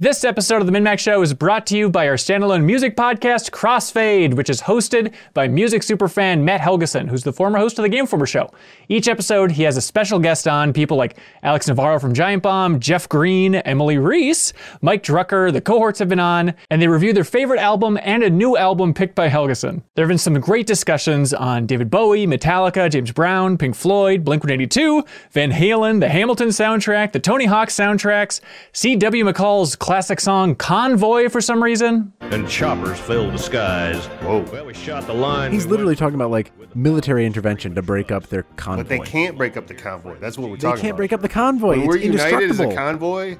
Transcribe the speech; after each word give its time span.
This 0.00 0.24
episode 0.24 0.60
of 0.60 0.66
the 0.66 0.72
MinnMax 0.72 0.98
Show 0.98 1.22
is 1.22 1.32
brought 1.32 1.68
to 1.68 1.76
you 1.76 1.88
by 1.88 2.08
our 2.08 2.16
standalone 2.16 2.64
music 2.64 2.96
podcast, 2.96 3.52
Crossfade, 3.52 4.34
which 4.34 4.50
is 4.50 4.60
hosted 4.60 5.14
by 5.34 5.46
music 5.46 5.82
superfan 5.82 6.42
Matt 6.42 6.60
Helgeson, 6.60 7.08
who's 7.08 7.22
the 7.22 7.32
former 7.32 7.60
host 7.60 7.78
of 7.78 7.84
the 7.84 7.88
Game 7.88 8.00
Informer 8.00 8.26
Show. 8.26 8.50
Each 8.88 9.06
episode, 9.06 9.52
he 9.52 9.62
has 9.62 9.76
a 9.76 9.80
special 9.80 10.18
guest 10.18 10.48
on, 10.48 10.72
people 10.72 10.96
like 10.96 11.16
Alex 11.44 11.68
Navarro 11.68 12.00
from 12.00 12.12
Giant 12.12 12.42
Bomb, 12.42 12.80
Jeff 12.80 13.08
Green, 13.08 13.54
Emily 13.54 13.96
Reese, 13.98 14.52
Mike 14.82 15.04
Drucker, 15.04 15.52
the 15.52 15.60
cohorts 15.60 16.00
have 16.00 16.08
been 16.08 16.18
on, 16.18 16.54
and 16.70 16.82
they 16.82 16.88
review 16.88 17.12
their 17.12 17.22
favorite 17.22 17.60
album 17.60 17.96
and 18.02 18.24
a 18.24 18.30
new 18.30 18.56
album 18.56 18.94
picked 18.94 19.14
by 19.14 19.28
Helgeson. 19.28 19.80
There 19.94 20.04
have 20.04 20.10
been 20.10 20.18
some 20.18 20.40
great 20.40 20.66
discussions 20.66 21.32
on 21.32 21.66
David 21.66 21.88
Bowie, 21.88 22.26
Metallica, 22.26 22.90
James 22.90 23.12
Brown, 23.12 23.56
Pink 23.56 23.76
Floyd, 23.76 24.24
Blink 24.24 24.42
182, 24.42 25.04
Van 25.30 25.52
Halen, 25.52 26.00
the 26.00 26.08
Hamilton 26.08 26.48
soundtrack, 26.48 27.12
the 27.12 27.20
Tony 27.20 27.44
Hawk 27.44 27.68
soundtracks, 27.68 28.40
C.W. 28.72 29.24
McCall's 29.24 29.76
classic 29.84 30.18
song 30.18 30.54
Convoy 30.54 31.28
for 31.28 31.42
some 31.42 31.62
reason. 31.62 32.10
and 32.22 32.48
choppers 32.48 32.98
fill 32.98 33.30
the 33.30 33.36
skies. 33.36 34.06
Whoa. 34.22 34.40
Well, 34.50 34.64
we 34.64 34.72
shot 34.72 35.06
the 35.06 35.12
line. 35.12 35.52
He's 35.52 35.66
literally 35.66 35.94
talking 35.94 36.14
about 36.14 36.30
like 36.30 36.52
military 36.74 37.26
intervention 37.26 37.74
to 37.74 37.82
break 37.82 38.10
up 38.10 38.28
their 38.28 38.44
convoy. 38.56 38.84
But 38.84 38.88
they 38.88 38.98
can't 39.00 39.36
break 39.36 39.58
up 39.58 39.66
the 39.66 39.74
convoy. 39.74 40.18
That's 40.18 40.38
what 40.38 40.48
we're 40.48 40.56
talking 40.56 40.68
about. 40.68 40.76
They 40.76 40.80
can't 40.80 40.90
about. 40.92 40.96
break 40.96 41.12
up 41.12 41.20
the 41.20 41.28
convoy. 41.28 41.68
When 41.68 41.80
it's 41.80 41.88
we're 41.88 41.96
united 41.98 42.50
as 42.50 42.60
a 42.60 42.74
convoy, 42.74 43.36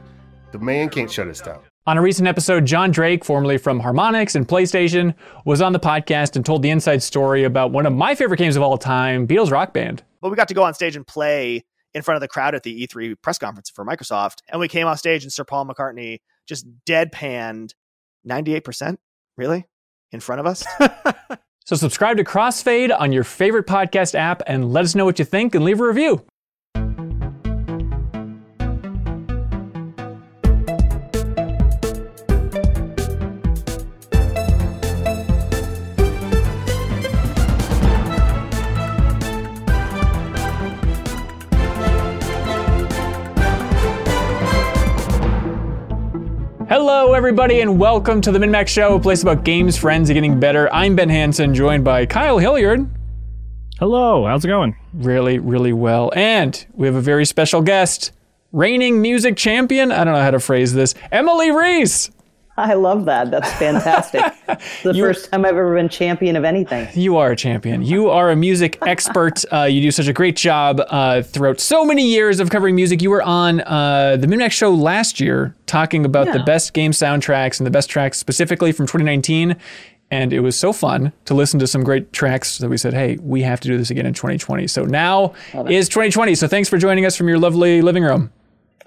the 0.53 0.59
man 0.59 0.91
can't 0.91 1.11
shut 1.11 1.29
us 1.29 1.41
down. 1.41 1.61
On 1.87 1.97
a 1.97 2.03
recent 2.03 2.29
episode, 2.29 2.67
John 2.67 2.91
Drake, 2.91 3.25
formerly 3.25 3.56
from 3.56 3.81
Harmonix 3.81 4.37
and 4.37 4.47
PlayStation, 4.47 5.15
was 5.47 5.62
on 5.62 5.73
the 5.73 5.81
podcast 5.81 6.37
and 6.37 6.45
told 6.45 6.61
the 6.61 6.69
inside 6.69 7.03
story 7.03 7.45
about 7.45 7.70
one 7.70 7.87
of 7.87 7.95
my 7.95 8.15
favorite 8.15 8.37
games 8.37 8.56
of 8.56 8.62
all 8.62 8.77
time, 8.77 9.27
Beatles 9.27 9.51
Rock 9.51 9.73
Band. 9.73 10.03
but 10.20 10.29
we 10.29 10.37
got 10.37 10.48
to 10.48 10.55
go 10.55 10.62
on 10.62 10.75
stage 10.75 10.95
and 10.95 11.06
play 11.06 11.65
in 11.95 12.03
front 12.03 12.17
of 12.17 12.20
the 12.20 12.29
crowd 12.29 12.55
at 12.55 12.65
the 12.65 12.87
E3 12.87 13.15
press 13.23 13.39
conference 13.39 13.70
for 13.70 13.83
Microsoft. 13.83 14.41
And 14.51 14.61
we 14.61 14.69
came 14.69 14.87
off 14.87 14.98
stage 14.98 15.23
and 15.23 15.33
Sir 15.33 15.45
Paul 15.45 15.65
McCartney 15.65 16.19
just 16.47 16.66
deadpanned 16.89 17.73
98%, 18.29 18.97
really, 19.37 19.66
in 20.12 20.21
front 20.21 20.41
of 20.41 20.47
us. 20.47 20.64
So 21.67 21.77
subscribe 21.77 22.19
to 22.19 22.25
Crossfade 22.25 22.95
on 22.97 23.11
your 23.11 23.25
favorite 23.25 23.67
podcast 23.67 24.14
app 24.14 24.42
and 24.47 24.70
let 24.70 24.84
us 24.84 24.95
know 24.95 25.06
what 25.06 25.19
you 25.19 25.25
think 25.25 25.55
and 25.55 25.65
leave 25.65 25.81
a 25.81 25.87
review. 25.87 26.22
Hello, 46.87 47.15
everybody, 47.15 47.63
and 47.63 47.79
welcome 47.79 48.21
to 48.21 48.31
the 48.31 48.39
MinnMax 48.39 48.69
Show, 48.69 48.97
a 48.97 49.01
place 49.01 49.23
about 49.23 49.43
games, 49.43 49.75
friends, 49.75 50.11
and 50.11 50.15
getting 50.15 50.39
better. 50.39 50.71
I'm 50.71 50.95
Ben 50.95 51.09
Hanson, 51.09 51.55
joined 51.55 51.83
by 51.83 52.05
Kyle 52.05 52.37
Hilliard. 52.37 52.87
Hello, 53.79 54.27
how's 54.27 54.45
it 54.45 54.49
going? 54.49 54.77
really, 54.93 55.39
really 55.39 55.73
well. 55.73 56.12
And 56.15 56.62
we 56.75 56.87
have 56.87 56.95
a 56.95 57.01
very 57.01 57.25
special 57.25 57.62
guest, 57.62 58.12
reigning 58.53 59.01
music 59.01 59.35
champion. 59.39 59.93
I 59.93 60.05
don't 60.05 60.12
know 60.12 60.21
how 60.21 60.33
to 60.33 60.39
phrase 60.39 60.75
this. 60.75 60.95
Emily 61.11 61.51
Reese. 61.51 62.11
I 62.56 62.74
love 62.74 63.05
that. 63.06 63.30
That's 63.30 63.52
fantastic. 63.55 64.22
The 64.84 64.92
You- 64.92 65.02
first 65.05 65.30
time 65.33 65.44
I've 65.44 65.52
ever 65.52 65.74
been 65.74 65.88
champion 65.88 66.36
of 66.36 66.44
anything. 66.44 66.86
You 66.94 67.16
are 67.16 67.33
a 67.33 67.36
champion. 67.36 67.83
You 67.83 68.10
are 68.10 68.30
a 68.30 68.36
music 68.36 68.78
expert. 68.86 69.42
Uh, 69.52 69.62
you 69.62 69.80
do 69.80 69.91
such 69.91 70.06
a 70.06 70.12
great 70.12 70.36
job 70.36 70.80
uh, 70.88 71.22
throughout 71.22 71.58
so 71.60 71.84
many 71.84 72.06
years 72.06 72.38
of 72.41 72.50
covering 72.50 72.77
music. 72.77 73.00
You 73.02 73.10
were 73.10 73.22
on 73.22 73.62
uh, 73.62 74.16
the 74.19 74.27
MinnMax 74.27 74.52
show 74.52 74.70
last 74.72 75.19
year 75.19 75.55
talking 75.66 76.05
about 76.05 76.32
the 76.32 76.41
best 76.44 76.75
game 76.75 76.92
soundtracks 76.92 77.58
and 77.58 77.66
the 77.66 77.70
best 77.70 77.88
tracks 77.91 78.19
specifically 78.19 78.70
from 78.70 78.86
2019. 78.86 79.56
And 80.10 80.32
it 80.32 80.41
was 80.41 80.56
so 80.56 80.72
fun 80.72 81.12
to 81.25 81.34
listen 81.34 81.58
to 81.60 81.66
some 81.66 81.82
great 81.82 82.12
tracks 82.12 82.58
that 82.58 82.69
we 82.69 82.77
said, 82.77 82.92
hey, 82.92 83.16
we 83.22 83.41
have 83.42 83.58
to 83.60 83.69
do 83.69 83.77
this 83.78 83.91
again 83.91 84.06
in 84.06 84.12
2020. 84.14 84.66
So 84.69 84.84
now 84.84 85.32
is 85.69 85.88
2020. 85.88 86.34
So 86.34 86.47
thanks 86.47 86.69
for 86.69 86.76
joining 86.78 87.06
us 87.06 87.16
from 87.16 87.26
your 87.28 87.38
lovely 87.38 87.81
living 87.82 88.04
room. 88.04 88.31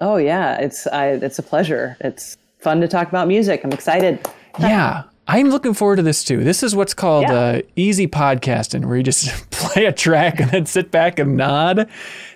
Oh 0.00 0.16
yeah, 0.16 0.56
it's 0.58 0.86
I, 0.86 1.08
it's 1.08 1.38
a 1.40 1.42
pleasure. 1.42 1.96
It's 2.00 2.38
fun 2.58 2.80
to 2.80 2.88
talk 2.88 3.08
about 3.08 3.28
music. 3.28 3.62
I'm 3.64 3.72
excited. 3.72 4.20
Yeah. 4.58 5.04
I'm 5.30 5.50
looking 5.50 5.74
forward 5.74 5.96
to 5.96 6.02
this 6.02 6.24
too. 6.24 6.42
This 6.42 6.62
is 6.62 6.74
what's 6.74 6.94
called 6.94 7.24
Yeah. 7.24 7.34
uh, 7.34 7.60
easy 7.76 8.06
podcasting, 8.06 8.86
where 8.86 8.96
you 8.96 9.02
just 9.02 9.28
play 9.50 9.84
a 9.84 9.92
track 9.92 10.40
and 10.40 10.50
then 10.50 10.64
sit 10.66 10.90
back 10.90 11.18
and 11.18 11.36
nod. 11.36 11.88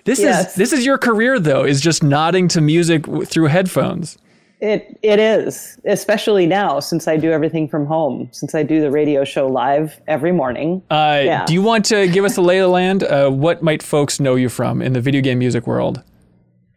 This 0.05 0.19
is 0.19 0.53
this 0.55 0.71
is 0.73 0.85
your 0.85 0.97
career 0.99 1.39
though, 1.39 1.63
is 1.63 1.81
just 1.81 2.03
nodding 2.03 2.47
to 2.49 2.61
music 2.61 3.03
w- 3.03 3.25
through 3.25 3.47
headphones. 3.47 4.17
It 4.61 4.97
it 5.01 5.19
is, 5.19 5.79
especially 5.85 6.45
now 6.45 6.79
since 6.79 7.07
I 7.07 7.17
do 7.17 7.31
everything 7.31 7.67
from 7.67 7.87
home. 7.87 8.29
Since 8.31 8.53
I 8.53 8.61
do 8.61 8.79
the 8.79 8.91
radio 8.91 9.25
show 9.25 9.47
live 9.47 9.99
every 10.07 10.31
morning. 10.31 10.83
Uh, 10.91 11.19
Yeah. 11.25 11.45
Do 11.45 11.53
you 11.55 11.63
want 11.63 11.85
to 11.85 12.07
give 12.07 12.23
us 12.25 12.37
a 12.37 12.41
lay 12.41 12.59
of 12.59 12.65
the 12.65 12.69
land? 12.69 13.03
Uh, 13.03 13.29
what 13.31 13.63
might 13.63 13.81
folks 13.81 14.19
know 14.19 14.35
you 14.35 14.49
from 14.49 14.83
in 14.83 14.93
the 14.93 15.01
video 15.01 15.21
game 15.21 15.39
music 15.39 15.65
world? 15.65 16.03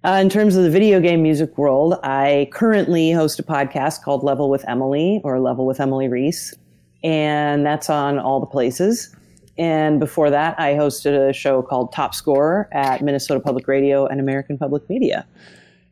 Uh, 0.06 0.21
in 0.21 0.28
terms 0.28 0.55
of 0.55 0.62
the 0.62 0.71
video 0.71 1.00
game 1.00 1.21
music 1.21 1.59
world, 1.59 1.99
I 2.05 2.49
currently 2.53 3.11
host 3.11 3.41
a 3.41 3.43
podcast 3.43 4.03
called 4.03 4.22
Level 4.22 4.49
with 4.49 4.65
Emily 4.69 5.21
or 5.25 5.41
Level 5.41 5.67
with 5.67 5.81
Emily 5.81 6.06
Reese, 6.06 6.55
and 7.03 7.67
that's 7.67 7.91
on 7.91 8.19
all 8.21 8.39
the 8.39 8.47
places. 8.47 9.15
And 9.59 9.99
before 9.99 10.31
that, 10.31 10.61
I 10.61 10.75
hosted 10.75 11.28
a 11.28 11.33
show 11.33 11.61
called 11.61 11.93
Top 11.93 12.15
Score 12.15 12.69
at 12.72 13.03
Minnesota 13.03 13.41
Public 13.41 13.66
Radio 13.66 14.06
and 14.06 14.21
American 14.21 14.59
Public 14.59 14.89
Media. 14.89 15.27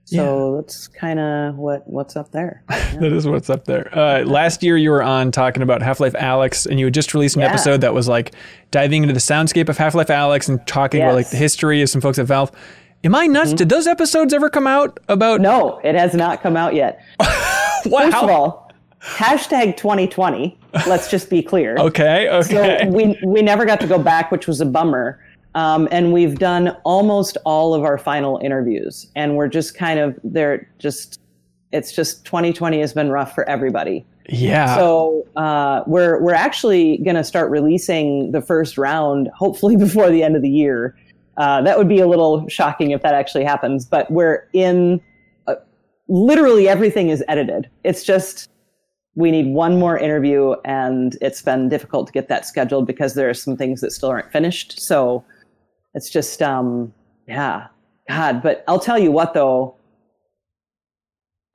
So 0.06 0.56
that's 0.56 0.86
kind 0.86 1.19
of 1.19 1.56
what 1.56 1.88
what's 1.88 2.14
up 2.14 2.30
there. 2.30 2.62
That 3.00 3.12
is 3.12 3.26
what's 3.26 3.50
up 3.50 3.64
there. 3.64 3.91
Uh, 3.98 4.22
last 4.24 4.62
year, 4.62 4.76
you 4.76 4.91
were 4.91 5.03
on 5.03 5.32
talking 5.32 5.62
about 5.64 5.82
Half 5.82 5.98
Life 5.98 6.12
Alyx, 6.12 6.66
and 6.66 6.78
you 6.78 6.86
had 6.86 6.94
just 6.94 7.14
released 7.14 7.34
an 7.34 7.42
Yeah. 7.42 7.48
episode 7.48 7.80
that 7.80 7.92
was 7.94 8.06
like 8.06 8.32
diving 8.70 9.03
into 9.03 9.12
the 9.14 9.19
soundscape 9.20 9.69
of 9.69 9.76
Half 9.78 9.97
Life 9.97 10.06
Alyx 10.08 10.48
and 10.48 10.64
talking 10.69 11.00
about 11.00 11.14
like 11.14 11.30
the 11.30 11.36
history 11.36 11.82
of 11.82 11.88
some 11.88 12.00
folks 12.00 12.20
at 12.20 12.26
Valve. 12.26 12.53
Am 13.04 13.15
I 13.15 13.26
nuts? 13.26 13.53
Did 13.53 13.69
those 13.69 13.87
episodes 13.87 14.32
ever 14.32 14.48
come 14.48 14.66
out 14.66 14.98
about? 15.09 15.41
No, 15.41 15.78
it 15.84 15.94
has 15.94 16.15
not 16.15 16.42
come 16.42 16.56
out 16.56 16.75
yet. 16.75 17.00
Wow. 17.87 17.98
First 18.10 18.16
of 18.16 18.31
all, 18.31 18.72
hashtag 19.03 19.76
2020. 19.76 20.59
Let's 20.87 21.10
just 21.10 21.28
be 21.28 21.42
clear. 21.42 21.76
Okay. 21.76 22.28
Okay. 22.32 22.78
So 22.81 22.88
we 22.88 23.20
we 23.26 23.42
never 23.42 23.66
got 23.66 23.78
to 23.82 23.87
go 23.87 23.98
back, 23.98 24.32
which 24.32 24.47
was 24.47 24.62
a 24.62 24.65
bummer. 24.65 25.22
Um, 25.54 25.87
and 25.91 26.10
we've 26.10 26.38
done 26.38 26.69
almost 26.84 27.37
all 27.44 27.75
of 27.75 27.84
our 27.84 27.98
final 27.98 28.41
interviews, 28.42 29.10
and 29.15 29.36
we're 29.36 29.48
just 29.48 29.76
kind 29.76 30.00
of 30.00 30.19
they're 30.25 30.66
just 30.78 31.21
it's 31.72 31.92
just 31.92 32.25
2020 32.25 32.81
has 32.81 32.94
been 32.94 33.10
rough 33.10 33.34
for 33.34 33.47
everybody. 33.50 34.06
yeah. 34.31 34.76
So 34.76 35.26
uh, 35.36 35.82
we're 35.86 36.22
we're 36.22 36.32
actually 36.32 36.97
going 37.04 37.16
to 37.16 37.25
start 37.25 37.50
releasing 37.50 38.32
the 38.32 38.41
first 38.41 38.78
round, 38.78 39.28
hopefully 39.36 39.76
before 39.86 40.09
the 40.09 40.22
end 40.22 40.36
of 40.36 40.41
the 40.42 40.48
year. 40.48 40.97
Uh, 41.37 41.62
that 41.62 41.77
would 41.78 41.89
be 41.89 42.00
a 42.00 42.06
little 42.06 42.49
shocking 42.49 42.93
if 42.93 43.03
that 43.03 43.15
actually 43.15 43.45
happens, 43.45 43.84
but 43.84 44.11
we're 44.11 44.49
in. 44.53 45.00
Uh, 45.47 45.56
literally 46.09 46.69
everything 46.69 47.09
is 47.09 47.25
edited. 47.28 47.69
It's 47.83 48.05
just 48.05 48.49
we 49.17 49.31
need 49.31 49.47
one 49.47 49.78
more 49.78 49.99
interview, 49.99 50.55
and 50.65 51.17
it's 51.21 51.43
been 51.43 51.69
difficult 51.69 52.06
to 52.09 52.12
get 52.12 52.28
that 52.28 52.47
scheduled 52.47 52.87
because 52.87 53.15
there 53.15 53.28
are 53.28 53.34
some 53.34 53.56
things 53.56 53.81
that 53.81 53.93
still 53.93 54.11
aren't 54.11 54.31
finished. 54.31 54.81
So 54.81 55.25
it's 55.95 56.11
just 56.11 56.43
um, 56.43 56.93
yeah, 57.27 57.69
God. 58.09 58.43
But 58.43 58.65
I'll 58.69 58.81
tell 58.81 58.99
you 58.99 59.11
what 59.11 59.34
though. 59.34 59.77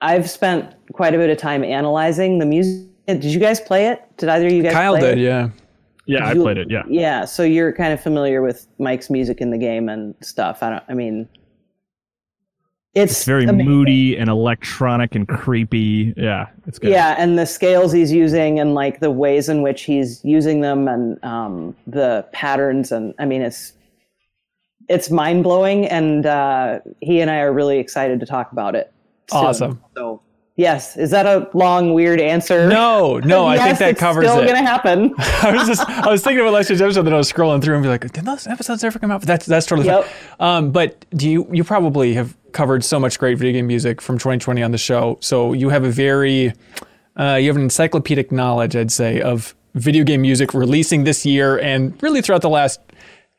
I've 0.01 0.29
spent 0.29 0.75
quite 0.93 1.13
a 1.13 1.17
bit 1.17 1.29
of 1.29 1.37
time 1.37 1.61
analyzing 1.61 2.39
the 2.39 2.45
music. 2.45 2.87
Did 3.05 3.25
you 3.25 3.39
guys 3.39 3.59
play 3.59 3.87
it? 3.87 4.01
Did 4.17 4.29
either 4.29 4.47
of 4.47 4.53
you 4.53 4.63
guys? 4.63 4.71
Kyle 4.71 4.93
play 4.93 5.01
did. 5.01 5.17
It? 5.17 5.23
Yeah. 5.23 5.49
Yeah, 6.09 6.27
I 6.27 6.33
played 6.33 6.57
it. 6.57 6.69
Yeah. 6.71 6.83
Yeah, 6.89 7.25
so 7.25 7.43
you're 7.43 7.71
kind 7.71 7.93
of 7.93 8.01
familiar 8.01 8.41
with 8.41 8.67
Mike's 8.79 9.09
music 9.09 9.41
in 9.41 9.51
the 9.51 9.57
game 9.57 9.87
and 9.89 10.15
stuff. 10.21 10.63
I 10.63 10.69
don't. 10.71 10.83
I 10.89 10.93
mean, 10.95 11.29
it's, 12.95 13.11
It's 13.13 13.23
very 13.25 13.43
amazing. 13.45 13.65
moody 13.69 14.17
and 14.17 14.29
electronic 14.29 15.13
and 15.13 15.27
creepy. 15.27 16.13
Yeah, 16.17 16.47
it's 16.65 16.79
good. 16.79 16.89
Yeah, 16.89 17.15
and 17.19 17.37
the 17.37 17.45
scales 17.45 17.91
he's 17.91 18.11
using 18.11 18.59
and 18.59 18.73
like 18.73 18.99
the 18.99 19.11
ways 19.11 19.47
in 19.49 19.61
which 19.61 19.83
he's 19.83 20.23
using 20.25 20.61
them 20.61 20.87
and 20.87 21.23
um, 21.23 21.75
the 21.85 22.25
patterns 22.33 22.91
and 22.91 23.13
I 23.19 23.25
mean 23.25 23.43
it's 23.43 23.73
it's 24.89 25.11
mind 25.11 25.43
blowing 25.43 25.85
and 25.85 26.25
uh, 26.25 26.79
he 27.01 27.21
and 27.21 27.29
I 27.29 27.41
are 27.41 27.53
really 27.53 27.77
excited 27.77 28.19
to 28.21 28.25
talk 28.25 28.51
about 28.51 28.73
it. 28.73 28.91
soon. 29.29 29.39
Awesome. 29.45 29.83
So 29.95 30.21
yes, 30.59 30.97
is 30.97 31.09
that 31.11 31.25
a 31.25 31.49
long 31.53 31.93
weird 31.93 32.19
answer? 32.19 32.67
No, 32.67 33.17
no, 33.19 33.45
I 33.47 33.55
think 33.57 33.67
Yes, 33.69 33.79
that 33.79 33.89
it's 33.91 33.99
covers 33.99 34.25
still 34.27 34.41
it. 34.41 34.45
gonna 34.45 34.61
happen. 34.61 35.13
I 35.17 35.51
was 35.55 35.67
just, 35.67 35.87
I 35.89 36.09
was 36.11 36.23
thinking 36.23 36.41
about 36.41 36.53
last 36.53 36.69
year's 36.69 36.81
episode 36.81 37.03
that 37.03 37.13
I 37.13 37.17
was 37.17 37.31
scrolling 37.31 37.63
through 37.63 37.75
and 37.75 37.83
be 37.83 37.89
like, 37.89 38.01
did 38.11 38.25
those 38.25 38.45
episodes 38.47 38.83
ever 38.83 38.99
come 38.99 39.09
out? 39.11 39.21
But 39.21 39.27
that's 39.27 39.45
that's 39.45 39.65
totally 39.65 39.87
Yep. 39.87 40.03
fine. 40.05 40.47
Um, 40.47 40.71
but 40.71 41.05
do 41.15 41.29
you 41.29 41.47
you 41.51 41.63
probably 41.63 42.13
have 42.15 42.35
covered 42.51 42.83
so 42.83 42.99
much 42.99 43.17
great 43.19 43.37
video 43.37 43.53
game 43.53 43.67
music 43.67 44.01
from 44.01 44.17
2020 44.17 44.61
on 44.61 44.71
the 44.71 44.77
show, 44.77 45.17
so 45.21 45.53
you 45.53 45.69
have 45.69 45.83
a 45.83 45.89
very 45.91 46.53
uh, 47.17 47.35
you 47.35 47.47
have 47.47 47.55
an 47.55 47.63
encyclopedic 47.63 48.31
knowledge, 48.31 48.75
I'd 48.75 48.91
say, 48.91 49.21
of 49.21 49.55
video 49.75 50.03
game 50.03 50.21
music 50.21 50.53
releasing 50.53 51.03
this 51.03 51.25
year 51.25 51.59
and 51.59 52.01
really 52.03 52.21
throughout 52.21 52.41
the 52.41 52.49
last 52.49 52.79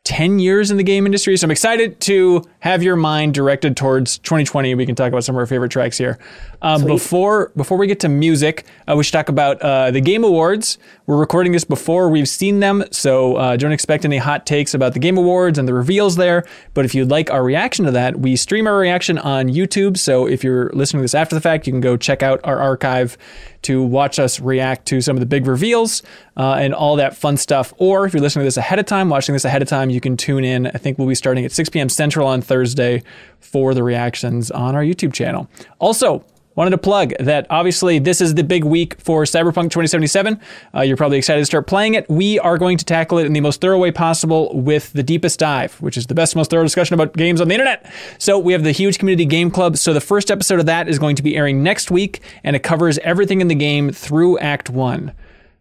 10 0.05 0.39
years 0.39 0.71
in 0.71 0.77
the 0.79 0.83
game 0.83 1.05
industry. 1.07 1.37
So 1.37 1.45
I'm 1.47 1.51
excited 1.51 2.01
to 2.03 2.43
have 2.61 2.83
your 2.83 2.97
mind 2.97 3.35
directed 3.35 3.77
towards 3.77 4.17
2020. 4.19 4.75
We 4.75 4.87
can 4.87 4.95
talk 4.95 5.09
about 5.09 5.25
some 5.25 5.35
of 5.35 5.41
our 5.41 5.47
favorite 5.47 5.71
tracks 5.71 5.99
here. 5.99 6.19
Um, 6.63 6.85
before 6.85 7.53
before 7.57 7.79
we 7.79 7.87
get 7.87 8.01
to 8.01 8.09
music, 8.09 8.67
uh, 8.87 8.95
we 8.97 9.05
should 9.05 9.13
talk 9.13 9.29
about 9.29 9.61
uh, 9.63 9.91
the 9.91 10.01
Game 10.01 10.25
Awards. 10.25 10.79
We're 11.07 11.19
recording 11.19 11.53
this 11.53 11.65
before 11.65 12.09
we've 12.11 12.29
seen 12.29 12.61
them, 12.61 12.85
so 12.91 13.37
uh, 13.37 13.57
don't 13.57 13.73
expect 13.73 14.05
any 14.05 14.19
hot 14.19 14.47
takes 14.47 14.75
about 14.75 14.93
the 14.93 14.99
Game 14.99 15.17
Awards 15.17 15.59
and 15.59 15.67
the 15.67 15.75
reveals 15.75 16.17
there. 16.17 16.45
But 16.75 16.85
if 16.85 16.95
you'd 16.95 17.11
like 17.11 17.31
our 17.31 17.43
reaction 17.43 17.87
to 17.87 17.91
that, 17.93 18.21
we 18.21 18.37
stream 18.37 18.67
our 18.67 18.77
reaction 18.77 19.19
on 19.19 19.49
YouTube. 19.49 19.97
So 19.97 20.27
if 20.27 20.45
you're 20.45 20.71
listening 20.71 21.01
to 21.01 21.05
this 21.05 21.15
after 21.15 21.35
the 21.35 21.41
fact, 21.41 21.67
you 21.67 21.73
can 21.73 21.81
go 21.81 21.97
check 21.97 22.23
out 22.23 22.41
our 22.45 22.59
archive 22.59 23.17
to 23.63 23.83
watch 23.83 24.19
us 24.19 24.41
react 24.41 24.87
to 24.87 25.01
some 25.01 25.17
of 25.17 25.21
the 25.21 25.27
big 25.27 25.47
reveals 25.47 26.03
uh, 26.37 26.55
and 26.55 26.75
all 26.75 26.97
that 26.97 27.17
fun 27.17 27.37
stuff. 27.37 27.73
Or 27.79 28.07
if 28.07 28.15
you're 28.15 28.23
listening 28.23 28.43
to 28.43 28.47
this 28.47 28.57
ahead 28.57 28.79
of 28.79 28.87
time, 28.87 29.09
watching 29.09 29.33
this 29.35 29.45
ahead 29.45 29.63
of 29.63 29.69
time, 29.69 29.91
you 29.91 30.01
can 30.01 30.17
tune 30.17 30.45
in. 30.45 30.67
I 30.67 30.79
think 30.79 30.99
we'll 30.99 31.09
be 31.09 31.15
starting 31.15 31.45
at 31.45 31.53
6 31.53 31.69
p.m. 31.71 31.89
Central 31.89 32.27
on 32.27 32.41
Thursday 32.41 33.03
for 33.39 33.75
the 33.75 33.83
reactions 33.83 34.51
on 34.51 34.75
our 34.75 34.83
YouTube 34.83 35.13
channel. 35.13 35.49
Also, 35.79 36.25
Wanted 36.61 36.73
to 36.73 36.79
plug 36.79 37.15
that 37.21 37.47
obviously 37.49 37.99
this 37.99 38.21
is 38.21 38.35
the 38.35 38.45
big 38.45 38.65
week 38.65 39.01
for 39.01 39.23
Cyberpunk 39.23 39.71
2077. 39.71 40.39
Uh, 40.75 40.83
you're 40.83 40.99
probably 40.99 41.17
excited 41.17 41.41
to 41.41 41.47
start 41.47 41.67
playing 41.67 41.95
it. 41.95 42.07
We 42.11 42.39
are 42.39 42.59
going 42.59 42.77
to 42.77 42.85
tackle 42.85 43.17
it 43.17 43.25
in 43.25 43.33
the 43.33 43.41
most 43.41 43.63
thorough 43.63 43.79
way 43.79 43.91
possible 43.91 44.51
with 44.55 44.93
the 44.93 45.03
Deepest 45.03 45.39
Dive, 45.39 45.73
which 45.81 45.97
is 45.97 46.09
the 46.09 46.15
best, 46.15 46.37
most 46.37 46.51
thorough 46.51 46.63
discussion 46.63 46.93
about 46.93 47.15
games 47.15 47.41
on 47.41 47.49
the 47.49 47.55
internet. 47.55 47.91
So 48.19 48.39
we 48.39 48.53
have 48.53 48.63
the 48.63 48.73
huge 48.73 48.99
community 48.99 49.25
game 49.25 49.51
club. 49.51 49.79
So 49.79 49.95
the 49.95 50.03
first 50.03 50.31
episode 50.31 50.61
of 50.61 50.67
that 50.67 50.87
is 50.87 50.99
going 50.99 51.17
to 51.17 51.23
be 51.23 51.35
airing 51.35 51.63
next 51.63 51.91
week, 51.91 52.21
and 52.45 52.55
it 52.55 52.63
covers 52.63 52.99
everything 52.99 53.41
in 53.41 53.49
the 53.49 53.55
game 53.55 53.91
through 53.91 54.39
Act 54.41 54.69
One. 54.69 55.13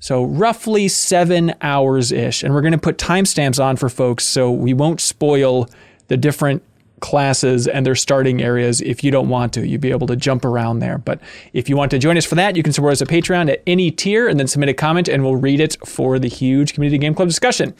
So 0.01 0.25
roughly 0.25 0.90
seven 0.90 1.54
hours 1.62 2.12
ish, 2.12 2.44
and 2.44 2.54
we're 2.54 2.60
going 2.60 2.74
to 2.74 2.78
put 2.78 2.98
timestamps 2.98 3.63
on 3.63 3.78
for 3.78 3.88
folks 3.88 4.28
so 4.28 4.51
we 4.51 4.74
won't 4.74 5.00
spoil 5.00 5.69
the 6.10 6.18
different 6.18 6.62
classes 7.00 7.68
and 7.68 7.86
their 7.86 7.96
starting 7.96 8.42
areas 8.42 8.81
if 8.81 9.04
you 9.04 9.12
don't 9.12 9.30
want 9.30 9.54
to. 9.54 9.68
You'd 9.68 9.81
be 9.81 9.92
able 9.92 10.07
to 10.07 10.16
jump 10.16 10.46
around 10.46 10.80
there. 10.80 10.98
But 10.98 11.19
if 11.54 11.69
you 11.69 11.78
want 11.78 11.92
to 11.92 12.00
join 12.00 12.18
us 12.18 12.25
for 12.25 12.36
that, 12.36 12.56
you 12.56 12.63
can 12.63 12.74
support 12.74 12.94
us 12.94 13.01
at 13.01 13.07
Patreon 13.07 13.51
at 13.51 13.62
any 13.68 13.92
tier 13.92 14.28
and 14.28 14.40
then 14.40 14.48
submit 14.48 14.69
a 14.69 14.74
comment 14.74 15.07
and 15.07 15.24
we'll 15.24 15.36
read 15.36 15.60
it 15.60 15.78
for 15.86 16.19
the 16.19 16.28
huge 16.28 16.74
Community 16.74 16.98
Game 16.98 17.16
Club 17.16 17.28
discussion. 17.28 17.74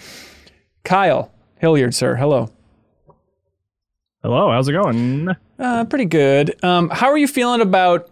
Kyle 0.84 1.32
Hilliard, 1.60 1.94
sir, 1.94 2.16
hello. 2.16 2.50
Hello, 4.22 4.52
how's 4.52 4.68
it 4.68 4.74
going? 4.74 5.30
Uh, 5.58 5.86
pretty 5.86 6.06
good. 6.06 6.62
Um, 6.64 6.90
how 6.90 7.08
are 7.08 7.18
you 7.18 7.28
feeling 7.28 7.62
about, 7.62 8.10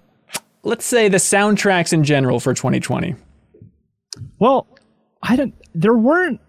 let's 0.64 0.86
say, 0.86 1.10
the 1.10 1.18
soundtracks 1.18 1.92
in 1.92 2.04
general 2.04 2.40
for 2.40 2.54
2020? 2.54 3.16
Well, 4.40 4.68
I 5.22 5.36
don't. 5.36 5.54
There 5.74 5.94
weren't. 5.94 6.40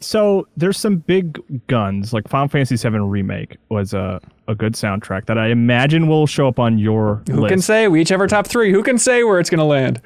So 0.00 0.46
there's 0.56 0.78
some 0.78 0.98
big 0.98 1.40
guns 1.66 2.12
like 2.12 2.28
Final 2.28 2.48
Fantasy 2.48 2.76
VII 2.76 2.98
Remake 2.98 3.56
was 3.68 3.92
a 3.94 4.20
a 4.46 4.54
good 4.54 4.72
soundtrack 4.74 5.26
that 5.26 5.36
I 5.38 5.48
imagine 5.48 6.06
will 6.08 6.26
show 6.26 6.48
up 6.48 6.58
on 6.58 6.78
your 6.78 7.22
Who 7.28 7.40
list. 7.40 7.52
can 7.52 7.60
say? 7.60 7.88
We 7.88 8.00
each 8.00 8.08
have 8.08 8.20
our 8.20 8.26
top 8.28 8.46
three. 8.46 8.72
Who 8.72 8.82
can 8.82 8.96
say 8.96 9.22
where 9.24 9.38
it's 9.40 9.50
going 9.50 9.58
to 9.58 9.64
land? 9.64 10.00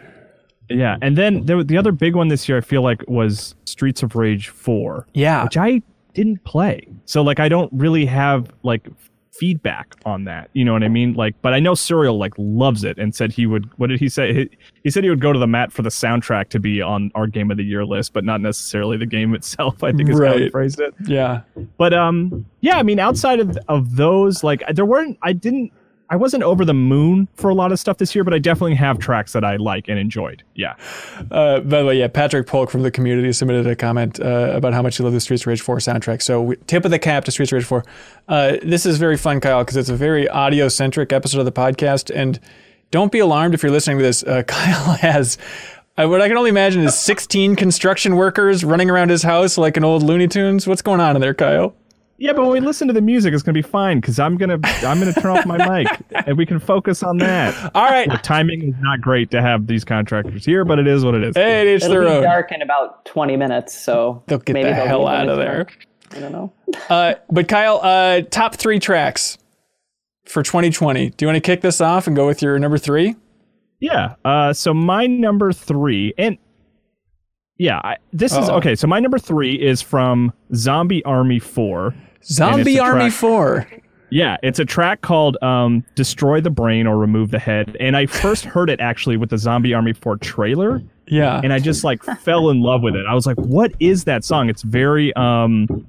Yeah, 0.69 0.97
and 1.03 1.17
then 1.17 1.44
there, 1.47 1.62
the 1.62 1.77
other 1.77 1.93
big 1.93 2.17
one 2.17 2.29
this 2.29 2.49
year 2.49 2.59
I 2.59 2.61
feel 2.62 2.83
like 2.83 3.05
was 3.06 3.55
Streets 3.67 4.03
of 4.03 4.17
Rage 4.17 4.49
4, 4.49 5.06
Yeah. 5.15 5.44
which 5.44 5.56
I 5.59 5.83
didn't 6.15 6.43
play. 6.45 6.88
So 7.05 7.23
like 7.23 7.38
I 7.38 7.49
don't 7.49 7.71
really 7.75 8.06
have 8.06 8.50
like 8.62 8.88
feedback 9.32 9.96
on 10.05 10.25
that. 10.25 10.50
You 10.52 10.64
know 10.64 10.73
what 10.73 10.82
I 10.82 10.88
mean? 10.88 11.14
Like 11.14 11.34
but 11.43 11.55
I 11.55 11.61
know 11.61 11.75
Serial 11.75 12.19
like 12.19 12.34
loves 12.37 12.84
it 12.84 12.99
and 12.99 13.14
said 13.14 13.32
he 13.32 13.46
would 13.46 13.69
what 13.79 13.88
did 13.88 13.99
he 13.99 14.08
say? 14.08 14.34
He, 14.34 14.50
he 14.84 14.90
said 14.90 15.05
he 15.05 15.11
would 15.11 15.20
go 15.20 15.32
to 15.32 15.38
the 15.38 15.46
mat 15.46 15.73
for 15.73 15.82
the 15.82 15.88
soundtrack 15.88 16.49
to 16.50 16.61
be 16.61 16.82
on 16.82 17.11
our 17.14 17.26
game 17.26 17.50
of 17.50 17.56
the 17.56 17.64
year 17.64 17.84
list, 17.84 18.12
but 18.12 18.25
not 18.25 18.40
necessarily 18.40 18.96
the 18.96 19.06
game 19.06 19.34
itself, 19.43 19.82
I 19.82 19.93
think 19.93 20.11
is 20.11 20.20
how 20.20 20.37
he 20.37 20.50
phrased 20.50 20.81
it. 20.81 20.94
Yeah. 21.06 21.43
But 21.79 21.94
um 21.94 22.46
yeah, 22.61 22.76
I 22.79 22.82
mean 22.82 22.99
outside 22.99 23.40
of 23.40 23.58
of 23.69 23.96
those 23.96 24.44
like 24.44 24.62
there 24.75 24.87
weren't 24.87 25.19
I 25.23 25.32
didn't 25.32 25.73
I 26.12 26.17
wasn't 26.17 26.43
over 26.43 26.67
the 26.67 26.75
moon 26.75 27.26
for 27.32 27.49
a 27.49 27.55
lot 27.55 27.73
of 27.73 27.79
stuff 27.79 27.97
this 27.97 28.14
year, 28.14 28.23
but 28.23 28.35
I 28.35 28.38
definitely 28.38 28.75
have 28.75 28.99
tracks 28.99 29.32
that 29.32 29.44
I 29.44 29.56
like 29.56 29.88
and 29.88 29.99
enjoyed. 29.99 30.43
Yeah. 30.55 30.76
Uh, 31.31 31.61
by 31.61 31.81
the 31.81 31.87
way, 31.87 31.99
yeah, 31.99 32.09
Patrick 32.09 32.47
Polk 32.47 32.69
from 32.69 32.82
the 32.82 32.91
community 32.91 33.32
submitted 33.32 33.67
a 33.67 33.75
comment 33.75 34.20
uh, 34.20 34.53
about 34.53 34.75
how 34.75 34.82
much 34.82 34.99
he 34.99 35.03
loved 35.03 35.17
the 35.17 35.20
Streets 35.20 35.44
of 35.44 35.47
Rage 35.47 35.62
4 35.62 35.79
soundtrack. 35.79 36.20
So, 36.20 36.43
we, 36.43 36.56
tip 36.67 36.85
of 36.85 36.91
the 36.91 36.99
cap 36.99 37.25
to 37.25 37.31
Streets 37.31 37.50
of 37.50 37.56
Rage 37.56 37.64
4. 37.64 37.85
Uh, 38.29 38.56
this 38.62 38.85
is 38.85 38.99
very 38.99 39.17
fun, 39.17 39.41
Kyle, 39.41 39.64
because 39.64 39.79
it's 39.79 39.88
a 39.88 39.97
very 39.97 40.29
audio 40.29 40.69
centric 40.69 41.14
episode 41.14 41.38
of 41.38 41.47
the 41.47 41.53
podcast. 41.53 42.14
And 42.14 42.38
don't 42.91 43.11
be 43.11 43.20
alarmed 43.20 43.55
if 43.55 43.62
you're 43.62 43.73
listening 43.73 43.97
to 43.97 44.05
this. 44.05 44.23
Uh, 44.23 44.43
Kyle 44.47 44.93
has. 44.97 45.38
Uh, 45.97 46.09
what 46.09 46.20
I 46.20 46.29
can 46.29 46.37
only 46.37 46.50
imagine 46.50 46.82
is 46.82 46.94
16 46.99 47.56
construction 47.56 48.17
workers 48.17 48.64
running 48.64 48.91
around 48.91 49.09
his 49.09 49.23
house 49.23 49.56
like 49.56 49.79
an 49.79 49.85
old 49.85 50.03
Looney 50.03 50.29
Tunes. 50.29 50.67
What's 50.67 50.82
going 50.82 51.00
on 51.00 51.17
in 51.17 51.23
there, 51.23 51.32
Kyle? 51.32 51.75
Yeah, 52.23 52.33
but 52.35 52.43
when 52.43 52.53
we 52.53 52.61
listen 52.61 52.87
to 52.87 52.95
the 52.95 53.01
music, 53.01 53.35
it's 53.35 53.43
gonna 53.43 53.53
be 53.55 53.63
fine 53.63 54.01
because 54.01 54.21
I'm 54.21 54.37
gonna 54.37 54.61
I'm 54.63 55.01
gonna 55.01 55.13
turn 55.13 55.37
off 55.37 55.45
my 55.45 55.59
mic 55.83 55.89
and 56.27 56.39
we 56.39 56.47
can 56.47 56.61
focus 56.61 57.03
on 57.03 57.19
that. 57.19 57.73
All 57.75 57.89
right. 57.89 58.09
The 58.09 58.17
timing 58.19 58.63
is 58.63 58.75
not 58.79 59.01
great 59.01 59.33
to 59.33 59.43
have 59.43 59.67
these 59.67 59.85
contractors 59.85 60.45
here, 60.45 60.65
but 60.65 60.79
it 60.79 60.87
is 60.87 61.05
what 61.05 61.17
it 61.17 61.25
is. 61.25 61.35
Hey, 61.35 61.75
it's 61.75 61.85
It'll 61.85 62.01
be 62.01 62.07
own. 62.09 62.23
dark 62.23 62.53
in 62.53 62.63
about 62.63 63.05
20 63.07 63.37
minutes, 63.37 63.77
so 63.77 64.23
They'll 64.29 64.39
get 64.39 64.53
maybe 64.55 64.69
the 64.69 64.75
they'll 64.77 64.87
hell 64.87 65.09
out 65.09 65.29
of 65.29 65.37
there. 65.37 65.65
dark. 65.65 65.87
I 66.13 66.21
don't 66.21 66.31
know. 66.33 66.53
Uh, 66.89 67.15
but 67.31 67.49
Kyle, 67.49 67.81
uh, 67.83 68.23
top 68.31 68.55
three 68.55 68.79
tracks 68.79 69.37
for 70.25 70.43
2020. 70.45 71.11
Do 71.11 71.25
you 71.25 71.27
want 71.27 71.37
to 71.37 71.41
kick 71.41 71.61
this 71.61 71.81
off 71.81 72.07
and 72.07 72.15
go 72.17 72.27
with 72.27 72.41
your 72.41 72.59
number 72.59 72.79
three? 72.79 73.17
Yeah. 73.81 74.15
Uh, 74.25 74.53
so 74.53 74.73
my 74.73 75.07
number 75.07 75.53
three, 75.53 76.15
and 76.17 76.39
yeah, 77.59 77.79
I, 77.83 77.97
this 78.13 78.33
is 78.33 78.49
Uh-oh. 78.49 78.57
okay. 78.59 78.75
So 78.75 78.87
my 78.87 79.01
number 79.01 79.19
three 79.19 79.55
is 79.55 79.83
from 79.83 80.33
Zombie 80.55 81.05
Army 81.05 81.39
Four. 81.41 81.95
Zombie 82.25 82.79
Army 82.79 83.07
track- 83.07 83.13
4. 83.13 83.67
Yeah, 84.11 84.37
it's 84.43 84.59
a 84.59 84.65
track 84.67 85.01
called 85.01 85.43
um, 85.43 85.85
"Destroy 85.95 86.41
the 86.43 86.51
Brain" 86.51 86.87
or 86.87 86.99
"Remove 86.99 87.31
the 87.31 87.39
Head," 87.39 87.77
and 87.81 87.97
I 87.97 88.05
first 88.05 88.45
heard 88.45 88.69
it 88.69 88.79
actually 88.79 89.17
with 89.17 89.31
the 89.31 89.39
Zombie 89.39 89.73
Army 89.73 89.95
Four 89.95 90.19
trailer. 90.19 90.83
Yeah. 91.09 91.41
and 91.43 91.53
I 91.53 91.59
just 91.59 91.83
like 91.83 92.03
fell 92.03 92.51
in 92.51 92.61
love 92.63 92.83
with 92.83 92.95
it. 92.95 93.05
I 93.09 93.15
was 93.15 93.27
like, 93.27 93.39
"What 93.39 93.73
is 93.81 94.05
that 94.05 94.23
song?" 94.25 94.51
It's 94.51 94.63
very 94.63 95.15
um 95.15 95.87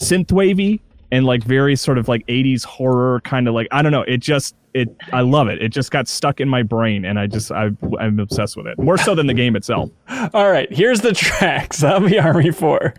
synth 0.00 0.32
wavy 0.32 0.80
and 1.12 1.26
like 1.26 1.44
very 1.44 1.76
sort 1.76 1.98
of 1.98 2.08
like 2.08 2.26
80s 2.26 2.64
horror 2.64 3.20
kind 3.20 3.46
of 3.46 3.54
like 3.54 3.68
I 3.70 3.82
don't 3.82 3.92
know. 3.92 4.02
It 4.02 4.18
just 4.18 4.54
it 4.72 4.88
I 5.12 5.20
love 5.20 5.48
it. 5.48 5.62
It 5.62 5.68
just 5.68 5.90
got 5.90 6.08
stuck 6.08 6.40
in 6.40 6.48
my 6.48 6.62
brain 6.62 7.04
and 7.04 7.18
I 7.18 7.26
just 7.26 7.52
I 7.52 7.68
I'm 8.00 8.18
obsessed 8.18 8.56
with 8.56 8.66
it. 8.66 8.78
More 8.78 8.96
so 8.96 9.14
than 9.14 9.26
the 9.26 9.34
game 9.34 9.56
itself. 9.56 9.90
All 10.32 10.50
right, 10.50 10.72
here's 10.72 11.02
the 11.02 11.12
track 11.12 11.74
Zombie 11.74 12.18
Army 12.18 12.50
4. 12.50 12.94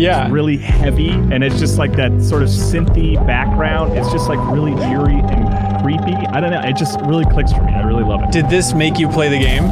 Yeah. 0.00 0.24
It's 0.24 0.32
really 0.32 0.56
heavy 0.56 1.10
and 1.10 1.44
it's 1.44 1.58
just 1.58 1.78
like 1.78 1.92
that 1.92 2.22
sort 2.22 2.42
of 2.42 2.48
synthy 2.48 3.14
background. 3.26 3.96
It's 3.96 4.10
just 4.10 4.28
like 4.28 4.38
really 4.50 4.72
eerie 4.82 5.20
and 5.20 5.82
creepy. 5.82 6.14
I 6.28 6.40
don't 6.40 6.50
know. 6.50 6.60
It 6.62 6.76
just 6.76 6.98
really 7.02 7.24
clicks 7.26 7.52
for 7.52 7.62
me. 7.62 7.72
I 7.72 7.82
really 7.82 8.04
love 8.04 8.22
it. 8.22 8.32
Did 8.32 8.48
this 8.48 8.72
make 8.72 8.98
you 8.98 9.08
play 9.08 9.28
the 9.28 9.38
game? 9.38 9.64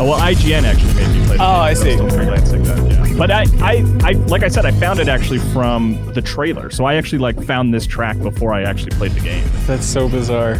Oh, 0.00 0.10
well, 0.10 0.20
IGN 0.20 0.62
actually 0.62 0.94
made 0.94 1.08
me 1.08 1.26
play. 1.26 1.36
The 1.36 1.42
Oh, 1.42 1.54
game, 1.54 1.62
I 1.62 1.74
see. 1.74 1.92
Still 1.94 2.08
freelancing 2.08 2.64
that, 2.66 3.08
yeah. 3.08 3.14
But 3.16 3.30
I, 3.32 3.46
I, 3.60 3.84
I, 4.04 4.12
like 4.26 4.44
I 4.44 4.48
said, 4.48 4.64
I 4.64 4.70
found 4.70 5.00
it 5.00 5.08
actually 5.08 5.40
from 5.40 6.12
the 6.14 6.22
trailer. 6.22 6.70
So 6.70 6.84
I 6.84 6.94
actually 6.94 7.18
like 7.18 7.42
found 7.42 7.74
this 7.74 7.84
track 7.86 8.16
before 8.20 8.52
I 8.54 8.62
actually 8.62 8.90
played 8.92 9.12
the 9.12 9.20
game. 9.20 9.44
That's 9.66 9.84
so 9.86 10.08
bizarre. 10.08 10.54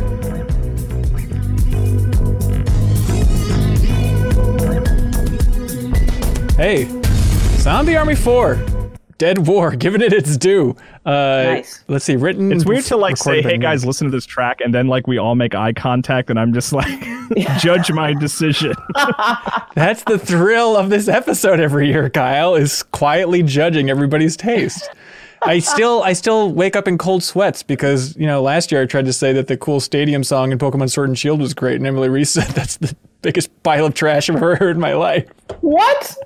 Hey, 6.57 6.87
Zombie 7.69 7.99
Army 7.99 8.15
4. 8.15 8.59
Dead 9.19 9.47
War, 9.47 9.73
giving 9.77 10.01
it 10.01 10.11
its 10.11 10.39
due. 10.39 10.75
Uh, 11.05 11.43
Nice. 11.45 11.85
Let's 11.87 12.07
see, 12.07 12.17
written. 12.17 12.51
It's 12.51 12.65
weird 12.65 12.85
to 12.85 12.97
like 12.97 13.19
say, 13.19 13.43
"Hey 13.43 13.59
guys, 13.59 13.85
listen 13.85 14.07
to 14.07 14.11
this 14.11 14.25
track," 14.25 14.63
and 14.63 14.73
then 14.73 14.87
like 14.87 15.07
we 15.07 15.19
all 15.19 15.35
make 15.35 15.55
eye 15.55 15.75
contact, 15.75 16.31
and 16.31 16.41
I'm 16.41 16.55
just 16.55 16.73
like, 16.73 16.89
"Judge 17.59 17.93
my 17.93 18.15
decision." 18.15 18.73
That's 19.75 20.03
the 20.05 20.19
thrill 20.19 20.79
of 20.79 20.89
this 20.89 21.09
episode 21.09 21.61
every 21.61 21.89
year. 21.89 22.09
Kyle 22.09 22.55
is 22.55 22.85
quietly 22.85 23.43
judging 23.43 23.91
everybody's 23.91 24.35
taste. 24.35 24.89
I 25.43 25.59
still, 25.59 26.03
I 26.03 26.15
still 26.15 26.51
wake 26.51 26.75
up 26.75 26.89
in 26.89 26.97
cold 26.97 27.23
sweats 27.23 27.63
because 27.63 28.17
you 28.17 28.27
know 28.27 28.41
last 28.41 28.73
year 28.73 28.81
I 28.81 28.87
tried 28.87 29.05
to 29.05 29.13
say 29.13 29.35
that 29.35 29.47
the 29.47 29.59
cool 29.59 29.81
stadium 29.81 30.25
song 30.25 30.53
in 30.53 30.59
Pokemon 30.59 30.91
Sword 30.91 31.11
and 31.11 31.19
Shield 31.19 31.39
was 31.39 31.53
great, 31.53 31.77
and 31.77 31.87
Emily 31.87 32.09
Reese 32.09 32.31
said 32.31 32.47
that's 32.47 32.79
the 32.79 32.97
biggest 33.21 33.51
pile 33.63 33.85
of 33.85 33.93
trash 33.93 34.31
I've 34.31 34.37
ever 34.37 34.57
heard 34.57 34.77
in 34.77 34.81
my 34.81 34.95
life. 34.95 35.29
What? 35.61 36.17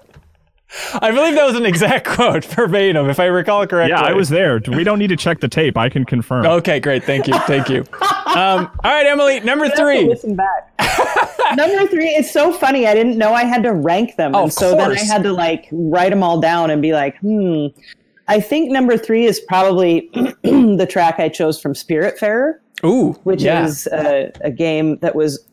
I 0.95 1.11
believe 1.11 1.35
that 1.35 1.45
was 1.45 1.57
an 1.57 1.67
exact 1.67 2.07
quote 2.15 2.45
verbatim, 2.45 3.09
if 3.11 3.21
I 3.21 3.27
recall 3.27 3.67
correctly. 3.67 3.91
yeah, 3.91 4.03
I 4.03 4.13
was 4.13 4.29
there. 4.29 4.61
We 4.69 4.85
don't 4.85 4.99
need 4.99 5.09
to 5.09 5.17
check 5.17 5.41
the 5.41 5.49
tape. 5.49 5.77
I 5.77 5.89
can 5.89 6.05
confirm. 6.05 6.47
Okay, 6.47 6.81
great. 6.81 7.05
Thank 7.05 7.27
you. 7.27 7.35
Thank 7.41 7.69
you. 7.69 7.85
Um, 8.01 8.71
all 8.83 8.91
right, 8.93 9.07
Emily, 9.07 9.41
number 9.41 9.69
three. 9.69 10.07
Listen 10.09 10.35
back. 10.35 10.73
Number 11.57 11.87
three. 11.87 12.09
is 12.09 12.31
so 12.31 12.51
funny. 12.51 12.87
I 12.87 12.95
didn't 12.95 13.19
know 13.19 13.35
I 13.35 13.45
had 13.45 13.63
to 13.65 13.73
rank 13.73 14.17
them, 14.17 14.35
Oh, 14.35 14.45
and 14.45 14.49
of 14.49 14.55
so 14.55 14.75
then 14.75 14.91
I 14.91 14.99
had 14.99 15.23
to 15.25 15.33
like 15.33 15.69
write 15.71 16.09
them 16.11 16.23
all 16.23 16.41
down 16.41 16.71
and 16.71 16.81
be 16.81 16.93
like, 16.93 17.19
hmm. 17.19 17.67
I 18.29 18.41
think 18.41 18.71
number 18.71 18.97
three 18.97 19.27
is 19.27 19.41
probably 19.41 20.09
the 20.43 20.87
track 20.89 21.17
I 21.19 21.29
chose 21.29 21.61
from 21.61 21.75
Spiritfarer, 21.75 22.55
Ooh, 22.85 23.13
which 23.25 23.43
yeah. 23.43 23.67
is 23.67 23.87
a, 23.89 24.33
a 24.41 24.51
game 24.51 24.97
that 24.99 25.15
was 25.15 25.47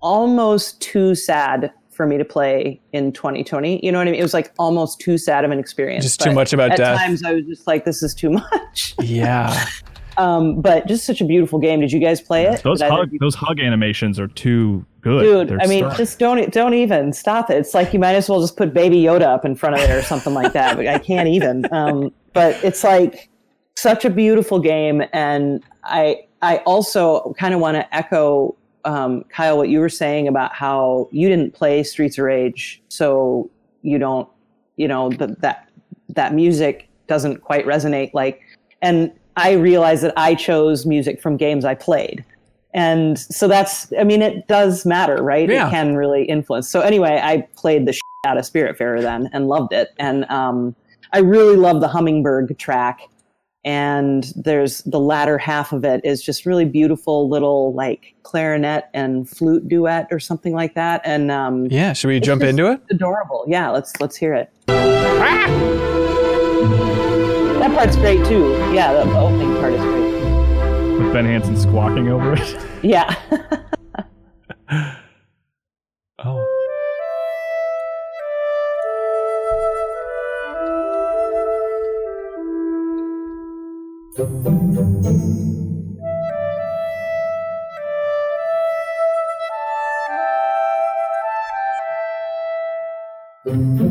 almost 0.00 0.80
too 0.80 1.14
sad 1.14 1.72
for 1.94 2.06
me 2.06 2.18
to 2.18 2.24
play 2.24 2.80
in 2.92 3.12
2020. 3.12 3.84
You 3.84 3.92
know 3.92 3.98
what 3.98 4.08
I 4.08 4.10
mean? 4.10 4.20
It 4.20 4.22
was 4.22 4.34
like 4.34 4.52
almost 4.58 5.00
too 5.00 5.16
sad 5.18 5.44
of 5.44 5.50
an 5.50 5.58
experience. 5.58 6.04
Just 6.04 6.20
too 6.20 6.32
much 6.32 6.52
about 6.52 6.72
at 6.72 6.78
death. 6.78 6.98
times 6.98 7.22
I 7.24 7.34
was 7.34 7.44
just 7.46 7.66
like, 7.66 7.84
this 7.84 8.02
is 8.02 8.14
too 8.14 8.30
much. 8.30 8.94
Yeah. 9.02 9.66
Um, 10.16 10.60
but 10.60 10.86
just 10.86 11.04
such 11.04 11.20
a 11.20 11.24
beautiful 11.24 11.58
game. 11.58 11.80
Did 11.80 11.90
you 11.90 11.98
guys 11.98 12.20
play 12.20 12.44
it? 12.44 12.62
Those 12.62 12.80
hug, 12.80 13.10
you- 13.12 13.18
those 13.18 13.34
hug 13.34 13.58
animations 13.58 14.20
are 14.20 14.28
too 14.28 14.86
good. 15.00 15.22
Dude, 15.22 15.48
They're 15.48 15.60
I 15.60 15.66
mean, 15.66 15.90
so- 15.90 15.96
just 15.96 16.20
don't 16.20 16.52
don't 16.52 16.74
even 16.74 17.12
stop 17.12 17.50
it. 17.50 17.56
It's 17.56 17.74
like 17.74 17.92
you 17.92 17.98
might 17.98 18.14
as 18.14 18.28
well 18.28 18.40
just 18.40 18.56
put 18.56 18.72
Baby 18.72 19.02
Yoda 19.02 19.22
up 19.22 19.44
in 19.44 19.56
front 19.56 19.74
of 19.74 19.80
it 19.82 19.90
or 19.90 20.02
something 20.02 20.32
like 20.32 20.52
that. 20.52 20.76
But 20.76 20.86
I 20.86 20.98
can't 20.98 21.28
even. 21.28 21.66
Um, 21.72 22.12
but 22.32 22.62
it's 22.62 22.84
like 22.84 23.28
such 23.76 24.04
a 24.04 24.10
beautiful 24.10 24.60
game, 24.60 25.02
and 25.12 25.64
I 25.82 26.26
I 26.42 26.58
also 26.58 27.34
kind 27.36 27.52
of 27.52 27.58
want 27.58 27.74
to 27.76 27.92
echo 27.92 28.54
um, 28.84 29.24
Kyle 29.24 29.56
what 29.56 29.68
you 29.68 29.80
were 29.80 29.88
saying 29.88 30.28
about 30.28 30.54
how 30.54 31.08
you 31.12 31.28
didn't 31.28 31.54
play 31.54 31.82
Streets 31.82 32.18
of 32.18 32.24
Rage, 32.24 32.82
so 32.88 33.50
you 33.82 33.98
don't 33.98 34.28
you 34.76 34.88
know 34.88 35.10
that 35.10 35.40
that 35.40 35.68
that 36.10 36.34
music 36.34 36.88
doesn't 37.06 37.42
quite 37.42 37.66
resonate 37.66 38.12
like 38.14 38.40
and 38.80 39.12
I 39.36 39.52
realized 39.52 40.02
that 40.04 40.12
I 40.16 40.34
chose 40.34 40.86
music 40.86 41.20
from 41.20 41.36
games 41.36 41.64
I 41.64 41.74
played. 41.74 42.24
And 42.72 43.18
so 43.18 43.48
that's, 43.48 43.92
I 43.98 44.04
mean, 44.04 44.20
it 44.20 44.46
does 44.48 44.84
matter, 44.84 45.22
right? 45.22 45.48
Yeah. 45.48 45.68
It 45.68 45.70
can 45.70 45.96
really 45.96 46.24
influence. 46.24 46.68
So 46.68 46.80
anyway, 46.80 47.20
I 47.22 47.42
played 47.56 47.86
the 47.86 47.92
shit 47.92 48.02
out 48.26 48.36
of 48.36 48.44
Spiritfarer 48.44 49.00
then 49.00 49.30
and 49.32 49.48
loved 49.48 49.72
it. 49.72 49.92
And 49.98 50.24
um, 50.26 50.74
I 51.12 51.18
really 51.18 51.56
love 51.56 51.80
the 51.80 51.88
Hummingbird 51.88 52.56
track. 52.58 53.00
And 53.64 54.30
there's 54.36 54.82
the 54.82 55.00
latter 55.00 55.38
half 55.38 55.72
of 55.72 55.84
it 55.84 56.00
is 56.04 56.22
just 56.22 56.44
really 56.44 56.64
beautiful 56.66 57.28
little 57.30 57.72
like 57.74 58.14
clarinet 58.22 58.84
and 58.92 59.28
flute 59.28 59.66
duet 59.68 60.06
or 60.10 60.20
something 60.20 60.52
like 60.52 60.74
that. 60.74 61.00
And 61.04 61.30
um, 61.30 61.66
Yeah. 61.70 61.92
Should 61.94 62.08
we 62.08 62.20
jump 62.20 62.42
into 62.42 62.70
it? 62.70 62.80
adorable. 62.90 63.44
Yeah, 63.48 63.70
let's 63.70 63.98
let's 64.00 64.16
hear 64.16 64.34
it. 64.34 64.50
That 67.58 67.70
part's 67.74 67.96
great 67.96 68.24
too. 68.26 68.50
Yeah, 68.74 68.92
the 68.92 69.04
the 69.10 69.18
opening 69.18 69.54
part 69.56 69.72
is 69.72 69.80
great. 69.80 70.98
with 70.98 71.12
Ben 71.12 71.24
Hanson 71.24 71.56
squawking 71.56 72.08
over 72.08 72.34
it. 72.34 72.56
Yeah. 72.82 73.14
Oh. 76.26 76.46
thank 84.16 84.76
you. 93.46 93.83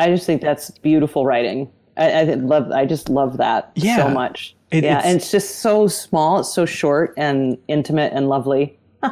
I 0.00 0.08
just 0.10 0.26
think 0.26 0.42
that's 0.42 0.70
beautiful 0.70 1.24
writing. 1.26 1.70
I, 1.96 2.10
I 2.12 2.22
love. 2.34 2.70
I 2.72 2.86
just 2.86 3.08
love 3.08 3.36
that 3.38 3.70
Yeah. 3.74 3.96
so 3.96 4.08
much. 4.08 4.54
It- 4.70 4.84
yeah, 4.84 4.98
it's- 4.98 5.04
and 5.06 5.16
it's 5.16 5.30
just 5.30 5.56
so 5.60 5.86
small. 5.88 6.40
It's 6.40 6.52
so 6.52 6.64
short 6.66 7.14
and 7.16 7.58
intimate 7.68 8.12
and 8.14 8.28
lovely. 8.28 8.78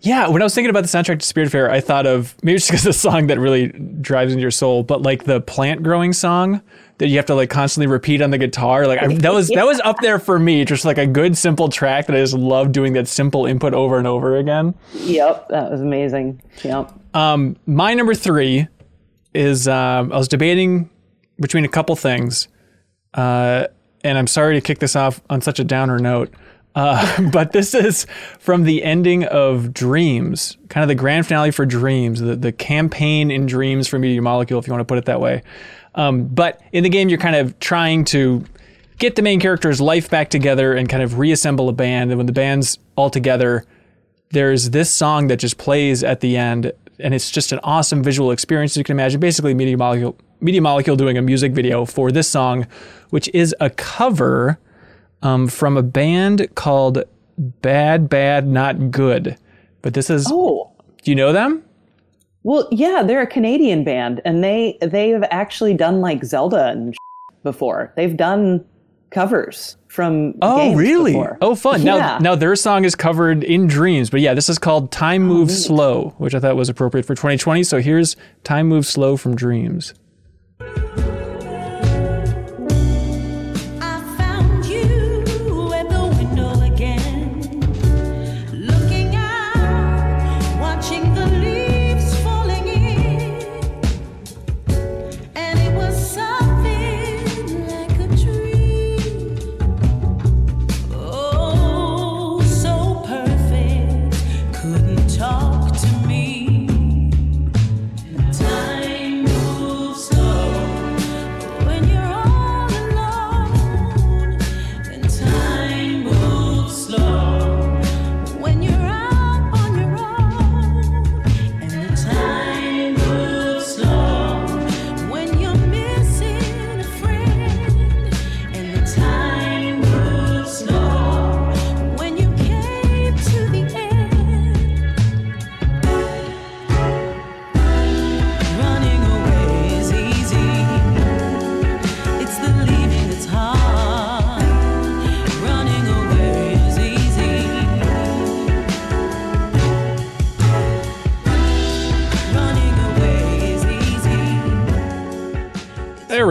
Yeah, 0.00 0.28
when 0.28 0.42
I 0.42 0.44
was 0.44 0.54
thinking 0.54 0.68
about 0.68 0.82
the 0.82 0.88
soundtrack 0.88 1.20
to 1.20 1.34
Spiritfarer, 1.34 1.70
I 1.70 1.80
thought 1.80 2.06
of 2.06 2.34
maybe 2.42 2.56
it's 2.56 2.66
because 2.66 2.82
the 2.82 2.92
song 2.92 3.28
that 3.28 3.38
really 3.40 3.68
drives 3.68 4.32
into 4.34 4.42
your 4.42 4.50
soul, 4.50 4.82
but 4.82 5.00
like 5.00 5.24
the 5.24 5.40
plant 5.40 5.82
growing 5.82 6.12
song 6.12 6.60
that 6.98 7.08
you 7.08 7.16
have 7.16 7.24
to 7.26 7.34
like 7.34 7.48
constantly 7.48 7.86
repeat 7.86 8.20
on 8.20 8.30
the 8.30 8.36
guitar. 8.36 8.86
Like 8.86 9.02
I, 9.02 9.06
that 9.14 9.32
was 9.32 9.48
that 9.48 9.64
was 9.64 9.80
up 9.80 9.96
there 10.02 10.18
for 10.18 10.38
me, 10.38 10.66
just 10.66 10.84
like 10.84 10.98
a 10.98 11.06
good 11.06 11.38
simple 11.38 11.70
track 11.70 12.06
that 12.08 12.14
I 12.16 12.18
just 12.18 12.34
love 12.34 12.70
doing 12.70 12.92
that 12.92 13.08
simple 13.08 13.46
input 13.46 13.72
over 13.72 13.96
and 13.96 14.06
over 14.06 14.36
again. 14.36 14.74
Yep, 14.92 15.48
that 15.48 15.70
was 15.70 15.80
amazing. 15.80 16.42
Yep. 16.62 16.92
Um, 17.14 17.56
my 17.64 17.94
number 17.94 18.14
three 18.14 18.68
is 19.34 19.68
um, 19.68 20.12
I 20.12 20.16
was 20.16 20.28
debating 20.28 20.90
between 21.40 21.64
a 21.64 21.68
couple 21.68 21.96
things, 21.96 22.48
uh, 23.14 23.66
and 24.02 24.16
I'm 24.16 24.26
sorry 24.26 24.54
to 24.54 24.60
kick 24.60 24.78
this 24.78 24.96
off 24.96 25.20
on 25.28 25.40
such 25.40 25.58
a 25.58 25.64
downer 25.64 25.98
note. 25.98 26.32
Uh, 26.74 27.30
but 27.32 27.52
this 27.52 27.74
is 27.74 28.06
from 28.38 28.64
the 28.64 28.82
ending 28.82 29.24
of 29.24 29.72
Dreams, 29.72 30.56
kind 30.68 30.82
of 30.82 30.88
the 30.88 30.94
grand 30.94 31.26
finale 31.26 31.50
for 31.50 31.66
Dreams, 31.66 32.20
the, 32.20 32.36
the 32.36 32.52
campaign 32.52 33.30
in 33.30 33.46
Dreams 33.46 33.88
for 33.88 33.98
Media 33.98 34.22
Molecule, 34.22 34.58
if 34.58 34.66
you 34.66 34.72
want 34.72 34.80
to 34.80 34.86
put 34.86 34.98
it 34.98 35.06
that 35.06 35.20
way. 35.20 35.42
Um, 35.94 36.26
but 36.26 36.60
in 36.72 36.82
the 36.82 36.88
game, 36.88 37.08
you're 37.08 37.18
kind 37.18 37.36
of 37.36 37.58
trying 37.60 38.04
to 38.06 38.44
get 38.98 39.16
the 39.16 39.22
main 39.22 39.40
character's 39.40 39.80
life 39.80 40.10
back 40.10 40.30
together 40.30 40.74
and 40.74 40.88
kind 40.88 41.02
of 41.02 41.18
reassemble 41.18 41.68
a 41.68 41.72
band. 41.72 42.10
And 42.10 42.18
when 42.18 42.26
the 42.26 42.32
band's 42.32 42.78
all 42.96 43.10
together, 43.10 43.64
there's 44.30 44.70
this 44.70 44.92
song 44.92 45.28
that 45.28 45.36
just 45.36 45.58
plays 45.58 46.02
at 46.02 46.20
the 46.20 46.36
end, 46.36 46.72
and 47.00 47.14
it's 47.14 47.30
just 47.30 47.52
an 47.52 47.60
awesome 47.62 48.02
visual 48.02 48.30
experience. 48.30 48.76
You 48.76 48.84
can 48.84 48.96
imagine 48.96 49.20
basically 49.20 49.54
Media 49.54 49.76
Molecule, 49.76 50.16
Media 50.40 50.60
Molecule 50.60 50.96
doing 50.96 51.16
a 51.18 51.22
music 51.22 51.52
video 51.52 51.84
for 51.84 52.10
this 52.12 52.28
song, 52.28 52.66
which 53.10 53.28
is 53.34 53.54
a 53.60 53.70
cover 53.70 54.58
um, 55.22 55.48
from 55.48 55.76
a 55.76 55.82
band 55.82 56.48
called 56.54 57.02
Bad 57.38 58.08
Bad 58.08 58.46
Not 58.46 58.90
Good. 58.90 59.36
But 59.82 59.94
this 59.94 60.08
is, 60.10 60.26
Oh, 60.30 60.72
do 61.02 61.10
you 61.10 61.14
know 61.14 61.32
them? 61.32 61.62
well, 62.42 62.68
yeah, 62.70 63.02
they're 63.02 63.22
a 63.22 63.26
Canadian 63.26 63.84
band, 63.84 64.20
and 64.24 64.44
they 64.44 64.76
they 64.82 65.08
have 65.10 65.24
actually 65.30 65.74
done 65.74 66.00
like 66.00 66.24
Zelda 66.24 66.68
and 66.68 66.94
before. 67.42 67.92
They've 67.96 68.16
done 68.16 68.64
covers 69.10 69.76
from. 69.94 70.34
Oh, 70.42 70.74
really? 70.74 71.12
before. 71.12 71.38
Oh, 71.40 71.54
fun. 71.54 71.82
Yeah. 71.82 71.96
Now, 71.96 72.18
now 72.18 72.34
their 72.34 72.56
song 72.56 72.84
is 72.84 72.94
covered 72.94 73.44
in 73.44 73.66
Dreams, 73.66 74.10
but 74.10 74.20
yeah, 74.20 74.34
this 74.34 74.48
is 74.48 74.58
called 74.58 74.90
Time 74.90 75.30
oh, 75.30 75.34
Moves 75.34 75.54
neat. 75.54 75.66
Slow, 75.66 76.14
which 76.18 76.34
I 76.34 76.40
thought 76.40 76.56
was 76.56 76.68
appropriate 76.68 77.06
for 77.06 77.14
2020. 77.14 77.62
So 77.62 77.80
here's 77.80 78.16
Time 78.42 78.66
Moves 78.66 78.88
Slow 78.88 79.16
from 79.16 79.36
Dreams. 79.36 79.94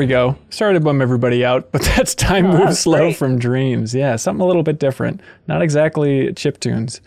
We 0.03 0.07
go. 0.07 0.38
Sorry 0.50 0.74
to 0.74 0.79
bum 0.79 1.01
everybody 1.01 1.45
out, 1.45 1.72
but 1.72 1.81
that's 1.95 2.13
Time 2.13 2.48
Moves 2.48 2.79
Slow 2.79 2.98
great. 2.98 3.15
from 3.17 3.39
Dreams. 3.39 3.95
Yeah, 3.95 4.15
something 4.17 4.41
a 4.41 4.45
little 4.45 4.63
bit 4.63 4.79
different. 4.79 5.22
Not 5.48 5.62
exactly 5.62 6.33
chip 6.33 6.60
tunes. 6.60 7.01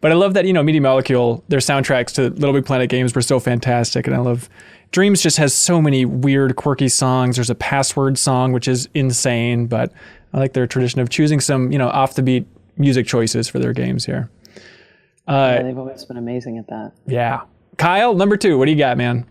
But 0.00 0.12
I 0.12 0.14
love 0.14 0.34
that, 0.34 0.44
you 0.44 0.52
know, 0.52 0.62
Media 0.62 0.80
Molecule, 0.80 1.42
their 1.48 1.58
soundtracks 1.58 2.12
to 2.14 2.28
Little 2.30 2.52
Big 2.52 2.66
Planet 2.66 2.88
games 2.88 3.14
were 3.14 3.22
so 3.22 3.40
fantastic. 3.40 4.06
And 4.06 4.14
I 4.14 4.18
love 4.20 4.48
Dreams 4.92 5.20
just 5.20 5.38
has 5.38 5.54
so 5.54 5.82
many 5.82 6.04
weird, 6.04 6.54
quirky 6.56 6.88
songs. 6.88 7.36
There's 7.36 7.50
a 7.50 7.54
password 7.54 8.18
song, 8.18 8.52
which 8.52 8.68
is 8.68 8.88
insane, 8.94 9.66
but 9.66 9.92
I 10.32 10.38
like 10.38 10.52
their 10.52 10.66
tradition 10.66 11.00
of 11.00 11.08
choosing 11.08 11.40
some, 11.40 11.72
you 11.72 11.78
know, 11.78 11.88
off 11.88 12.14
the 12.14 12.22
beat 12.22 12.46
music 12.76 13.06
choices 13.06 13.48
for 13.48 13.58
their 13.58 13.72
games 13.72 14.04
here. 14.04 14.30
Uh, 15.26 15.56
yeah, 15.56 15.62
they've 15.62 15.78
always 15.78 16.04
been 16.04 16.18
amazing 16.18 16.58
at 16.58 16.68
that. 16.68 16.92
Yeah. 17.06 17.42
Kyle, 17.78 18.14
number 18.14 18.36
two, 18.36 18.58
what 18.58 18.66
do 18.66 18.70
you 18.70 18.78
got, 18.78 18.96
man? 18.96 19.26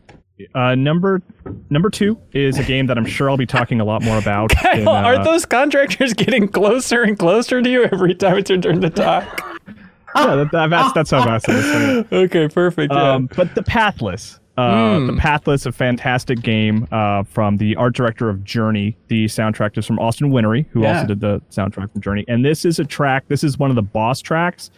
Uh, 0.53 0.75
number 0.75 1.21
number 1.69 1.89
two 1.89 2.17
is 2.33 2.57
a 2.57 2.63
game 2.63 2.87
that 2.87 2.97
I'm 2.97 3.05
sure 3.05 3.29
I'll 3.29 3.37
be 3.37 3.45
talking 3.45 3.79
a 3.79 3.85
lot 3.85 4.01
more 4.03 4.17
about. 4.17 4.51
in, 4.73 4.87
uh, 4.87 4.91
aren't 4.91 5.23
those 5.23 5.45
contractors 5.45 6.13
getting 6.13 6.47
closer 6.49 7.03
and 7.03 7.17
closer 7.17 7.61
to 7.61 7.69
you 7.69 7.83
every 7.85 8.13
time 8.15 8.37
it's 8.37 8.49
your 8.49 8.59
turn 8.59 8.81
to 8.81 8.89
talk? 8.89 9.41
yeah, 10.15 10.35
that, 10.35 10.51
that- 10.51 10.69
that's 10.69 10.93
that's 10.93 11.11
how 11.11 11.23
fast 11.23 11.45
it 11.47 11.55
is. 11.55 12.05
okay, 12.11 12.47
perfect. 12.49 12.91
Yeah. 12.91 13.11
Um, 13.13 13.29
but 13.35 13.55
the 13.55 13.63
Pathless, 13.63 14.39
uh, 14.57 14.99
the 15.05 15.15
Pathless, 15.17 15.65
a 15.65 15.71
fantastic 15.71 16.41
game 16.41 16.85
uh, 16.91 17.23
from 17.23 17.55
the 17.55 17.75
art 17.77 17.95
director 17.95 18.27
of 18.29 18.43
Journey. 18.43 18.97
The 19.07 19.25
soundtrack 19.27 19.77
is 19.77 19.85
from 19.85 19.99
Austin 19.99 20.31
Wintory, 20.31 20.67
who 20.71 20.81
Yeah. 20.81 20.95
also 20.95 21.07
did 21.07 21.21
the 21.21 21.41
soundtrack 21.49 21.91
from 21.93 22.01
Journey. 22.01 22.25
And 22.27 22.43
this 22.43 22.65
is 22.65 22.77
a 22.79 22.85
track. 22.85 23.23
This 23.29 23.43
is 23.43 23.57
one 23.57 23.69
of 23.69 23.77
the 23.77 23.81
boss 23.83 24.21
tracks. 24.21 24.69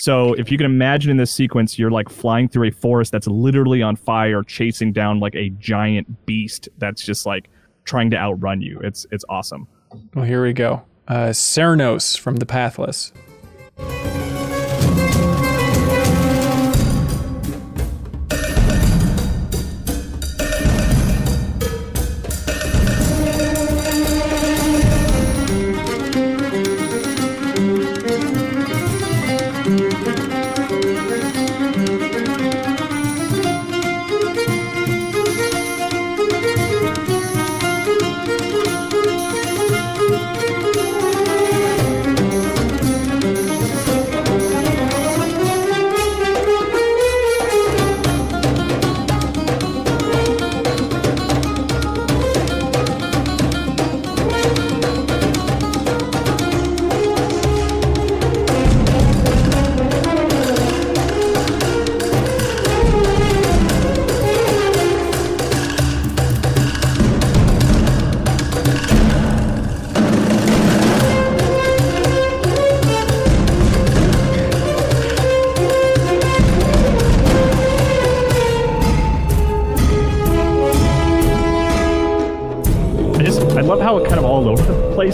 So 0.00 0.32
if 0.32 0.50
you 0.50 0.56
can 0.56 0.64
imagine 0.64 1.10
in 1.10 1.18
this 1.18 1.30
sequence, 1.30 1.78
you're 1.78 1.90
like 1.90 2.08
flying 2.08 2.48
through 2.48 2.68
a 2.68 2.70
forest 2.70 3.12
that's 3.12 3.26
literally 3.26 3.82
on 3.82 3.96
fire, 3.96 4.42
chasing 4.42 4.94
down 4.94 5.20
like 5.20 5.34
a 5.34 5.50
giant 5.50 6.24
beast 6.24 6.70
that's 6.78 7.04
just 7.04 7.26
like 7.26 7.50
trying 7.84 8.10
to 8.10 8.16
outrun 8.16 8.62
you. 8.62 8.80
It's 8.82 9.06
it's 9.10 9.26
awesome. 9.28 9.68
well, 10.14 10.24
here 10.24 10.42
we 10.42 10.54
go. 10.54 10.82
Uh, 11.06 11.28
Cernos 11.28 12.18
from 12.18 12.36
The 12.36 12.46
Pathless. 12.46 13.12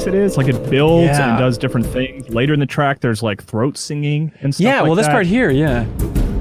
It 0.07 0.15
is. 0.15 0.37
Like 0.37 0.49
it 0.49 0.71
builds 0.71 1.05
Yeah. 1.19 1.31
and 1.31 1.39
does 1.39 1.59
different 1.59 1.87
things. 1.87 2.29
Later 2.29 2.55
in 2.55 2.61
the 2.61 2.67
track, 2.67 3.01
there's 3.01 3.23
like 3.23 3.43
throat 3.43 3.77
singing 3.77 4.33
and 4.41 4.55
stuff. 4.55 4.65
Yeah, 4.65 4.77
like 4.81 4.87
well, 4.87 4.95
this 4.95 5.07
that. 5.07 5.13
part 5.13 5.27
here, 5.27 5.51
yeah. 5.51 5.87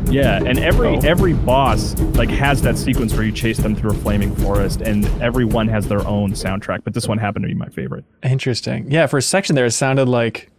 Yeah, 0.09 0.39
and 0.45 0.59
every 0.59 0.89
Oh. 0.89 0.99
every 1.03 1.33
boss 1.33 1.99
like 2.15 2.29
has 2.29 2.61
that 2.61 2.77
sequence 2.77 3.13
where 3.13 3.23
you 3.23 3.31
chase 3.31 3.57
them 3.57 3.75
through 3.75 3.91
a 3.91 3.95
flaming 3.95 4.35
forest, 4.35 4.81
and 4.81 5.05
every 5.21 5.45
one 5.45 5.67
has 5.67 5.87
their 5.87 6.05
own 6.07 6.31
soundtrack. 6.33 6.83
But 6.83 6.93
this 6.93 7.07
one 7.07 7.17
happened 7.17 7.43
to 7.43 7.47
be 7.49 7.55
my 7.55 7.69
favorite. 7.69 8.05
Interesting. 8.23 8.89
Yeah, 8.91 9.07
for 9.07 9.17
a 9.17 9.21
section 9.21 9.55
there, 9.55 9.65
it 9.65 9.71
sounded 9.71 10.07
like 10.07 10.51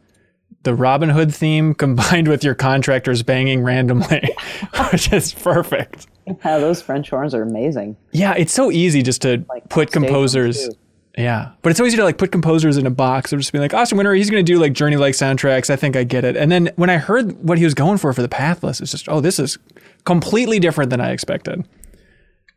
the 0.65 0.75
Robin 0.75 1.09
Hood 1.09 1.33
theme 1.33 1.75
combined 1.85 2.27
with 2.27 2.43
your 2.43 2.57
contractors 2.57 3.23
banging 3.23 3.63
randomly, 3.63 4.29
which 4.91 5.13
is 5.13 5.33
perfect. 5.33 6.07
Yeah, 6.45 6.59
those 6.59 6.83
French 6.83 7.09
horns 7.11 7.33
are 7.33 7.43
amazing. 7.43 7.97
Yeah, 8.11 8.35
it's 8.37 8.53
so 8.53 8.73
easy 8.73 9.01
just 9.03 9.23
to 9.23 9.45
Like, 9.49 9.69
put 9.69 9.93
composers. 9.93 10.67
too. 10.69 10.75
Yeah, 11.17 11.53
but 11.63 11.71
it's 11.71 11.79
so 11.79 11.87
easy 11.87 11.97
to 11.97 12.05
like 12.05 12.19
put 12.19 12.31
composers 12.31 12.77
in 12.77 12.87
a 12.87 12.91
box. 12.91 13.33
I'm 13.33 13.39
just 13.39 13.51
being 13.51 13.63
like, 13.63 13.73
Austin 13.73 13.97
Wintory, 13.97 14.19
he's 14.19 14.31
going 14.31 14.45
to 14.45 14.53
do 14.53 14.59
like 14.59 14.75
Journey 14.75 14.97
like 14.97 15.15
soundtracks. 15.15 15.71
I 15.71 15.77
think 15.77 15.97
I 15.97 16.05
get 16.05 16.25
it. 16.25 16.37
And 16.37 16.53
then 16.53 16.71
when 16.77 16.91
I 16.91 16.99
heard 16.99 17.43
what 17.43 17.57
he 17.57 17.65
was 17.65 17.73
going 17.73 17.97
for 17.97 18.13
for 18.13 18.21
the 18.21 18.29
Pathless, 18.29 18.83
it's 18.83 18.91
just, 18.91 19.09
oh, 19.09 19.21
this 19.21 19.39
is 19.39 19.57
completely 20.05 20.59
different 20.59 20.91
than 20.91 21.01
I 21.01 21.13
expected. 21.13 21.67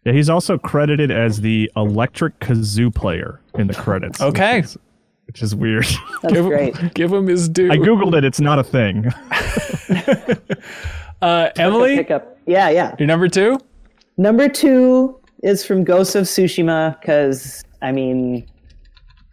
Yeah, 0.06 0.12
he's 0.12 0.30
also 0.30 0.58
credited 0.58 1.10
as 1.10 1.41
the 1.41 1.72
electric 1.76 2.39
kazoo 2.39 2.93
player 2.93 3.39
in 3.56 3.67
the 3.67 3.74
credits. 3.74 4.22
Okay. 4.22 4.58
which 4.58 4.65
is, 4.65 4.78
which 5.28 5.41
is 5.41 5.56
weird. 5.56 5.86
That's 6.22 6.34
give 6.34 6.45
great. 6.45 6.76
Him, 6.76 6.91
give 6.93 7.13
him 7.13 7.28
his 7.28 7.48
due. 7.48 7.72
I 7.72 7.78
googled 7.78 8.17
it; 8.17 8.24
it's 8.24 8.39
not 8.39 8.60
a 8.60 8.63
thing. 8.63 9.08
uh, 11.22 11.50
Emily, 11.58 11.98
Pick 11.98 12.12
up. 12.12 12.38
Yeah, 12.45 12.69
yeah. 12.69 12.95
your 12.98 13.08
number 13.08 13.28
two. 13.28 13.60
Number 14.17 14.50
two 14.50 15.19
is 15.43 15.65
from 15.65 15.84
Ghost 15.84 16.15
of 16.15 16.26
Tsushima 16.26 17.00
because 17.00 17.63
I 17.82 17.92
mean, 17.92 18.48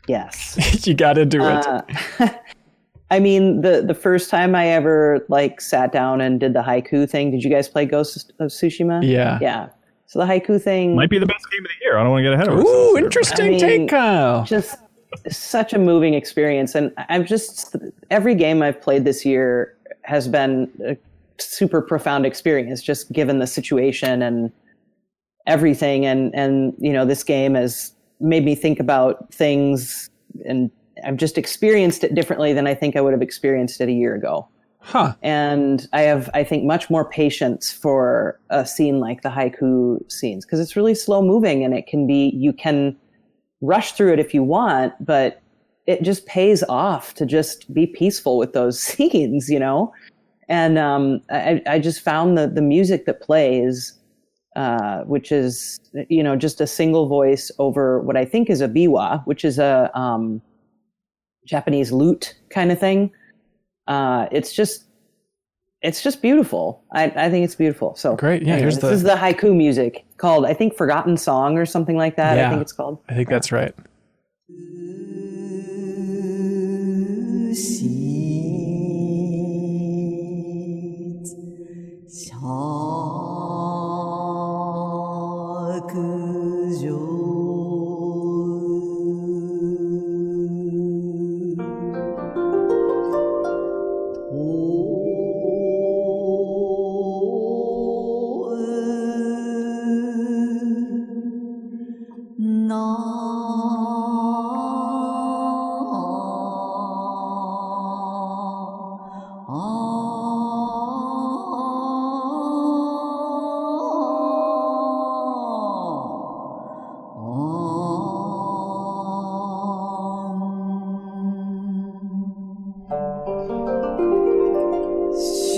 yes. 0.06 0.56
you 0.87 0.94
got 0.94 1.14
to 1.14 1.26
do 1.26 1.42
it. 1.42 1.66
Uh, 1.66 1.82
I 3.11 3.20
mean, 3.20 3.61
the 3.61 3.82
the 3.82 3.94
first 3.94 4.30
time 4.30 4.54
I 4.54 4.68
ever 4.68 5.24
like 5.28 5.61
sat 5.61 5.92
down 5.92 6.20
and 6.20 6.40
did 6.40 6.54
the 6.54 6.62
haiku 6.62 7.09
thing. 7.09 7.30
Did 7.30 7.44
you 7.44 7.50
guys 7.50 7.68
play 7.68 7.87
Ghost 7.87 8.32
of 8.40 8.48
Tsushima? 8.48 9.00
Yeah. 9.09 9.38
Yeah. 9.40 9.68
So 10.06 10.18
the 10.18 10.24
haiku 10.24 10.61
thing. 10.61 10.96
Might 10.96 11.11
be 11.11 11.18
the 11.18 11.26
best 11.26 11.44
game 11.50 11.64
of 11.64 11.68
the 11.68 11.85
year. 11.85 11.98
I 11.98 12.02
don't 12.02 12.11
want 12.11 12.20
to 12.20 12.30
get 12.30 12.32
ahead 12.32 12.48
of 12.48 12.54
ourselves. 12.54 12.70
Ooh, 12.70 12.94
here. 12.96 13.04
interesting 13.04 13.46
I 13.46 13.50
mean, 13.50 13.61
take, 13.61 13.88
Kyle. 13.88 14.44
just 14.44 14.76
such 15.28 15.72
a 15.72 15.78
moving 15.78 16.14
experience 16.14 16.74
and 16.74 16.92
I'm 17.09 17.24
just 17.24 17.76
every 18.11 18.35
game 18.35 18.62
i've 18.62 18.80
played 18.80 19.04
this 19.04 19.24
year 19.24 19.76
has 20.02 20.28
been 20.28 20.70
a 20.85 20.96
super 21.38 21.80
profound 21.80 22.26
experience 22.26 22.82
just 22.82 23.12
given 23.12 23.38
the 23.38 23.46
situation 23.46 24.22
and 24.22 24.52
everything 25.46 26.04
and 26.04 26.35
and 26.35 26.74
you 26.78 26.92
know 26.92 27.04
this 27.04 27.22
game 27.22 27.54
has 27.54 27.92
made 28.20 28.44
me 28.44 28.55
think 28.55 28.81
about 28.81 29.33
things 29.33 30.11
and 30.44 30.70
i've 31.05 31.16
just 31.16 31.37
experienced 31.38 32.05
it 32.05 32.14
differently 32.14 32.52
than 32.52 32.66
i 32.66 32.74
think 32.74 32.96
i 32.96 33.00
would 33.00 33.12
have 33.12 33.22
experienced 33.22 33.81
it 33.81 33.88
a 33.88 33.92
year 33.92 34.14
ago 34.14 34.48
Huh. 34.87 35.14
and 35.20 35.88
I 35.92 36.02
have, 36.02 36.31
I 36.33 36.44
think, 36.44 36.62
much 36.62 36.88
more 36.90 37.11
patience 37.11 37.72
for 37.72 38.38
a 38.50 38.64
scene 38.64 39.00
like 39.00 39.22
the 39.22 39.29
haiku 39.29 39.98
scenes 40.09 40.46
because 40.46 40.61
it's 40.61 40.76
really 40.76 40.94
slow 40.94 41.22
moving 41.22 41.64
and 41.64 41.74
it 41.74 41.88
can 41.88 42.07
be, 42.07 42.31
you 42.37 42.52
can 42.52 42.96
rush 43.61 43.92
through 43.92 44.12
it 44.12 44.20
if 44.20 44.33
you 44.33 44.44
want, 44.44 44.92
but 45.05 45.42
it 45.88 46.02
just 46.02 46.24
pays 46.26 46.62
off 46.68 47.14
to 47.14 47.26
just 47.26 47.74
be 47.74 47.85
peaceful 47.85 48.38
with 48.38 48.52
those 48.52 48.81
scenes, 48.81 49.50
you 49.50 49.59
know? 49.59 49.92
And 50.48 50.79
um, 50.79 51.20
I, 51.31 51.61
I 51.66 51.81
just 51.81 52.00
found 52.00 52.38
the, 52.38 52.46
the 52.46 52.62
music 52.62 53.07
that 53.07 53.20
plays, 53.20 53.92
uh, 54.56 55.02
which 55.04 55.30
is 55.30 55.78
you 56.08 56.22
know 56.22 56.34
just 56.34 56.60
a 56.60 56.66
single 56.66 57.06
voice 57.06 57.50
over 57.58 58.00
what 58.00 58.16
I 58.16 58.24
think 58.24 58.48
is 58.48 58.60
a 58.62 58.68
biwa, 58.68 59.24
which 59.26 59.44
is 59.44 59.58
a 59.58 59.90
um, 59.94 60.40
Japanese 61.44 61.92
lute 61.92 62.34
kind 62.50 62.72
of 62.72 62.80
thing. 62.80 63.12
Uh, 63.86 64.26
it's 64.32 64.52
just 64.52 64.84
it's 65.82 66.02
just 66.02 66.22
beautiful. 66.22 66.82
I, 66.92 67.04
I 67.04 67.30
think 67.30 67.44
it's 67.44 67.54
beautiful. 67.54 67.94
So 67.96 68.16
great. 68.16 68.42
Yeah, 68.42 68.56
here's 68.56 68.76
this 68.76 68.82
the... 68.82 68.90
is 68.90 69.02
the 69.02 69.14
haiku 69.14 69.54
music 69.54 70.06
called 70.16 70.46
I 70.46 70.54
think 70.54 70.74
Forgotten 70.74 71.18
Song 71.18 71.58
or 71.58 71.66
something 71.66 71.96
like 71.96 72.16
that. 72.16 72.36
Yeah, 72.36 72.46
I 72.46 72.50
think 72.50 72.62
it's 72.62 72.72
called. 72.72 72.98
I 73.10 73.14
think 73.14 73.28
that's 73.28 73.52
right. 73.52 73.74
You. 86.82 87.05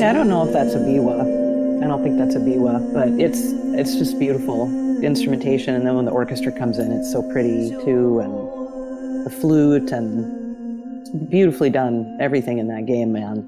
I 0.09 0.14
don't 0.14 0.31
know 0.31 0.42
if 0.47 0.55
that's 0.55 0.73
a 0.73 0.79
biwa. 0.79 1.85
I 1.85 1.87
don't 1.87 2.03
think 2.03 2.16
that's 2.16 2.35
a 2.35 2.38
biwa, 2.38 2.94
but 2.94 3.09
it's 3.21 3.40
it's 3.79 3.97
just 3.97 4.18
beautiful 4.18 4.64
instrumentation, 5.03 5.75
and 5.75 5.87
then 5.87 5.97
when 5.97 6.07
the 6.07 6.11
orchestra 6.11 6.51
comes 6.51 6.79
in, 6.79 6.90
it's 6.92 7.12
so 7.12 7.21
pretty 7.31 7.68
too, 7.85 8.21
and 8.21 9.27
the 9.27 9.31
flute 9.31 9.92
and 9.92 11.03
it's 11.03 11.11
beautifully 11.11 11.68
done. 11.68 12.16
Everything 12.21 12.57
in 12.57 12.68
that 12.68 12.87
game, 12.87 13.12
man. 13.12 13.47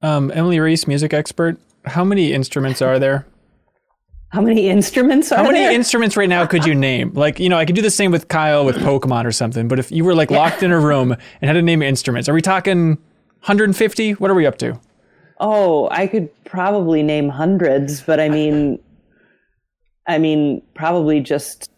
Um, 0.00 0.30
Emily 0.30 0.58
Reese, 0.60 0.86
music 0.86 1.12
expert. 1.12 1.58
How 1.84 2.04
many 2.04 2.32
instruments 2.32 2.80
are 2.80 2.98
there? 2.98 3.26
How 4.30 4.40
many 4.40 4.70
instruments 4.70 5.30
are 5.30 5.36
there? 5.36 5.44
How 5.44 5.50
many 5.50 5.62
there? 5.66 5.72
instruments 5.72 6.16
right 6.16 6.28
now 6.28 6.46
could 6.46 6.64
you 6.64 6.74
name? 6.74 7.12
Like, 7.12 7.38
you 7.38 7.50
know, 7.50 7.58
I 7.58 7.66
could 7.66 7.76
do 7.76 7.82
the 7.82 7.90
same 7.90 8.12
with 8.12 8.28
Kyle 8.28 8.64
with 8.64 8.76
Pokemon 8.76 9.26
or 9.26 9.32
something, 9.32 9.68
but 9.68 9.78
if 9.78 9.92
you 9.92 10.04
were 10.04 10.14
like 10.14 10.30
locked 10.30 10.62
in 10.62 10.72
a 10.72 10.80
room 10.80 11.12
and 11.12 11.48
had 11.48 11.52
to 11.52 11.60
name 11.60 11.82
instruments, 11.82 12.30
are 12.30 12.34
we 12.34 12.40
talking 12.40 12.96
150? 13.44 14.12
What 14.12 14.30
are 14.30 14.34
we 14.34 14.46
up 14.46 14.56
to? 14.60 14.80
Oh, 15.38 15.88
I 15.90 16.06
could 16.06 16.30
probably 16.44 17.02
name 17.02 17.28
hundreds, 17.28 18.00
but 18.00 18.20
I 18.20 18.28
mean, 18.28 18.78
I 20.06 20.18
mean, 20.18 20.62
probably 20.74 21.20
just 21.20 21.70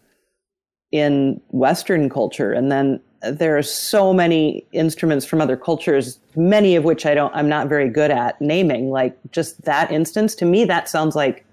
in 0.91 1.41
Western 1.49 2.09
culture, 2.09 2.53
and 2.53 2.71
then 2.71 3.01
there 3.21 3.57
are 3.57 3.63
so 3.63 4.13
many 4.13 4.65
instruments 4.71 5.25
from 5.25 5.41
other 5.41 5.57
cultures, 5.57 6.19
many 6.35 6.75
of 6.75 6.85
which 6.85 7.05
I 7.05 7.13
don't, 7.13 7.35
I'm 7.35 7.49
not 7.49 7.67
very 7.67 7.89
good 7.89 8.11
at 8.11 8.39
naming. 8.39 8.91
Like 8.91 9.17
just 9.31 9.61
that 9.65 9.91
instance, 9.91 10.35
to 10.35 10.45
me, 10.45 10.63
that 10.65 10.87
sounds 10.87 11.15
like 11.15 11.45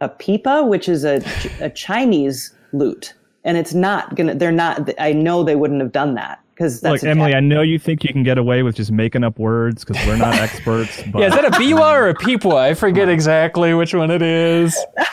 a 0.00 0.08
pipa, 0.08 0.64
which 0.66 0.88
is 0.88 1.04
a, 1.04 1.22
a 1.60 1.68
Chinese 1.68 2.54
lute, 2.72 3.14
and 3.44 3.56
it's 3.56 3.74
not 3.74 4.14
gonna. 4.14 4.34
They're 4.34 4.52
not. 4.52 4.90
I 4.98 5.12
know 5.12 5.42
they 5.42 5.56
wouldn't 5.56 5.80
have 5.80 5.92
done 5.92 6.14
that 6.14 6.40
because 6.58 6.80
that's 6.80 7.04
Look, 7.04 7.08
Emily, 7.08 7.34
I 7.34 7.40
know 7.40 7.62
you 7.62 7.78
think 7.78 8.02
you 8.02 8.12
can 8.12 8.24
get 8.24 8.36
away 8.36 8.64
with 8.64 8.74
just 8.74 8.90
making 8.90 9.22
up 9.22 9.38
words 9.38 9.84
because 9.84 10.04
we're 10.04 10.16
not 10.16 10.34
experts. 10.34 11.04
But 11.12 11.20
Yeah, 11.20 11.28
is 11.28 11.34
that 11.34 11.44
a 11.44 11.50
biwa 11.50 11.92
or 11.92 12.08
a 12.08 12.14
peepwa? 12.14 12.56
I 12.56 12.74
forget 12.74 13.08
exactly 13.08 13.74
which 13.74 13.94
one 13.94 14.10
it 14.10 14.22
is. 14.22 14.76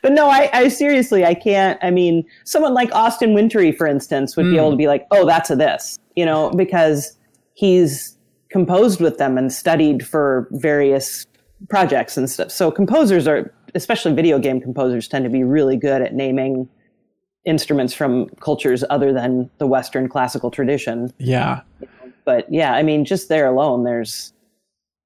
But 0.00 0.12
no, 0.12 0.28
I, 0.28 0.48
I 0.52 0.68
seriously, 0.68 1.24
I 1.24 1.34
can't. 1.34 1.76
I 1.82 1.90
mean, 1.90 2.24
someone 2.44 2.72
like 2.72 2.94
Austin 2.94 3.34
Wintory, 3.34 3.72
for 3.72 3.84
instance, 3.84 4.36
would 4.36 4.44
be 4.44 4.56
able 4.56 4.70
to 4.70 4.74
hmm. 4.74 4.78
be 4.78 4.86
like, 4.86 5.08
oh, 5.10 5.26
that's 5.26 5.50
a 5.50 5.56
this, 5.56 5.98
you 6.14 6.24
know, 6.24 6.50
because 6.50 7.18
he's 7.54 8.16
composed 8.48 9.00
with 9.00 9.18
them 9.18 9.36
and 9.36 9.52
studied 9.52 10.06
for 10.06 10.46
various 10.52 11.26
projects 11.68 12.16
and 12.16 12.30
stuff. 12.30 12.52
So 12.52 12.70
composers 12.70 13.26
are, 13.26 13.52
especially 13.74 14.14
video 14.14 14.38
game 14.38 14.60
composers, 14.60 15.08
tend 15.08 15.24
to 15.24 15.30
be 15.30 15.42
really 15.42 15.76
good 15.76 16.00
at 16.00 16.14
naming 16.14 16.68
instruments 17.44 17.94
from 17.94 18.28
cultures 18.40 18.84
other 18.90 19.12
than 19.12 19.50
the 19.58 19.66
Western 19.66 20.08
classical 20.08 20.50
tradition. 20.50 21.12
Yeah. 21.18 21.62
But 22.24 22.52
yeah, 22.52 22.74
I 22.74 22.82
mean, 22.82 23.04
just 23.04 23.28
there 23.28 23.46
alone, 23.46 23.84
there's 23.84 24.32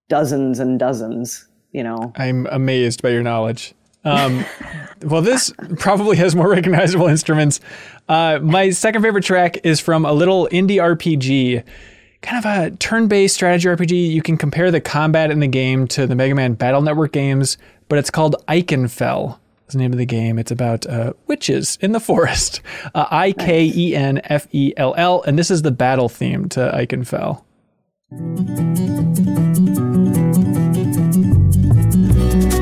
dozens 0.09 0.59
and 0.59 0.79
dozens, 0.79 1.47
you 1.73 1.83
know. 1.83 2.12
I'm 2.16 2.47
amazed 2.47 3.03
by 3.03 3.11
your 3.11 3.23
knowledge. 3.23 3.75
Um, 4.05 4.45
well, 5.03 5.23
this 5.23 5.53
probably 5.79 6.16
has 6.16 6.35
more 6.35 6.51
recognizable 6.51 7.07
instruments. 7.07 7.61
Uh, 8.09 8.40
my 8.42 8.71
second 8.71 9.03
favorite 9.03 9.25
track 9.25 9.64
is 9.64 9.81
from 9.81 10.05
a 10.05 10.12
little 10.12 10.49
indie 10.51 10.77
RPG, 10.77 11.62
kind 12.23 12.45
of 12.45 12.51
a 12.51 12.77
turn 12.77 13.09
based 13.09 13.35
strategy 13.35 13.68
RPG. 13.68 14.11
You 14.11 14.23
can 14.23 14.37
compare 14.37 14.71
the 14.71 14.81
combat 14.81 15.31
in 15.31 15.40
the 15.40 15.49
game 15.49 15.87
to 15.88 16.07
the 16.07 16.14
Mega 16.14 16.35
Man 16.35 16.55
Battle 16.55 16.83
Network 16.83 17.12
games, 17.12 17.57
but 17.88 17.99
it's 17.99 18.11
called 18.11 18.37
Ikenfell. 18.49 19.38
Is 19.73 19.75
the 19.75 19.81
name 19.81 19.93
of 19.93 19.99
the 19.99 20.05
game. 20.05 20.39
It's 20.39 20.51
about 20.51 20.85
uh, 20.85 21.15
witches 21.29 21.79
in 21.81 21.93
the 21.93 22.01
forest. 22.01 22.61
Uh, 22.95 23.07
I 23.11 23.33
K 23.33 23.73
E 23.75 23.95
N 23.95 24.21
F 24.25 24.47
E 24.53 24.75
L 24.77 24.93
L, 24.99 25.23
and 25.23 25.39
this 25.39 25.51
is 25.51 25.63
the 25.63 25.71
battle 25.71 26.09
theme 26.09 26.49
to 26.51 26.71
Ikenfell. 26.75 27.43
There 32.51 32.62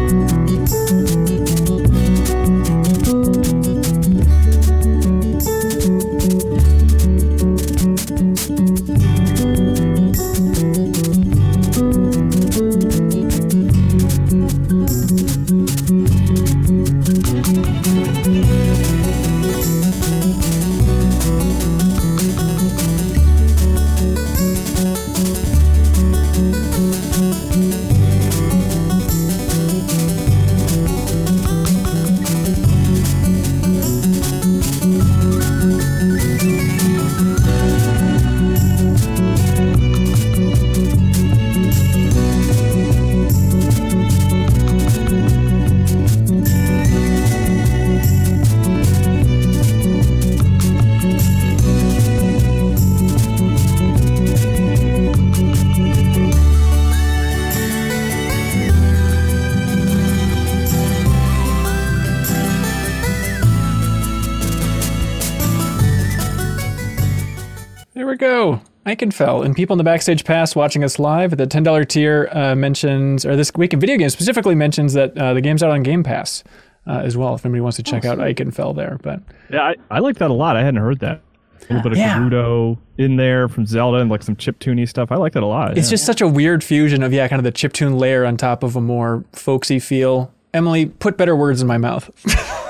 Ikenfell. 68.96 69.44
And 69.44 69.54
people 69.54 69.74
in 69.74 69.78
the 69.78 69.84
backstage 69.84 70.24
pass 70.24 70.54
watching 70.56 70.82
us 70.84 70.98
live 70.98 71.32
at 71.32 71.38
the 71.38 71.46
$10 71.46 71.88
tier 71.88 72.28
uh, 72.32 72.54
mentions, 72.54 73.24
or 73.24 73.36
this 73.36 73.52
week 73.56 73.72
in 73.72 73.80
video 73.80 73.96
games 73.96 74.12
specifically 74.12 74.54
mentions 74.54 74.92
that 74.94 75.16
uh, 75.16 75.34
the 75.34 75.40
game's 75.40 75.62
out 75.62 75.70
on 75.70 75.82
Game 75.82 76.02
Pass 76.02 76.42
uh, 76.86 77.00
as 77.04 77.16
well, 77.16 77.34
if 77.34 77.44
anybody 77.44 77.60
wants 77.60 77.76
to 77.76 77.82
check 77.82 78.04
out 78.04 78.18
Ikenfell 78.18 78.74
there. 78.76 78.98
But 79.02 79.20
yeah, 79.50 79.62
I, 79.62 79.74
I 79.90 79.98
like 80.00 80.16
that 80.18 80.30
a 80.30 80.34
lot. 80.34 80.56
I 80.56 80.62
hadn't 80.62 80.80
heard 80.80 81.00
that. 81.00 81.20
A 81.68 81.74
little 81.74 81.82
bit 81.82 81.92
of 81.92 81.98
Yeah. 81.98 82.18
Gerudo 82.18 82.78
in 82.98 83.16
there 83.16 83.48
from 83.48 83.64
Zelda 83.66 83.98
and 83.98 84.10
like 84.10 84.22
some 84.22 84.34
chiptune 84.34 84.86
stuff. 84.88 85.12
I 85.12 85.16
like 85.16 85.34
that 85.34 85.42
a 85.42 85.46
lot. 85.46 85.76
it's 85.78 85.86
yeah. 85.88 85.90
just 85.90 86.06
such 86.06 86.20
a 86.20 86.26
weird 86.26 86.64
fusion 86.64 87.02
of, 87.02 87.12
yeah, 87.12 87.28
kind 87.28 87.38
of 87.38 87.44
the 87.44 87.52
chiptune 87.52 87.98
layer 88.00 88.24
on 88.24 88.36
top 88.36 88.62
of 88.62 88.76
a 88.76 88.80
more 88.80 89.24
folksy 89.32 89.78
feel. 89.78 90.32
Emily, 90.52 90.86
put 90.86 91.16
better 91.16 91.36
words 91.36 91.60
in 91.62 91.68
my 91.68 91.78
mouth. 91.78 92.10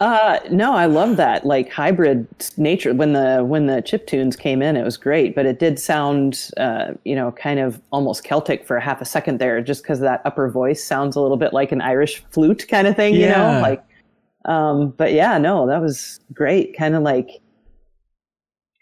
Uh, 0.00 0.40
no, 0.50 0.72
I 0.72 0.86
love 0.86 1.18
that 1.18 1.44
like 1.44 1.70
hybrid 1.70 2.26
nature. 2.56 2.94
When 2.94 3.12
the 3.12 3.44
when 3.44 3.66
the 3.66 3.82
chip 3.82 4.06
tunes 4.06 4.34
came 4.34 4.62
in, 4.62 4.74
it 4.74 4.82
was 4.82 4.96
great, 4.96 5.34
but 5.34 5.44
it 5.44 5.58
did 5.58 5.78
sound, 5.78 6.50
uh, 6.56 6.92
you 7.04 7.14
know, 7.14 7.32
kind 7.32 7.60
of 7.60 7.82
almost 7.92 8.24
Celtic 8.24 8.66
for 8.66 8.78
a 8.78 8.80
half 8.80 9.02
a 9.02 9.04
second 9.04 9.38
there, 9.40 9.60
just 9.60 9.82
because 9.82 10.00
that 10.00 10.22
upper 10.24 10.48
voice 10.48 10.82
sounds 10.82 11.16
a 11.16 11.20
little 11.20 11.36
bit 11.36 11.52
like 11.52 11.70
an 11.70 11.82
Irish 11.82 12.24
flute 12.30 12.66
kind 12.68 12.86
of 12.86 12.96
thing, 12.96 13.14
you 13.14 13.28
know, 13.28 13.60
like. 13.60 13.84
Um, 14.46 14.90
but 14.96 15.12
yeah, 15.12 15.36
no, 15.36 15.66
that 15.66 15.82
was 15.82 16.18
great. 16.32 16.74
Kind 16.78 16.94
of 16.96 17.02
like, 17.02 17.28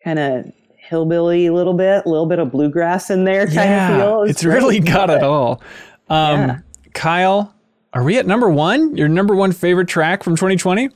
kind 0.05 0.21
of 0.21 0.53
hillbilly 0.77 1.47
a 1.47 1.53
little 1.53 1.75
bit, 1.75 2.07
a 2.07 2.09
little 2.09 2.27
bit 2.27 2.39
of 2.39 2.53
bluegrass 2.53 3.11
in 3.11 3.25
there, 3.25 3.47
kind 3.49 3.59
of 3.95 4.01
feel. 4.01 4.23
It 4.23 4.31
it's 4.31 4.45
really 4.45 4.79
got 4.79 5.11
it 5.11 5.25
all. 5.25 5.61
Um, 6.09 6.41
Yeah. 6.41 6.59
Kyle, 6.95 7.55
are 7.93 8.05
we 8.05 8.19
at 8.19 8.27
number 8.27 8.49
one? 8.49 8.97
Your 8.97 9.09
number 9.09 9.35
one 9.35 9.51
favorite 9.51 9.89
track 9.89 10.23
from 10.23 10.37
2020? 10.37 10.91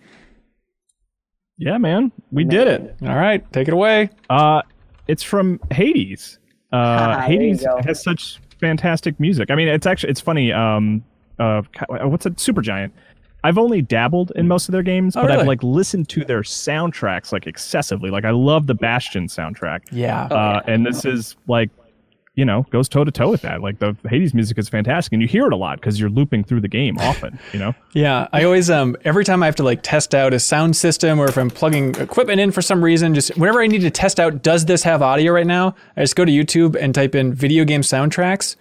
Yeah, 1.58 1.78
man. 1.78 2.12
We 2.30 2.44
did 2.44 2.68
it. 2.68 2.96
All 3.02 3.14
right, 3.16 3.50
take 3.52 3.68
it 3.68 3.74
away. 3.74 4.10
Uh, 4.30 4.62
it's 5.08 5.22
from 5.22 5.60
Hades. 5.70 6.38
Uh, 6.72 7.26
there 7.26 7.32
you 7.32 7.38
Hades 7.40 7.66
has 7.84 8.02
such 8.02 8.40
fantastic 8.60 9.18
music. 9.20 9.50
I 9.50 9.54
mean, 9.54 9.68
it's 9.68 9.86
actually 9.86 10.10
it's 10.10 10.20
funny. 10.20 10.52
Um, 10.52 11.04
uh, 11.38 11.62
what's 11.88 12.26
a 12.26 12.30
Supergiant? 12.30 12.90
I've 13.44 13.58
only 13.58 13.82
dabbled 13.82 14.30
in 14.36 14.46
most 14.46 14.68
of 14.68 14.72
their 14.72 14.84
games, 14.84 15.16
Oh, 15.16 15.22
but 15.22 15.30
really? 15.30 15.40
I've 15.40 15.46
like 15.48 15.62
listened 15.64 16.08
to 16.10 16.24
their 16.24 16.42
soundtracks 16.42 17.32
like 17.32 17.46
excessively. 17.48 18.08
Like 18.10 18.24
I 18.24 18.30
love 18.30 18.68
the 18.68 18.74
Bastion 18.74 19.26
soundtrack. 19.26 19.80
Yeah. 19.90 20.24
uh, 20.26 20.62
and 20.66 20.86
this 20.86 21.04
is 21.04 21.36
like 21.48 21.70
you 22.34 22.44
know 22.44 22.64
goes 22.70 22.88
toe 22.88 23.04
to 23.04 23.10
toe 23.10 23.30
with 23.30 23.42
that 23.42 23.60
like 23.60 23.78
the 23.78 23.94
hades 24.08 24.32
music 24.32 24.56
is 24.56 24.68
fantastic 24.68 25.12
and 25.12 25.20
you 25.20 25.28
hear 25.28 25.46
it 25.46 25.52
a 25.52 25.56
lot 25.56 25.78
because 25.78 26.00
you're 26.00 26.08
looping 26.08 26.42
through 26.42 26.60
the 26.60 26.68
game 26.68 26.96
often 26.98 27.38
you 27.52 27.58
know 27.58 27.74
Yeah, 27.92 28.26
I 28.32 28.44
always 28.44 28.70
um 28.70 28.96
every 29.04 29.22
time 29.24 29.42
I 29.42 29.46
have 29.46 29.56
to 29.56 29.62
like 29.62 29.82
test 29.82 30.14
out 30.14 30.32
a 30.32 30.40
sound 30.40 30.76
system 30.76 31.20
or 31.20 31.26
if 31.26 31.36
I'm 31.36 31.50
plugging 31.50 31.94
equipment 31.96 32.40
in 32.40 32.50
for 32.50 32.62
some 32.62 32.82
reason, 32.82 33.14
just 33.14 33.36
whenever 33.36 33.60
I 33.60 33.66
need 33.66 33.82
to 33.82 33.90
test 33.90 34.18
out 34.18 34.42
does 34.42 34.64
this 34.64 34.82
have 34.84 35.02
audio 35.02 35.32
right 35.32 35.46
now, 35.46 35.74
I 35.94 36.00
just 36.00 36.16
go 36.16 36.24
to 36.24 36.32
YouTube 36.32 36.74
and 36.74 36.94
type 36.94 37.14
in 37.14 37.34
video 37.34 37.66
game 37.66 37.82
soundtracks 37.82 38.56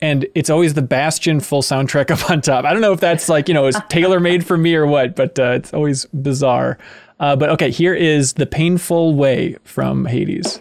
and 0.00 0.26
it's 0.34 0.50
always 0.50 0.74
the 0.74 0.82
Bastion 0.82 1.38
full 1.38 1.62
soundtrack 1.62 2.10
up 2.22 2.28
on 2.28 2.40
top. 2.40 2.64
I 2.64 2.72
don't 2.72 2.82
know 2.82 2.92
if 2.92 3.00
that's 3.00 3.28
like, 3.28 3.46
you 3.46 3.54
know, 3.54 3.66
is 3.66 3.78
tailor 3.88 4.18
made 4.18 4.44
for 4.44 4.56
me 4.56 4.74
or 4.74 4.86
what, 4.86 5.14
but 5.14 5.38
uh, 5.38 5.52
it's 5.52 5.72
always 5.72 6.06
bizarre. 6.06 6.78
Uh, 7.20 7.36
but 7.36 7.48
okay, 7.50 7.70
here 7.70 7.94
is 7.94 8.32
The 8.32 8.46
Painful 8.46 9.14
Way 9.14 9.56
from 9.62 10.04
Hades. 10.04 10.58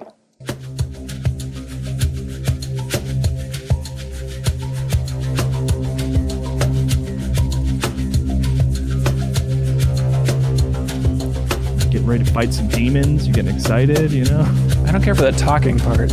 Ready 12.03 12.23
to 12.23 12.31
fight 12.31 12.53
some 12.53 12.67
demons. 12.67 13.27
You 13.27 13.33
getting 13.33 13.55
excited? 13.55 14.11
You 14.11 14.25
know. 14.25 14.41
I 14.85 14.91
don't 14.91 15.03
care 15.03 15.15
for 15.15 15.21
that 15.23 15.37
talking 15.37 15.79
part. 15.79 16.11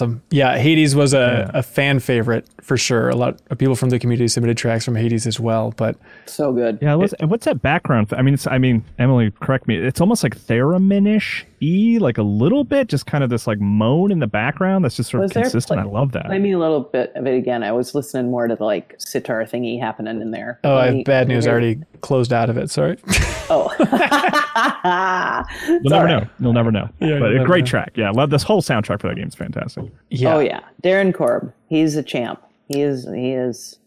Awesome. 0.00 0.22
Yeah, 0.30 0.56
Hades 0.56 0.96
was 0.96 1.12
a, 1.12 1.50
Yeah. 1.52 1.58
a 1.58 1.62
fan 1.62 2.00
favorite 2.00 2.46
for 2.70 2.76
sure. 2.76 3.08
A 3.08 3.16
lot 3.16 3.42
of 3.50 3.58
people 3.58 3.74
from 3.74 3.88
the 3.90 3.98
community 3.98 4.28
submitted 4.28 4.56
tracks 4.56 4.84
from 4.84 4.94
Hades 4.94 5.26
as 5.26 5.40
well. 5.40 5.74
But 5.76 5.96
So 6.26 6.52
good. 6.52 6.78
Yeah, 6.80 6.94
what's, 6.94 7.12
and 7.14 7.28
what's 7.28 7.44
that 7.46 7.60
background? 7.60 8.12
I 8.16 8.22
mean, 8.22 8.32
it's, 8.34 8.46
I 8.46 8.58
mean, 8.58 8.84
Emily, 8.96 9.32
correct 9.40 9.66
me. 9.66 9.74
It's 9.74 10.00
almost 10.00 10.22
like 10.22 10.36
theremin-ish, 10.46 11.44
e, 11.60 11.98
like 11.98 12.16
a 12.16 12.22
little 12.22 12.62
bit, 12.62 12.86
just 12.86 13.06
kind 13.06 13.24
of 13.24 13.30
this 13.30 13.48
like 13.48 13.58
moan 13.58 14.12
in 14.12 14.20
the 14.20 14.28
background. 14.28 14.84
That's 14.84 14.94
just 14.94 15.10
sort 15.10 15.22
Was 15.22 15.32
of 15.32 15.34
there 15.34 15.42
consistent. 15.42 15.80
I 15.80 15.82
love 15.82 16.12
that. 16.12 16.26
Play 16.26 16.38
me 16.38 16.52
a 16.52 16.60
little 16.60 16.82
bit 16.82 17.10
of 17.16 17.26
it 17.26 17.36
again. 17.36 17.64
I 17.64 17.72
was 17.72 17.92
listening 17.92 18.30
more 18.30 18.46
to 18.46 18.54
the 18.54 18.62
like 18.62 18.94
sitar 19.00 19.42
thingy 19.42 19.80
happening 19.80 20.20
in 20.20 20.30
there. 20.30 20.60
oh, 20.62 20.76
I 20.76 20.84
Let 20.84 20.92
me- 20.92 20.98
have 20.98 21.06
bad 21.06 21.26
news. 21.26 21.48
I 21.48 21.50
already 21.50 21.82
closed 22.02 22.32
out 22.32 22.50
of 22.50 22.56
it. 22.56 22.70
Sorry. 22.70 22.98
Oh. 23.50 23.74
You'll 25.68 25.80
never 25.90 26.06
know. 26.06 26.24
You'll 26.38 26.52
never 26.52 26.70
know. 26.70 26.88
Yeah, 27.00 27.18
but 27.18 27.34
a 27.36 27.44
great 27.44 27.64
know. 27.64 27.70
track. 27.70 27.92
Yeah, 27.96 28.10
love 28.12 28.30
this 28.30 28.44
whole 28.44 28.62
soundtrack 28.62 29.00
for 29.00 29.08
that 29.08 29.16
game. 29.16 29.26
is 29.26 29.34
fantastic. 29.34 29.86
yeah. 30.08 30.36
Oh 30.36 30.38
yeah, 30.38 30.60
Darren 30.84 31.12
Korb. 31.12 31.52
He's 31.68 31.96
a 31.96 32.02
champ. 32.04 32.40
He 32.70 32.82
is. 32.82 33.04
He 33.04 33.32
is 33.32 33.78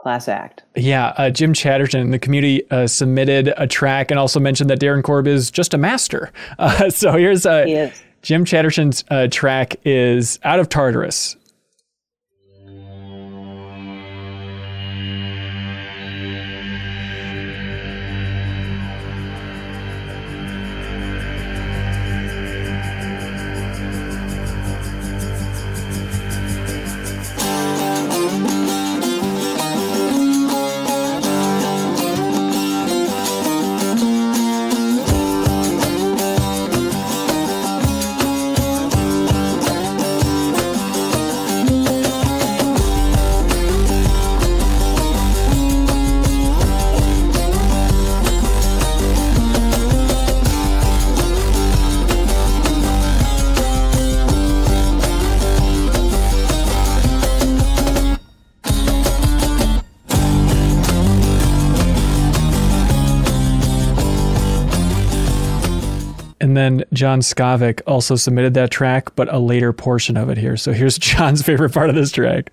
class 0.00 0.28
act. 0.28 0.62
Yeah, 0.76 1.12
uh, 1.16 1.30
Jim 1.30 1.52
Chatterton 1.52 2.00
in 2.00 2.10
the 2.12 2.18
community 2.18 2.68
uh, 2.70 2.86
submitted 2.86 3.52
a 3.56 3.66
track 3.66 4.10
and 4.12 4.20
also 4.20 4.38
mentioned 4.38 4.70
that 4.70 4.78
Darren 4.78 5.02
Korb 5.02 5.26
is 5.26 5.50
just 5.50 5.74
a 5.74 5.78
master. 5.78 6.32
Uh, 6.58 6.90
so 6.90 7.12
here's 7.12 7.46
uh, 7.46 7.64
He 7.64 7.74
is. 7.74 8.02
Jim 8.22 8.44
Chatterton's 8.44 9.04
uh, 9.10 9.28
track 9.30 9.76
is 9.84 10.38
Out 10.44 10.58
of 10.58 10.68
Tartarus. 10.68 11.36
Then 66.58 66.84
John 66.92 67.20
Skovic 67.20 67.80
also 67.86 68.16
submitted 68.16 68.54
that 68.54 68.70
track, 68.70 69.14
but 69.14 69.32
a 69.32 69.38
later 69.38 69.72
portion 69.72 70.16
of 70.16 70.28
it 70.28 70.36
here. 70.36 70.56
So 70.56 70.72
here's 70.72 70.98
John's 70.98 71.42
favorite 71.42 71.72
part 71.72 71.88
of 71.88 71.94
this 71.94 72.10
track. 72.10 72.50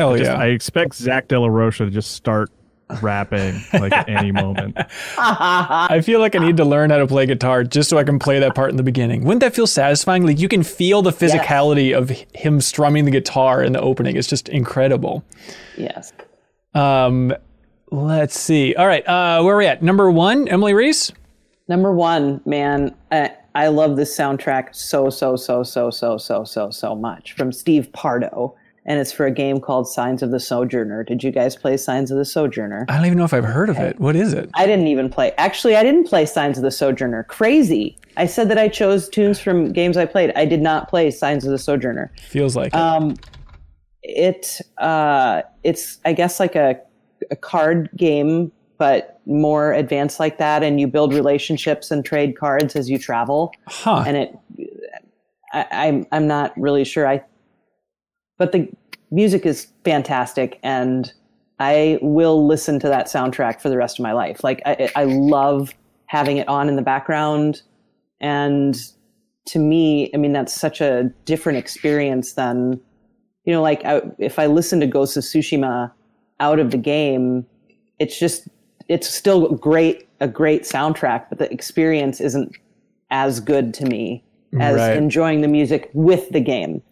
Hell 0.00 0.16
Just- 0.16 0.30
yeah. 0.30 0.38
I 0.38 0.46
expect 0.46 0.94
Zach 0.94 1.28
De 1.28 1.38
La 1.38 1.46
Rocha 1.46 1.84
to 1.84 1.90
just 1.90 2.12
start 2.12 2.50
rapping 3.02 3.60
like 3.74 3.92
at 3.92 4.08
any 4.08 4.32
moment. 4.32 4.74
I 5.18 6.00
feel 6.02 6.20
like 6.20 6.34
I 6.34 6.38
need 6.38 6.56
to 6.56 6.64
learn 6.64 6.88
how 6.88 6.96
to 6.96 7.06
play 7.06 7.26
guitar 7.26 7.64
just 7.64 7.90
so 7.90 7.98
I 7.98 8.04
can 8.04 8.18
play 8.18 8.38
that 8.38 8.54
part 8.54 8.70
in 8.70 8.76
the 8.78 8.82
beginning. 8.82 9.24
Wouldn't 9.24 9.40
that 9.40 9.54
feel 9.54 9.66
satisfying? 9.66 10.24
Like 10.24 10.38
you 10.40 10.48
can 10.48 10.62
feel 10.62 11.02
the 11.02 11.10
physicality 11.10 11.94
of 11.94 12.08
him 12.34 12.62
strumming 12.62 13.04
the 13.04 13.10
guitar 13.10 13.62
in 13.62 13.74
the 13.74 13.80
opening. 13.80 14.16
It's 14.16 14.26
just 14.26 14.48
incredible. 14.48 15.22
Yes. 15.76 16.14
Um, 16.74 17.34
let's 17.90 18.40
see. 18.40 18.74
All 18.76 18.86
right, 18.86 19.06
uh, 19.06 19.42
where 19.42 19.54
are 19.54 19.58
we 19.58 19.66
at? 19.66 19.82
Number 19.82 20.10
one, 20.10 20.48
Emily 20.48 20.72
Reese. 20.72 21.12
Number 21.68 21.92
one, 21.92 22.40
man, 22.46 22.94
I, 23.12 23.32
I 23.54 23.68
love 23.68 23.96
this 23.96 24.16
soundtrack 24.16 24.74
so, 24.74 25.10
so, 25.10 25.36
so, 25.36 25.62
so, 25.62 25.90
so, 25.90 26.16
so, 26.16 26.44
so, 26.44 26.70
so 26.70 26.94
much 26.96 27.34
from 27.34 27.52
Steve 27.52 27.92
Pardo. 27.92 28.56
And 28.86 28.98
it's 28.98 29.12
for 29.12 29.26
a 29.26 29.30
game 29.30 29.60
called 29.60 29.88
Signs 29.88 30.22
of 30.22 30.30
the 30.30 30.40
Sojourner. 30.40 31.04
Did 31.04 31.22
you 31.22 31.30
guys 31.30 31.54
play 31.54 31.76
Signs 31.76 32.10
of 32.10 32.16
the 32.16 32.24
Sojourner? 32.24 32.86
I 32.88 32.96
don't 32.96 33.06
even 33.06 33.18
know 33.18 33.24
if 33.24 33.34
I've 33.34 33.44
heard 33.44 33.68
of 33.68 33.76
it. 33.76 34.00
What 34.00 34.16
is 34.16 34.32
it? 34.32 34.48
I 34.54 34.66
didn't 34.66 34.86
even 34.86 35.10
play. 35.10 35.32
Actually, 35.36 35.76
I 35.76 35.82
didn't 35.82 36.08
play 36.08 36.24
Signs 36.24 36.56
of 36.56 36.64
the 36.64 36.70
Sojourner. 36.70 37.24
Crazy. 37.24 37.98
I 38.16 38.26
said 38.26 38.48
that 38.50 38.58
I 38.58 38.68
chose 38.68 39.08
tunes 39.08 39.38
from 39.38 39.72
games 39.72 39.96
I 39.96 40.06
played. 40.06 40.32
I 40.34 40.44
did 40.46 40.62
not 40.62 40.88
play 40.88 41.10
Signs 41.10 41.44
of 41.44 41.50
the 41.50 41.58
Sojourner. 41.58 42.10
Feels 42.28 42.56
like 42.56 42.68
it. 42.68 42.74
Um, 42.74 43.16
it 44.02 44.60
uh, 44.78 45.42
it's 45.62 45.98
I 46.04 46.12
guess 46.12 46.40
like 46.40 46.56
a, 46.56 46.80
a 47.30 47.36
card 47.36 47.90
game, 47.96 48.50
but 48.78 49.20
more 49.26 49.72
advanced 49.72 50.18
like 50.18 50.38
that, 50.38 50.62
and 50.62 50.80
you 50.80 50.86
build 50.86 51.12
relationships 51.14 51.90
and 51.90 52.04
trade 52.04 52.36
cards 52.36 52.76
as 52.76 52.88
you 52.88 52.98
travel. 52.98 53.52
huh. 53.66 54.04
And 54.06 54.16
it, 54.16 54.38
I, 55.52 55.66
I'm 55.70 56.06
I'm 56.12 56.26
not 56.26 56.52
really 56.56 56.84
sure. 56.84 57.06
I, 57.06 57.22
but 58.40 58.52
the 58.52 58.66
music 59.10 59.44
is 59.44 59.68
fantastic, 59.84 60.58
and 60.62 61.12
I 61.58 61.98
will 62.00 62.46
listen 62.46 62.80
to 62.80 62.88
that 62.88 63.06
soundtrack 63.06 63.60
for 63.60 63.68
the 63.68 63.76
rest 63.76 63.98
of 63.98 64.02
my 64.02 64.12
life. 64.12 64.42
Like 64.42 64.62
I, 64.64 64.90
I 64.96 65.04
love 65.04 65.74
having 66.06 66.38
it 66.38 66.48
on 66.48 66.66
in 66.66 66.76
the 66.76 66.82
background, 66.82 67.60
and 68.18 68.74
to 69.48 69.58
me, 69.58 70.10
I 70.14 70.16
mean 70.16 70.32
that's 70.32 70.54
such 70.54 70.80
a 70.80 71.12
different 71.26 71.58
experience 71.58 72.32
than 72.32 72.80
you 73.44 73.52
know, 73.52 73.60
like 73.60 73.84
I, 73.84 74.00
if 74.18 74.38
I 74.38 74.46
listen 74.46 74.80
to 74.80 74.86
Ghost 74.86 75.18
of 75.18 75.22
Tsushima 75.22 75.92
out 76.40 76.58
of 76.58 76.70
the 76.70 76.78
game, 76.78 77.44
it's 77.98 78.18
just 78.18 78.48
it's 78.88 79.08
still 79.08 79.50
great, 79.50 80.08
a 80.20 80.28
great 80.28 80.62
soundtrack, 80.62 81.26
but 81.28 81.38
the 81.38 81.52
experience 81.52 82.22
isn't 82.22 82.56
as 83.10 83.38
good 83.38 83.74
to 83.74 83.84
me 83.84 84.24
as 84.58 84.76
Right. 84.76 84.96
enjoying 84.96 85.42
the 85.42 85.48
music 85.48 85.90
with 85.92 86.30
the 86.30 86.40
game. 86.40 86.82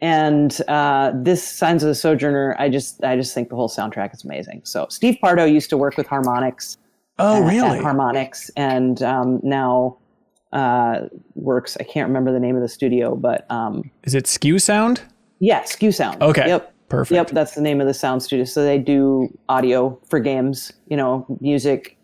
And 0.00 0.60
uh, 0.68 1.12
this 1.14 1.42
Signs 1.46 1.82
of 1.82 1.88
the 1.88 1.94
Sojourner, 1.94 2.54
I 2.58 2.68
just 2.68 3.02
I 3.02 3.16
just 3.16 3.34
think 3.34 3.48
the 3.48 3.56
whole 3.56 3.68
soundtrack 3.68 4.14
is 4.14 4.24
amazing. 4.24 4.62
So 4.64 4.86
Steve 4.90 5.16
Pardo 5.20 5.44
used 5.44 5.70
to 5.70 5.76
work 5.76 5.96
with 5.96 6.06
Harmonix. 6.06 6.76
Oh, 7.18 7.36
at- 7.36 7.42
at 7.42 7.48
really? 7.48 7.78
Harmonix, 7.80 8.48
and 8.56 9.02
um, 9.02 9.40
now 9.42 9.98
uh, 10.52 11.06
works. 11.34 11.76
I 11.80 11.82
can't 11.82 12.06
remember 12.06 12.32
the 12.32 12.38
name 12.38 12.54
of 12.54 12.62
the 12.62 12.68
studio, 12.68 13.16
but 13.16 13.50
um, 13.50 13.90
Is 14.04 14.14
it 14.14 14.26
Skew 14.28 14.58
Sound? 14.60 15.02
yeah, 15.40 15.64
Skew 15.64 15.90
Sound. 15.92 16.22
Okay. 16.22 16.46
Yep. 16.46 16.74
Perfect. 16.88 17.14
Yep, 17.16 17.30
that's 17.32 17.54
the 17.54 17.60
name 17.60 17.82
of 17.82 17.86
the 17.86 17.92
sound 17.92 18.22
studio. 18.22 18.46
So 18.46 18.64
they 18.64 18.78
do 18.78 19.28
audio 19.50 20.00
for 20.08 20.18
games, 20.20 20.72
you 20.86 20.96
know, 20.96 21.26
music, 21.40 21.98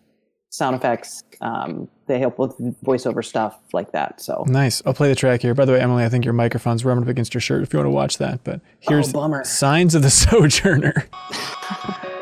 sound 0.51 0.77
effects. 0.77 1.23
Um, 1.41 1.89
they 2.07 2.19
help 2.19 2.39
with 2.39 2.57
voiceover 2.85 3.25
stuff 3.25 3.59
like 3.73 3.93
that. 3.93 4.21
So 4.21 4.45
Nice. 4.47 4.83
I'll 4.85 4.95
play 4.95 5.09
the 5.09 5.15
track 5.15 5.43
here. 5.43 5.55
By 5.55 5.65
the 5.65 5.73
way, 5.73 5.81
Emily, 5.81 6.05
I 6.05 6.09
think 6.09 6.25
your 6.25 6.35
microphone's 6.35 6.85
rubbing 6.85 7.05
up 7.05 7.09
against 7.09 7.35
your 7.35 7.41
shirt 7.41 7.63
if 7.63 7.73
you 7.73 7.79
want 7.79 7.87
to 7.87 7.91
watch 7.91 8.19
that. 8.19 8.45
But 8.45 8.61
oh, 8.61 8.91
here's 8.91 9.15
Oh. 9.15 9.43
Signs 9.45 9.95
of 9.95 10.03
the 10.03 10.11
Sojourner. 10.11 11.07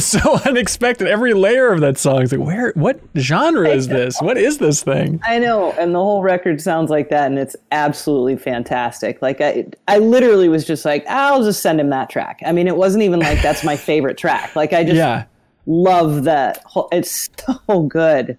is 0.00 0.06
so 0.22 0.38
unexpected. 0.46 1.06
Every 1.08 1.34
layer 1.34 1.72
of 1.72 1.80
that 1.80 1.98
song 1.98 2.22
is 2.22 2.32
like, 2.32 2.40
where? 2.40 2.72
What 2.74 3.00
genre 3.16 3.68
is 3.68 3.88
this? 3.88 4.20
What 4.20 4.36
is 4.36 4.58
this 4.58 4.82
thing? 4.82 5.20
I 5.24 5.38
know, 5.38 5.72
and 5.72 5.94
the 5.94 5.98
whole 5.98 6.22
record 6.22 6.60
sounds 6.60 6.90
like 6.90 7.10
that, 7.10 7.26
and 7.26 7.38
it's 7.38 7.56
absolutely 7.72 8.36
fantastic. 8.36 9.20
Like 9.22 9.40
I, 9.40 9.66
I 9.88 9.98
literally 9.98 10.48
was 10.48 10.66
just 10.66 10.84
like, 10.84 11.06
I'll 11.08 11.42
just 11.44 11.62
send 11.62 11.80
him 11.80 11.90
that 11.90 12.10
track. 12.10 12.40
I 12.44 12.52
mean, 12.52 12.66
it 12.66 12.76
wasn't 12.76 13.02
even 13.04 13.20
like 13.20 13.40
that's 13.42 13.64
my 13.64 13.76
favorite 13.90 14.18
track. 14.18 14.56
Like 14.56 14.72
I 14.72 14.82
just 14.84 14.96
Yeah, 14.96 15.24
love 15.66 16.24
that. 16.24 16.62
Whole, 16.64 16.88
it's 16.92 17.28
so 17.68 17.82
good, 17.82 18.36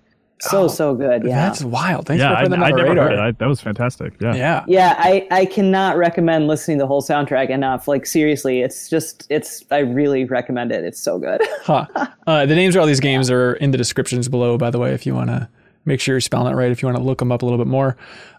so 0.49 0.67
so 0.67 0.93
good. 0.95 1.23
Yeah, 1.23 1.29
Oh, 1.29 1.47
that's 1.47 1.63
wild. 1.63 2.07
Thanks 2.07 2.21
yeah, 2.21 2.29
for 2.29 2.35
I, 2.35 2.43
putting 2.43 2.59
that 2.59 2.65
I 2.65 2.65
on 2.65 2.71
the 2.71 2.77
never 2.77 2.89
radar. 2.89 3.03
heard 3.09 3.13
it. 3.13 3.19
I, 3.19 3.31
that 3.31 3.47
was 3.47 3.61
fantastic. 3.61 4.13
Yeah. 4.19 4.35
yeah. 4.35 4.63
yeah. 4.67 4.95
I 4.97 5.27
I 5.31 5.45
cannot 5.45 5.97
recommend 5.97 6.47
listening 6.47 6.77
to 6.79 6.83
the 6.83 6.87
whole 6.87 7.01
soundtrack 7.01 7.49
enough. 7.49 7.87
Like 7.87 8.05
seriously, 8.05 8.61
it's 8.61 8.89
just 8.89 9.27
it's. 9.29 9.63
I 9.71 9.79
really 9.79 10.25
recommend 10.25 10.71
it. 10.71 10.83
It's 10.83 10.99
so 10.99 11.17
good. 11.19 11.41
Huh. 11.63 11.85
Uh, 12.25 12.45
the 12.47 12.55
names 12.55 12.75
of 12.75 12.81
all 12.81 12.87
these 12.87 12.99
games 12.99 13.29
are 13.29 13.53
in 13.53 13.69
the 13.71 13.77
descriptions 13.77 14.27
below, 14.27 14.57
by 14.57 14.71
the 14.71 14.79
way, 14.79 14.93
if 14.93 15.05
you 15.05 15.13
want 15.13 15.29
to 15.29 15.47
make 15.85 15.99
sure 15.99 16.15
you're 16.15 16.21
spelling 16.21 16.51
it 16.51 16.55
right, 16.55 16.71
if 16.71 16.81
you 16.81 16.87
want 16.87 16.97
to 16.97 17.03
look 17.03 17.19
them 17.19 17.31
up 17.31 17.41
a 17.43 17.45
little 17.45 17.57
bit 17.59 17.67
more. 17.67 17.95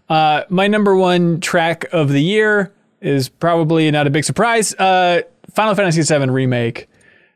Uh, 0.09 0.43
my 0.49 0.67
number 0.67 0.97
one 0.97 1.41
track 1.41 1.85
of 1.93 2.09
the 2.09 2.21
year 2.23 2.73
is 3.01 3.29
probably 3.29 3.91
not 3.93 4.07
a 4.07 4.11
big 4.11 4.25
surprise. 4.25 4.75
Uh, 4.75 5.23
Final 5.55 5.75
Fantasy 5.77 6.03
VII 6.03 6.31
Remake 6.31 6.89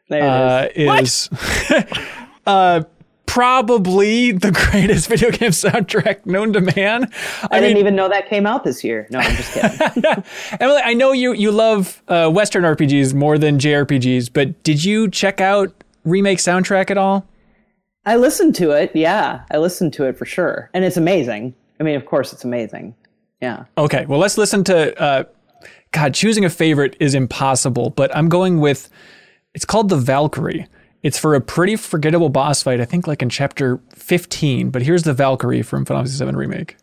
There 0.09 0.71
it 0.75 0.89
uh, 0.89 0.99
is. 1.01 1.29
is 1.31 1.87
uh, 2.47 2.83
probably 3.37 4.33
the 4.33 4.51
greatest 4.71 5.09
video 5.09 5.31
game 5.31 5.51
soundtrack 5.51 6.25
known 6.25 6.55
to 6.55 6.61
man. 6.63 7.13
I, 7.51 7.61
didn't 7.61 7.77
even 7.77 7.95
know 7.95 8.09
that 8.09 8.31
came 8.31 8.47
out 8.47 8.65
this 8.65 8.83
year. 8.83 9.07
No, 9.11 9.19
I'm 9.19 9.37
just 9.37 9.53
kidding. 9.53 10.25
Emily, 10.59 10.81
I 10.83 10.95
know 10.95 11.13
you 11.13 11.35
you 11.35 11.51
love 11.51 12.03
uh, 12.09 12.31
Western 12.31 12.65
RPGs 12.65 13.13
more 13.13 13.37
than 13.37 13.59
JRPGs, 13.59 14.33
but 14.33 14.63
did 14.63 14.83
you 14.83 15.11
check 15.11 15.43
out 15.43 15.85
Remake 16.05 16.39
soundtrack 16.39 16.91
at 16.91 16.97
all? 16.97 17.27
I 18.07 18.17
listened 18.17 18.55
to 18.55 18.71
it. 18.71 18.93
Yeah, 18.95 19.43
I 19.51 19.59
listened 19.59 19.93
to 19.95 20.05
it 20.05 20.17
for 20.17 20.25
sure, 20.25 20.71
and 20.73 20.83
it's 20.83 20.97
amazing. 20.97 21.55
I 21.79 21.83
mean, 21.83 21.97
of 21.97 22.07
course, 22.07 22.33
it's 22.33 22.45
amazing. 22.45 22.95
Yeah. 23.43 23.65
Okay, 23.77 24.07
well, 24.07 24.19
let's 24.19 24.39
listen 24.39 24.65
to. 24.65 24.99
Uh, 24.99 25.25
God, 25.93 26.15
choosing 26.15 26.47
a 26.47 26.51
favorite 26.51 26.97
is 27.01 27.15
impossible, 27.15 27.91
but 27.91 28.17
I'm 28.17 28.31
going 28.31 28.61
with. 28.61 28.89
It's 29.53 29.67
called 29.67 29.91
the 29.91 29.99
Valkyrie. 29.99 30.67
It's 31.03 31.19
for 31.19 31.35
a 31.35 31.41
pretty 31.41 31.77
forgettable 31.77 32.29
boss 32.29 32.63
fight, 32.63 32.81
I 32.81 32.85
think, 32.85 33.07
like 33.07 33.23
in 33.23 33.29
chapter 33.29 33.81
15. 33.91 34.71
But 34.71 34.83
here's 34.83 35.05
the 35.05 35.13
Valkyrie 35.13 35.63
from 35.63 35.85
Final 35.85 36.03
Fantasy 36.05 36.25
VII 36.25 36.33
Remake. 36.33 36.77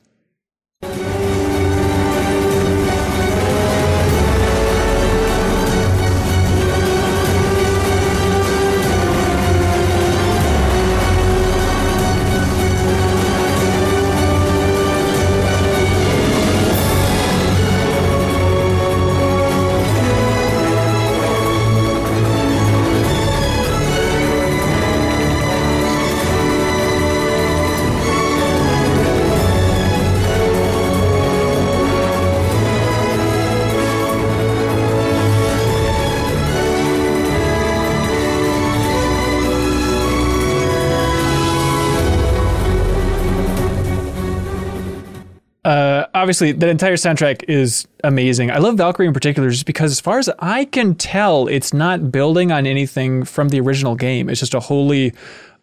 Obviously, 46.23 46.53
that 46.53 46.69
entire 46.69 46.95
soundtrack 46.95 47.43
is 47.49 47.85
amazing. 48.01 48.49
I 48.49 48.57
love 48.59 48.77
Valkyrie 48.77 49.07
in 49.07 49.13
particular 49.13 49.49
just 49.49 49.65
because, 49.65 49.91
as 49.91 49.99
far 49.99 50.19
as 50.19 50.29
I 50.39 50.63
can 50.63 50.95
tell, 50.95 51.47
it's 51.49 51.73
not 51.73 52.13
building 52.13 52.49
on 52.49 52.65
anything 52.65 53.25
from 53.25 53.49
the 53.49 53.59
original 53.59 53.95
game. 53.95 54.29
It's 54.29 54.39
just 54.39 54.53
a 54.53 54.61
wholly 54.61 55.13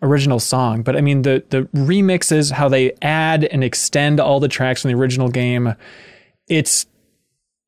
original 0.03 0.39
song. 0.39 0.83
But 0.83 0.97
I 0.97 1.01
mean, 1.01 1.23
the 1.23 1.43
the 1.49 1.63
remixes, 1.75 2.53
how 2.53 2.69
they 2.69 2.93
add 3.01 3.45
and 3.45 3.65
extend 3.65 4.21
all 4.21 4.39
the 4.39 4.49
tracks 4.49 4.83
from 4.83 4.91
the 4.91 4.99
original 4.99 5.31
game, 5.31 5.75
it's 6.47 6.85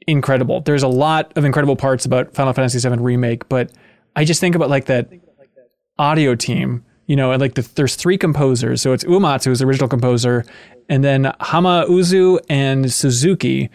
incredible. 0.06 0.60
There's 0.60 0.82
a 0.82 0.88
lot 0.88 1.32
of 1.34 1.46
incredible 1.46 1.76
parts 1.76 2.04
about 2.04 2.34
Final 2.34 2.52
Fantasy 2.52 2.86
VII 2.86 2.96
Remake, 2.96 3.48
but 3.48 3.72
I 4.14 4.26
just 4.26 4.38
think 4.38 4.54
about 4.54 4.68
like 4.68 4.84
that 4.84 5.08
audio 5.98 6.34
team, 6.34 6.84
you 7.06 7.16
know, 7.16 7.34
like 7.36 7.54
the, 7.54 7.68
there's 7.74 7.96
three 7.96 8.16
composers. 8.16 8.80
So 8.80 8.92
it's 8.92 9.04
Uematsu 9.04 9.46
who's 9.46 9.58
the 9.58 9.66
original 9.66 9.88
composer, 9.88 10.44
and 10.88 11.02
then 11.02 11.24
Hamauzu 11.40 12.38
and 12.48 12.92
Suzuki. 12.92 13.70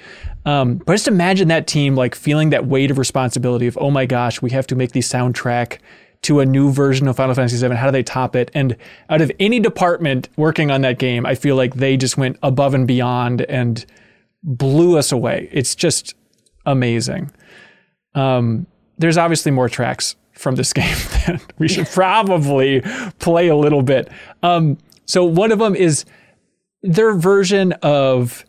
Um, 0.46 0.78
but 0.78 0.94
just 0.94 1.08
imagine 1.08 1.48
that 1.50 1.68
team 1.68 1.96
like 1.96 2.16
feeling 2.16 2.52
that 2.52 2.68
weight 2.68 2.92
of 2.92 2.98
responsibility 2.98 3.68
of, 3.68 3.78
oh 3.82 3.92
my 3.92 4.06
gosh, 4.06 4.42
we 4.42 4.52
have 4.52 4.68
to 4.68 4.76
make 4.76 4.94
the 4.94 5.02
soundtrack 5.02 5.80
to 6.24 6.40
a 6.40 6.46
new 6.46 6.72
version 6.72 7.08
of 7.08 7.16
Final 7.16 7.36
Fantasy 7.36 7.58
VII. 7.58 7.76
How 7.76 7.86
do 7.86 7.92
they 7.92 8.04
top 8.04 8.36
it? 8.36 8.50
And 8.54 8.76
out 9.10 9.22
of 9.22 9.32
any 9.40 9.60
department 9.60 10.30
working 10.36 10.72
on 10.72 10.82
that 10.82 11.00
game, 11.00 11.26
I 11.26 11.36
feel 11.36 11.56
like 11.56 11.76
they 11.76 11.98
just 11.98 12.18
went 12.18 12.38
above 12.42 12.74
and 12.74 12.88
beyond 12.88 13.42
and 13.44 13.86
blew 14.44 14.98
us 14.98 15.12
away. 15.12 15.50
It's 15.52 15.76
just 15.76 16.16
amazing. 16.66 17.32
Um, 18.16 18.68
there's 18.98 19.18
obviously 19.18 19.52
more 19.52 19.70
tracks 19.70 20.16
from 20.38 20.56
this 20.56 20.74
game 20.74 20.98
that 21.26 21.42
we 21.58 21.68
should 21.68 21.88
probably 21.88 22.82
play 23.20 23.48
a 23.48 23.56
little 23.56 23.82
bit. 23.82 24.10
Um, 24.44 24.78
so 25.06 25.24
one 25.24 25.52
of 25.52 25.60
them 25.60 25.76
is 25.76 26.06
their 26.84 27.14
version 27.16 27.74
of 27.82 28.46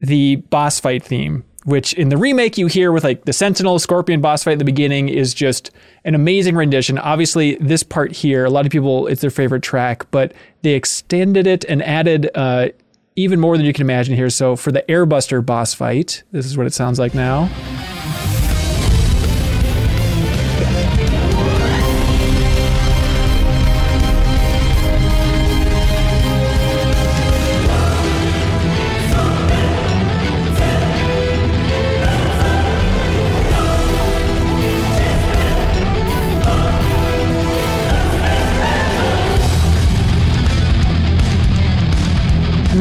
the 0.00 0.36
boss 0.36 0.80
fight 0.80 1.02
theme, 1.02 1.44
which 1.64 1.92
in 1.94 2.08
the 2.08 2.16
remake 2.16 2.56
you 2.56 2.66
hear 2.66 2.92
with 2.92 3.04
like 3.04 3.24
the 3.24 3.32
Sentinel 3.32 3.78
Scorpion 3.78 4.20
boss 4.20 4.44
fight 4.44 4.52
at 4.52 4.58
the 4.58 4.64
beginning 4.64 5.08
is 5.08 5.34
just 5.34 5.70
an 6.04 6.14
amazing 6.14 6.54
rendition. 6.54 6.98
Obviously, 6.98 7.56
this 7.56 7.82
part 7.82 8.12
here, 8.12 8.44
a 8.44 8.50
lot 8.50 8.66
of 8.66 8.72
people 8.72 9.06
it's 9.06 9.20
their 9.20 9.30
favorite 9.30 9.62
track, 9.62 10.10
but 10.10 10.32
they 10.62 10.74
extended 10.74 11.46
it 11.46 11.64
and 11.64 11.82
added 11.82 12.30
uh, 12.34 12.68
even 13.16 13.40
more 13.40 13.56
than 13.56 13.66
you 13.66 13.72
can 13.72 13.82
imagine 13.82 14.14
here. 14.14 14.30
So 14.30 14.56
for 14.56 14.72
the 14.72 14.82
Airbuster 14.88 15.44
boss 15.44 15.74
fight, 15.74 16.22
this 16.32 16.46
is 16.46 16.56
what 16.56 16.66
it 16.66 16.72
sounds 16.74 16.98
like 16.98 17.14
now. 17.14 17.50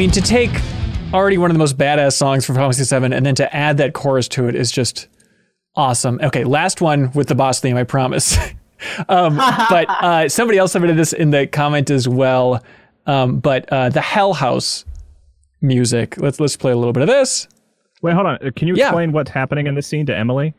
Mean, 0.09 0.23
to 0.23 0.27
take 0.27 0.49
already 1.13 1.37
one 1.37 1.51
of 1.51 1.55
the 1.55 1.59
most 1.59 1.77
badass 1.77 2.13
songs 2.13 2.43
from 2.43 2.55
Final 2.55 2.71
Fantasy 2.71 2.99
VII 2.99 3.13
and 3.15 3.23
then 3.25 3.35
to 3.35 3.55
add 3.55 3.77
that 3.77 3.93
chorus 3.93 4.27
to 4.29 4.47
it 4.47 4.55
is 4.55 4.71
just 4.71 5.07
awesome. 5.75 6.19
Okay, 6.23 6.43
last 6.43 6.81
one 6.81 7.11
with 7.11 7.27
the 7.27 7.35
boss 7.35 7.59
theme, 7.59 7.77
I 7.77 7.83
promise. 7.83 8.35
um, 9.09 9.35
but 9.35 9.87
uh, 9.89 10.27
somebody 10.27 10.57
else 10.57 10.71
submitted 10.71 10.97
this 10.97 11.13
in 11.13 11.29
the 11.29 11.45
comment 11.45 11.91
as 11.91 12.07
well. 12.07 12.63
Um, 13.05 13.39
but 13.39 13.71
uh, 13.71 13.89
the 13.89 14.01
Hell 14.01 14.33
House 14.33 14.83
music. 15.61 16.17
Let's 16.17 16.39
let's 16.39 16.57
play 16.57 16.71
a 16.71 16.75
little 16.75 16.93
bit 16.93 17.01
of 17.03 17.07
this. 17.07 17.47
Wait, 18.01 18.15
hold 18.15 18.25
on. 18.25 18.37
Uh, 18.43 18.49
Can 18.55 18.67
you 18.67 18.75
Yeah. 18.75 18.87
explain 18.87 19.11
what's 19.11 19.29
happening 19.29 19.67
in 19.67 19.75
this 19.75 19.85
scene 19.85 20.07
to 20.07 20.17
Emily? 20.17 20.53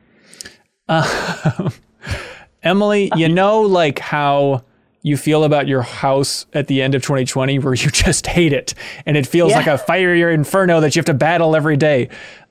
Emily, 2.63 3.11
you 3.17 3.29
know, 3.29 3.63
like 3.63 3.99
how 3.99 4.63
you 5.03 5.17
feel 5.17 5.45
about 5.45 5.67
your 5.69 5.83
house 5.83 6.47
at 6.53 6.67
the 6.67 6.83
end 6.83 6.95
of 6.95 7.03
2020, 7.03 7.59
where 7.61 7.75
you 7.75 7.91
just 7.91 8.27
hate 8.27 8.53
it 8.53 8.75
and 9.07 9.17
it 9.17 9.27
feels 9.27 9.51
Yeah. 9.53 9.59
like 9.59 9.67
a 9.67 9.79
fiery 9.79 10.23
inferno 10.35 10.81
that 10.81 10.95
you 10.95 11.01
have 11.01 11.07
to 11.07 11.15
battle 11.15 11.57
every 11.57 11.77
day. 11.77 12.09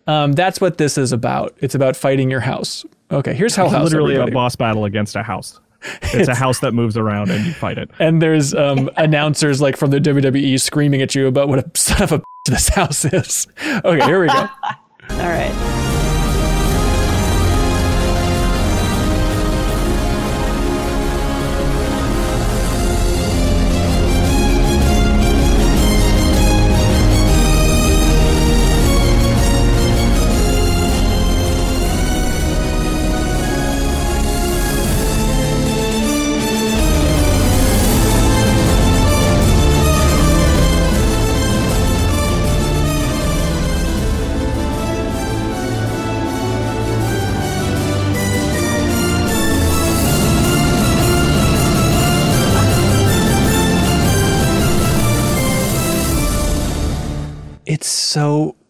Um, 0.08 0.32
that's 0.34 0.60
what 0.60 0.78
this 0.80 0.98
is 0.98 1.12
about. 1.12 1.56
It's 1.60 1.76
about 1.76 1.96
fighting 1.96 2.32
your 2.32 2.40
house. 2.40 2.84
Okay, 3.12 3.34
here's 3.34 3.56
Hell 3.56 3.70
House. 3.70 3.84
Literally 3.84 4.14
everybody. 4.16 4.32
a 4.32 4.34
boss 4.34 4.56
battle 4.56 4.86
against 4.86 5.16
a 5.16 5.22
house. 5.24 5.60
It's 6.02 6.28
a 6.28 6.36
house 6.36 6.60
that 6.60 6.74
moves 6.74 6.98
around 6.98 7.30
and 7.32 7.46
you 7.46 7.54
fight 7.54 7.78
it. 7.78 7.90
and 8.00 8.22
there's 8.22 8.54
um, 8.56 8.90
announcers 8.98 9.62
like 9.62 9.78
from 9.78 9.92
the 9.92 10.00
WWE 10.00 10.60
screaming 10.60 11.02
at 11.02 11.14
you 11.16 11.28
about 11.28 11.48
what 11.48 11.60
a 11.60 11.72
son 11.80 12.02
of 12.02 12.12
a 12.12 12.22
this 12.46 12.70
house 12.70 13.06
is. 13.06 13.48
Okay, 13.64 14.04
here 14.06 14.20
we 14.22 14.28
go. 14.28 14.34
All 14.34 15.18
right. 15.30 15.89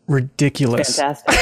Ridiculous. 0.09 0.97
Fantastic. 0.97 1.35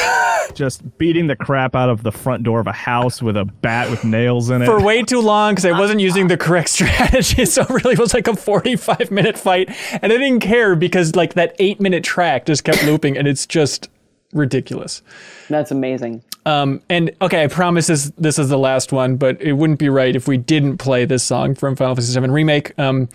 Just 0.56 0.98
beating 0.98 1.28
the 1.28 1.36
crap 1.36 1.76
out 1.76 1.90
of 1.90 2.04
the 2.04 2.12
front 2.12 2.44
door 2.44 2.60
of 2.60 2.68
a 2.68 2.74
house 2.74 3.22
with 3.22 3.38
a 3.38 3.46
bat 3.46 3.90
with 3.90 4.04
nails 4.04 4.50
in 4.50 4.62
it. 4.62 4.66
for 4.66 4.82
way 4.82 5.04
too 5.04 5.22
long 5.22 5.54
because 5.54 5.66
I 5.66 5.78
wasn't 5.78 6.00
using 6.00 6.28
the 6.28 6.38
correct 6.38 6.70
strategy. 6.78 7.46
So 7.46 7.64
it 7.64 7.70
really 7.70 7.96
was 7.96 8.14
like 8.14 8.28
a 8.28 8.36
45 8.36 9.12
minute 9.12 9.38
fight. 9.38 9.70
And 10.02 10.12
I 10.12 10.18
didn't 10.18 10.40
care 10.40 10.76
because 10.76 11.16
like 11.16 11.34
that 11.34 11.56
eight 11.60 11.80
minute 11.80 12.04
track 12.04 12.46
just 12.46 12.64
kept 12.64 12.84
looping 12.86 13.18
and 13.18 13.28
it's 13.28 13.46
just 13.46 13.90
ridiculous. 14.34 15.02
That's 15.50 15.72
amazing. 15.72 16.24
Um, 16.46 16.82
and 16.90 17.12
okay, 17.22 17.44
I 17.44 17.48
promise 17.48 17.88
this, 17.88 18.12
this 18.18 18.40
is 18.40 18.50
the 18.50 18.58
last 18.58 18.94
one, 18.94 19.18
but 19.18 19.42
it 19.42 19.54
wouldn't 19.54 19.80
be 19.80 19.90
right 19.90 20.16
if 20.16 20.28
we 20.28 20.38
didn't 20.38 20.78
play 20.78 21.04
this 21.06 21.24
song 21.24 21.56
from 21.56 21.76
Final 21.76 21.96
Fantasy 21.96 22.18
VII 22.20 22.30
Remake. 22.30 22.78
Um, 22.80 23.10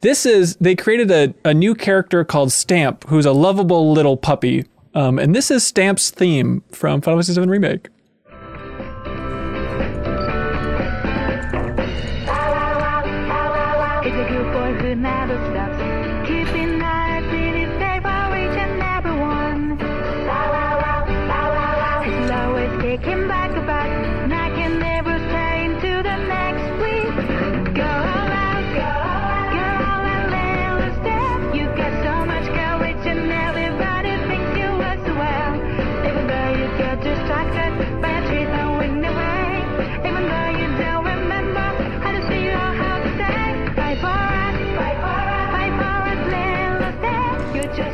this 0.00 0.24
is, 0.24 0.54
they 0.56 0.76
created 0.76 1.10
a, 1.10 1.34
a 1.48 1.52
new 1.52 1.74
character 1.74 2.24
called 2.24 2.52
Stamp, 2.52 3.04
who's 3.08 3.26
a 3.26 3.32
lovable 3.32 3.92
little 3.92 4.16
puppy. 4.16 4.64
Um, 4.94 5.18
and 5.18 5.34
this 5.34 5.50
is 5.50 5.64
Stamp's 5.64 6.10
theme 6.10 6.62
from 6.72 7.00
Final 7.00 7.20
Fantasy 7.20 7.40
VII 7.40 7.48
Remake. 7.48 7.88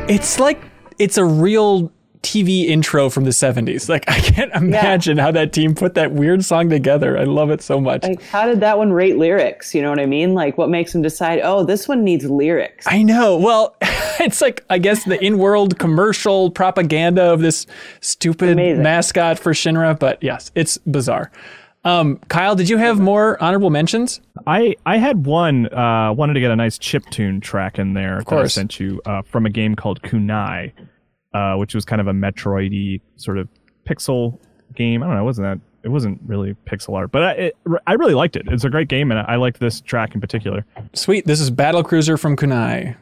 It's 0.07 0.39
like 0.39 0.61
it's 0.99 1.17
a 1.17 1.25
real 1.25 1.91
TV 2.21 2.65
intro 2.65 3.09
from 3.09 3.23
the 3.23 3.31
70s. 3.31 3.89
Like 3.95 4.07
I 4.07 4.19
can't 4.19 4.53
imagine 4.53 5.17
how 5.17 5.31
that 5.31 5.51
team 5.51 5.73
put 5.73 5.95
that 5.95 6.11
weird 6.11 6.45
song 6.45 6.69
together. 6.69 7.17
I 7.17 7.23
love 7.23 7.49
it 7.49 7.61
so 7.61 7.79
much. 7.81 8.03
Like, 8.03 8.21
how 8.23 8.45
did 8.45 8.59
that 8.59 8.77
one 8.77 8.91
rate 8.93 9.17
lyrics? 9.17 9.73
You 9.73 9.81
know 9.81 9.89
what 9.89 9.99
I 9.99 10.05
mean? 10.05 10.33
Like, 10.33 10.57
what 10.57 10.69
makes 10.69 10.91
them 10.93 11.01
decide, 11.01 11.39
oh, 11.43 11.63
this 11.63 11.87
one 11.87 12.03
needs 12.03 12.25
lyrics? 12.25 12.85
I 12.87 13.01
know. 13.01 13.37
Well, 13.37 13.75
it's 14.19 14.41
like 14.41 14.63
I 14.69 14.77
guess 14.77 15.05
the 15.05 15.23
in-world 15.23 15.79
commercial 15.79 16.51
propaganda 16.51 17.23
of 17.23 17.41
this 17.41 17.65
stupid 18.01 18.49
Amazing. 18.49 18.83
mascot 18.83 19.39
for 19.39 19.53
Shinra, 19.53 19.97
but 19.97 20.21
yes, 20.21 20.51
it's 20.53 20.77
bizarre. 20.79 21.31
Um, 21.85 22.17
Kyle, 22.27 22.55
did 22.55 22.67
you 22.67 22.77
have 22.77 22.99
more 22.99 23.41
honorable 23.41 23.69
mentions? 23.69 24.19
I 24.47 24.75
I 24.85 24.97
had 24.97 25.25
one 25.25 25.67
uh 25.73 26.11
wanted 26.13 26.33
to 26.33 26.39
get 26.39 26.51
a 26.51 26.55
nice 26.55 26.77
chip 26.77 27.05
tune 27.11 27.39
track 27.39 27.77
in 27.79 27.93
there 27.93 28.17
that 28.17 28.21
I 28.21 28.23
course. 28.23 28.53
sent 28.55 28.79
you 28.79 29.01
uh, 29.05 29.21
from 29.21 29.45
a 29.45 29.49
game 29.49 29.75
called 29.75 30.01
Kunai, 30.01 30.73
uh, 31.33 31.55
which 31.55 31.75
was 31.75 31.85
kind 31.85 32.01
of 32.01 32.07
a 32.07 32.11
Metroidy 32.11 33.01
sort 33.15 33.37
of 33.37 33.47
pixel 33.87 34.39
game. 34.73 35.03
I 35.03 35.05
don't 35.05 35.15
know, 35.15 35.21
it 35.21 35.25
wasn't 35.25 35.45
that 35.45 35.59
it 35.83 35.89
wasn't 35.89 36.19
really 36.25 36.55
pixel 36.65 36.95
art, 36.95 37.11
but 37.11 37.21
I 37.23 37.31
it, 37.33 37.57
I 37.85 37.93
really 37.93 38.15
liked 38.15 38.35
it. 38.35 38.47
It's 38.47 38.63
a 38.63 38.69
great 38.69 38.87
game, 38.87 39.11
and 39.11 39.19
I, 39.19 39.33
I 39.33 39.35
liked 39.35 39.59
this 39.59 39.79
track 39.81 40.15
in 40.15 40.21
particular. 40.21 40.65
Sweet. 40.93 41.27
This 41.27 41.39
is 41.39 41.51
Battle 41.51 41.83
Cruiser 41.83 42.17
from 42.17 42.35
Kunai. 42.35 42.95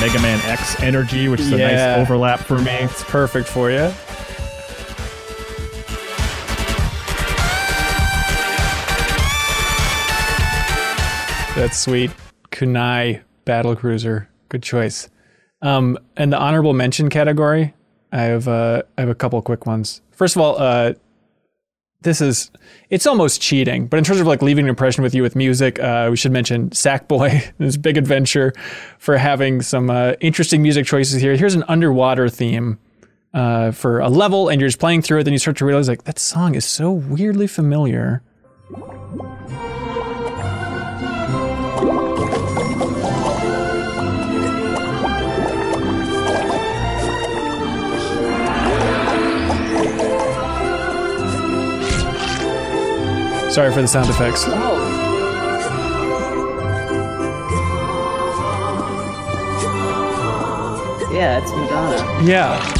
Mega 0.00 0.20
Man 0.20 0.40
X 0.44 0.80
energy, 0.82 1.28
which 1.28 1.40
is 1.40 1.52
a 1.52 1.58
Yeah. 1.58 1.96
nice 1.96 1.98
overlap 2.06 2.40
for 2.40 2.58
me. 2.58 2.70
It's 2.70 3.02
perfect 3.04 3.48
for 3.48 3.70
you. 3.70 3.90
That's 11.56 11.76
sweet. 11.76 12.12
Kunai 12.52 13.22
Battle 13.44 13.74
Cruiser. 13.74 14.28
Good 14.48 14.62
choice. 14.62 15.08
Um, 15.60 15.98
and 16.16 16.32
the 16.32 16.38
honorable 16.38 16.72
mention 16.72 17.08
category, 17.10 17.74
I 18.12 18.22
have 18.22 18.46
uh, 18.46 18.82
I 18.96 19.00
have 19.00 19.10
a 19.10 19.14
couple 19.14 19.42
quick 19.42 19.66
ones. 19.66 20.00
First 20.12 20.36
of 20.36 20.42
all, 20.42 20.56
uh, 20.62 20.92
this 22.02 22.20
is 22.20 22.50
it's 22.90 23.06
almost 23.06 23.40
cheating, 23.40 23.86
but 23.86 23.98
in 23.98 24.04
terms 24.04 24.20
of 24.20 24.26
like 24.26 24.40
leaving 24.40 24.66
an 24.66 24.68
impression 24.68 25.02
with 25.02 25.14
you 25.14 25.22
with 25.22 25.34
music, 25.34 25.78
uh, 25.80 26.08
we 26.10 26.16
should 26.16 26.32
mention 26.32 26.70
Sackboy, 26.70 27.52
this 27.58 27.76
big 27.88 27.96
adventure, 27.96 28.52
for 28.98 29.16
having 29.16 29.62
some 29.62 29.90
uh, 29.90 30.12
interesting 30.20 30.62
music 30.62 30.86
choices 30.86 31.20
here. 31.20 31.36
Here's 31.36 31.54
an 31.54 31.64
underwater 31.68 32.28
theme 32.28 32.78
uh, 33.34 33.72
for 33.72 34.00
a 34.00 34.08
level, 34.08 34.48
and 34.48 34.60
you're 34.60 34.68
just 34.68 34.78
playing 34.78 35.02
through 35.02 35.20
it. 35.20 35.24
Then 35.24 35.32
you 35.32 35.38
start 35.38 35.56
to 35.58 35.64
realize 35.64 35.88
like 35.88 36.04
that 36.04 36.18
song 36.18 36.54
is 36.54 36.64
so 36.64 36.90
weirdly 36.92 37.46
familiar. 37.46 38.22
Sorry 53.58 53.72
for 53.72 53.82
the 53.82 53.88
sound 53.88 54.08
effects. 54.08 54.44
Oh, 54.46 54.52
yeah, 61.12 61.42
it's 61.42 61.50
Madonna. 61.50 62.24
Yeah. 62.24 62.78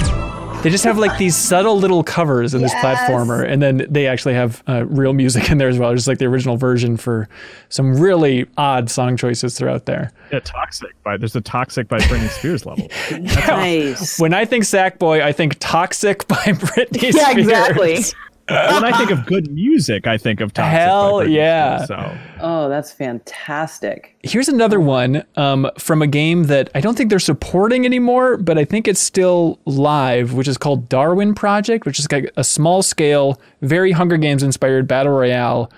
They 0.63 0.71
just 0.71 0.85
have 0.85 0.97
like 0.97 1.19
these 1.19 1.35
subtle 1.35 1.77
little 1.79 2.05
covers 2.05 2.55
in 2.55 2.63
this 2.63 2.73
platformer, 2.75 3.45
and 3.45 3.61
then 3.61 3.89
they 3.91 4.07
actually 4.07 4.35
have 4.35 4.63
uh, 4.69 4.85
real 4.87 5.15
music 5.15 5.51
in 5.51 5.59
there 5.59 5.69
as 5.69 5.81
well, 5.81 5.93
just 5.95 6.07
like 6.07 6.19
the 6.19 6.27
original 6.27 6.57
version 6.57 6.97
for 6.97 7.29
some 7.71 7.97
really 7.97 8.47
odd 8.57 8.89
song 8.89 9.17
choices 9.17 9.59
throughout 9.59 9.87
there. 9.87 10.13
Yeah, 10.33 10.39
toxic. 10.41 10.95
By 11.03 11.17
there's 11.17 11.35
a 11.35 11.41
toxic 11.41 11.89
by 11.89 11.99
Britney 11.99 12.29
Spears 12.29 12.65
level. 12.67 12.89
Nice. 13.49 14.21
When 14.21 14.33
I 14.33 14.45
think 14.45 14.63
Sackboy, 14.63 15.23
I 15.23 15.33
think 15.33 15.57
Toxic 15.59 16.29
by 16.29 16.37
Britney 16.37 17.03
yeah, 17.03 17.11
Spears. 17.11 17.17
Yeah, 17.17 17.31
exactly. 17.33 18.05
When 18.49 18.85
I 18.85 18.97
think 18.97 19.11
of 19.11 19.27
good 19.27 19.51
music, 19.51 20.07
I 20.07 20.17
think 20.19 20.41
of 20.41 20.53
toxic. 20.53 20.79
Hell 20.79 21.29
yeah. 21.29 21.85
So 21.85 22.19
Oh, 22.41 22.69
that's 22.69 22.93
fantastic. 22.93 24.17
Here's 24.23 24.49
another 24.49 24.81
one 24.81 25.25
um, 25.37 25.71
from 25.79 26.03
a 26.03 26.07
game 26.07 26.45
that 26.45 26.71
I 26.75 26.81
don't 26.81 26.97
think 26.97 27.11
they're 27.11 27.19
supporting 27.19 27.85
anymore, 27.85 28.37
but 28.37 28.59
I 28.59 28.65
think 28.65 28.89
it's 28.89 29.01
still 29.01 29.59
live, 29.65 30.33
which 30.35 30.49
is 30.49 30.57
called 30.57 30.89
Darwin 30.89 31.35
Project, 31.35 31.85
which 31.85 31.99
is 31.99 32.11
like 32.11 32.31
a 32.37 32.45
small 32.45 32.83
scale, 32.83 33.41
very 33.61 33.93
Hunger 33.93 34.17
Games 34.17 34.43
inspired 34.43 34.89
battle 34.89 35.13
royale. 35.13 35.71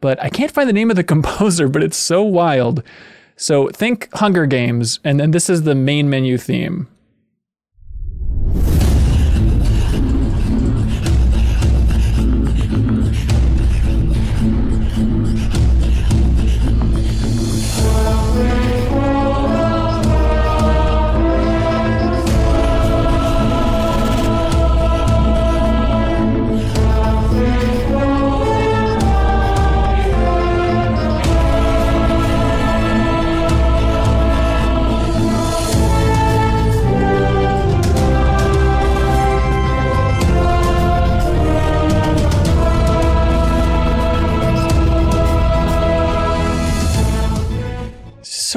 But 0.00 0.22
I 0.22 0.28
can't 0.28 0.50
find 0.50 0.68
the 0.68 0.72
name 0.72 0.90
of 0.90 0.96
the 0.96 1.04
composer, 1.14 1.68
but 1.68 1.82
it's 1.82 1.96
so 1.96 2.22
wild. 2.22 2.82
So 3.36 3.68
think 3.68 4.08
Hunger 4.14 4.46
Games, 4.46 4.98
and 5.04 5.20
then 5.20 5.30
this 5.30 5.48
is 5.48 5.62
the 5.62 5.74
main 5.74 6.10
menu 6.10 6.36
theme. 6.36 6.88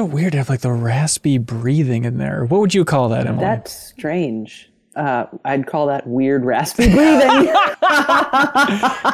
So 0.02 0.06
weird 0.06 0.32
to 0.32 0.38
have 0.38 0.48
like 0.48 0.60
the 0.60 0.72
raspy 0.72 1.38
breathing 1.38 2.04
in 2.04 2.18
there. 2.18 2.44
What 2.44 2.60
would 2.60 2.74
you 2.74 2.84
call 2.84 3.08
that, 3.10 3.26
Emily? 3.26 3.44
That's 3.44 3.72
strange. 3.72 4.68
Uh, 4.96 5.26
I'd 5.44 5.66
call 5.66 5.86
that 5.86 6.06
weird 6.06 6.44
raspy 6.44 6.84
breathing. 6.84 7.44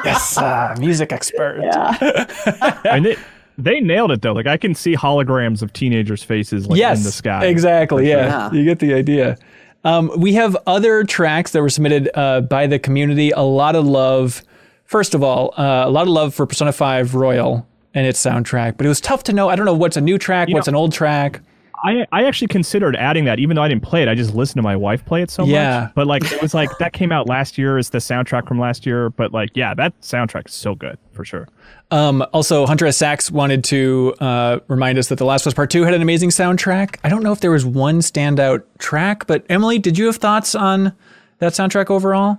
yes, 0.04 0.38
uh, 0.38 0.74
music 0.78 1.12
expert. 1.12 1.60
Yeah. 1.62 2.80
and 2.90 3.04
they 3.04 3.16
they 3.58 3.80
nailed 3.80 4.12
it 4.12 4.22
though. 4.22 4.32
Like 4.32 4.46
I 4.46 4.56
can 4.56 4.74
see 4.74 4.96
holograms 4.96 5.62
of 5.62 5.72
teenagers' 5.72 6.22
faces 6.22 6.66
like 6.66 6.78
yes, 6.78 6.98
in 6.98 7.04
the 7.04 7.12
sky. 7.12 7.44
Exactly. 7.46 8.08
Yeah. 8.08 8.26
Yeah. 8.26 8.52
you 8.52 8.64
get 8.64 8.78
the 8.78 8.94
idea. 8.94 9.36
Um, 9.84 10.10
we 10.16 10.32
have 10.34 10.56
other 10.66 11.04
tracks 11.04 11.52
that 11.52 11.60
were 11.60 11.68
submitted 11.68 12.10
uh, 12.14 12.40
by 12.40 12.66
the 12.66 12.78
community. 12.78 13.30
A 13.30 13.42
lot 13.42 13.76
of 13.76 13.86
love. 13.86 14.42
First 14.84 15.14
of 15.14 15.22
all, 15.22 15.52
uh, 15.58 15.84
a 15.86 15.90
lot 15.90 16.02
of 16.02 16.08
love 16.08 16.34
for 16.34 16.46
Persona 16.46 16.72
5 16.72 17.14
Royal 17.14 17.68
and 17.98 18.06
its 18.06 18.24
soundtrack, 18.24 18.76
but 18.76 18.86
it 18.86 18.88
was 18.88 19.00
tough 19.00 19.24
to 19.24 19.32
know. 19.32 19.48
I 19.48 19.56
don't 19.56 19.66
know 19.66 19.74
what's 19.74 19.96
a 19.96 20.00
new 20.00 20.18
track, 20.18 20.48
You 20.48 20.54
what's 20.54 20.68
know- 20.68 20.72
an 20.72 20.76
old 20.76 20.92
track. 20.92 21.40
I, 21.84 22.04
I 22.10 22.24
actually 22.24 22.48
considered 22.48 22.96
adding 22.96 23.24
that, 23.26 23.38
even 23.38 23.54
though 23.54 23.62
I 23.62 23.68
didn't 23.68 23.84
play 23.84 24.02
it. 24.02 24.08
I 24.08 24.16
just 24.16 24.34
listened 24.34 24.58
to 24.58 24.62
my 24.62 24.74
wife 24.74 25.04
play 25.04 25.22
it 25.22 25.30
so 25.30 25.44
Yeah. 25.44 25.82
much. 25.82 25.94
But 25.94 26.06
like, 26.08 26.32
it 26.32 26.42
was 26.42 26.52
like 26.52 26.76
that 26.78 26.92
came 26.92 27.12
out 27.12 27.28
last 27.28 27.56
year 27.56 27.78
as 27.78 27.90
the 27.90 27.98
soundtrack 27.98 28.48
from 28.48 28.58
last 28.58 28.84
year. 28.84 29.10
But 29.10 29.32
like, 29.32 29.50
yeah, 29.54 29.74
that 29.74 30.00
soundtrack 30.00 30.48
is 30.48 30.54
so 30.54 30.74
good 30.74 30.98
for 31.12 31.24
sure. 31.24 31.46
Um, 31.92 32.24
also, 32.32 32.66
Hunter 32.66 32.86
S. 32.86 32.96
Sachs 32.96 33.30
wanted 33.30 33.62
to 33.64 34.12
uh, 34.20 34.58
remind 34.66 34.98
us 34.98 35.06
that 35.08 35.18
The 35.18 35.24
Last 35.24 35.42
of 35.42 35.52
Us 35.52 35.54
Part 35.54 35.70
2 35.70 35.84
had 35.84 35.94
an 35.94 36.02
amazing 36.02 36.30
soundtrack. 36.30 36.96
I 37.04 37.08
don't 37.08 37.22
know 37.22 37.30
if 37.32 37.38
there 37.40 37.52
was 37.52 37.64
one 37.64 38.00
standout 38.00 38.62
track, 38.78 39.28
but 39.28 39.44
Emily, 39.48 39.78
did 39.78 39.96
you 39.96 40.06
have 40.06 40.16
thoughts 40.16 40.56
on 40.56 40.92
that 41.38 41.52
soundtrack 41.52 41.90
overall? 41.90 42.38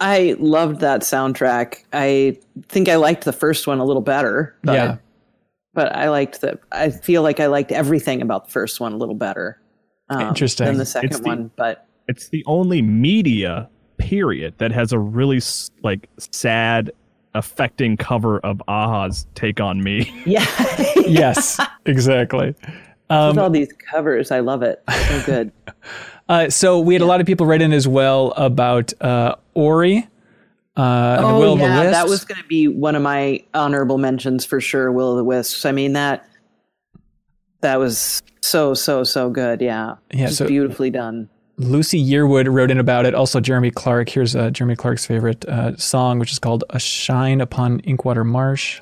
I 0.00 0.36
loved 0.38 0.80
that 0.80 1.00
soundtrack. 1.02 1.84
I 1.92 2.38
think 2.68 2.88
I 2.88 2.96
liked 2.96 3.24
the 3.24 3.32
first 3.32 3.66
one 3.66 3.78
a 3.78 3.84
little 3.84 4.02
better. 4.02 4.54
But, 4.62 4.72
Yeah. 4.74 4.96
But 5.74 5.94
I 5.94 6.08
liked 6.08 6.40
the. 6.40 6.58
I 6.72 6.90
feel 6.90 7.22
like 7.22 7.40
I 7.40 7.46
liked 7.46 7.70
everything 7.72 8.20
about 8.22 8.46
the 8.46 8.50
first 8.50 8.80
one 8.80 8.92
a 8.92 8.96
little 8.96 9.14
better. 9.14 9.60
um, 10.10 10.22
Interesting. 10.28 10.66
than 10.66 10.78
the 10.78 10.86
second 10.86 11.12
the- 11.12 11.22
one. 11.22 11.50
But 11.56 11.86
It's 12.08 12.28
the 12.30 12.42
only 12.46 12.80
media 12.82 13.68
period 13.98 14.54
that 14.58 14.72
has 14.72 14.92
a 14.92 14.98
really 14.98 15.40
like 15.82 16.08
sad, 16.18 16.90
affecting 17.34 17.96
cover 17.96 18.38
of 18.40 18.62
a-ha's 18.66 19.26
"Take 19.34 19.60
on 19.60 19.82
Me." 19.82 20.10
yeah, 20.26 20.46
yes, 21.06 21.60
exactly. 21.84 22.54
with 23.10 23.38
all 23.38 23.50
these 23.50 23.72
covers, 23.90 24.30
I 24.30 24.40
love 24.40 24.62
it. 24.62 24.82
So 25.08 25.22
good. 25.26 25.52
Uh, 26.30 26.50
so 26.50 26.78
we 26.78 26.92
had 26.92 27.00
a 27.00 27.06
lot 27.06 27.22
of 27.22 27.26
people 27.26 27.46
write 27.46 27.62
in 27.62 27.72
as 27.72 27.88
well 27.88 28.32
about 28.36 28.92
uh, 29.00 29.34
Ori. 29.58 30.06
Uh, 30.76 31.16
oh 31.20 31.40
Will 31.40 31.52
of 31.54 31.58
the 31.58 31.64
yeah, 31.64 31.90
that 31.90 32.06
was 32.08 32.24
going 32.24 32.40
to 32.40 32.46
be 32.46 32.68
one 32.68 32.94
of 32.94 33.02
my 33.02 33.42
honorable 33.52 33.98
mentions 33.98 34.44
for 34.44 34.60
sure. 34.60 34.92
Will 34.92 35.10
of 35.10 35.16
the 35.16 35.24
Wisps. 35.24 35.64
I 35.66 35.72
mean 35.72 35.94
that 35.94 36.24
that 37.62 37.80
was 37.80 38.22
so 38.40 38.74
so 38.74 39.02
so 39.02 39.28
good. 39.30 39.60
Yeah, 39.60 39.96
Yeah, 40.12 40.26
Just 40.26 40.38
so- 40.38 40.46
beautifully 40.46 40.90
done. 40.90 41.28
Lucy 41.60 42.00
Yearwood 42.00 42.46
wrote 42.48 42.70
in 42.70 42.78
about 42.78 43.04
it. 43.04 43.16
Also, 43.16 43.40
Jeremy 43.40 43.72
Clark. 43.72 44.08
Here's 44.10 44.36
uh, 44.36 44.50
Jeremy 44.50 44.76
Clark's 44.76 45.04
favorite 45.04 45.44
uh, 45.46 45.76
song, 45.76 46.20
which 46.20 46.30
is 46.30 46.38
called 46.38 46.62
"A 46.70 46.78
Shine 46.78 47.40
Upon 47.40 47.80
Inkwater 47.80 48.24
Marsh." 48.24 48.80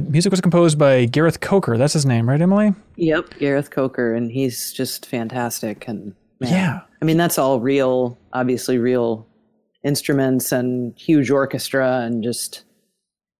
The 0.00 0.10
music 0.10 0.30
was 0.30 0.40
composed 0.40 0.78
by 0.78 1.04
Gareth 1.06 1.40
Coker. 1.40 1.76
That's 1.78 1.92
his 1.92 2.06
name, 2.06 2.28
right, 2.28 2.40
Emily? 2.40 2.74
Yep, 2.96 3.38
Gareth 3.38 3.70
Coker, 3.70 4.14
and 4.14 4.30
he's 4.30 4.72
just 4.72 5.06
fantastic. 5.06 5.86
And 5.88 6.14
man, 6.40 6.52
Yeah. 6.52 6.80
I 7.00 7.04
mean 7.04 7.16
that's 7.16 7.38
all 7.38 7.60
real, 7.60 8.18
obviously 8.32 8.78
real 8.78 9.26
instruments 9.84 10.52
and 10.52 10.94
huge 10.98 11.30
orchestra 11.30 12.00
and 12.00 12.22
just 12.22 12.64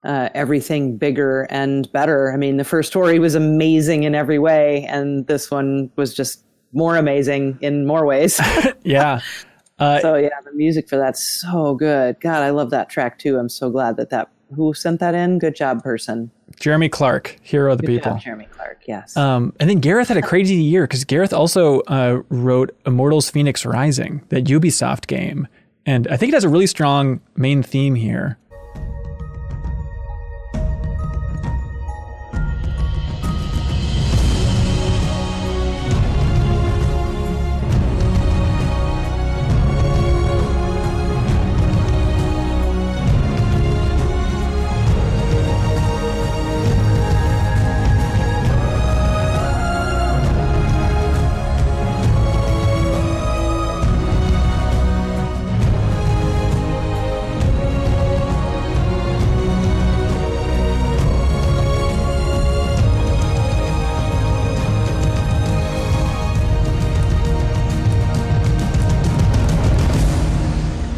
uh, 0.05 0.31
everything 0.35 0.97
bigger 0.97 1.43
and 1.51 1.91
better. 1.93 2.33
I 2.33 2.37
mean, 2.39 2.57
the 2.57 2.65
first 2.65 2.89
story 2.91 3.19
was 3.19 3.35
amazing 3.35 4.05
in 4.05 4.15
every 4.15 4.39
way, 4.39 4.87
and 4.89 5.27
this 5.27 5.51
one 5.51 5.91
was 5.97 6.15
just 6.15 6.43
more 6.73 6.97
amazing 6.97 7.59
in 7.61 7.87
more 7.87 8.07
ways. 8.07 8.41
Yeah. 8.83 9.21
Uh, 9.79 9.99
so 10.01 10.15
yeah, 10.15 10.29
the 10.45 10.53
music 10.53 10.91
for 10.91 10.99
that's 10.99 11.41
so 11.41 11.75
good. 11.75 12.15
God, 12.21 12.43
I 12.43 12.51
love 12.51 12.69
that 12.69 12.91
track 12.91 13.19
too. 13.19 13.39
I'm 13.39 13.49
so 13.49 13.71
glad 13.71 13.97
that 13.97 14.11
that 14.11 14.29
who 14.55 14.75
sent 14.75 15.01
that 15.01 15.15
in. 15.15 15.39
Good 15.39 15.57
job, 15.57 15.83
person. 15.83 16.31
Jeremy 16.59 16.89
Clark, 16.89 17.39
Hero 17.43 17.73
of 17.73 17.79
the 17.79 17.87
Good 17.87 17.97
People. 17.99 18.13
job, 18.13 18.21
Jeremy 18.23 18.49
Clark. 18.51 18.83
Yes. 18.87 19.17
Um, 19.17 19.53
and 19.61 19.71
then 19.71 19.79
Gareth 19.79 20.09
had 20.09 20.17
a 20.17 20.23
crazy 20.23 20.57
year 20.57 20.85
because 20.85 21.05
Gareth 21.05 21.33
also 21.33 21.81
uh, 21.83 22.23
wrote 22.29 22.77
Immortals 22.87 23.31
Fenyx 23.31 23.71
Rising, 23.71 24.23
that 24.29 24.45
Ubisoft 24.45 25.07
game. 25.07 25.47
And 25.87 26.07
I 26.09 26.17
think 26.17 26.33
it 26.33 26.35
has 26.35 26.45
a 26.45 26.49
really 26.49 26.67
strong 26.67 27.21
main 27.37 27.63
theme 27.63 27.95
here. 27.95 28.39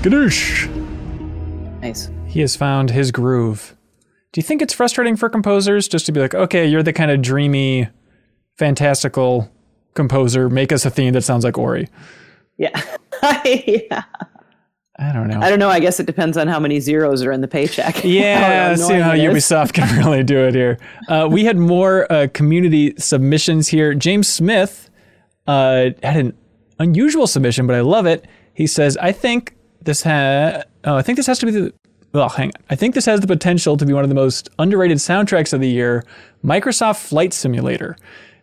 Gadoosh! 0.03 0.69
nice. 1.81 2.11
He 2.27 2.41
has 2.41 2.57
found 2.57 2.91
his 2.91 3.13
groove. 3.13 3.77
Do 4.33 4.41
you 4.41 4.43
think 4.43 4.63
it's 4.63 4.73
frustrating 4.73 5.15
for 5.17 5.29
composers 5.29 5.87
just 5.87 6.07
to 6.07 6.13
be 6.13 6.19
like, 6.19 6.35
okay, 6.35 6.67
you're 6.67 6.83
the 6.83 6.93
kind 6.93 7.11
of 7.11 7.23
dreamy, 7.23 7.89
fantastical 8.57 9.51
composer, 9.95 10.49
make 10.51 10.73
us 10.73 10.85
a 10.85 10.91
theme 10.91 11.13
that 11.13 11.23
sounds 11.23 11.45
like 11.45 11.57
Ori? 11.57 11.89
Yeah. 12.57 12.81
yeah. 13.45 14.03
I 14.99 15.13
don't 15.13 15.29
know. 15.29 15.41
I 15.41 15.51
don't 15.51 15.59
know. 15.59 15.69
I 15.69 15.81
guess 15.81 16.01
it 16.01 16.07
depends 16.07 16.37
on 16.37 16.49
how 16.49 16.59
many 16.59 16.81
zeros 16.81 17.23
are 17.23 17.31
in 17.31 17.41
the 17.41 17.49
paycheck. 17.49 18.05
Yeah, 18.05 18.71
How 18.71 18.75
see 18.77 18.95
how 18.95 19.13
annoying. 19.13 19.31
Ubisoft 19.31 19.73
can 19.73 19.99
really 20.05 20.23
do 20.25 20.39
it 20.47 20.55
here. 20.55 20.79
Uh, 21.09 21.29
we 21.31 21.45
had 21.45 21.57
more 21.57 22.11
uh, 22.13 22.27
community 22.35 22.95
submissions 22.99 23.69
here. 23.69 23.95
James 23.95 24.29
Smith 24.29 24.91
uh, 25.47 25.91
had 26.03 26.17
an 26.17 26.37
unusual 26.79 27.27
submission, 27.27 27.67
but 27.67 27.77
I 27.77 27.81
love 27.81 28.07
it. 28.07 28.27
He 28.55 28.67
says, 28.67 28.97
"I 28.99 29.13
think 29.13 29.55
this 29.85 30.03
ha- 30.03 30.63
oh, 30.85 30.97
I 30.97 31.03
think 31.03 31.17
this 31.17 31.27
has 31.27 31.39
to 31.41 31.47
be 31.47 31.53
the 31.53 31.73
well, 32.13 32.29
hang 32.29 32.49
on. 32.49 32.63
I 32.69 32.77
think 32.77 32.95
this 32.95 33.07
has 33.07 33.21
the 33.21 33.27
potential 33.27 33.77
to 33.79 33.87
be 33.87 33.95
one 33.95 34.03
of 34.03 34.11
the 34.11 34.15
most 34.15 34.51
underrated 34.59 34.99
soundtracks 34.99 35.55
of 35.55 35.61
the 35.61 35.69
year. 35.69 36.05
Microsoft 36.45 37.07
Flight 37.07 37.33
Simulator. 37.33 37.97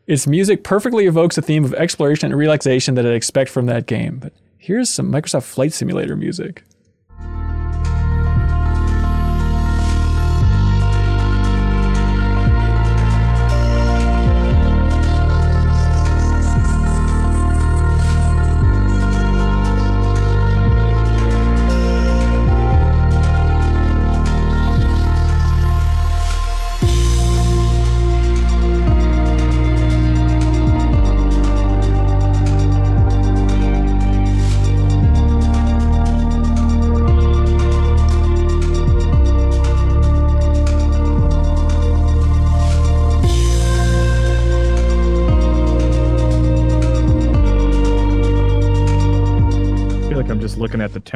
Its 0.08 0.26
music 0.26 0.64
perfectly 0.64 1.06
evokes 1.06 1.38
a 1.38 1.42
theme 1.42 1.64
of 1.64 1.76
exploration 1.76 2.32
and 2.32 2.40
relaxation 2.40 2.96
that 2.96 3.06
I'd 3.06 3.14
expect 3.14 3.52
from 3.52 3.68
that 3.68 3.86
game. 3.86 4.18
But 4.18 4.34
here's 4.58 4.90
some 4.90 5.12
Microsoft 5.12 5.44
Flight 5.44 5.72
Simulator 5.74 6.16
music." 6.16 6.64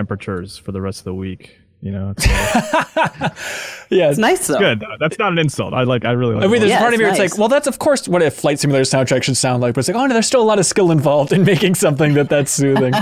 Temperatures 0.03 0.57
for 0.57 0.73
the 0.73 0.81
rest 0.81 0.99
of 0.99 1.05
the 1.05 1.13
week. 1.13 1.57
You 1.81 1.91
know, 1.91 2.13
it's 2.17 2.25
Yeah, 3.89 4.09
It's 4.09 4.17
nice 4.17 4.47
though. 4.47 4.57
good. 4.59 4.83
That's 4.99 5.17
not 5.19 5.31
an 5.31 5.37
insult. 5.37 5.73
I 5.73 5.83
like. 5.83 6.05
I 6.05 6.11
really 6.11 6.35
like. 6.35 6.43
I 6.43 6.47
mean, 6.47 6.59
there's 6.59 6.71
Yeah, 6.71 6.79
part 6.79 6.93
of 6.93 6.99
me 6.99 7.05
it's 7.05 7.17
where 7.17 7.25
it's 7.25 7.33
like, 7.33 7.39
well, 7.39 7.49
that's 7.49 7.67
of 7.67 7.79
course 7.79 8.07
what 8.07 8.21
a 8.21 8.31
flight 8.31 8.59
simulator 8.59 8.83
soundtrack 8.83 9.23
should 9.23 9.37
sound 9.37 9.61
like. 9.61 9.73
But 9.75 9.79
it's 9.79 9.87
like, 9.89 9.97
oh 9.97 10.05
no, 10.05 10.13
there's 10.13 10.27
still 10.27 10.41
a 10.41 10.43
lot 10.43 10.59
of 10.59 10.65
skill 10.65 10.91
involved 10.91 11.31
in 11.33 11.43
making 11.53 11.75
something 11.75 12.13
that 12.15 12.29
that's 12.29 12.51
soothing. 12.51 12.93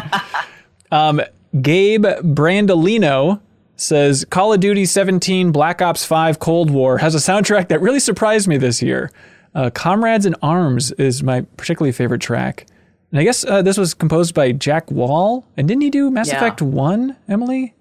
um, 0.91 1.21
Gabe 1.61 2.05
Brandolino 2.05 3.41
says 3.77 4.25
Call 4.29 4.53
of 4.53 4.59
Duty 4.59 4.85
17, 4.85 5.51
Black 5.51 5.81
Ops 5.81 6.05
5, 6.05 6.37
Cold 6.39 6.69
War 6.69 6.99
has 6.99 7.15
a 7.15 7.17
soundtrack 7.17 7.67
that 7.69 7.81
really 7.81 7.99
surprised 7.99 8.47
me 8.47 8.57
this 8.57 8.81
year. 8.81 9.11
Uh, 9.55 9.69
Comrades 9.71 10.25
in 10.25 10.35
Arms 10.41 10.91
is 10.93 11.23
my 11.23 11.41
particularly 11.57 11.91
favorite 11.91 12.21
track. 12.21 12.67
And 13.11 13.19
I 13.19 13.23
guess 13.23 13.43
uh, 13.45 13.61
this 13.61 13.77
was 13.77 13.93
composed 13.93 14.33
by 14.33 14.51
Jack 14.53 14.89
Wall. 14.89 15.45
And 15.57 15.67
didn't 15.67 15.81
he 15.81 15.89
do 15.89 16.09
Mass 16.09 16.29
Yeah. 16.29 16.37
Effect 16.37 16.61
1, 16.61 17.15
Emily? 17.27 17.75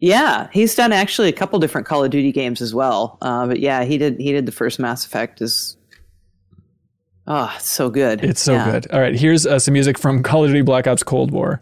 Yeah, 0.00 0.48
he's 0.52 0.74
done 0.74 0.92
actually 0.92 1.28
a 1.28 1.32
couple 1.32 1.58
different 1.58 1.86
Call 1.86 2.04
of 2.04 2.10
Duty 2.10 2.30
games 2.30 2.60
as 2.60 2.74
well. 2.74 3.16
Uh, 3.22 3.46
but 3.46 3.60
yeah, 3.60 3.84
he 3.84 3.96
did. 3.96 4.18
He 4.20 4.30
did 4.32 4.44
the 4.44 4.52
first 4.52 4.78
Mass 4.78 5.06
Effect. 5.06 5.40
Is 5.40 5.78
oh, 7.26 7.50
it's 7.56 7.70
so 7.70 7.88
good. 7.88 8.22
It's 8.22 8.42
so 8.42 8.52
Yeah. 8.52 8.70
good. 8.72 8.90
All 8.92 9.00
right, 9.00 9.14
here's 9.16 9.46
uh, 9.46 9.58
some 9.58 9.72
music 9.72 9.96
from 9.98 10.22
Call 10.22 10.44
of 10.44 10.50
Duty 10.50 10.60
Black 10.60 10.86
Ops 10.86 11.02
Cold 11.02 11.30
War. 11.30 11.60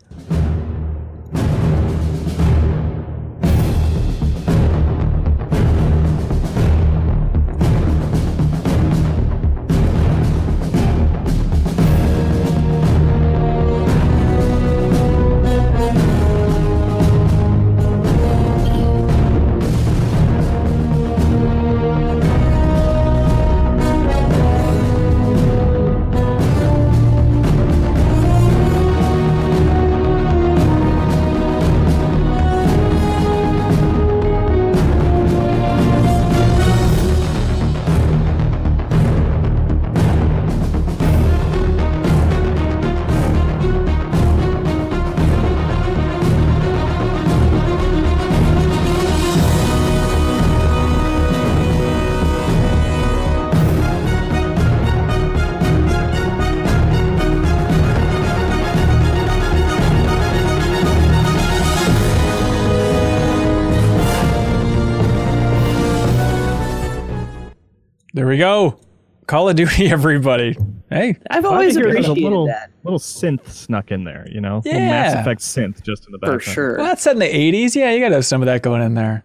Call 69.35 69.49
of 69.49 69.57
Duty, 69.57 69.87
everybody. 69.91 70.57
Hey, 70.91 71.17
I've 71.29 71.45
I 71.45 71.49
always 71.49 71.75
think 71.75 71.87
there's 71.87 71.97
a 72.07 72.13
appreciated 72.13 72.23
little 72.23 72.47
that 72.47 72.71
little 72.85 73.01
synth 73.01 73.49
snuck 73.49 73.91
in 73.91 74.05
there. 74.05 74.29
You 74.31 74.41
know, 74.41 74.63
Little 74.65 74.79
Mass 74.81 75.13
Effect 75.21 75.41
synth 75.41 75.83
just 75.83 76.07
in 76.07 76.13
the 76.13 76.19
background. 76.19 76.43
for 76.45 76.51
sure. 76.53 76.77
well, 76.77 76.87
that's 76.87 77.03
set 77.03 77.15
in 77.15 77.19
the 77.19 77.27
80s. 77.27 77.75
Yeah, 77.75 77.91
you 77.91 77.99
got 77.99 78.11
to 78.11 78.15
have 78.15 78.27
some 78.27 78.43
of 78.43 78.47
that 78.47 78.63
going 78.63 78.81
in 78.81 78.95
there. 78.95 79.25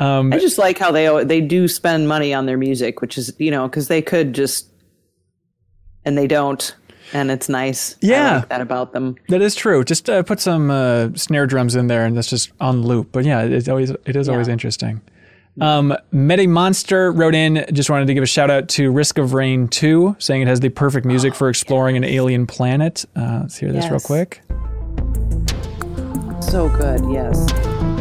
Um, 0.00 0.32
I 0.32 0.40
just 0.40 0.58
like 0.58 0.76
how 0.76 0.90
they 0.90 1.22
they 1.22 1.40
do 1.40 1.68
spend 1.68 2.08
money 2.08 2.34
on 2.34 2.46
their 2.46 2.56
music, 2.56 3.00
which 3.00 3.16
is 3.16 3.32
you 3.38 3.52
know 3.52 3.68
because 3.68 3.86
they 3.86 4.02
could 4.02 4.32
just, 4.34 4.68
and 6.04 6.18
they 6.18 6.26
don't, 6.26 6.74
and 7.12 7.30
it's 7.30 7.48
nice. 7.48 7.92
I 7.94 7.96
Yeah. 8.00 8.36
like 8.38 8.48
that 8.48 8.60
about 8.60 8.92
them. 8.92 9.14
that 9.28 9.40
is 9.40 9.54
true. 9.54 9.84
Just 9.84 10.10
uh, 10.10 10.24
put 10.24 10.40
some 10.40 10.68
uh, 10.68 11.10
snare 11.14 11.46
drums 11.46 11.76
in 11.76 11.86
there, 11.86 12.04
and 12.06 12.16
that's 12.16 12.28
just 12.28 12.50
on 12.60 12.82
loop. 12.82 13.12
But 13.12 13.24
yeah, 13.24 13.42
it's 13.42 13.68
always 13.68 13.90
it 13.90 14.16
is 14.16 14.28
always 14.28 14.48
interesting. 14.48 15.00
Um, 15.60 15.94
Medi 16.10 16.46
Monster 16.46 17.12
wrote 17.12 17.34
in. 17.34 17.64
Just 17.72 17.90
wanted 17.90 18.06
to 18.06 18.14
give 18.14 18.22
a 18.22 18.26
shout 18.26 18.50
out 18.50 18.68
to 18.70 18.90
Risk 18.90 19.18
of 19.18 19.34
Rain 19.34 19.68
2, 19.68 20.16
saying 20.18 20.42
it 20.42 20.48
has 20.48 20.60
the 20.60 20.70
perfect 20.70 21.06
music 21.06 21.34
for 21.34 21.48
exploring 21.48 21.96
an 21.96 22.04
alien 22.04 22.46
planet. 22.46 23.04
Uh, 23.14 23.40
let's 23.42 23.58
hear 23.58 23.72
this 23.72 23.88
real 23.90 24.00
quick. 24.00 24.40
So 26.40 26.68
good, 26.68 27.00
yes. 27.12 27.91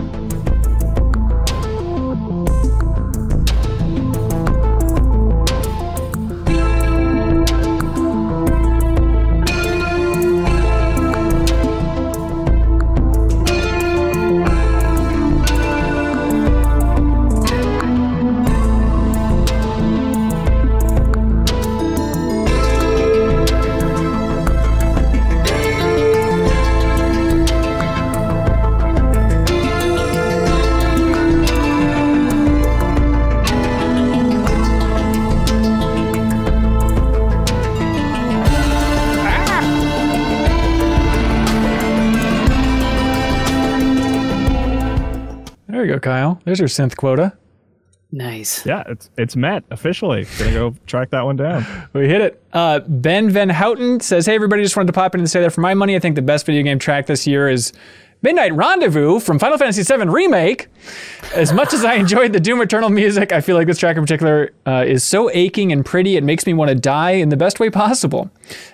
Kyle. 46.02 46.42
There's 46.46 46.60
your 46.60 46.68
synth 46.68 46.96
quota. 46.98 47.34
Nice. 48.14 48.66
Yeah, 48.66 48.84
it's 48.88 49.10
it's 49.18 49.36
met 49.38 49.64
officially. 49.72 50.28
Gonna 50.38 50.52
go 50.52 50.76
track 50.86 51.12
that 51.12 51.22
one 51.24 51.38
down. 51.38 51.66
We 51.94 52.08
hit 52.08 52.22
it. 52.22 52.44
Uh, 52.52 52.80
ben 52.80 53.30
Van 53.30 53.50
Houten 53.50 54.02
says, 54.02 54.26
Hey, 54.26 54.36
everybody, 54.36 54.64
just 54.64 54.76
wanted 54.76 54.88
to 54.88 54.94
pop 54.94 55.16
in 55.16 55.22
and 55.22 55.30
say 55.30 55.42
that 55.42 55.52
for 55.52 55.62
my 55.62 55.74
money, 55.74 55.96
I 55.96 56.00
think 56.00 56.16
the 56.16 56.22
best 56.22 56.46
video 56.46 56.64
game 56.64 56.78
track 56.80 57.06
this 57.06 57.26
year 57.26 57.48
is 57.48 57.72
Midnight 58.22 58.54
Rendezvous 58.54 59.20
from 59.20 59.40
Final 59.40 59.58
Fantasy 59.58 59.82
VII 59.84 60.08
Remake. 60.10 60.68
As 61.34 61.52
much 61.54 61.74
as 61.74 61.84
I 61.86 61.96
enjoyed 61.96 62.34
the 62.34 62.40
Doom 62.40 62.62
Eternal 62.62 62.90
music, 62.90 63.32
I 63.32 63.42
feel 63.42 63.56
like 63.56 63.66
this 63.66 63.78
track 63.80 63.96
in 63.98 64.04
particular 64.04 64.52
uh, 64.68 64.84
is 64.86 65.04
so 65.04 65.32
aching 65.32 65.72
and 65.72 65.86
pretty, 65.86 66.18
it 66.18 66.24
makes 66.24 66.46
me 66.46 66.54
want 66.54 66.70
to 66.70 66.76
die 66.76 67.12
in 67.12 67.30
the 67.30 67.38
best 67.38 67.60
way 67.60 67.70
possible. 67.70 68.30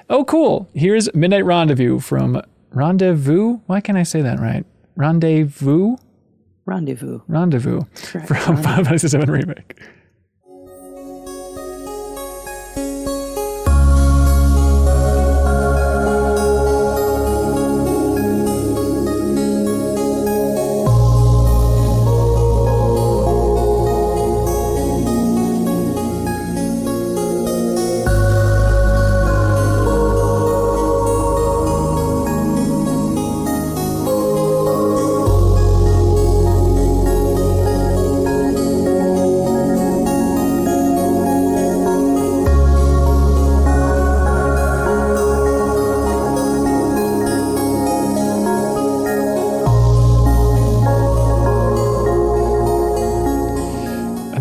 Oh, 0.09 0.25
cool. 0.25 0.67
Here's 0.73 1.13
Midnight 1.13 1.45
Rendezvous 1.45 1.99
from 1.99 2.41
Rendezvous. 2.71 3.59
Why 3.67 3.79
can't 3.81 3.97
I 3.97 4.03
say 4.03 4.21
that 4.21 4.39
right? 4.39 4.65
Rendezvous? 4.95 5.95
Rendezvous. 6.67 7.21
Rendezvous 7.27 7.81
Correct. 7.95 8.27
from 8.27 8.57
Final 8.57 8.83
Fantasy 8.85 9.17
VII 9.17 9.25
Remake. 9.25 9.81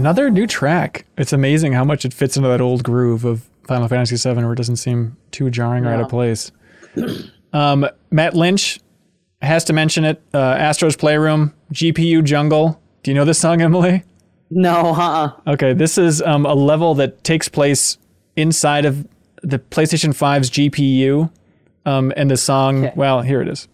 Another 0.07 0.31
new 0.31 0.47
track. 0.47 1.05
It's 1.19 1.33
amazing 1.33 1.73
how 1.73 1.83
much 1.83 2.05
it 2.05 2.15
fits 2.15 2.37
into 2.37 2.49
that 2.51 2.61
old 2.61 2.85
groove 2.85 3.25
of 3.25 3.51
Final 3.67 3.89
Fantasy 3.89 4.15
VII, 4.15 4.37
where 4.41 4.53
it 4.53 4.57
doesn't 4.57 4.77
seem 4.77 5.17
too 5.33 5.51
jarring 5.51 5.85
or 5.85 5.93
out 5.93 6.01
of 6.01 6.09
place. 6.09 6.53
Um, 7.53 7.89
Matt 8.13 8.35
Lynch 8.35 8.79
has 9.43 9.65
to 9.65 9.73
mention 9.73 10.05
it. 10.05 10.23
Uh, 10.33 10.39
Astro's 10.39 10.95
Playroom, 10.95 11.53
GPU 11.73 12.23
Jungle. 12.23 12.81
Do 13.03 13.11
you 13.11 13.17
know 13.17 13.25
this 13.25 13.41
song, 13.41 13.61
Emily? 13.61 14.05
No, 14.49 14.95
uh-uh. 14.95 15.33
Okay, 15.55 15.73
this 15.73 15.99
is 15.99 16.23
um, 16.23 16.47
a 16.47 16.55
level 16.55 16.95
that 16.95 17.25
takes 17.25 17.49
place 17.49 17.99
inside 18.37 18.85
of 18.85 19.09
the 19.43 19.59
PlayStation 19.59 20.11
5's 20.11 20.51
GPU. 20.51 21.33
Um, 21.85 22.13
and 22.17 22.31
the 22.31 22.37
song, 22.37 22.87
Okay. 22.87 22.95
well, 22.95 23.23
here 23.23 23.43
it 23.43 23.49
is. 23.49 23.67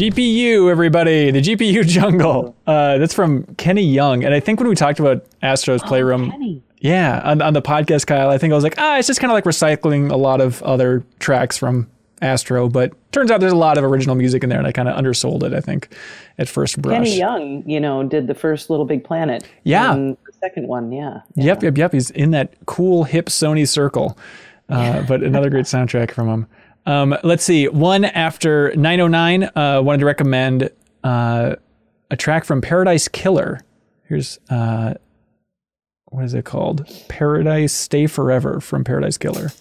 GPU, 0.00 0.70
everybody, 0.70 1.30
the 1.30 1.42
GPU 1.42 1.86
jungle. 1.86 2.56
Uh, 2.66 2.96
that's 2.96 3.12
from 3.12 3.44
Kenny 3.56 3.82
Young. 3.82 4.24
And 4.24 4.32
I 4.32 4.40
think 4.40 4.58
when 4.58 4.66
we 4.66 4.74
talked 4.74 4.98
about 4.98 5.26
Astro's 5.42 5.82
Playroom, 5.82 6.62
yeah, 6.78 7.20
on, 7.22 7.42
on 7.42 7.52
the 7.52 7.60
podcast, 7.60 8.06
Kyle, 8.06 8.30
I 8.30 8.38
think 8.38 8.50
I 8.50 8.54
was 8.54 8.64
like, 8.64 8.76
ah, 8.78 8.96
it's 8.96 9.08
just 9.08 9.20
kind 9.20 9.30
of 9.30 9.34
like 9.34 9.44
recycling 9.44 10.10
a 10.10 10.16
lot 10.16 10.40
of 10.40 10.62
other 10.62 11.04
tracks 11.18 11.58
from 11.58 11.86
Astro. 12.22 12.70
But 12.70 12.94
turns 13.12 13.30
out 13.30 13.40
there's 13.40 13.52
a 13.52 13.56
lot 13.56 13.76
of 13.76 13.84
original 13.84 14.14
music 14.14 14.42
in 14.42 14.48
there, 14.48 14.56
and 14.56 14.66
I 14.66 14.72
kind 14.72 14.88
of 14.88 14.96
undersold 14.96 15.42
it, 15.42 15.52
I 15.52 15.60
think, 15.60 15.94
at 16.38 16.48
first 16.48 16.80
brush. 16.80 16.96
Kenny 16.96 17.18
Young, 17.18 17.68
you 17.68 17.78
know, 17.78 18.02
did 18.02 18.26
the 18.26 18.34
first 18.34 18.70
LittleBigPlanet. 18.70 19.44
Yeah. 19.64 19.92
And 19.92 20.16
the 20.24 20.32
second 20.40 20.66
one, 20.66 20.92
yeah. 20.92 21.20
Yep, 21.34 21.62
yep, 21.62 21.76
yep. 21.76 21.92
He's 21.92 22.10
in 22.10 22.30
that 22.30 22.54
cool 22.64 23.04
hip 23.04 23.26
Sony 23.26 23.68
circle. 23.68 24.16
Uh, 24.70 25.02
but 25.02 25.22
another 25.22 25.50
great 25.50 25.64
soundtrack 25.66 26.10
from 26.12 26.26
him. 26.26 26.46
Um, 26.90 27.16
let's 27.22 27.44
see. 27.44 27.68
One 27.68 28.04
after 28.04 28.74
909, 28.74 29.44
uh, 29.54 29.80
wanted 29.80 29.98
to 29.98 30.06
recommend 30.06 30.70
uh, 31.04 31.54
a 32.10 32.16
track 32.16 32.44
from 32.44 32.60
Paradise 32.60 33.06
Killer. 33.06 33.60
Here's 34.08 34.40
uh, 34.50 34.94
what 36.06 36.24
is 36.24 36.34
it 36.34 36.44
called? 36.44 36.84
Paradise 37.08 37.72
Stay 37.72 38.08
Forever 38.08 38.60
from 38.60 38.82
Paradise 38.82 39.18
Killer. 39.18 39.52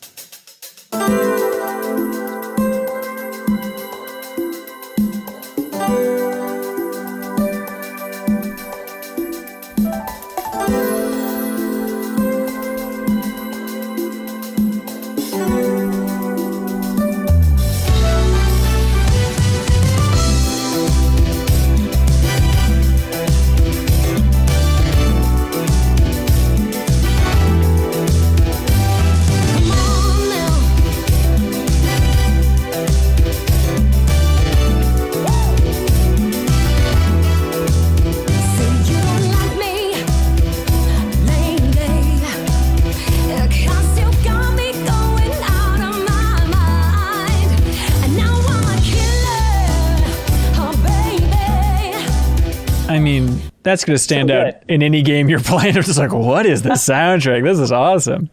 That's 53.70 53.86
going 53.86 53.96
to 53.96 54.04
stand 54.04 54.30
So 54.30 54.40
out 54.40 54.54
in 54.68 54.84
any 54.84 55.02
game 55.02 55.30
you're 55.30 55.40
playing. 55.40 55.78
I'm 55.78 55.84
just 55.84 56.00
like, 56.00 56.14
what 56.14 56.46
is 56.46 56.62
this 56.62 56.88
soundtrack? 56.88 57.44
This 57.44 57.60
is 57.60 57.72
awesome. 57.72 58.30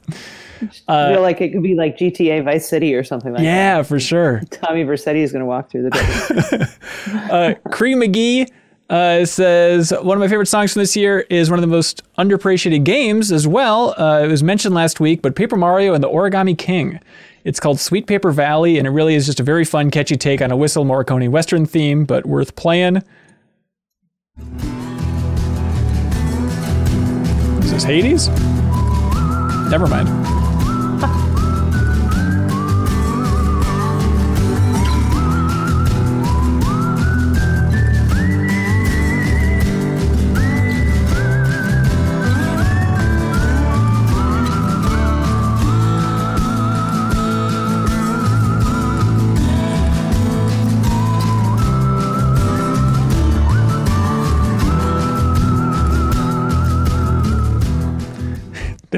I 0.88 1.12
feel 1.12 1.22
like 1.22 1.40
it 1.40 1.50
could 1.50 1.62
be 1.62 1.74
like 1.74 1.98
GTA 1.98 2.42
Vice 2.44 2.68
City 2.68 2.94
or 2.94 3.04
something 3.04 3.32
like 3.32 3.42
that. 3.42 3.44
Yeah, 3.44 3.82
for 3.82 4.00
sure. 4.00 4.40
Tommy 4.50 4.84
Vercetti 4.84 5.16
is 5.16 5.32
going 5.32 5.40
to 5.40 5.46
walk 5.46 5.70
through 5.70 5.90
the 5.90 5.90
door. 5.90 6.68
Uh, 7.30 7.54
Cree 7.70 7.94
McGee 7.94 8.48
uh, 8.88 9.24
says 9.24 9.92
one 10.02 10.16
of 10.16 10.20
my 10.20 10.28
favorite 10.28 10.46
songs 10.46 10.72
from 10.72 10.80
this 10.80 10.96
year 10.96 11.20
is 11.30 11.50
one 11.50 11.58
of 11.58 11.60
the 11.60 11.66
most 11.68 12.02
underappreciated 12.18 12.84
games 12.84 13.32
as 13.32 13.46
well. 13.46 13.94
Uh, 14.00 14.22
it 14.22 14.28
was 14.28 14.42
mentioned 14.42 14.74
last 14.74 15.00
week, 15.00 15.22
but 15.22 15.34
Paper 15.34 15.56
Mario 15.56 15.94
and 15.94 16.02
the 16.02 16.08
Origami 16.08 16.56
King. 16.56 17.00
It's 17.44 17.60
called 17.60 17.78
Sweet 17.78 18.06
Paper 18.06 18.32
Valley, 18.32 18.78
and 18.78 18.86
it 18.86 18.90
really 18.90 19.14
is 19.14 19.26
just 19.26 19.40
a 19.40 19.44
very 19.44 19.64
fun, 19.64 19.90
catchy 19.90 20.16
take 20.16 20.40
on 20.40 20.50
a 20.50 20.56
Whistle 20.56 20.84
Morricone 20.84 21.28
Western 21.30 21.64
theme, 21.66 22.04
but 22.04 22.26
worth 22.26 22.56
playing. 22.56 23.02
Hades? 27.84 28.28
Never 29.70 29.86
mind. 29.86 30.45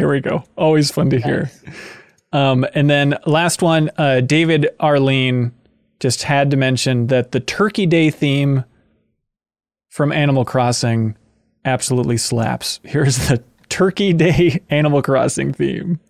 There 0.09 0.15
we 0.15 0.21
go. 0.23 0.43
Always 0.57 0.91
fun 0.91 1.11
to 1.11 1.21
hear. 1.21 1.51
Um, 2.33 2.65
and 2.73 2.89
then 2.89 3.19
last 3.27 3.61
one, 3.61 3.91
uh, 3.99 4.23
David 4.23 4.71
Arlene 4.81 5.53
just 6.01 6.23
had 6.23 6.51
to 6.51 6.57
mention 6.57 7.09
that 7.09 7.33
the 7.33 7.41
Turkey 7.41 7.85
Day 7.85 8.09
theme 8.09 8.65
from 9.91 10.11
Animal 10.11 10.47
Crossing 10.47 11.15
absolutely 11.67 12.17
slaps. 12.17 12.81
Here's 12.85 13.29
the 13.29 13.45
Turkey 13.69 14.15
Day 14.15 14.63
Animal 14.71 15.03
Crossing 15.03 15.53
theme. 15.53 16.01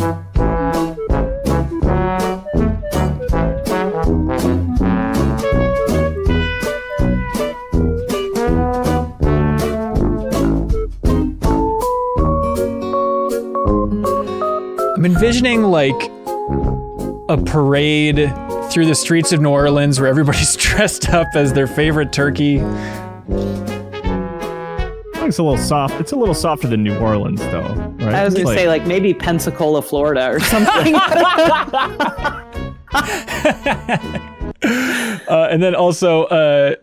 I'm 15.06 15.12
envisioning 15.12 15.62
like 15.62 15.94
a 17.30 17.38
parade 17.46 18.16
through 18.72 18.88
the 18.88 18.96
streets 18.96 19.32
of 19.32 19.40
New 19.40 19.52
Orleans 19.52 20.00
where 20.00 20.10
everybody's 20.10 20.56
dressed 20.56 21.10
up 21.10 21.28
as 21.36 21.54
their 21.54 21.68
favorite 21.68 22.12
turkey. 22.12 22.56
It's 25.24 25.38
a 25.38 25.44
little 25.44 25.60
soft. 25.60 26.02
It's 26.02 26.12
a 26.12 26.16
little 26.16 26.34
softer 26.34 26.68
than 26.68 26.82
New 26.82 26.98
Orleans, 26.98 27.40
though, 27.40 27.68
right? 28.00 28.16
I 28.16 28.26
was 28.26 28.34
going 28.34 28.46
to 28.46 28.50
Like- 28.50 28.58
say 28.58 28.68
like 28.68 28.88
maybe 28.88 29.14
Pensacola, 29.14 29.84
Florida 29.84 30.28
or 30.28 30.40
something. 30.40 30.96
Uh, 35.28 35.48
and 35.52 35.62
then 35.62 35.76
also, 35.76 36.24
uh, 36.26 36.76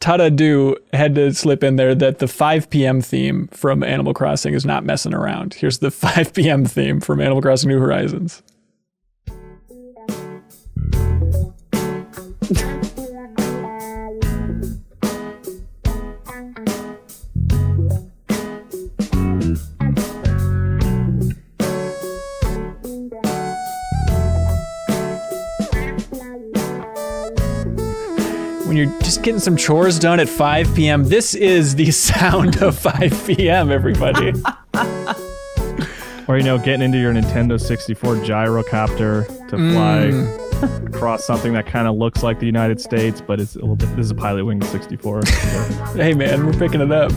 Tada 0.00 0.34
Do 0.34 0.76
had 0.94 1.14
to 1.16 1.32
slip 1.34 1.62
in 1.62 1.76
there 1.76 1.94
that 1.94 2.18
the 2.20 2.28
5 2.28 2.70
p.m. 2.70 3.02
theme 3.02 3.48
from 3.48 3.82
Animal 3.82 4.14
Crossing 4.14 4.54
is 4.54 4.64
not 4.64 4.82
messing 4.82 5.12
around. 5.12 5.54
Here's 5.54 5.78
the 5.78 5.90
5 5.90 6.32
p.m. 6.32 6.64
theme 6.64 7.00
from 7.00 7.20
Animal 7.20 7.42
Crossing 7.42 7.68
New 7.68 7.78
Horizons. 7.78 8.42
You're 28.80 29.00
just 29.00 29.22
getting 29.22 29.40
some 29.40 29.56
chores 29.56 29.98
done 29.98 30.20
at 30.20 30.28
5 30.28 30.74
p.m. 30.74 31.04
This 31.04 31.34
is 31.34 31.74
the 31.74 31.90
sound 31.90 32.62
of 32.62 32.78
5 32.78 33.24
p.m. 33.26 33.70
Everybody. 33.70 34.32
Or 36.28 36.36
you 36.38 36.44
know, 36.44 36.58
getting 36.58 36.82
into 36.82 36.98
your 36.98 37.12
Nintendo 37.12 37.60
64 37.60 38.16
gyrocopter 38.16 39.26
to 39.48 39.56
fly 39.72 40.10
Mm. 40.60 40.86
across 40.94 41.24
something 41.24 41.54
that 41.54 41.66
kind 41.66 41.88
of 41.88 41.96
looks 41.96 42.22
like 42.22 42.38
the 42.38 42.44
United 42.44 42.78
States, 42.80 43.22
but 43.22 43.40
it's 43.40 43.56
a 43.56 43.60
little 43.60 43.76
bit. 43.76 43.88
This 43.96 44.04
is 44.04 44.10
a 44.10 44.14
Pilot 44.14 44.44
Wing 44.44 44.62
64. 44.62 45.24
so 45.24 45.34
hey 45.96 46.12
man, 46.12 46.44
we're 46.44 46.52
picking 46.52 46.82
it 46.82 46.92
up. 46.92 47.10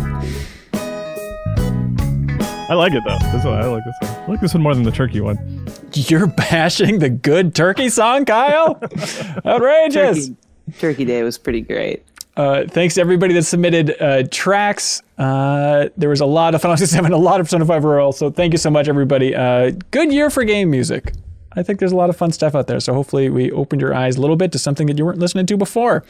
I 2.70 2.76
like 2.76 2.94
it 2.94 3.04
though. 3.06 3.18
This 3.34 3.44
one, 3.44 3.54
I 3.62 3.66
like 3.66 3.84
this 3.84 3.96
one. 4.10 4.12
I 4.22 4.28
like 4.28 4.40
this 4.40 4.54
one 4.54 4.64
more 4.64 4.74
than 4.74 4.84
the 4.84 4.92
turkey 4.92 5.20
one. 5.20 5.68
You're 5.94 6.28
bashing 6.28 7.00
the 7.00 7.10
good 7.10 7.54
turkey 7.54 7.90
song, 7.90 8.24
Kyle? 8.26 8.80
Outrageous. 9.46 10.30
Turkey, 10.30 10.38
Turkey 10.80 11.06
Day 11.06 11.24
was 11.24 11.38
pretty 11.38 11.62
great. 11.62 12.04
Uh, 12.36 12.66
thanks 12.68 12.96
to 12.96 13.02
everybody 13.02 13.34
that 13.34 13.44
submitted 13.44 13.96
uh, 14.02 14.24
tracks. 14.32 15.04
Uh, 15.18 15.90
there 15.98 16.10
was 16.10 16.22
a 16.22 16.26
lot 16.26 16.56
of 16.56 16.62
Final 16.62 16.78
Fantasy 16.78 16.96
7, 16.96 17.12
a 17.12 17.18
lot 17.18 17.40
of 17.40 17.46
Persona 17.46 17.66
5 17.66 17.84
Royal. 17.84 18.12
So 18.12 18.32
thank 18.32 18.54
you 18.54 18.58
so 18.58 18.72
much, 18.72 18.88
everybody. 18.88 19.36
Uh, 19.36 19.72
good 19.92 20.12
year 20.12 20.30
for 20.30 20.44
game 20.44 20.72
music. 20.72 21.14
I 21.56 21.62
think 21.62 21.80
there's 21.80 21.92
a 21.92 21.96
lot 21.96 22.10
of 22.10 22.18
fun 22.18 22.32
stuff 22.32 22.56
out 22.56 22.66
there. 22.66 22.80
So 22.80 22.94
hopefully 22.94 23.30
we 23.30 23.52
opened 23.52 23.82
your 23.82 23.94
eyes 23.94 24.16
a 24.16 24.22
little 24.22 24.36
bit 24.36 24.52
to 24.54 24.60
something 24.60 24.88
that 24.88 24.98
you 24.98 25.06
weren't 25.06 25.20
listening 25.20 25.46
to 25.46 25.58
before. 25.58 26.04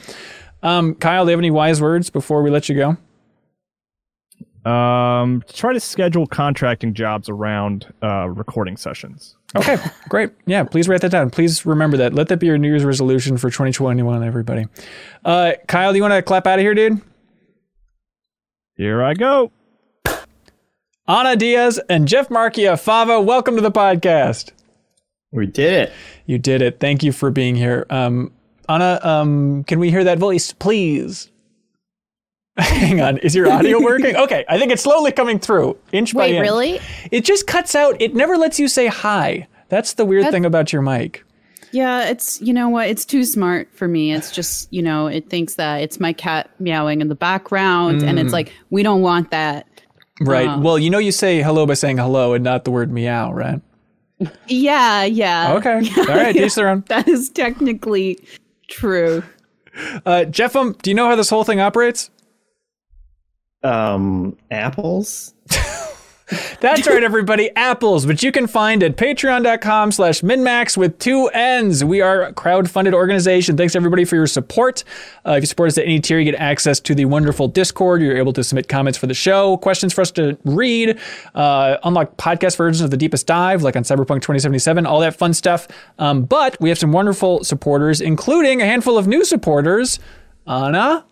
Um, 0.61 0.95
Kyle, 0.95 1.25
do 1.25 1.29
you 1.29 1.33
have 1.33 1.39
any 1.39 1.51
wise 1.51 1.81
words 1.81 2.09
before 2.09 2.41
we 2.41 2.49
let 2.49 2.69
you 2.69 2.75
go? 2.75 4.69
Um, 4.69 5.43
try 5.51 5.73
to 5.73 5.79
schedule 5.81 6.25
contracting 6.25 6.93
jobs 6.93 7.27
around 7.27 7.93
uh, 8.01 8.29
recording 8.29 8.77
sessions. 8.77 9.35
Okay, 9.55 9.77
great. 10.09 10.31
Yeah, 10.45 10.63
please 10.63 10.87
write 10.87 11.01
that 11.01 11.11
down. 11.11 11.29
Please 11.29 11.65
remember 11.65 11.97
that. 11.97 12.13
Let 12.13 12.27
that 12.29 12.37
be 12.37 12.47
your 12.47 12.57
New 12.57 12.69
Year's 12.69 12.83
resolution 12.85 13.37
for 13.37 13.49
2021, 13.49 14.23
everybody. 14.23 14.65
Uh, 15.23 15.53
Kyle, 15.67 15.91
do 15.91 15.97
you 15.97 16.01
want 16.01 16.13
to 16.13 16.21
clap 16.23 16.47
out 16.47 16.57
of 16.59 16.63
here, 16.63 16.73
dude? 16.73 17.01
Here 18.75 19.03
I 19.03 19.13
go. 19.13 19.51
Ana 21.07 21.35
Diaz 21.35 21.79
and 21.89 22.07
Jeff 22.07 22.29
Marchiafava, 22.29 23.23
welcome 23.23 23.55
to 23.55 23.61
the 23.61 23.71
podcast. 23.71 24.51
We 25.31 25.45
did 25.45 25.73
it. 25.73 25.93
You 26.25 26.39
did 26.39 26.61
it. 26.61 26.79
Thank 26.79 27.03
you 27.03 27.11
for 27.11 27.29
being 27.29 27.55
here. 27.55 27.85
Um, 27.89 28.31
Ana, 28.69 28.99
um, 29.03 29.63
can 29.65 29.79
we 29.79 29.89
hear 29.91 30.03
that 30.05 30.17
voice, 30.17 30.53
please? 30.53 31.29
Hang 32.57 33.01
on. 33.01 33.17
Is 33.19 33.35
your 33.35 33.51
audio 33.51 33.81
working? 33.83 34.15
Okay, 34.15 34.45
I 34.47 34.59
think 34.59 34.71
it's 34.71 34.83
slowly 34.83 35.11
coming 35.11 35.39
through, 35.39 35.77
inch 35.91 36.13
by 36.13 36.19
Wait, 36.27 36.35
inch. 36.35 36.41
really? 36.41 36.79
It 37.11 37.25
just 37.25 37.47
cuts 37.47 37.73
out. 37.75 37.99
It 38.01 38.13
never 38.13 38.37
lets 38.37 38.59
you 38.59 38.67
say 38.67 38.87
hi. 38.87 39.47
That's 39.69 39.93
the 39.93 40.05
weird 40.05 40.25
That- 40.25 40.31
thing 40.31 40.45
about 40.45 40.71
your 40.71 40.81
mic. 40.83 41.23
Yeah, 41.71 42.07
it's 42.09 42.39
you 42.39 42.53
know 42.53 42.69
what? 42.69 42.87
It's 42.89 43.03
too 43.03 43.23
smart 43.23 43.67
for 43.73 43.87
me. 43.87 44.13
It's 44.13 44.29
just 44.29 44.71
you 44.71 44.83
know 44.83 45.07
it 45.07 45.31
thinks 45.31 45.55
that 45.55 45.81
it's 45.81 45.99
my 45.99 46.13
cat 46.13 46.51
meowing 46.59 47.01
in 47.01 47.07
the 47.07 47.15
background, 47.15 48.03
and 48.03 48.19
Mm. 48.19 48.23
it's 48.23 48.31
like 48.31 48.53
we 48.69 48.83
don't 48.83 49.01
want 49.01 49.31
that. 49.31 49.65
Right. 50.21 50.47
Uh. 50.47 50.59
well, 50.59 50.77
you 50.77 50.91
know 50.91 50.99
you 50.99 51.11
say 51.11 51.41
hello 51.41 51.65
by 51.65 51.73
saying 51.73 51.97
hello 51.97 52.33
and 52.35 52.43
not 52.43 52.63
the 52.65 52.69
word 52.69 52.91
meow, 52.91 53.33
right? 53.33 53.59
Yeah, 54.47 55.03
yeah. 55.05 55.53
Okay. 55.55 55.89
All 55.97 56.05
right. 56.05 56.33
Teach 56.33 56.53
their 56.53 56.69
own. 56.69 56.83
That 56.89 57.07
is 57.07 57.29
technically 57.29 58.19
true. 58.69 59.23
Uh, 60.05 60.25
Jeff, 60.25 60.55
um, 60.55 60.75
do 60.83 60.91
you 60.91 60.93
know 60.95 61.07
how 61.07 61.15
this 61.15 61.31
whole 61.31 61.43
thing 61.43 61.59
operates? 61.59 62.11
Um, 63.63 64.37
apples. 64.51 65.33
That's 66.61 66.87
right, 66.87 67.03
everybody. 67.03 67.51
Apples, 67.55 68.07
which 68.07 68.23
you 68.23 68.31
can 68.31 68.47
find 68.47 68.81
at 68.81 68.95
patreon.com 68.95 69.91
slash 69.91 70.21
minnmax 70.21 70.77
with 70.77 70.97
two 70.97 71.27
N's. 71.27 71.83
We 71.83 72.01
are 72.01 72.23
a 72.23 72.33
crowd-funded 72.33 72.93
organization. 72.93 73.57
Thanks, 73.57 73.75
everybody, 73.75 74.05
for 74.05 74.15
your 74.15 74.27
support. 74.27 74.83
Uh, 75.25 75.33
if 75.33 75.43
you 75.43 75.47
support 75.47 75.67
us 75.67 75.77
at 75.77 75.85
any 75.85 75.99
tier, 75.99 76.19
you 76.19 76.31
get 76.31 76.39
access 76.39 76.79
to 76.81 76.95
the 76.95 77.05
wonderful 77.05 77.47
Discord. 77.47 78.01
You're 78.01 78.17
able 78.17 78.33
to 78.33 78.43
submit 78.43 78.69
comments 78.69 78.97
for 78.97 79.07
the 79.07 79.13
show, 79.13 79.57
questions 79.57 79.93
for 79.93 80.01
us 80.01 80.11
to 80.11 80.37
read, 80.45 80.97
uh, 81.35 81.77
unlock 81.83 82.15
podcast 82.17 82.57
versions 82.57 82.81
of 82.81 82.91
The 82.91 82.97
Deepest 82.97 83.27
Dive, 83.27 83.61
like 83.61 83.75
on 83.75 83.83
Cyberpunk 83.83 84.21
2077, 84.21 84.85
all 84.85 85.01
that 85.01 85.15
fun 85.15 85.33
stuff. 85.33 85.67
Um, 85.99 86.23
but 86.23 86.59
we 86.61 86.69
have 86.69 86.79
some 86.79 86.91
wonderful 86.91 87.43
supporters, 87.43 87.99
including 88.01 88.61
a 88.61 88.65
handful 88.65 88.97
of 88.97 89.07
new 89.07 89.25
supporters. 89.25 89.99
Ana, 90.47 91.05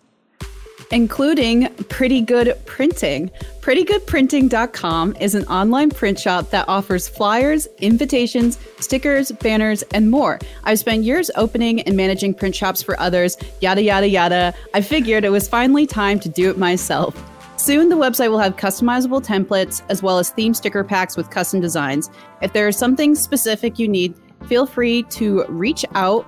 including 0.92 1.68
Pretty 1.88 2.20
Good 2.20 2.56
Printing. 2.66 3.30
PrettyGoodPrinting.com 3.60 5.16
is 5.18 5.34
an 5.34 5.44
online 5.46 5.90
print 5.90 6.18
shop 6.18 6.50
that 6.50 6.68
offers 6.68 7.08
flyers, 7.08 7.66
invitations, 7.78 8.58
stickers, 8.78 9.32
banners, 9.32 9.82
and 9.94 10.10
more. 10.10 10.38
I've 10.64 10.78
spent 10.78 11.02
years 11.02 11.30
opening 11.34 11.80
and 11.82 11.96
managing 11.96 12.34
print 12.34 12.54
shops 12.54 12.82
for 12.82 12.98
others, 13.00 13.36
yada, 13.60 13.82
yada, 13.82 14.08
yada. 14.08 14.54
I 14.74 14.82
figured 14.82 15.24
it 15.24 15.30
was 15.30 15.48
finally 15.48 15.86
time 15.86 16.20
to 16.20 16.28
do 16.28 16.50
it 16.50 16.58
myself. 16.58 17.16
Soon, 17.56 17.88
the 17.88 17.96
website 17.96 18.30
will 18.30 18.40
have 18.40 18.56
customizable 18.56 19.24
templates 19.24 19.82
as 19.88 20.02
well 20.02 20.18
as 20.18 20.30
theme 20.30 20.52
sticker 20.52 20.82
packs 20.82 21.16
with 21.16 21.30
custom 21.30 21.60
designs. 21.60 22.10
If 22.42 22.52
there 22.52 22.68
is 22.68 22.76
something 22.76 23.14
specific 23.14 23.78
you 23.78 23.86
need, 23.86 24.14
feel 24.46 24.66
free 24.66 25.04
to 25.04 25.44
reach 25.48 25.84
out 25.94 26.26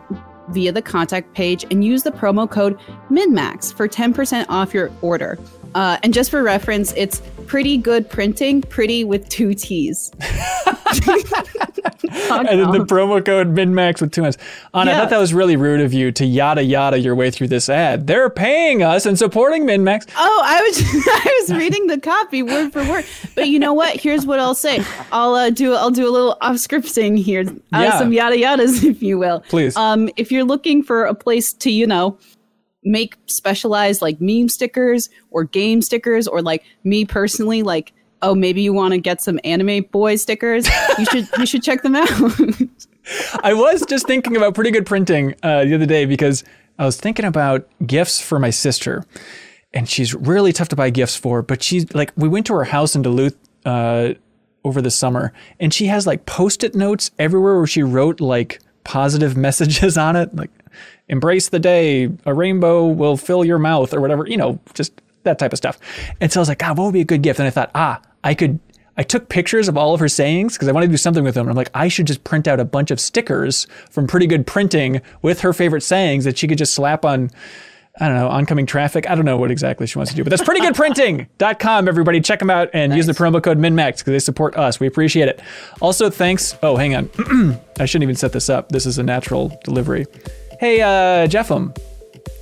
via 0.48 0.72
the 0.72 0.82
contact 0.82 1.34
page 1.34 1.64
and 1.70 1.84
use 1.84 2.02
the 2.02 2.10
promo 2.10 2.50
code 2.50 2.78
MINNMAX 3.10 3.74
for 3.74 3.88
10% 3.88 4.46
off 4.48 4.74
your 4.74 4.90
order. 5.02 5.38
Uh, 5.74 5.98
and 6.02 6.14
just 6.14 6.30
for 6.30 6.42
reference, 6.42 6.92
it's 6.96 7.20
pretty 7.46 7.76
good 7.76 8.08
printing, 8.08 8.62
pretty 8.62 9.04
with 9.04 9.28
two 9.28 9.54
T's. 9.54 10.10
and 10.20 10.28
then 12.48 12.70
the 12.70 12.84
promo 12.88 13.24
code 13.24 13.54
MinnMax 13.54 14.00
with 14.00 14.12
two 14.12 14.24
N's. 14.24 14.38
Ana, 14.72 14.92
I 14.92 14.94
thought 14.94 15.10
that 15.10 15.18
was 15.18 15.34
really 15.34 15.56
rude 15.56 15.80
of 15.80 15.92
you 15.92 16.12
to 16.12 16.24
yada 16.24 16.62
yada 16.62 16.98
your 16.98 17.14
way 17.14 17.30
through 17.30 17.48
this 17.48 17.68
ad. 17.68 18.06
They're 18.06 18.30
paying 18.30 18.82
us 18.82 19.06
and 19.06 19.18
supporting 19.18 19.64
MinnMax. 19.64 20.08
Oh, 20.16 20.42
I 20.44 20.62
was 20.62 20.78
I 21.06 21.38
was 21.40 21.58
reading 21.58 21.86
the 21.86 22.00
copy 22.00 22.42
word 22.42 22.72
for 22.72 22.84
word. 22.88 23.04
But 23.34 23.48
you 23.48 23.58
know 23.58 23.74
what? 23.74 23.96
Here's 23.96 24.26
what 24.26 24.38
I'll 24.40 24.54
say. 24.54 24.84
I'll 25.12 25.34
uh, 25.34 25.50
do 25.50 25.74
I'll 25.74 25.90
do 25.90 26.08
a 26.08 26.10
little 26.10 26.36
off 26.40 26.56
scripting 26.56 27.18
here. 27.18 27.40
Uh, 27.72 27.82
Yeah. 27.84 27.98
Some 27.98 28.12
yada 28.12 28.36
yadas, 28.36 28.82
if 28.88 29.02
you 29.02 29.18
will. 29.18 29.40
Please. 29.48 29.76
Um, 29.76 30.08
if 30.16 30.32
you're 30.32 30.44
looking 30.44 30.82
for 30.82 31.04
a 31.04 31.14
place 31.14 31.52
to, 31.54 31.70
you 31.70 31.86
know, 31.86 32.18
make 32.84 33.16
specialized 33.26 34.02
like 34.02 34.20
meme 34.20 34.48
stickers 34.48 35.08
or 35.30 35.44
game 35.44 35.82
stickers, 35.82 36.26
or 36.28 36.42
like 36.42 36.64
me 36.84 37.04
personally, 37.04 37.62
like 37.62 37.92
oh 38.22 38.34
maybe 38.34 38.62
you 38.62 38.72
want 38.72 38.92
to 38.92 38.98
get 38.98 39.20
some 39.20 39.38
anime 39.44 39.82
boy 39.92 40.16
stickers, 40.16 40.66
you 40.98 41.04
should 41.06 41.28
you 41.38 41.46
should 41.46 41.62
check 41.62 41.82
them 41.82 41.94
out. 41.94 42.08
I 43.42 43.52
was 43.52 43.84
just 43.86 44.06
thinking 44.06 44.36
about 44.36 44.54
pretty 44.54 44.70
good 44.70 44.86
printing 44.86 45.34
uh, 45.42 45.64
the 45.64 45.74
other 45.74 45.86
day 45.86 46.06
because 46.06 46.42
I 46.78 46.86
was 46.86 46.96
thinking 46.96 47.24
about 47.24 47.68
gifts 47.86 48.20
for 48.20 48.38
my 48.38 48.50
sister, 48.50 49.04
and 49.72 49.88
she's 49.88 50.14
really 50.14 50.52
tough 50.52 50.68
to 50.70 50.76
buy 50.76 50.90
gifts 50.90 51.16
for. 51.16 51.42
But 51.42 51.62
she's 51.62 51.92
like, 51.94 52.12
we 52.16 52.28
went 52.28 52.46
to 52.46 52.54
her 52.54 52.64
house 52.64 52.96
in 52.96 53.02
Duluth 53.02 53.36
uh, 53.64 54.14
over 54.64 54.80
the 54.80 54.90
summer, 54.90 55.32
and 55.60 55.72
she 55.72 55.86
has 55.86 56.06
like 56.06 56.26
post-it 56.26 56.74
notes 56.74 57.10
everywhere 57.18 57.58
where 57.58 57.66
she 57.66 57.82
wrote 57.82 58.20
like 58.20 58.60
positive 58.84 59.36
messages 59.46 59.98
on 59.98 60.16
it, 60.16 60.34
like 60.34 60.50
"embrace 61.08 61.48
the 61.48 61.58
day," 61.58 62.10
"a 62.24 62.34
rainbow 62.34 62.86
will 62.86 63.16
fill 63.16 63.44
your 63.44 63.58
mouth," 63.58 63.92
or 63.94 64.00
whatever. 64.00 64.26
You 64.26 64.36
know, 64.36 64.58
just 64.74 65.00
that 65.24 65.38
type 65.38 65.52
of 65.52 65.56
stuff. 65.58 65.78
And 66.20 66.30
so 66.30 66.40
I 66.40 66.42
was 66.42 66.48
like, 66.48 66.58
God, 66.58 66.78
what 66.78 66.84
would 66.84 66.94
be 66.94 67.00
a 67.00 67.04
good 67.04 67.22
gift? 67.22 67.40
And 67.40 67.48
I 67.48 67.50
thought, 67.50 67.70
ah, 67.74 68.00
I 68.22 68.34
could. 68.34 68.60
I 68.96 69.02
took 69.02 69.28
pictures 69.28 69.66
of 69.66 69.76
all 69.76 69.92
of 69.92 69.98
her 69.98 70.08
sayings 70.08 70.54
because 70.54 70.68
I 70.68 70.72
wanted 70.72 70.86
to 70.86 70.92
do 70.92 70.96
something 70.98 71.24
with 71.24 71.34
them. 71.34 71.48
And 71.48 71.50
I'm 71.50 71.56
like, 71.56 71.70
I 71.74 71.88
should 71.88 72.06
just 72.06 72.22
print 72.22 72.46
out 72.46 72.60
a 72.60 72.64
bunch 72.64 72.92
of 72.92 73.00
stickers 73.00 73.66
from 73.90 74.06
Pretty 74.06 74.28
Good 74.28 74.46
Printing 74.46 75.02
with 75.20 75.40
her 75.40 75.52
favorite 75.52 75.80
sayings 75.80 76.22
that 76.26 76.38
she 76.38 76.46
could 76.46 76.58
just 76.58 76.74
slap 76.74 77.04
on, 77.04 77.32
I 77.98 78.06
don't 78.06 78.16
know, 78.16 78.28
oncoming 78.28 78.66
traffic. 78.66 79.10
I 79.10 79.16
don't 79.16 79.24
know 79.24 79.36
what 79.36 79.50
exactly 79.50 79.88
she 79.88 79.98
wants 79.98 80.12
to 80.12 80.16
do, 80.16 80.22
but 80.22 80.30
that's 80.30 80.44
pretty 80.44 80.60
good 80.60 80.74
prettygoodprinting.com, 80.74 81.88
everybody. 81.88 82.20
Check 82.20 82.38
them 82.38 82.50
out 82.50 82.70
and 82.72 82.94
use 82.94 83.06
the 83.06 83.14
promo 83.14 83.42
code 83.42 83.58
MINNMAX 83.58 83.98
because 83.98 84.12
they 84.12 84.20
support 84.20 84.56
us. 84.56 84.78
We 84.78 84.86
appreciate 84.86 85.26
it. 85.26 85.42
Also, 85.80 86.08
thanks. 86.08 86.56
Oh, 86.62 86.76
hang 86.76 86.94
on. 86.94 87.60
I 87.80 87.86
shouldn't 87.86 88.04
even 88.04 88.14
set 88.14 88.30
this 88.30 88.48
up. 88.48 88.68
This 88.68 88.86
is 88.86 88.98
a 88.98 89.02
natural 89.02 89.58
delivery. 89.64 90.06
Hey, 90.64 90.80
uh, 90.80 91.26
Jeffem, 91.26 91.76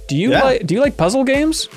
do 0.06 0.16
you 0.16 0.30
Yeah. 0.30 0.44
like 0.44 0.64
do 0.64 0.74
you 0.74 0.80
like 0.80 0.96
puzzle 0.96 1.24
games? 1.24 1.68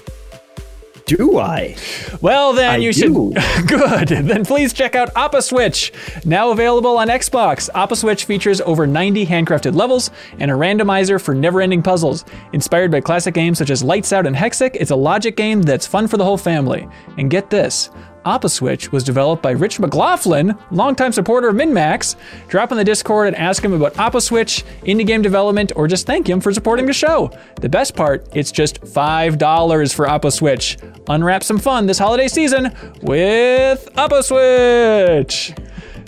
Do 1.07 1.39
I? 1.39 1.75
Well, 2.21 2.53
then 2.53 2.69
I 2.69 2.77
you 2.77 2.93
do. 2.93 3.33
should. 3.35 3.67
Good. 3.67 4.09
Then 4.27 4.45
please 4.45 4.71
check 4.71 4.93
out 4.93 5.11
Oppa 5.15 5.41
Switch. 5.41 5.91
Now 6.23 6.51
available 6.51 6.97
on 6.99 7.07
Xbox, 7.07 7.67
Oppa 7.71 7.97
Switch 7.97 8.25
features 8.25 8.61
over 8.61 8.85
90 8.85 9.25
handcrafted 9.25 9.73
levels 9.75 10.11
and 10.37 10.51
a 10.51 10.53
randomizer 10.53 11.19
for 11.19 11.33
never 11.33 11.61
ending 11.61 11.81
puzzles. 11.81 12.25
Inspired 12.53 12.91
by 12.91 13.01
classic 13.01 13.33
games 13.33 13.57
such 13.57 13.71
as 13.71 13.81
Lights 13.83 14.13
Out 14.13 14.27
and 14.27 14.35
Hexic, 14.35 14.75
it's 14.79 14.91
a 14.91 14.95
logic 14.95 15.35
game 15.35 15.63
that's 15.63 15.87
fun 15.87 16.07
for 16.07 16.17
the 16.17 16.23
whole 16.23 16.37
family. 16.37 16.87
And 17.17 17.31
get 17.31 17.49
this. 17.49 17.89
Oppa 18.25 18.49
Switch 18.49 18.91
was 18.91 19.03
developed 19.03 19.43
by 19.43 19.51
Rich 19.51 19.79
McLaughlin, 19.79 20.57
longtime 20.71 21.11
supporter 21.11 21.49
of 21.49 21.55
MinnMax. 21.55 22.15
Drop 22.47 22.71
in 22.71 22.77
the 22.77 22.83
Discord 22.83 23.27
and 23.27 23.35
ask 23.35 23.63
him 23.63 23.73
about 23.73 23.93
Oppa 23.93 24.21
Switch, 24.21 24.63
indie 24.81 25.05
game 25.05 25.21
development, 25.21 25.71
or 25.75 25.87
just 25.87 26.07
thank 26.07 26.27
him 26.27 26.41
for 26.41 26.51
supporting 26.51 26.87
the 26.87 26.93
show. 26.93 27.31
The 27.61 27.69
best 27.69 27.95
part, 27.95 28.27
it's 28.33 28.51
just 28.51 28.81
$5 28.81 29.93
for 29.93 30.07
Oppa 30.07 30.31
Switch. 30.31 30.77
Unwrap 31.07 31.43
some 31.43 31.59
fun 31.59 31.85
this 31.85 31.99
holiday 31.99 32.27
season 32.27 32.75
with 33.03 33.87
Oppa 33.95 34.23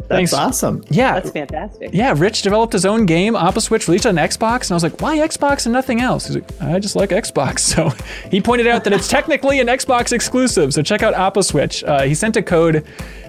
Switch. 0.08 0.32
That's 0.32 0.34
awesome. 0.34 0.84
Yeah. 0.90 1.14
That's 1.14 1.32
fantastic. 1.32 1.90
Yeah, 1.94 2.14
Rich 2.18 2.42
developed 2.42 2.74
his 2.74 2.86
own 2.86 3.06
game, 3.06 3.34
Oppa 3.34 3.62
Switch, 3.62 3.88
released 3.88 4.06
on 4.06 4.16
Xbox, 4.16 4.64
and 4.64 4.72
I 4.72 4.74
was 4.76 4.84
like, 4.84 5.02
why 5.02 5.18
Xbox 5.18 5.66
and 5.66 5.74
nothing 5.74 6.02
else? 6.02 6.28
He's 6.28 6.36
like, 6.36 6.62
I 6.62 6.80
just 6.80 6.96
like 6.96 7.10
Xbox. 7.10 7.58
So 7.78 7.92
he 8.32 8.40
pointed 8.42 8.66
out 8.66 8.86
that 8.86 8.94
it's 8.94 9.08
technically 9.10 9.60
an 9.60 9.68
Xbox 9.68 10.14
exclusive, 10.14 10.74
so 10.74 10.82
check 10.82 11.04
out 11.04 11.14
Oppa 11.14 11.44
Switch. 11.44 11.84
Uh, 11.84 12.04
he 12.04 12.16
sent 12.16 12.38
a 12.38 12.42
code 12.42 12.86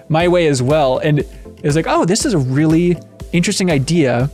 my 0.08 0.28
way 0.28 0.46
as 0.46 0.62
well, 0.62 0.98
and 0.98 1.18
it 1.18 1.64
was 1.64 1.74
like, 1.74 1.86
oh, 1.88 2.04
this 2.04 2.24
is 2.24 2.34
a 2.34 2.38
really 2.38 2.96
interesting 3.32 3.70
idea 3.70 4.30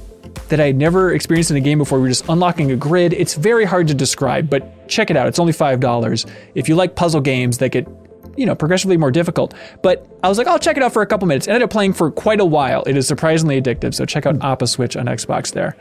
that 0.51 0.61
I 0.61 0.67
had 0.67 0.77
never 0.77 1.15
experienced 1.15 1.51
in 1.51 1.57
a 1.57 1.61
game 1.61 1.79
before. 1.79 2.01
We're 2.01 2.09
just 2.09 2.29
unlocking 2.29 2.71
a 2.71 2.77
grid. 2.77 3.15
It's 3.15 3.35
very 3.35 3.65
hard 3.65 3.89
to 3.89 3.95
describe, 3.95 4.51
but 4.51 4.89
check 4.89 5.11
it 5.11 5.17
out. 5.17 5.27
It's 5.27 5.39
only 5.39 5.53
$5. 5.55 6.31
If 6.55 6.69
you 6.69 6.77
like 6.77 6.95
puzzle 6.95 7.23
games 7.23 7.59
that 7.59 7.71
get 7.71 7.89
you 8.37 8.47
know, 8.47 8.55
progressively 8.55 8.97
more 8.97 9.11
difficult. 9.11 9.55
But 9.83 10.14
I 10.25 10.29
was 10.29 10.39
like, 10.39 10.47
I'll 10.47 10.59
check 10.59 10.79
it 10.79 10.83
out 10.83 10.95
for 10.95 11.03
a 11.03 11.07
couple 11.07 11.29
minutes. 11.29 11.49
Ended 11.49 11.65
up 11.65 11.69
playing 11.69 11.93
for 11.93 12.11
quite 12.11 12.41
a 12.41 12.47
while. 12.47 12.83
It 12.85 12.97
is 12.97 13.07
surprisingly 13.07 13.61
addictive. 13.61 13.93
So 13.93 14.07
check 14.07 14.25
out 14.25 14.37
Oppa 14.37 14.67
Switch 14.67 14.97
on 14.97 15.05
Xbox 15.05 15.53
there. 15.53 15.77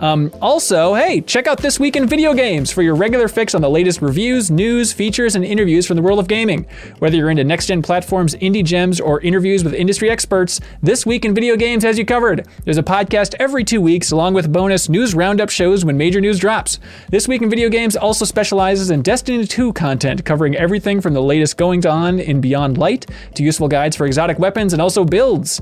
Um, 0.00 0.30
also, 0.42 0.92
hey, 0.92 1.22
check 1.22 1.46
out 1.46 1.62
This 1.62 1.80
Week 1.80 1.96
in 1.96 2.06
Video 2.06 2.34
Games 2.34 2.70
for 2.70 2.82
your 2.82 2.94
regular 2.94 3.26
fix 3.26 3.54
on 3.54 3.62
the 3.62 3.70
latest 3.70 4.02
reviews, 4.02 4.50
news, 4.50 4.92
features, 4.92 5.34
and 5.34 5.42
interviews 5.42 5.86
from 5.86 5.96
the 5.96 6.02
world 6.02 6.18
of 6.18 6.28
gaming. 6.28 6.66
Whether 6.98 7.16
you're 7.16 7.30
into 7.30 7.44
next 7.44 7.68
gen 7.68 7.80
platforms, 7.80 8.34
indie 8.34 8.62
gems, 8.62 9.00
or 9.00 9.22
interviews 9.22 9.64
with 9.64 9.72
industry 9.72 10.10
experts, 10.10 10.60
This 10.82 11.06
Week 11.06 11.24
in 11.24 11.34
Video 11.34 11.56
Games 11.56 11.82
has 11.82 11.98
you 11.98 12.04
covered. 12.04 12.46
There's 12.66 12.76
a 12.76 12.82
podcast 12.82 13.34
every 13.40 13.64
two 13.64 13.80
weeks, 13.80 14.10
along 14.10 14.34
with 14.34 14.52
bonus 14.52 14.90
news 14.90 15.14
roundup 15.14 15.48
shows 15.48 15.86
when 15.86 15.96
major 15.96 16.20
news 16.20 16.38
drops. 16.38 16.78
This 17.08 17.26
Week 17.26 17.40
in 17.40 17.48
Video 17.48 17.70
Games 17.70 17.96
also 17.96 18.26
specializes 18.26 18.90
in 18.90 19.00
Destiny 19.00 19.46
2 19.46 19.72
content, 19.72 20.26
covering 20.26 20.54
everything 20.54 21.00
from 21.00 21.14
the 21.14 21.22
latest 21.22 21.56
goings 21.56 21.86
on 21.86 22.20
in 22.20 22.42
Beyond 22.42 22.76
Light 22.76 23.06
to 23.36 23.42
useful 23.42 23.68
guides 23.68 23.85
for 23.94 24.06
exotic 24.06 24.38
weapons 24.38 24.72
and 24.72 24.80
also 24.80 25.04
builds, 25.04 25.60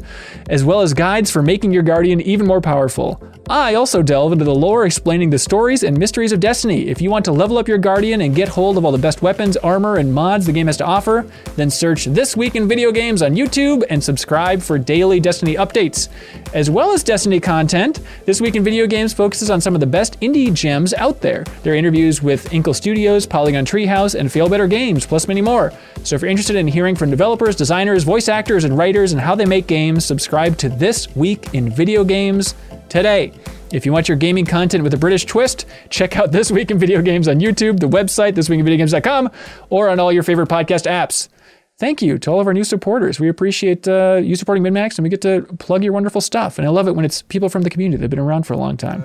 as 0.49 0.65
well 0.65 0.81
as 0.81 0.95
guides 0.95 1.31
for 1.31 1.43
making 1.43 1.73
your 1.73 1.83
Guardian 1.83 2.21
even 2.21 2.47
more 2.47 2.61
powerful. 2.61 3.21
I 3.51 3.75
also 3.75 4.03
delve 4.03 4.33
into 4.33 4.45
the 4.47 4.55
lore 4.55 4.87
explaining 4.87 5.29
the 5.29 5.39
stories 5.39 5.83
and 5.83 5.99
mysteries 5.99 6.33
of 6.33 6.41
Destiny. 6.41 6.89
If 6.89 7.03
you 7.03 7.11
want 7.11 7.27
to 7.27 7.33
level 7.33 7.59
up 7.59 7.69
your 7.69 7.77
Guardian 7.77 8.23
and 8.23 8.35
get 8.35 8.49
hold 8.49 8.79
of 8.79 8.87
all 8.87 8.93
the 8.93 8.97
best 8.97 9.21
weapons, 9.21 9.59
armor, 9.59 9.97
and 9.97 10.15
mods 10.15 10.47
the 10.47 10.53
game 10.53 10.67
has 10.69 10.79
to 10.79 10.87
offer, 10.87 11.27
then 11.57 11.69
search 11.69 12.07
This 12.07 12.37
Week 12.37 12.55
in 12.55 12.69
Video 12.69 12.91
Games 12.91 13.21
on 13.21 13.35
YouTube 13.35 13.85
and 13.91 14.03
subscribe 14.03 14.63
for 14.63 14.79
daily 14.79 15.21
Destiny 15.21 15.57
updates. 15.57 16.09
As 16.55 16.71
well 16.71 16.93
as 16.93 17.03
Destiny 17.03 17.41
content, 17.41 18.01
This 18.25 18.41
Week 18.41 18.55
in 18.55 18.65
Video 18.65 18.87
Games 18.87 19.13
focuses 19.13 19.51
on 19.51 19.61
some 19.61 19.75
of 19.75 19.81
the 19.81 19.87
best 19.87 20.19
indie 20.21 20.55
gems 20.55 20.95
out 20.95 21.21
there. 21.21 21.45
There 21.65 21.75
are 21.75 21.77
interviews 21.77 22.23
with 22.23 22.53
Inkle 22.53 22.73
Studios, 22.73 23.27
Polygon 23.27 23.67
Treehouse, 23.67 24.15
and 24.15 24.31
Failbetter 24.31 24.71
Games, 24.71 25.05
plus 25.05 25.29
many 25.29 25.43
more. 25.43 25.73
So 26.05 26.15
if 26.15 26.23
you're 26.23 26.31
interested 26.31 26.57
in 26.57 26.69
hearing 26.69 26.95
from 26.95 27.11
developers, 27.11 27.57
designers, 27.57 28.05
voice 28.05 28.14
actors, 28.15 28.63
and 28.63 28.79
writers 28.79 29.13
and 29.13 29.21
how 29.21 29.35
they 29.35 29.45
make 29.45 29.67
games, 29.67 30.05
subscribe 30.05 30.57
to 30.59 30.69
This 30.69 31.15
Week 31.17 31.53
in 31.53 31.69
Video 31.69 32.05
Games 32.05 32.55
today. 32.89 33.33
If 33.73 33.85
you 33.85 33.93
want 33.93 34.09
your 34.09 34.17
gaming 34.17 34.47
content 34.47 34.85
with 34.85 34.95
a 34.95 34.97
British 34.97 35.25
twist, 35.25 35.67
check 35.91 36.17
out 36.17 36.31
This 36.31 36.53
Week 36.53 36.71
in 36.71 36.79
Video 36.79 37.03
Games 37.03 37.27
on 37.27 37.41
YouTube, 37.41 37.81
the 37.81 37.89
website, 37.89 38.35
thisweekinvideogames.com, 38.35 39.31
or 39.69 39.89
on 39.89 39.99
all 39.99 40.13
your 40.13 40.23
favorite 40.23 40.49
podcast 40.49 40.89
apps. 40.89 41.29
Thank 41.77 42.03
you 42.03 42.17
to 42.21 42.31
all 42.31 42.41
of 42.41 42.47
our 42.47 42.55
new 42.55 42.63
supporters. 42.63 43.19
We 43.19 43.29
appreciate 43.29 43.89
uh, 43.89 44.21
you 44.23 44.37
supporting 44.37 44.63
MinnMax, 44.63 44.97
and 44.97 45.03
we 45.03 45.09
get 45.09 45.21
to 45.23 45.43
plug 45.59 45.83
your 45.83 45.93
wonderful 45.93 46.21
stuff. 46.21 46.57
And 46.57 46.69
I 46.69 46.71
love 46.71 46.87
it 46.87 46.93
when 46.93 47.05
it's 47.05 47.23
people 47.23 47.49
from 47.49 47.63
the 47.63 47.71
community 47.71 47.97
that 47.97 48.05
have 48.05 48.11
been 48.11 48.21
around 48.21 48.45
for 48.45 48.55
a 48.55 48.59
long 48.59 48.77
time. 48.77 49.03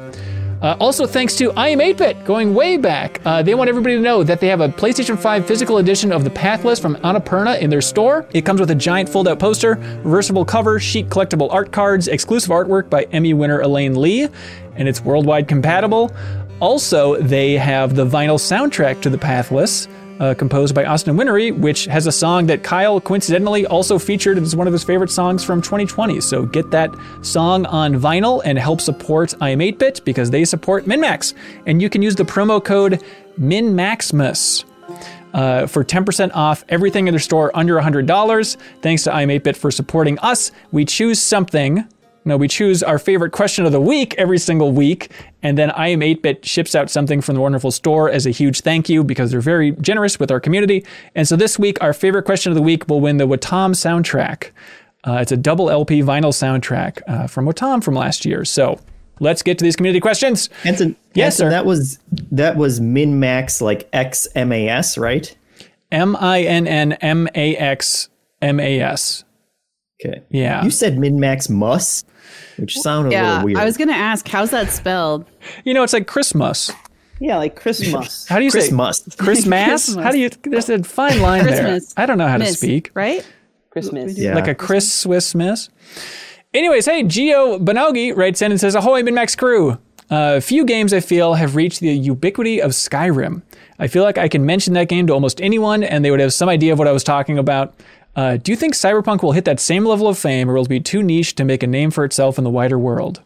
Uh, 0.62 0.76
also, 0.78 1.08
thanks 1.08 1.38
to 1.38 1.54
I 1.54 1.70
Am 1.70 1.80
8-Bit, 1.80 2.26
going 2.26 2.54
way 2.54 2.76
back. 2.76 3.22
Uh, 3.24 3.42
they 3.42 3.56
want 3.56 3.70
everybody 3.70 3.96
to 3.96 4.02
know 4.02 4.24
that 4.24 4.42
they 4.42 4.48
have 4.48 4.60
a 4.60 4.68
PlayStation 4.68 5.18
5 5.18 5.48
physical 5.48 5.78
edition 5.78 6.12
of 6.12 6.26
The 6.26 6.30
Pathless 6.30 6.82
from 6.82 6.96
Annapurna 6.98 7.62
in 7.62 7.70
their 7.70 7.80
store. 7.80 8.26
It 8.34 8.42
comes 8.42 8.60
with 8.60 8.70
a 8.70 8.76
giant 8.76 9.08
fold-out 9.08 9.40
poster, 9.40 9.76
reversible 10.04 10.44
cover, 10.44 10.78
chic 10.78 11.08
collectible 11.08 11.52
art 11.54 11.72
cards, 11.72 12.10
exclusive 12.10 12.50
artwork 12.50 12.90
by 12.90 13.04
Emmy 13.14 13.34
winner 13.34 13.62
Elaine 13.62 13.96
Lee, 14.00 14.28
and 14.76 14.90
it's 14.90 15.00
worldwide 15.00 15.48
compatible. 15.48 16.12
Also, 16.60 17.16
they 17.22 17.54
have 17.54 17.96
the 17.96 18.06
vinyl 18.06 18.38
soundtrack 18.38 19.02
to 19.04 19.10
The 19.10 19.18
Pathless, 19.18 19.88
uh, 20.20 20.34
composed 20.34 20.76
by 20.76 20.86
Austin 20.86 21.16
Wintory, 21.16 21.52
which 21.52 21.86
has 21.86 22.08
a 22.08 22.12
song 22.12 22.48
that 22.48 22.64
Kyle 22.64 23.00
coincidentally 23.00 23.66
also 23.66 23.98
featured 23.98 24.38
as 24.38 24.56
one 24.56 24.68
of 24.68 24.74
his 24.74 24.84
favorite 24.84 25.10
songs 25.10 25.44
from 25.44 25.62
2020. 25.62 26.22
So 26.22 26.46
get 26.46 26.72
that 26.72 26.94
song 27.22 27.66
on 27.68 27.96
vinyl 27.96 28.42
and 28.44 28.58
help 28.60 28.82
support 28.82 29.34
I 29.42 29.50
Am 29.52 29.60
8-Bit 29.60 30.02
because 30.06 30.30
they 30.30 30.46
support 30.46 30.86
MinnMax. 30.86 31.34
And 31.66 31.82
you 31.82 31.90
can 31.90 32.02
use 32.02 32.16
the 32.16 32.26
promo 32.26 32.64
code 32.64 33.04
MinnMaxmas. 33.40 34.66
uh, 35.34 35.68
for 35.68 35.84
10% 35.84 36.32
off 36.34 36.66
everything 36.70 37.08
in 37.08 37.14
their 37.14 37.20
store 37.20 37.52
under 37.56 37.76
$100. 37.80 38.58
Thanks 38.82 39.04
to 39.04 39.12
I'm8bit 39.12 39.56
for 39.56 39.72
supporting 39.72 40.18
us. 40.20 40.52
We 40.72 40.86
choose 40.86 41.22
something. 41.22 41.88
No, 42.26 42.36
we 42.38 42.48
choose 42.48 42.84
our 42.84 43.00
favorite 43.00 43.32
question 43.32 43.66
of 43.66 43.72
the 43.72 43.80
week 43.82 44.14
every 44.18 44.38
single 44.38 44.72
week, 44.72 45.10
and 45.42 45.58
then 45.58 45.72
I 45.72 45.88
am 45.88 46.02
8-bit 46.02 46.46
ships 46.46 46.76
out 46.76 46.90
something 46.90 47.22
from 47.22 47.36
the 47.36 47.42
wonderful 47.42 47.72
store 47.72 48.10
as 48.10 48.26
a 48.26 48.30
huge 48.32 48.62
thank 48.62 48.90
you 48.90 49.04
because 49.04 49.32
they're 49.32 49.40
very 49.42 49.72
generous 49.74 50.20
with 50.20 50.30
our 50.30 50.40
community. 50.40 50.86
And 51.16 51.28
so 51.28 51.36
this 51.36 51.58
week, 51.58 51.82
our 51.82 51.94
favorite 51.94 52.24
question 52.24 52.52
of 52.52 52.56
the 52.56 52.62
week 52.62 52.88
will 52.90 53.00
win 53.00 53.18
the 53.18 53.28
Wattam 53.28 53.72
soundtrack. 53.74 54.52
Uh, 55.06 55.20
it's 55.22 55.32
a 55.32 55.38
double 55.38 55.70
LP 55.70 56.02
vinyl 56.02 56.34
soundtrack 56.34 57.02
uh, 57.08 57.26
from 57.28 57.46
Wattam 57.46 57.82
from 57.82 57.96
last 57.96 58.26
year. 58.26 58.44
So 58.44 58.80
let's 59.22 59.42
get 59.42 59.58
to 59.60 59.64
these 59.64 59.78
community 59.78 60.02
questions. 60.02 60.50
Hanson, 60.64 60.98
Yes, 61.14 61.38
sir. 61.38 61.50
that 61.50 61.66
was 61.66 62.00
that 62.32 62.58
was 62.58 62.82
min 62.82 63.18
max 63.20 63.62
like 63.62 63.90
XMAS, 63.92 65.00
right? 65.00 65.36
M 65.92 66.16
I 66.18 66.42
N 66.42 66.68
N 66.68 66.94
M 66.94 67.28
A 67.34 67.56
X 67.56 68.10
M 68.42 68.60
A 68.60 68.80
S. 68.82 69.24
Okay. 70.04 70.22
Yeah. 70.30 70.64
You 70.64 70.72
said 70.72 70.98
min 70.98 71.20
max 71.20 71.50
mus, 71.50 72.06
which 72.58 72.78
sounded 72.78 73.14
a 73.14 73.22
little 73.22 73.46
weird. 73.46 73.60
I 73.60 73.66
was 73.66 73.78
gonna 73.78 73.92
ask, 73.94 74.28
how's 74.28 74.52
that 74.52 74.70
spelled? 74.72 75.26
You 75.66 75.74
know, 75.74 75.84
it's 75.84 75.94
like 75.94 76.08
Christmas. 76.08 76.72
Yeah, 77.20 77.38
like 77.38 77.58
Christmas. 77.58 78.28
How 78.28 78.38
do 78.40 78.46
you 78.46 78.52
Christmas. 78.52 79.00
say 79.00 79.16
Christmas? 79.18 79.86
Christmas. 79.86 79.96
How 80.06 80.12
do 80.12 80.20
you? 80.20 80.30
There's 80.44 80.70
a 80.70 80.82
fine 80.84 81.22
line 81.22 81.44
Christmas. 81.44 81.94
there. 81.94 82.04
I 82.04 82.06
don't 82.06 82.18
know 82.18 82.28
how 82.28 82.38
to 82.38 82.46
speak. 82.46 82.92
right? 82.94 83.28
Christmas. 83.72 84.18
Yeah. 84.18 84.36
Like 84.36 84.48
a 84.48 84.56
Chris 84.56 84.92
Swiss 84.94 85.36
miss. 85.36 85.70
Anyways, 86.54 86.86
hey, 86.86 87.04
Gio 87.04 87.64
Bonogi 87.64 88.16
writes 88.16 88.42
in 88.42 88.52
and 88.52 88.60
says, 88.60 88.74
Ahoy, 88.74 89.04
MinnMax 89.04 89.38
crew. 89.38 89.78
Uh, 90.10 90.40
few 90.40 90.66
games 90.66 90.92
I 90.94 91.02
feel 91.02 91.36
have 91.36 91.56
reached 91.56 91.82
the 91.82 91.90
ubiquity 91.90 92.60
of 92.60 92.72
Skyrim. 92.72 93.44
I 93.78 93.88
feel 93.88 94.04
like 94.04 94.18
I 94.18 94.28
can 94.28 94.46
mention 94.46 94.74
that 94.74 94.90
game 94.90 95.06
to 95.08 95.14
almost 95.14 95.40
anyone 95.40 95.84
and 95.84 96.04
they 96.04 96.10
would 96.10 96.20
have 96.20 96.34
some 96.34 96.50
idea 96.50 96.74
of 96.74 96.80
what 96.80 96.88
I 96.88 96.92
was 96.92 97.04
talking 97.04 97.38
about. 97.38 97.76
Uh, 98.20 98.36
do 98.36 98.52
you 98.52 98.58
think 98.58 98.74
Cyberpunk 98.74 99.24
will 99.24 99.32
hit 99.32 99.46
that 99.46 99.62
same 99.62 99.86
level 99.86 100.06
of 100.06 100.18
fame 100.18 100.50
or 100.50 100.56
will 100.56 100.64
it 100.64 100.68
be 100.68 100.82
too 100.82 101.02
niche 101.02 101.36
to 101.36 101.46
make 101.46 101.64
a 101.64 101.68
name 101.68 101.90
for 101.90 102.04
itself 102.04 102.38
in 102.38 102.44
the 102.44 102.50
wider 102.50 102.78
world? 102.78 103.22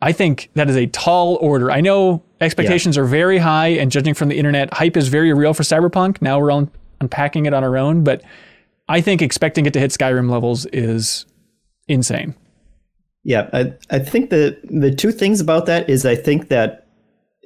I 0.00 0.12
think 0.12 0.48
that 0.54 0.70
is 0.70 0.76
a 0.76 0.86
tall 0.86 1.38
order. 1.40 1.72
I 1.72 1.80
know 1.80 2.22
expectations 2.40 2.96
are 2.96 3.04
very 3.04 3.38
high, 3.38 3.70
and 3.70 3.90
judging 3.90 4.14
from 4.14 4.28
the 4.28 4.38
internet, 4.38 4.72
hype 4.72 4.96
is 4.96 5.08
very 5.08 5.32
real 5.32 5.54
for 5.54 5.64
Cyberpunk. 5.64 6.22
Now 6.22 6.38
we're 6.38 6.68
unpacking 7.00 7.46
it 7.46 7.52
on 7.52 7.64
our 7.64 7.76
own, 7.76 8.04
but 8.04 8.22
I 8.88 9.00
think 9.00 9.22
expecting 9.22 9.66
it 9.66 9.72
to 9.72 9.80
hit 9.80 9.90
Skyrim 9.90 10.30
levels 10.30 10.64
is 10.66 11.26
insane. 11.88 12.36
Yeah, 13.24 13.50
I, 13.52 13.72
I 13.90 13.98
think 13.98 14.30
the 14.30 14.56
the 14.70 14.94
two 14.94 15.10
things 15.10 15.40
about 15.40 15.66
that 15.66 15.90
is 15.90 16.06
I 16.06 16.14
think 16.14 16.46
that 16.50 16.86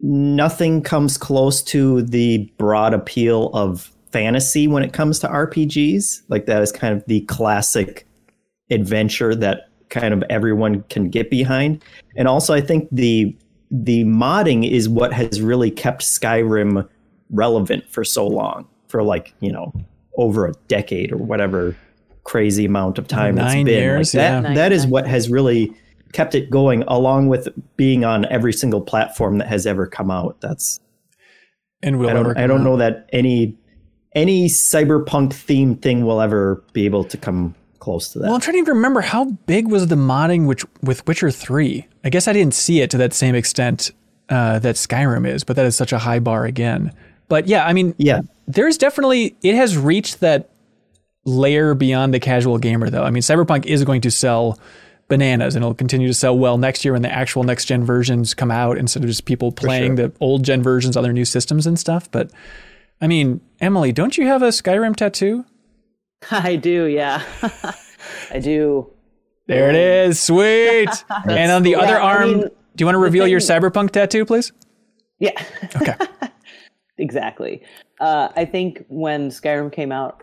nothing 0.03 0.83
comes 0.83 1.17
close 1.17 1.63
to 1.63 2.03
the 2.03 2.53
broad 2.59 2.93
appeal 2.93 3.49
of 3.55 3.91
fantasy 4.13 4.69
when 4.69 4.83
it 4.83 4.93
comes 4.93 5.19
to 5.21 5.29
RPGs. 5.29 6.23
Like 6.29 6.47
that 6.47 6.63
is 6.63 6.71
kind 6.71 6.95
of 6.95 7.05
the 7.07 7.23
classic 7.23 8.07
adventure 8.71 9.35
that 9.35 9.69
kind 9.89 10.15
of 10.15 10.23
everyone 10.31 10.83
can 10.85 11.09
get 11.11 11.31
behind. 11.31 11.85
And 12.17 12.29
also 12.29 12.55
I 12.55 12.61
think 12.61 12.89
the 12.93 13.37
the 13.71 14.05
modding 14.05 14.71
is 14.71 14.89
what 14.89 15.13
has 15.13 15.41
really 15.41 15.71
kept 15.71 16.03
Skyrim 16.03 16.87
relevant 17.31 17.89
for 17.91 18.05
so 18.05 18.27
long. 18.27 18.69
For 18.89 19.03
like, 19.03 19.33
you 19.41 19.51
know, 19.51 19.73
over 20.19 20.47
a 20.47 20.53
decade 20.69 21.13
or 21.13 21.17
whatever 21.17 21.75
crazy 22.25 22.67
amount 22.67 22.99
of 22.99 23.09
time 23.09 23.37
Nine 23.37 23.61
it's 23.61 23.65
been. 23.65 23.83
years, 23.83 24.15
like 24.15 24.21
yeah. 24.21 24.41
that, 24.43 24.55
that 24.55 24.73
is 24.73 24.87
what 24.87 25.07
has 25.07 25.31
really 25.31 25.75
kept 26.13 26.35
it 26.35 26.51
going 26.51 26.83
along 26.83 27.29
with 27.29 27.49
being 27.77 28.05
on 28.05 28.27
every 28.27 28.53
single 28.53 28.81
platform 28.81 29.39
that 29.39 29.49
has 29.49 29.67
ever 29.67 29.87
come 29.87 30.11
out. 30.11 30.41
That's 30.41 30.79
And 31.83 31.99
will 31.99 32.11
I 32.11 32.13
don't 32.13 32.37
I 32.37 32.47
don't 32.47 32.63
know 32.63 32.77
that 32.77 33.09
any 33.13 33.57
any 34.15 34.49
cyberpunk 34.49 35.31
themed 35.31 35.83
thing 35.83 36.05
will 36.05 36.21
ever 36.21 36.63
be 36.73 36.85
able 36.85 37.05
to 37.05 37.17
come 37.17 37.55
close 37.79 38.13
to 38.13 38.21
that. 38.21 38.27
Well, 38.27 38.35
I'm 38.35 38.41
trying 38.41 38.55
to 38.55 38.59
even 38.59 38.75
remember 38.75 39.01
how 39.01 39.25
big 39.47 39.69
was 39.69 39.89
the 39.89 39.97
modding 39.97 40.47
which, 40.47 40.65
with 40.83 41.07
Witcher 41.07 41.31
3. 41.31 41.87
I 42.05 42.11
guess 42.11 42.29
I 42.29 42.33
didn't 42.33 42.55
see 42.55 42.81
it 42.81 42.91
to 42.91 42.99
that 42.99 43.13
same 43.13 43.35
extent 43.35 43.91
uh, 44.29 44.59
that 44.61 44.77
Skyrim 44.77 45.27
is, 45.27 45.45
but 45.45 45.57
that 45.57 45.67
is 45.67 45.77
such 45.77 45.93
a 45.93 45.99
high 45.99 46.19
bar 46.19 46.45
again. 46.45 46.93
But 47.29 47.47
yeah, 47.47 47.67
I 47.67 47.73
mean, 47.73 47.95
yeah, 47.99 48.21
there's 48.47 48.79
definitely 48.79 49.37
it 49.43 49.55
has 49.55 49.77
reached 49.77 50.21
that 50.21 50.51
layer 51.25 51.75
beyond 51.75 52.13
the 52.13 52.21
casual 52.21 52.59
gamer 52.59 52.91
though. 52.91 53.05
I 53.05 53.11
mean, 53.11 53.23
Cyberpunk 53.23 53.67
is 53.67 53.85
going 53.85 54.03
to 54.03 54.11
sell 54.11 54.59
bananas 55.09 55.55
and 55.55 55.63
it'll 55.63 55.75
continue 55.75 56.09
to 56.09 56.15
sell 56.15 56.37
well 56.37 56.59
next 56.59 56.85
year 56.85 56.93
when 56.93 57.03
the 57.03 57.13
actual 57.13 57.43
next 57.43 57.67
gen 57.67 57.85
versions 57.85 58.35
come 58.35 58.51
out 58.51 58.79
instead 58.79 59.03
of 59.03 59.09
just 59.09 59.25
people 59.25 59.53
playing 59.53 59.97
the 59.97 60.13
old 60.21 60.43
gen 60.43 60.63
versions 60.63 60.97
on 60.97 61.03
their 61.03 61.13
new 61.13 61.25
systems 61.25 61.67
and 61.67 61.79
stuff. 61.79 62.11
But 62.11 62.31
I 63.03 63.09
mean, 63.09 63.41
Emily, 63.61 63.93
don't 63.93 64.17
you 64.17 64.27
have 64.29 64.43
a 64.43 64.49
Skyrim 64.49 64.95
tattoo? 64.97 65.45
I 66.31 66.57
do, 66.57 66.87
yeah. 66.87 67.23
I 68.31 68.39
do. 68.39 68.91
There 69.49 69.69
it 69.69 69.75
is. 69.77 70.21
Sweet. 70.21 70.89
and 71.29 71.51
on 71.51 71.65
the 71.65 71.75
other 71.75 71.95
Yeah, 71.95 71.99
I 71.99 72.17
arm, 72.17 72.31
mean, 72.31 72.41
do 72.43 72.49
you 72.79 72.87
want 72.87 72.95
to 72.95 73.01
reveal 73.01 73.27
your 73.27 73.41
cyberpunk 73.41 73.91
tattoo, 73.91 74.25
please? 74.25 74.53
Yeah. 75.19 75.33
Okay. 75.77 75.95
exactly. 76.97 77.63
Uh, 78.01 78.29
I 78.37 78.45
think 78.45 78.85
when 78.89 79.31
Skyrim 79.31 79.73
came 79.73 79.91
out, 79.93 80.23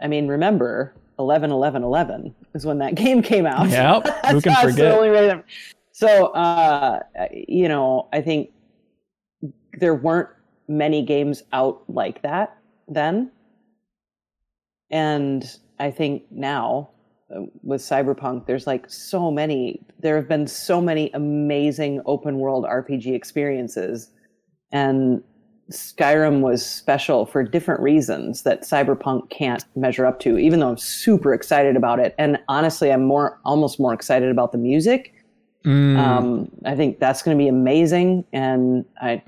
I 0.00 0.06
mean, 0.06 0.28
remember, 0.28 0.94
11 1.18 1.50
11 1.50 1.82
11 1.82 2.34
is 2.54 2.64
when 2.64 2.78
that 2.78 2.94
game 2.94 3.22
came 3.22 3.44
out. 3.46 3.68
Yep, 3.68 4.06
who 4.30 4.40
can 4.40 4.70
forget? 4.70 5.44
So, 5.92 6.26
uh, 6.28 7.00
you 7.32 7.68
know, 7.68 8.08
I 8.12 8.22
think 8.22 8.50
there 9.78 9.94
weren't 9.94 10.30
many 10.70 11.02
games 11.02 11.42
out 11.52 11.82
like 11.88 12.22
that 12.22 12.56
then. 12.88 13.30
And 14.90 15.44
I 15.78 15.90
think 15.90 16.22
now 16.30 16.90
uh, 17.34 17.42
with 17.62 17.80
Cyberpunk, 17.80 18.46
there's 18.46 18.66
like 18.66 18.88
so 18.88 19.30
many, 19.30 19.84
there 19.98 20.16
have 20.16 20.28
been 20.28 20.46
so 20.46 20.80
many 20.80 21.10
amazing 21.12 22.00
open 22.06 22.38
world 22.38 22.64
RPG 22.64 23.12
experiences. 23.14 24.10
And 24.72 25.22
Skyrim 25.72 26.40
was 26.40 26.64
special 26.64 27.26
for 27.26 27.42
different 27.42 27.80
reasons 27.80 28.42
that 28.42 28.62
Cyberpunk 28.62 29.30
can't 29.30 29.64
measure 29.76 30.06
up 30.06 30.20
to, 30.20 30.38
even 30.38 30.60
though 30.60 30.70
I'm 30.70 30.76
super 30.78 31.34
excited 31.34 31.76
about 31.76 31.98
it. 31.98 32.14
And 32.18 32.38
honestly, 32.48 32.92
I'm 32.92 33.04
more, 33.04 33.40
almost 33.44 33.78
more 33.80 33.92
excited 33.92 34.30
about 34.30 34.52
the 34.52 34.58
music. 34.58 35.14
Mm. 35.64 35.96
Um, 35.98 36.50
I 36.64 36.74
think 36.74 37.00
that's 37.00 37.22
going 37.22 37.36
to 37.36 37.42
be 37.42 37.48
amazing. 37.48 38.24
And 38.32 38.84
I 39.00 39.22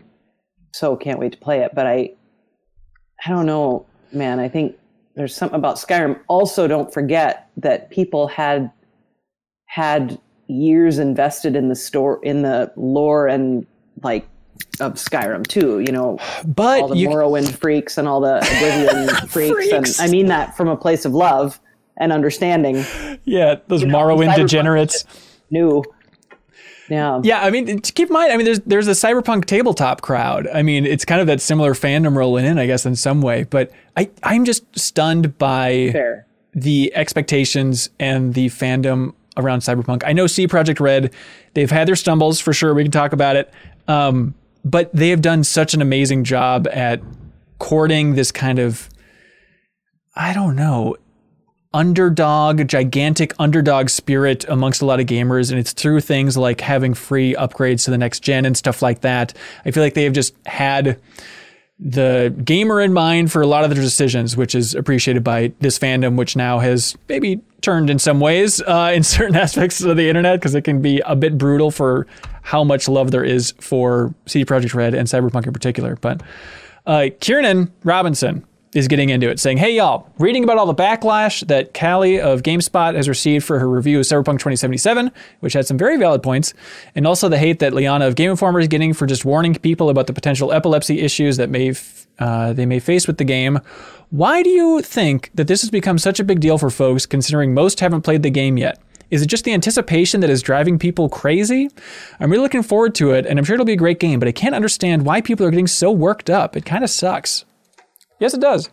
so 0.72 0.96
can't 0.96 1.18
wait 1.18 1.32
to 1.32 1.38
play 1.38 1.60
it. 1.60 1.72
But 1.74 1.86
I, 1.86 2.12
I 3.24 3.30
don't 3.30 3.46
know, 3.46 3.86
man. 4.12 4.40
I 4.40 4.48
think 4.48 4.76
there's 5.14 5.34
something 5.34 5.58
about 5.58 5.76
Skyrim. 5.76 6.18
Also, 6.28 6.66
don't 6.66 6.92
forget 6.92 7.48
that 7.58 7.90
people 7.90 8.28
had 8.28 8.70
had 9.66 10.18
years 10.48 10.98
invested 10.98 11.56
in 11.56 11.68
the 11.68 11.76
store 11.76 12.22
in 12.22 12.42
the 12.42 12.72
lore 12.76 13.26
and 13.28 13.66
like 14.02 14.26
of 14.80 14.94
Skyrim 14.94 15.46
too. 15.46 15.80
You 15.80 15.92
know, 15.92 16.18
But 16.46 16.82
all 16.82 16.88
the 16.88 16.96
you- 16.96 17.08
Morrowind 17.08 17.48
freaks 17.56 17.98
and 17.98 18.08
all 18.08 18.20
the 18.20 18.36
Oblivion 18.38 19.08
freaks, 19.28 19.52
Freaks. 19.70 19.98
and 20.00 20.08
I 20.08 20.10
mean 20.10 20.26
that 20.26 20.56
from 20.56 20.68
a 20.68 20.76
place 20.76 21.04
of 21.04 21.12
love 21.14 21.60
and 21.98 22.10
understanding. 22.12 22.84
Yeah, 23.24 23.56
those 23.68 23.82
You 23.82 23.88
Morrowind 23.88 24.34
degenerates. 24.34 25.04
New, 25.50 25.84
yeah, 26.92 27.20
Yeah, 27.22 27.40
I 27.40 27.50
mean, 27.50 27.80
to 27.80 27.92
keep 27.92 28.08
in 28.08 28.12
mind, 28.12 28.32
I 28.32 28.36
mean, 28.36 28.44
there's 28.44 28.60
there's 28.60 28.88
a 28.88 28.92
cyberpunk 28.92 29.46
tabletop 29.46 30.02
crowd. 30.02 30.46
I 30.52 30.62
mean, 30.62 30.84
it's 30.84 31.04
kind 31.04 31.20
of 31.20 31.26
that 31.26 31.40
similar 31.40 31.72
fandom 31.72 32.14
rolling 32.14 32.44
in, 32.44 32.58
I 32.58 32.66
guess, 32.66 32.84
in 32.84 32.96
some 32.96 33.22
way. 33.22 33.44
But 33.44 33.72
I 33.96 34.10
I'm 34.22 34.44
just 34.44 34.64
stunned 34.78 35.38
by 35.38 35.90
fair. 35.92 36.26
the 36.52 36.92
expectations 36.94 37.88
and 37.98 38.34
the 38.34 38.48
fandom 38.48 39.14
around 39.38 39.60
cyberpunk. 39.60 40.02
I 40.04 40.12
know 40.12 40.26
CD 40.26 40.52
Projekt 40.52 40.80
Red, 40.80 41.14
they've 41.54 41.70
had 41.70 41.88
their 41.88 41.96
stumbles 41.96 42.40
for 42.40 42.52
sure. 42.52 42.74
We 42.74 42.82
can 42.82 42.92
talk 42.92 43.14
about 43.14 43.36
it, 43.36 43.50
um, 43.88 44.34
but 44.62 44.92
they 44.92 45.08
have 45.08 45.22
done 45.22 45.44
such 45.44 45.72
an 45.72 45.80
amazing 45.80 46.24
job 46.24 46.68
at 46.70 47.00
courting 47.58 48.16
this 48.16 48.30
kind 48.30 48.58
of 48.58 48.90
I 50.14 50.34
don't 50.34 50.56
know 50.56 50.96
underdog, 51.74 52.66
gigantic 52.68 53.34
underdog 53.38 53.88
spirit 53.88 54.44
amongst 54.48 54.82
a 54.82 54.86
lot 54.86 55.00
of 55.00 55.06
gamers. 55.06 55.50
And 55.50 55.58
it's 55.58 55.72
through 55.72 56.00
things 56.00 56.36
like 56.36 56.60
having 56.60 56.94
free 56.94 57.34
upgrades 57.34 57.84
to 57.84 57.90
the 57.90 57.98
next 57.98 58.20
gen 58.20 58.44
and 58.44 58.56
stuff 58.56 58.82
like 58.82 59.00
that. 59.00 59.34
I 59.64 59.70
feel 59.70 59.82
like 59.82 59.94
they 59.94 60.04
have 60.04 60.12
just 60.12 60.34
had 60.46 61.00
the 61.84 62.34
gamer 62.44 62.80
in 62.80 62.92
mind 62.92 63.32
for 63.32 63.42
a 63.42 63.46
lot 63.46 63.64
of 63.64 63.70
their 63.70 63.82
decisions, 63.82 64.36
which 64.36 64.54
is 64.54 64.74
appreciated 64.74 65.24
by 65.24 65.52
this 65.60 65.78
fandom, 65.78 66.16
which 66.16 66.36
now 66.36 66.60
has 66.60 66.96
maybe 67.08 67.40
turned 67.60 67.90
in 67.90 67.98
some 67.98 68.20
ways 68.20 68.60
uh, 68.62 68.92
in 68.94 69.02
certain 69.02 69.36
aspects 69.36 69.82
of 69.82 69.96
the 69.96 70.08
internet 70.08 70.38
because 70.38 70.54
it 70.54 70.62
can 70.62 70.80
be 70.80 71.00
a 71.06 71.16
bit 71.16 71.36
brutal 71.36 71.70
for 71.70 72.06
how 72.42 72.62
much 72.62 72.88
love 72.88 73.10
there 73.10 73.24
is 73.24 73.52
for 73.58 74.14
CD 74.26 74.44
Projekt 74.44 74.74
Red 74.74 74.94
and 74.94 75.08
Cyberpunk 75.08 75.46
in 75.46 75.52
particular. 75.52 75.96
But 75.96 76.22
uh, 76.86 77.08
Kieran 77.20 77.72
Robinson 77.84 78.44
is 78.74 78.88
getting 78.88 79.10
into 79.10 79.28
it, 79.28 79.38
saying, 79.38 79.58
"Hey 79.58 79.76
y'all, 79.76 80.08
reading 80.18 80.44
about 80.44 80.58
all 80.58 80.66
the 80.66 80.74
backlash 80.74 81.46
that 81.46 81.74
Kallie 81.74 82.18
of 82.18 82.42
GameSpot 82.42 82.94
has 82.94 83.08
received 83.08 83.44
for 83.44 83.58
her 83.58 83.68
review 83.68 83.98
of 83.98 84.06
Cyberpunk 84.06 84.38
2077, 84.38 85.10
which 85.40 85.52
had 85.52 85.66
some 85.66 85.76
very 85.76 85.98
valid 85.98 86.22
points, 86.22 86.54
and 86.94 87.06
also 87.06 87.28
the 87.28 87.38
hate 87.38 87.58
that 87.58 87.74
Liana 87.74 88.06
of 88.06 88.14
Game 88.14 88.30
Informer 88.30 88.60
is 88.60 88.68
getting 88.68 88.92
for 88.94 89.06
just 89.06 89.24
warning 89.24 89.54
people 89.54 89.90
about 89.90 90.06
the 90.06 90.12
potential 90.12 90.52
epilepsy 90.52 91.00
issues 91.00 91.36
that 91.36 91.50
may 91.50 91.70
f- 91.70 92.06
uh, 92.18 92.52
they 92.52 92.66
may 92.66 92.78
face 92.78 93.06
with 93.06 93.18
the 93.18 93.24
game. 93.24 93.60
Why 94.10 94.42
do 94.42 94.50
you 94.50 94.80
think 94.82 95.30
that 95.34 95.48
this 95.48 95.62
has 95.62 95.70
become 95.70 95.98
such 95.98 96.20
a 96.20 96.24
big 96.24 96.40
deal 96.40 96.58
for 96.58 96.70
folks, 96.70 97.06
considering 97.06 97.54
most 97.54 97.80
haven't 97.80 98.02
played 98.02 98.22
the 98.22 98.30
game 98.30 98.56
yet?" 98.56 98.78
Is 99.10 99.20
it 99.20 99.26
just 99.26 99.44
the 99.44 99.52
anticipation 99.52 100.20
that 100.20 100.30
is 100.30 100.40
driving 100.40 100.78
people 100.78 101.10
crazy? 101.10 101.68
I'm 102.18 102.30
really 102.30 102.44
looking 102.44 102.62
forward 102.62 102.94
to 102.94 103.10
it, 103.10 103.26
and 103.26 103.38
I'm 103.38 103.44
sure 103.44 103.52
it'll 103.52 103.66
be 103.66 103.74
a 103.74 103.76
great 103.76 104.00
game, 104.00 104.18
but 104.18 104.26
I 104.26 104.32
can't 104.32 104.54
understand 104.54 105.04
why 105.04 105.20
people 105.20 105.44
are 105.44 105.50
getting 105.50 105.66
so 105.66 105.92
worked 105.92 106.30
up. 106.30 106.56
It 106.56 106.64
kind 106.64 106.82
of 106.82 106.88
sucks. 106.88 107.44
Yes, 108.22 108.34
it 108.34 108.40
does. 108.40 108.70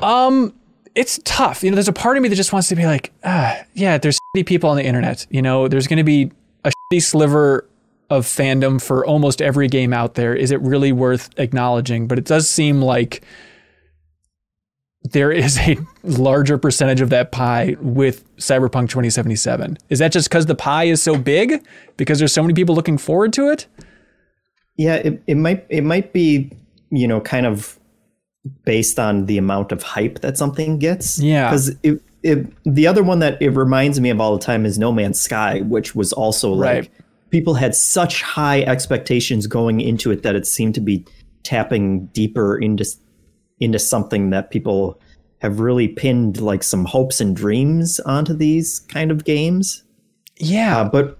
Um, 0.00 0.54
it's 0.94 1.20
tough. 1.24 1.62
You 1.62 1.70
know, 1.70 1.74
there's 1.74 1.86
a 1.86 1.92
part 1.92 2.16
of 2.16 2.22
me 2.22 2.30
that 2.30 2.34
just 2.34 2.50
wants 2.50 2.68
to 2.68 2.76
be 2.76 2.86
like, 2.86 3.12
ah, 3.24 3.62
yeah, 3.74 3.98
there's 3.98 4.18
shitty 4.34 4.46
people 4.46 4.70
on 4.70 4.76
the 4.78 4.84
internet. 4.84 5.26
You 5.28 5.42
know, 5.42 5.68
there's 5.68 5.86
going 5.86 5.98
to 5.98 6.02
be 6.04 6.32
a 6.64 6.70
shitty 6.70 7.02
sliver 7.02 7.68
of 8.08 8.24
fandom 8.24 8.80
for 8.80 9.04
almost 9.04 9.42
every 9.42 9.68
game 9.68 9.92
out 9.92 10.14
there. 10.14 10.34
Is 10.34 10.50
it 10.50 10.62
really 10.62 10.92
worth 10.92 11.28
acknowledging? 11.38 12.06
But 12.06 12.18
it 12.18 12.24
does 12.24 12.48
seem 12.48 12.80
like 12.80 13.22
there 15.02 15.30
is 15.30 15.58
a 15.58 15.76
larger 16.02 16.56
percentage 16.56 17.02
of 17.02 17.10
that 17.10 17.32
pie 17.32 17.76
with 17.82 18.24
Cyberpunk 18.38 18.88
2077. 18.88 19.76
Is 19.90 19.98
that 19.98 20.10
just 20.10 20.30
because 20.30 20.46
the 20.46 20.54
pie 20.54 20.84
is 20.84 21.02
so 21.02 21.18
big? 21.18 21.62
Because 21.98 22.18
there's 22.18 22.32
so 22.32 22.42
many 22.42 22.54
people 22.54 22.74
looking 22.74 22.96
forward 22.96 23.34
to 23.34 23.50
it? 23.50 23.66
Yeah, 24.78 24.94
it, 24.94 25.22
it 25.26 25.34
might 25.34 25.66
it 25.68 25.84
might 25.84 26.14
be, 26.14 26.50
you 26.90 27.06
know, 27.06 27.20
kind 27.20 27.46
of 27.46 27.78
based 28.64 28.98
on 28.98 29.26
the 29.26 29.38
amount 29.38 29.72
of 29.72 29.82
hype 29.82 30.20
that 30.20 30.38
something 30.38 30.78
gets. 30.78 31.18
Yeah. 31.18 31.50
Because 31.50 31.68
it, 31.82 32.02
it 32.22 32.46
the 32.64 32.86
other 32.86 33.02
one 33.02 33.18
that 33.18 33.40
it 33.42 33.50
reminds 33.50 34.00
me 34.00 34.10
of 34.10 34.20
all 34.20 34.36
the 34.36 34.44
time 34.44 34.64
is 34.64 34.78
No 34.78 34.92
Man's 34.92 35.20
Sky, 35.20 35.60
which 35.60 35.94
was 35.94 36.12
also 36.12 36.52
like 36.52 36.76
Right. 36.76 36.90
people 37.30 37.54
had 37.54 37.74
such 37.74 38.22
high 38.22 38.62
expectations 38.62 39.46
going 39.46 39.80
into 39.80 40.10
it 40.10 40.22
that 40.22 40.34
it 40.34 40.46
seemed 40.46 40.74
to 40.76 40.80
be 40.80 41.04
tapping 41.42 42.06
deeper 42.06 42.58
into 42.58 42.84
into 43.60 43.78
something 43.78 44.30
that 44.30 44.50
people 44.50 45.00
have 45.40 45.60
really 45.60 45.88
pinned 45.88 46.40
like 46.40 46.62
some 46.62 46.84
hopes 46.84 47.20
and 47.20 47.36
dreams 47.36 48.00
onto 48.00 48.34
these 48.34 48.80
kind 48.80 49.10
of 49.10 49.24
games. 49.24 49.84
Yeah. 50.36 50.80
Uh, 50.80 50.88
but 50.88 51.17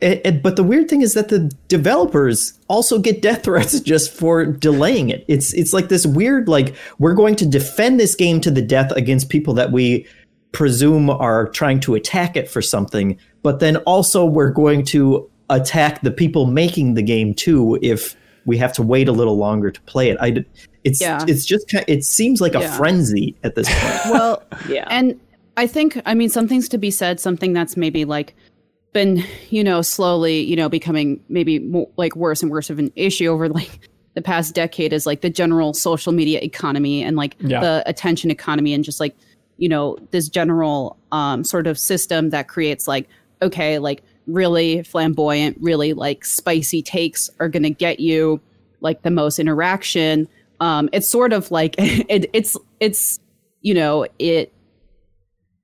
it, 0.00 0.20
it- 0.24 0.42
but 0.42 0.56
the 0.56 0.62
weird 0.64 0.88
thing 0.88 1.02
is 1.02 1.14
that 1.14 1.28
the 1.28 1.50
developers 1.68 2.58
also 2.68 2.98
get 2.98 3.22
death 3.22 3.44
threats 3.44 3.80
just 3.92 4.12
for 4.12 4.44
delaying 4.46 5.08
it. 5.10 5.24
It's 5.28 5.52
it's 5.54 5.72
like 5.72 5.88
this 5.88 6.06
weird 6.06 6.48
like 6.48 6.74
we're 6.98 7.14
going 7.14 7.36
to 7.36 7.46
defend 7.46 7.98
this 7.98 8.14
game 8.14 8.40
to 8.42 8.50
the 8.50 8.62
death 8.62 8.92
against 8.92 9.28
people 9.28 9.54
that 9.54 9.72
we 9.72 10.06
presume 10.52 11.10
are 11.10 11.48
trying 11.48 11.80
to 11.80 11.94
attack 11.94 12.36
it 12.36 12.48
for 12.50 12.62
something, 12.62 13.18
but 13.42 13.60
then 13.60 13.76
also 13.78 14.24
we're 14.24 14.50
going 14.50 14.84
to 14.84 15.28
attack 15.50 16.00
the 16.02 16.10
people 16.10 16.46
making 16.46 16.94
the 16.94 17.02
game 17.02 17.34
too 17.34 17.78
if 17.82 18.16
we 18.46 18.56
have 18.56 18.72
to 18.72 18.82
wait 18.82 19.08
a 19.08 19.12
little 19.12 19.36
longer 19.36 19.70
to 19.70 19.80
play 19.82 20.08
it. 20.10 20.16
I 20.20 20.30
d- 20.30 20.44
it's 20.84 21.00
Yeah. 21.00 21.22
it's 21.28 21.44
just 21.44 21.68
ki- 21.68 21.84
it 21.86 22.02
seems 22.04 22.40
like 22.40 22.54
a 22.54 22.60
Yeah. 22.60 22.76
frenzy 22.76 23.34
at 23.44 23.54
this 23.56 23.68
point. 23.68 24.00
Well, 24.14 24.42
Yeah. 24.68 24.86
And 24.88 25.18
I 25.56 25.66
think, 25.66 26.00
I 26.06 26.14
mean, 26.14 26.28
something's 26.30 26.68
to 26.70 26.78
be 26.78 26.90
said, 26.90 27.20
something 27.20 27.52
that's 27.52 27.76
maybe 27.76 28.04
like 28.04 28.34
been, 28.98 29.24
you 29.50 29.62
know, 29.62 29.80
slowly, 29.80 30.40
you 30.40 30.56
know, 30.56 30.68
becoming 30.68 31.20
maybe 31.28 31.60
more, 31.60 31.88
like 31.96 32.16
worse 32.16 32.42
and 32.42 32.50
worse 32.50 32.68
of 32.68 32.80
an 32.80 32.90
issue 32.96 33.26
over 33.28 33.48
like 33.48 33.78
the 34.14 34.20
past 34.22 34.56
decade 34.56 34.92
is 34.92 35.06
like 35.06 35.20
the 35.20 35.30
general 35.30 35.72
social 35.72 36.12
media 36.12 36.40
economy 36.42 37.04
and 37.04 37.16
like 37.16 37.36
Yeah. 37.38 37.60
the 37.60 37.82
attention 37.86 38.28
economy 38.32 38.74
and 38.74 38.82
just 38.82 38.98
like, 38.98 39.14
you 39.56 39.68
know, 39.68 39.96
this 40.10 40.28
general 40.28 40.96
um, 41.12 41.44
sort 41.44 41.68
of 41.68 41.78
system 41.78 42.30
that 42.30 42.48
creates 42.48 42.88
like, 42.88 43.08
okay, 43.40 43.78
like 43.78 44.02
really 44.26 44.82
flamboyant, 44.82 45.56
really 45.60 45.92
like 45.92 46.24
spicy 46.24 46.82
takes 46.82 47.30
are 47.38 47.48
going 47.48 47.62
to 47.62 47.70
get 47.70 48.00
you 48.00 48.40
like 48.80 49.02
the 49.02 49.12
most 49.12 49.38
interaction. 49.38 50.26
Um, 50.58 50.88
it's 50.92 51.08
sort 51.08 51.32
of 51.32 51.52
like 51.52 51.76
it, 51.78 52.28
it's 52.32 52.56
it's 52.80 53.20
you 53.62 53.74
know 53.74 54.06
it 54.18 54.52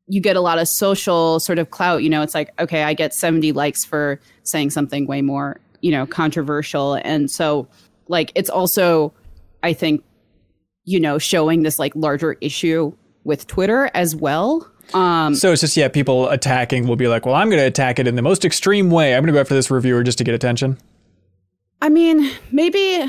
you 0.06 0.20
get 0.20 0.36
a 0.36 0.40
lot 0.40 0.58
of 0.58 0.68
social 0.68 1.40
sort 1.40 1.58
of 1.58 1.70
clout 1.70 2.02
you 2.02 2.10
know 2.10 2.22
it's 2.22 2.34
like 2.34 2.50
okay 2.60 2.82
i 2.82 2.92
get 2.94 3.14
70 3.14 3.52
likes 3.52 3.84
for 3.84 4.20
saying 4.42 4.70
something 4.70 5.06
way 5.06 5.22
more 5.22 5.60
you 5.80 5.90
know 5.90 6.06
controversial 6.06 6.94
and 7.04 7.30
so 7.30 7.66
like 8.08 8.30
it's 8.34 8.50
also 8.50 9.12
i 9.62 9.72
think 9.72 10.04
you 10.84 11.00
know 11.00 11.18
showing 11.18 11.62
this 11.62 11.78
like 11.78 11.94
larger 11.96 12.36
issue 12.40 12.92
with 13.24 13.46
twitter 13.46 13.90
as 13.94 14.14
well 14.14 14.70
um 14.92 15.34
So 15.34 15.50
it's 15.52 15.62
just, 15.62 15.78
yeah, 15.78 15.88
people 15.88 16.28
attacking 16.28 16.86
will 16.86 16.96
be 16.96 17.08
like, 17.08 17.24
well, 17.24 17.34
I'm 17.34 17.48
going 17.48 17.58
to 17.60 17.66
attack 17.66 17.98
it 17.98 18.06
in 18.06 18.16
the 18.16 18.22
most 18.22 18.44
extreme 18.44 18.90
way. 18.90 19.14
I'm 19.14 19.22
going 19.22 19.28
to 19.28 19.32
go 19.32 19.40
after 19.40 19.54
this 19.54 19.70
reviewer 19.70 20.02
just 20.02 20.18
to 20.18 20.24
get 20.24 20.34
attention. 20.34 20.76
I 21.80 21.88
mean, 21.88 22.30
maybe 22.52 23.02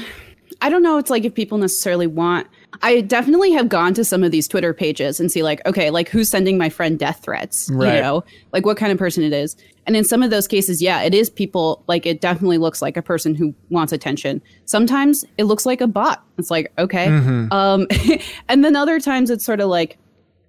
I 0.62 0.70
don't 0.70 0.84
know. 0.84 0.98
It's 0.98 1.10
like 1.10 1.26
if 1.26 1.34
people 1.34 1.58
necessarily 1.58 2.08
want. 2.08 2.48
I 2.82 3.02
definitely 3.02 3.52
have 3.52 3.70
gone 3.70 3.94
to 3.96 4.04
some 4.04 4.24
of 4.24 4.32
these 4.32 4.48
Twitter 4.48 4.74
pages 4.74 5.20
and 5.20 5.32
see 5.32 5.44
like, 5.44 5.66
okay, 5.66 5.90
like 5.90 6.10
who's 6.10 6.30
sending 6.30 6.58
my 6.58 6.70
friend 6.70 6.98
death 6.98 7.22
threats? 7.24 7.70
Right. 7.72 7.96
You 7.96 8.02
know, 8.02 8.24
like 8.52 8.66
what 8.66 8.78
kind 8.78 8.92
of 8.92 8.98
person 8.98 9.24
it 9.24 9.34
is. 9.34 9.56
And 9.88 9.96
in 9.96 10.04
some 10.04 10.24
of 10.24 10.32
those 10.32 10.48
cases, 10.48 10.82
yeah, 10.82 11.02
it 11.02 11.14
is 11.14 11.30
people. 11.30 11.84
Like 11.88 12.06
it 12.06 12.22
definitely 12.22 12.58
looks 12.58 12.82
like 12.82 12.98
a 12.98 13.02
person 13.02 13.36
who 13.36 13.54
wants 13.70 13.94
attention. 13.94 14.42
Sometimes 14.66 15.26
it 15.38 15.44
looks 15.44 15.66
like 15.66 15.82
a 15.82 15.88
bot. 15.88 16.24
It's 16.38 16.50
like 16.50 16.72
okay, 16.78 17.08
um, 17.52 17.88
and 18.50 18.66
then 18.66 18.76
other 18.76 19.00
times 19.00 19.30
it's 19.30 19.46
sort 19.46 19.60
of 19.60 19.70
like. 19.70 19.98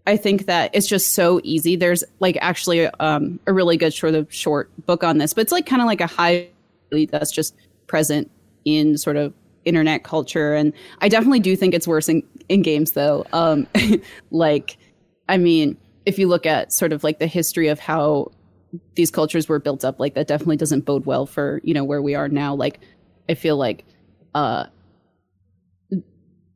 I 0.08 0.16
think 0.16 0.46
that 0.46 0.70
it's 0.72 0.86
just 0.86 1.14
so 1.14 1.40
easy. 1.42 1.74
There's 1.74 2.04
like 2.20 2.38
actually 2.40 2.86
um, 3.00 3.40
a 3.48 3.52
really 3.52 3.76
good 3.76 3.92
sort 3.92 4.14
of 4.14 4.32
short 4.32 4.70
book 4.86 5.02
on 5.02 5.18
this, 5.18 5.34
but 5.34 5.40
it's 5.40 5.50
like 5.50 5.66
kind 5.66 5.82
of 5.82 5.86
like 5.86 6.00
a 6.00 6.06
high 6.06 6.46
that's 7.10 7.32
just 7.32 7.56
present 7.88 8.30
in 8.64 8.96
sort 8.96 9.16
of 9.16 9.34
internet 9.66 10.04
culture. 10.04 10.54
And 10.54 10.72
I 11.00 11.08
definitely 11.08 11.40
do 11.40 11.54
think 11.56 11.74
it's 11.74 11.86
worse 11.86 12.08
in, 12.08 12.22
in 12.48 12.62
games 12.62 12.92
though. 12.92 13.26
Um, 13.32 13.66
like, 14.30 14.78
I 15.28 15.36
mean, 15.36 15.76
if 16.06 16.18
you 16.18 16.28
look 16.28 16.46
at 16.46 16.72
sort 16.72 16.92
of 16.92 17.04
like 17.04 17.18
the 17.18 17.26
history 17.26 17.68
of 17.68 17.78
how 17.78 18.30
these 18.94 19.10
cultures 19.10 19.48
were 19.48 19.58
built 19.58 19.84
up, 19.84 20.00
like 20.00 20.14
that 20.14 20.28
definitely 20.28 20.56
doesn't 20.56 20.86
bode 20.86 21.04
well 21.04 21.26
for, 21.26 21.60
you 21.64 21.74
know, 21.74 21.84
where 21.84 22.00
we 22.00 22.14
are 22.14 22.28
now. 22.28 22.54
Like, 22.54 22.80
I 23.28 23.34
feel 23.34 23.56
like, 23.56 23.84
uh, 24.34 24.66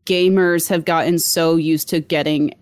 gamers 0.07 0.69
have 0.69 0.85
gotten 0.85 1.19
so 1.19 1.57
used 1.57 1.89
to 1.89 2.01
getting 2.01 2.55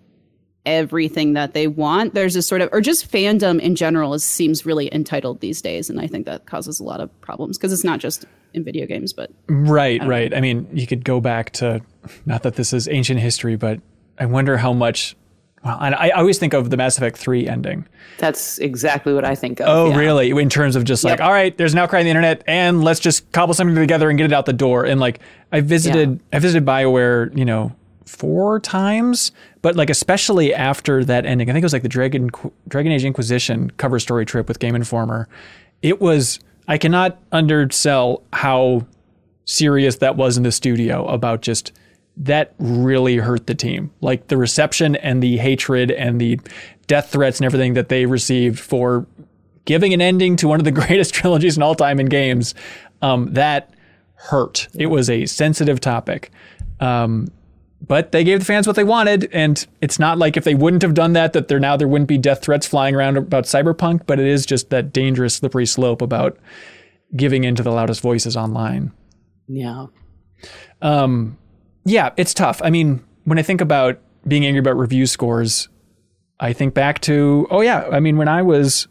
everything 0.69 1.33
that 1.33 1.53
they 1.53 1.67
want. 1.67 2.13
There's 2.13 2.35
a 2.35 2.41
sort 2.41 2.61
of, 2.61 2.69
or 2.71 2.81
just 2.81 3.11
fandom 3.11 3.59
in 3.59 3.75
general 3.75 4.13
is, 4.13 4.23
seems 4.23 4.65
really 4.65 4.93
entitled 4.93 5.39
these 5.41 5.61
days. 5.61 5.89
And 5.89 5.99
I 5.99 6.07
think 6.07 6.25
that 6.25 6.45
causes 6.45 6.79
a 6.79 6.83
lot 6.83 6.99
of 7.01 7.21
problems 7.21 7.57
because 7.57 7.73
it's 7.73 7.83
not 7.83 7.99
just 7.99 8.25
in 8.53 8.63
video 8.63 8.85
games, 8.85 9.13
but 9.13 9.31
Right, 9.47 10.03
right. 10.05 10.33
I 10.33 10.41
mean, 10.41 10.67
you 10.73 10.87
could 10.87 11.03
go 11.03 11.19
back 11.21 11.51
to, 11.53 11.81
not 12.25 12.43
that 12.43 12.55
this 12.55 12.73
is 12.73 12.87
ancient 12.87 13.19
history, 13.19 13.55
but 13.55 13.79
I 14.17 14.25
wonder 14.25 14.57
how 14.57 14.73
much. 14.73 15.15
Well, 15.63 15.77
and 15.81 15.93
I 15.93 16.07
I 16.07 16.09
always 16.11 16.37
think 16.39 16.53
of 16.53 16.69
the 16.69 16.77
Mass 16.77 16.97
Effect 16.97 17.17
3 17.17 17.47
ending. 17.47 17.85
That's 18.17 18.59
exactly 18.59 19.13
what 19.13 19.25
I 19.25 19.35
think 19.35 19.59
of. 19.59 19.67
Oh, 19.67 19.89
yeah. 19.89 19.97
really? 19.97 20.29
In 20.29 20.49
terms 20.49 20.75
of 20.77 20.83
just 20.85 21.03
like, 21.03 21.19
Yep. 21.19 21.27
all 21.27 21.33
right, 21.33 21.57
there's 21.57 21.73
an 21.73 21.79
outcry 21.79 21.99
on 21.99 22.05
the 22.05 22.11
internet, 22.11 22.43
and 22.47 22.81
let's 22.83 22.99
just 23.01 23.29
cobble 23.33 23.53
something 23.53 23.75
together 23.75 24.09
and 24.09 24.17
get 24.17 24.25
it 24.25 24.33
out 24.33 24.45
the 24.45 24.53
door. 24.53 24.85
And 24.85 24.99
like, 25.01 25.19
I 25.51 25.59
visited, 25.61 26.21
I 26.31 26.39
visited 26.39 26.65
Bioware, 26.65 27.37
you 27.37 27.43
know, 27.45 27.73
four 28.05 28.59
times, 28.61 29.31
but 29.61 29.75
like 29.75 29.89
especially 29.89 30.53
after 30.53 31.03
that 31.05 31.25
ending, 31.25 31.49
I 31.49 31.53
think 31.53 31.63
it 31.63 31.65
was 31.65 31.73
like 31.73 31.83
the 31.83 31.89
Dragon 31.89 32.29
Dragon 32.67 32.91
Age 32.91 33.03
Inquisition 33.03 33.71
cover 33.71 33.99
story 33.99 34.25
trip 34.25 34.47
with 34.47 34.59
Game 34.59 34.75
Informer. 34.75 35.27
It 35.81 36.01
was 36.01 36.39
I 36.67 36.77
cannot 36.77 37.19
undersell 37.31 38.23
how 38.31 38.85
serious 39.45 39.97
that 39.97 40.15
was 40.15 40.37
in 40.37 40.43
the 40.43 40.51
studio 40.51 41.07
about 41.07 41.41
just 41.41 41.71
that 42.15 42.53
really 42.59 43.17
hurt 43.17 43.47
the 43.47 43.55
team. 43.55 43.91
Like 44.01 44.27
the 44.27 44.37
reception 44.37 44.95
and 44.97 45.23
the 45.23 45.37
hatred 45.37 45.89
and 45.89 46.19
the 46.19 46.39
death 46.87 47.09
threats 47.09 47.39
and 47.39 47.45
everything 47.45 47.73
that 47.73 47.89
they 47.89 48.05
received 48.05 48.59
for 48.59 49.07
giving 49.65 49.93
an 49.93 50.01
ending 50.01 50.35
to 50.35 50.47
one 50.47 50.59
of 50.59 50.65
the 50.65 50.71
greatest 50.83 51.13
trilogies 51.13 51.57
in 51.57 51.63
all 51.63 51.75
time 51.75 51.99
in 51.99 52.07
games. 52.07 52.53
Um, 53.01 53.33
that 53.33 53.73
hurt. 54.15 54.67
It 54.75 54.87
was 54.87 55.09
a 55.09 55.25
sensitive 55.25 55.79
topic. 55.79 56.31
Um, 56.79 57.29
but 57.81 58.11
they 58.11 58.23
gave 58.23 58.39
the 58.39 58.45
fans 58.45 58.67
what 58.67 58.75
they 58.75 58.83
wanted, 58.83 59.29
and 59.31 59.65
it's 59.81 59.99
not 59.99 60.17
like 60.17 60.37
if 60.37 60.43
they 60.43 60.55
wouldn't 60.55 60.81
have 60.81 60.93
done 60.93 61.13
that, 61.13 61.33
that 61.33 61.47
there 61.47 61.59
now 61.59 61.77
there 61.77 61.87
wouldn't 61.87 62.07
be 62.07 62.17
death 62.17 62.41
threats 62.41 62.67
flying 62.67 62.95
around 62.95 63.17
about 63.17 63.45
cyberpunk. 63.45 64.05
But 64.05 64.19
it 64.19 64.27
is 64.27 64.45
just 64.45 64.69
that 64.69 64.91
dangerous 64.91 65.35
slippery 65.35 65.65
slope 65.65 66.01
about 66.01 66.37
giving 67.15 67.43
in 67.43 67.55
to 67.55 67.63
the 67.63 67.71
loudest 67.71 68.01
voices 68.01 68.37
online. 68.37 68.91
Yeah. 69.47 69.87
Um, 70.81 71.37
yeah, 71.85 72.11
it's 72.17 72.33
tough. 72.33 72.61
I 72.63 72.69
mean, 72.69 73.03
when 73.23 73.39
I 73.39 73.41
think 73.41 73.61
about 73.61 73.99
being 74.27 74.45
angry 74.45 74.59
about 74.59 74.77
review 74.77 75.05
scores, 75.05 75.69
I 76.39 76.53
think 76.53 76.73
back 76.73 77.01
to, 77.01 77.47
oh, 77.49 77.61
yeah, 77.61 77.87
I 77.91 77.99
mean, 77.99 78.17
when 78.17 78.27
I 78.27 78.41
was 78.41 78.87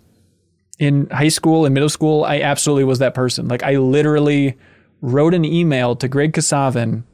in 0.78 1.08
high 1.10 1.28
school 1.28 1.64
and 1.64 1.74
middle 1.74 1.88
school, 1.88 2.24
I 2.24 2.40
absolutely 2.40 2.84
was 2.84 2.98
that 2.98 3.14
person. 3.14 3.48
Like, 3.48 3.62
I 3.62 3.76
literally 3.76 4.56
wrote 5.00 5.34
an 5.34 5.44
email 5.44 5.94
to 5.96 6.08
Greg 6.08 6.32
Kasavin 6.32 7.04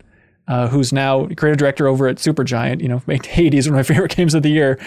uh, 0.48 0.68
who's 0.68 0.92
now 0.92 1.26
creative 1.36 1.58
director 1.58 1.86
over 1.86 2.06
at 2.08 2.16
Supergiant. 2.16 2.80
You 2.82 2.88
know, 2.88 3.02
made 3.06 3.26
Hades 3.26 3.68
one 3.68 3.78
of 3.78 3.88
my 3.88 3.94
favorite 3.94 4.14
games 4.14 4.34
of 4.34 4.42
the 4.42 4.50
year. 4.50 4.78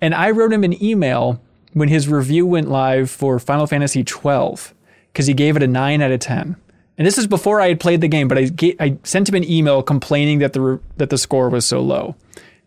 And 0.00 0.14
I 0.14 0.30
wrote 0.30 0.52
him 0.52 0.64
an 0.64 0.82
email 0.82 1.42
when 1.72 1.88
his 1.88 2.08
review 2.08 2.46
went 2.46 2.68
live 2.68 3.10
for 3.10 3.38
Final 3.38 3.66
Fantasy 3.66 4.02
twelve 4.04 4.74
because 5.12 5.26
he 5.26 5.34
gave 5.34 5.56
it 5.56 5.62
a 5.62 5.66
nine 5.66 6.02
out 6.02 6.10
of 6.10 6.20
ten. 6.20 6.56
And 6.98 7.06
this 7.06 7.16
is 7.16 7.26
before 7.26 7.60
I 7.60 7.68
had 7.68 7.80
played 7.80 8.02
the 8.02 8.08
game, 8.08 8.28
but 8.28 8.36
I 8.36 8.44
ga- 8.44 8.76
I 8.78 8.98
sent 9.04 9.28
him 9.28 9.34
an 9.34 9.44
email 9.44 9.82
complaining 9.82 10.40
that 10.40 10.52
the 10.52 10.60
re- 10.60 10.78
that 10.98 11.10
the 11.10 11.18
score 11.18 11.48
was 11.48 11.64
so 11.64 11.80
low, 11.80 12.14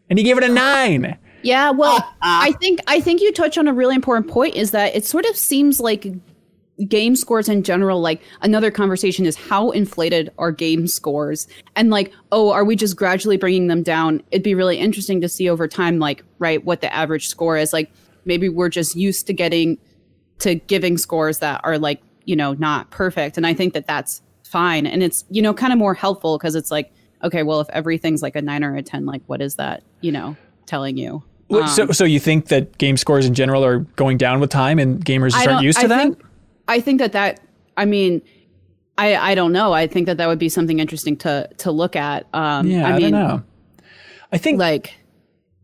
and 0.10 0.18
he 0.18 0.26
gave 0.26 0.38
it 0.38 0.44
a 0.44 0.50
nine. 0.50 1.18
Yeah, 1.44 1.72
well, 1.72 2.04
I 2.22 2.54
think 2.54 2.80
I 2.88 3.00
think 3.00 3.22
you 3.22 3.32
touch 3.32 3.58
on 3.58 3.68
a 3.68 3.74
really 3.74 3.96
important 3.96 4.30
point 4.30 4.56
is 4.56 4.72
that 4.72 4.96
it 4.96 5.06
sort 5.06 5.26
of 5.26 5.36
seems 5.36 5.80
like 5.80 6.08
game 6.84 7.16
scores 7.16 7.50
in 7.50 7.64
general 7.64 8.02
like 8.02 8.22
another 8.42 8.72
conversation 8.72 9.26
is 9.26 9.36
how 9.36 9.72
inflated 9.72 10.32
are 10.38 10.52
game 10.52 10.88
scores? 10.88 11.48
And 11.76 11.90
like 11.90 12.12
oh 12.32 12.52
are 12.52 12.64
we 12.64 12.76
just 12.76 12.96
gradually 12.96 13.38
bringing 13.38 13.68
them 13.68 13.84
down? 13.84 14.22
It'd 14.32 14.44
be 14.44 14.56
really 14.56 14.78
interesting 14.78 15.22
to 15.22 15.30
see 15.30 15.50
over 15.50 15.68
time 15.68 16.00
like 16.00 16.24
right 16.40 16.64
what 16.64 16.82
the 16.82 16.94
average 16.94 17.28
score 17.28 17.58
is. 17.58 17.74
Like 17.74 17.92
maybe 18.26 18.50
we're 18.50 18.70
just 18.70 18.96
used 18.96 19.28
to 19.28 19.34
getting 19.34 19.78
to 20.40 20.56
giving 20.56 20.98
scores 20.98 21.40
that 21.40 21.62
are 21.64 21.78
like 21.78 22.02
you 22.26 22.36
know 22.36 22.54
not 22.54 22.90
perfect. 22.92 23.38
And 23.38 23.46
i 23.46 23.54
think 23.54 23.74
that 23.74 23.88
that's 23.88 24.22
fine. 24.44 24.86
And 24.86 25.04
it's 25.04 25.26
you 25.30 25.42
know 25.42 25.54
kind 25.54 25.74
of 25.74 25.80
more 25.80 25.94
helpful 25.94 26.38
because 26.38 26.56
it's 26.56 26.72
like 26.72 26.92
okay 27.24 27.44
well 27.44 27.62
if 27.62 27.70
everything's 27.70 28.22
like 28.22 28.36
a 28.36 28.42
9 28.42 28.64
or 28.64 28.76
a 28.76 28.84
10 28.84 29.06
like 29.06 29.22
what 29.28 29.42
is 29.42 29.56
that 29.56 29.84
you 30.02 30.12
know 30.12 30.36
telling 30.66 30.98
you? 30.98 31.24
Wait, 31.50 31.68
so, 31.70 31.84
Um, 31.84 31.94
so 31.94 32.04
you 32.04 32.20
think 32.20 32.48
that 32.48 32.78
game 32.78 32.98
scores 32.98 33.26
in 33.26 33.34
general 33.34 33.64
are 33.64 33.80
going 33.96 34.18
down 34.18 34.40
with 34.40 34.50
time, 34.50 34.80
and 34.80 35.04
gamers 35.04 35.32
just 35.32 35.48
aren't 35.48 35.64
used 35.64 35.80
to 35.80 35.86
I 35.86 35.88
that? 35.88 36.04
Think, 36.04 36.24
I 36.68 36.80
think 36.80 37.00
that 37.00 37.12
that. 37.14 37.40
I 37.76 37.86
mean, 37.86 38.22
I 38.98 39.16
I 39.16 39.36
don't 39.36 39.52
know. 39.52 39.74
I 39.74 39.88
think 39.88 40.06
that 40.08 40.18
that 40.18 40.28
would 40.28 40.40
be 40.40 40.50
something 40.50 40.80
interesting 40.80 41.18
to 41.18 41.50
to 41.58 41.72
look 41.72 41.96
at. 41.96 42.28
Um, 42.34 42.68
yeah, 42.68 42.88
I 42.88 42.92
I, 42.92 43.00
mean, 43.00 43.12
don't 43.12 43.28
know. 43.28 43.44
I 44.32 44.38
think 44.38 44.60
like, 44.60 44.94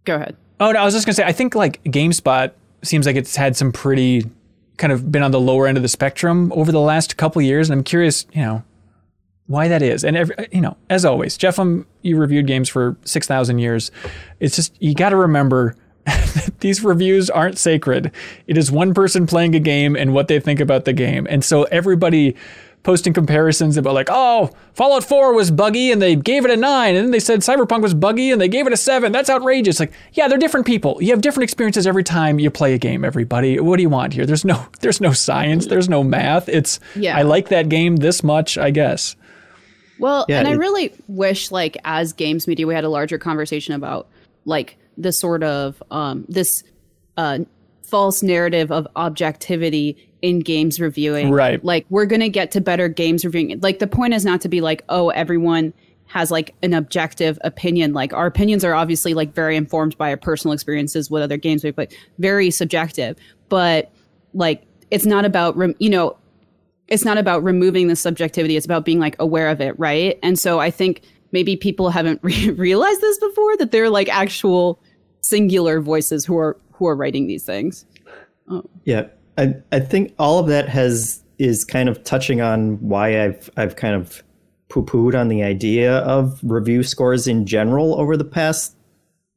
go 0.06 0.16
ahead. 0.16 0.36
Oh 0.60 0.72
no, 0.72 0.80
I 0.80 0.86
was 0.86 0.94
just 0.94 1.06
gonna 1.06 1.14
say 1.14 1.24
I 1.24 1.32
think 1.32 1.56
like 1.56 1.84
GameSpot 1.84 2.52
seems 2.82 3.06
like 3.06 3.16
it's 3.16 3.36
had 3.36 3.56
some 3.56 3.72
pretty 3.72 4.26
kind 4.78 4.94
of 4.94 5.12
been 5.12 5.24
on 5.24 5.32
the 5.32 5.40
lower 5.40 5.68
end 5.68 5.78
of 5.78 5.84
the 5.84 5.90
spectrum 5.90 6.52
over 6.54 6.72
the 6.72 6.80
last 6.80 7.18
couple 7.18 7.42
years, 7.42 7.70
and 7.70 7.78
I'm 7.78 7.84
curious, 7.84 8.26
you 8.32 8.42
know, 8.42 8.64
why 9.48 9.68
that 9.68 9.82
is. 9.82 10.04
And 10.04 10.16
every, 10.18 10.36
you 10.52 10.62
know, 10.62 10.78
as 10.90 11.06
always, 11.06 11.38
Jeff, 11.38 11.60
um, 11.60 11.86
you 12.02 12.18
reviewed 12.18 12.48
games 12.48 12.70
for 12.70 12.98
six 13.04 13.28
thousand 13.28 13.60
years. 13.60 13.92
It's 14.40 14.56
just 14.56 14.82
you 14.82 14.94
got 14.96 15.10
to 15.10 15.18
remember. 15.18 15.76
That 16.10 16.54
These 16.60 16.84
reviews 16.84 17.30
aren't 17.30 17.58
sacred. 17.58 18.12
It 18.48 18.58
is 18.58 18.72
one 18.72 18.94
person 18.94 19.26
playing 19.26 19.56
a 19.56 19.60
game 19.60 19.96
and 19.96 20.14
what 20.14 20.28
they 20.28 20.40
think 20.40 20.60
about 20.60 20.86
the 20.86 20.94
game. 20.94 21.28
And 21.30 21.44
so 21.44 21.64
everybody 21.64 22.36
posting 22.84 23.14
comparisons 23.14 23.78
about 23.78 23.94
like, 23.94 24.08
oh, 24.10 24.50
Fallout 24.74 25.04
4 25.04 25.34
was 25.34 25.52
buggy 25.52 25.92
and 25.92 26.02
they 26.02 26.16
gave 26.16 26.46
it 26.46 26.52
a 26.52 26.56
9 26.56 26.96
and 26.96 27.06
then 27.06 27.12
they 27.12 27.20
said 27.20 27.42
Cyberpunk 27.42 27.82
was 27.82 27.94
buggy 27.94 28.32
and 28.32 28.40
they 28.40 28.48
gave 28.48 28.68
it 28.68 28.74
a 28.74 28.78
7. 28.78 29.12
That's 29.12 29.30
outrageous. 29.30 29.80
Like, 29.80 29.92
yeah, 30.14 30.28
they're 30.28 30.38
different 30.38 30.66
people. 30.66 30.98
You 31.02 31.12
have 31.12 31.22
different 31.22 31.44
experiences 31.44 31.86
every 31.86 32.04
time 32.04 32.40
you 32.40 32.50
play 32.50 32.74
a 32.74 32.78
game, 32.78 33.04
everybody. 33.04 33.60
What 33.60 33.78
do 33.78 33.84
you 33.84 33.90
want 33.90 34.14
here? 34.14 34.26
There's 34.26 34.46
no 34.46 34.66
there's 34.82 35.02
no 35.02 35.12
science, 35.12 35.68
there's 35.68 35.90
no 35.90 36.04
math. 36.04 36.48
It's 36.48 36.80
Yeah. 36.96 37.18
I 37.18 37.24
like 37.24 37.50
that 37.50 37.70
game 37.70 37.98
this 37.98 38.24
much, 38.24 38.58
I 38.58 38.72
guess. 38.72 39.16
Well, 40.00 40.26
Yeah, 40.30 40.40
and 40.40 40.48
I 40.48 40.54
really 40.54 40.94
wish, 41.10 41.52
like, 41.52 41.76
as 41.84 42.14
games 42.14 42.48
media, 42.48 42.66
we 42.66 42.74
had 42.74 42.86
a 42.86 42.90
larger 42.90 43.18
conversation 43.18 43.74
about 43.74 44.08
like 44.46 44.78
the 45.00 45.12
sort 45.12 45.44
of 45.44 45.82
um, 45.92 46.26
this 46.28 46.64
uh, 47.18 47.40
false 47.84 48.22
narrative 48.22 48.72
of 48.72 48.88
objectivity 48.96 49.98
in 50.22 50.40
games 50.40 50.80
reviewing. 50.80 51.32
Right. 51.32 51.64
Like, 51.64 51.86
we're 51.90 52.06
gonna 52.06 52.30
get 52.30 52.52
to 52.52 52.62
better 52.62 52.88
games 52.88 53.26
reviewing. 53.26 53.60
Like, 53.62 53.80
the 53.80 53.88
point 53.88 54.14
is 54.14 54.26
not 54.26 54.42
to 54.42 54.50
be 54.50 54.62
like, 54.62 54.84
oh, 54.90 55.10
everyone 55.10 55.74
has 56.06 56.32
like 56.32 56.56
an 56.62 56.74
objective 56.74 57.40
opinion. 57.44 57.94
Like, 57.94 58.14
our 58.14 58.28
opinions 58.28 58.66
are 58.66 58.74
obviously 58.74 59.14
like 59.14 59.34
very 59.34 59.56
informed 59.56 59.98
by 59.98 60.12
our 60.12 60.18
personal 60.18 60.54
experiences 60.54 61.10
with 61.10 61.24
other 61.24 61.38
games 61.38 61.64
we 61.64 61.72
play, 61.72 61.88
very 62.18 62.52
subjective. 62.52 63.18
But 63.48 63.92
like, 64.34 64.66
it's 64.92 65.06
not 65.06 65.26
about 65.26 65.56
rem- 65.56 65.76
you 65.80 65.90
know 65.90 66.18
it's 66.88 67.06
not 67.06 67.18
about 67.18 67.44
removing 67.44 67.88
the 67.88 67.96
subjectivity 67.96 68.56
it's 68.56 68.66
about 68.66 68.86
being 68.86 69.00
like 69.00 69.16
aware 69.20 69.50
of 69.50 69.62
it 69.62 69.78
right 69.80 70.20
and 70.24 70.38
so 70.38 70.60
i 70.60 70.72
think 70.72 71.02
maybe 71.32 71.56
people 71.56 71.90
haven't 71.90 72.20
re- 72.24 72.52
realized 72.52 73.02
this 73.02 73.18
before 73.20 73.58
that 73.58 73.72
they're 73.72 73.90
like 73.90 74.10
actual 74.10 74.82
singular 75.30 75.80
voices 75.80 76.26
who 76.26 76.38
are 76.38 76.58
who 76.72 76.88
are 76.88 76.96
writing 76.96 77.28
these 77.28 77.44
things. 77.44 77.86
Oh. 78.50 78.64
Yeah, 78.86 79.08
I 79.38 79.56
I 79.72 79.80
think 79.80 80.14
all 80.18 80.40
of 80.40 80.48
that 80.48 80.68
has 80.70 81.24
is 81.38 81.64
kind 81.64 81.88
of 81.90 82.04
touching 82.04 82.42
on 82.42 82.78
why 82.82 83.24
I've 83.24 83.50
I've 83.58 83.76
kind 83.76 83.96
of 83.96 84.24
poo 84.70 84.84
pooed 84.84 85.20
on 85.20 85.30
the 85.30 85.44
idea 85.44 85.98
of 86.00 86.40
review 86.44 86.84
scores 86.84 87.28
in 87.28 87.46
general 87.46 88.00
over 88.00 88.16
the 88.18 88.26
past 88.26 88.76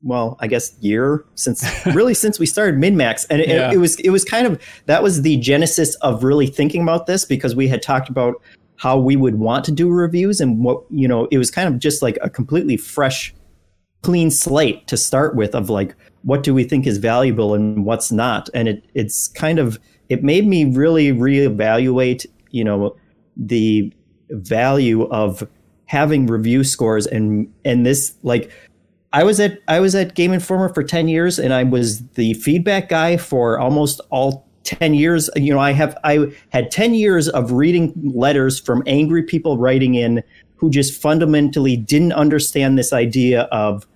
well 0.02 0.36
I 0.40 0.46
guess 0.48 0.74
year 0.80 1.24
since 1.36 1.64
really 1.94 2.14
since 2.14 2.38
we 2.38 2.46
started 2.46 2.80
MinnMax. 2.80 3.26
And 3.30 3.40
it, 3.40 3.48
Yeah. 3.48 3.70
it 3.72 3.78
was 3.78 3.96
it 4.00 4.10
was 4.10 4.24
kind 4.24 4.46
of 4.46 4.60
that 4.86 5.02
was 5.02 5.22
the 5.22 5.36
genesis 5.38 5.94
of 5.96 6.24
really 6.24 6.46
thinking 6.46 6.82
about 6.82 7.06
this 7.06 7.24
because 7.24 7.54
we 7.54 7.68
had 7.68 7.82
talked 7.82 8.08
about 8.08 8.34
how 8.76 8.98
we 8.98 9.14
would 9.14 9.36
want 9.36 9.64
to 9.66 9.72
do 9.72 9.88
reviews 9.88 10.40
and 10.40 10.64
what 10.64 10.82
you 10.90 11.06
know 11.06 11.28
it 11.30 11.38
was 11.38 11.50
kind 11.50 11.68
of 11.72 11.78
just 11.78 12.02
like 12.02 12.18
a 12.22 12.28
completely 12.28 12.76
fresh 12.76 13.32
clean 14.02 14.30
slate 14.30 14.86
to 14.88 14.96
start 14.96 15.34
with 15.36 15.54
of 15.54 15.70
like 15.70 15.94
what 16.22 16.42
do 16.42 16.54
we 16.54 16.64
think 16.64 16.86
is 16.86 16.98
valuable 16.98 17.54
and 17.54 17.84
what's 17.84 18.12
not? 18.12 18.48
And 18.54 18.68
it 18.68 18.84
it's 18.94 19.28
kind 19.28 19.58
of 19.58 19.78
it 20.08 20.22
made 20.22 20.46
me 20.46 20.64
really 20.64 21.12
reevaluate 21.12 22.26
you 22.50 22.64
know 22.64 22.96
the 23.36 23.92
value 24.30 25.04
of 25.08 25.46
having 25.86 26.26
review 26.26 26.64
scores 26.64 27.06
and 27.06 27.52
and 27.64 27.84
this 27.84 28.14
like 28.22 28.50
I 29.12 29.24
was 29.24 29.40
at 29.40 29.58
I 29.68 29.80
was 29.80 29.94
at 29.94 30.14
Game 30.14 30.32
Informer 30.32 30.72
for 30.72 30.82
10 30.82 31.08
years 31.08 31.38
and 31.38 31.52
I 31.52 31.64
was 31.64 32.06
the 32.10 32.34
feedback 32.34 32.88
guy 32.88 33.16
for 33.16 33.58
almost 33.58 34.00
all 34.10 34.46
10 34.64 34.94
years. 34.94 35.28
You 35.36 35.52
know 35.52 35.60
I 35.60 35.72
have 35.72 35.98
I 36.04 36.32
had 36.50 36.70
10 36.70 36.94
years 36.94 37.28
of 37.28 37.52
reading 37.52 37.92
letters 38.14 38.60
from 38.60 38.82
angry 38.86 39.22
people 39.22 39.58
writing 39.58 39.94
in 39.94 40.22
who 40.56 40.70
just 40.70 41.00
fundamentally 41.00 41.76
didn't 41.76 42.12
understand 42.12 42.78
this 42.78 42.92
idea 42.92 43.42
of 43.50 43.86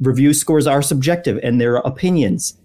review 0.00 0.34
scores 0.34 0.66
are 0.66 0.82
subjective 0.82 1.38
and 1.42 1.60
they're 1.60 1.76
opinions. 1.76 2.58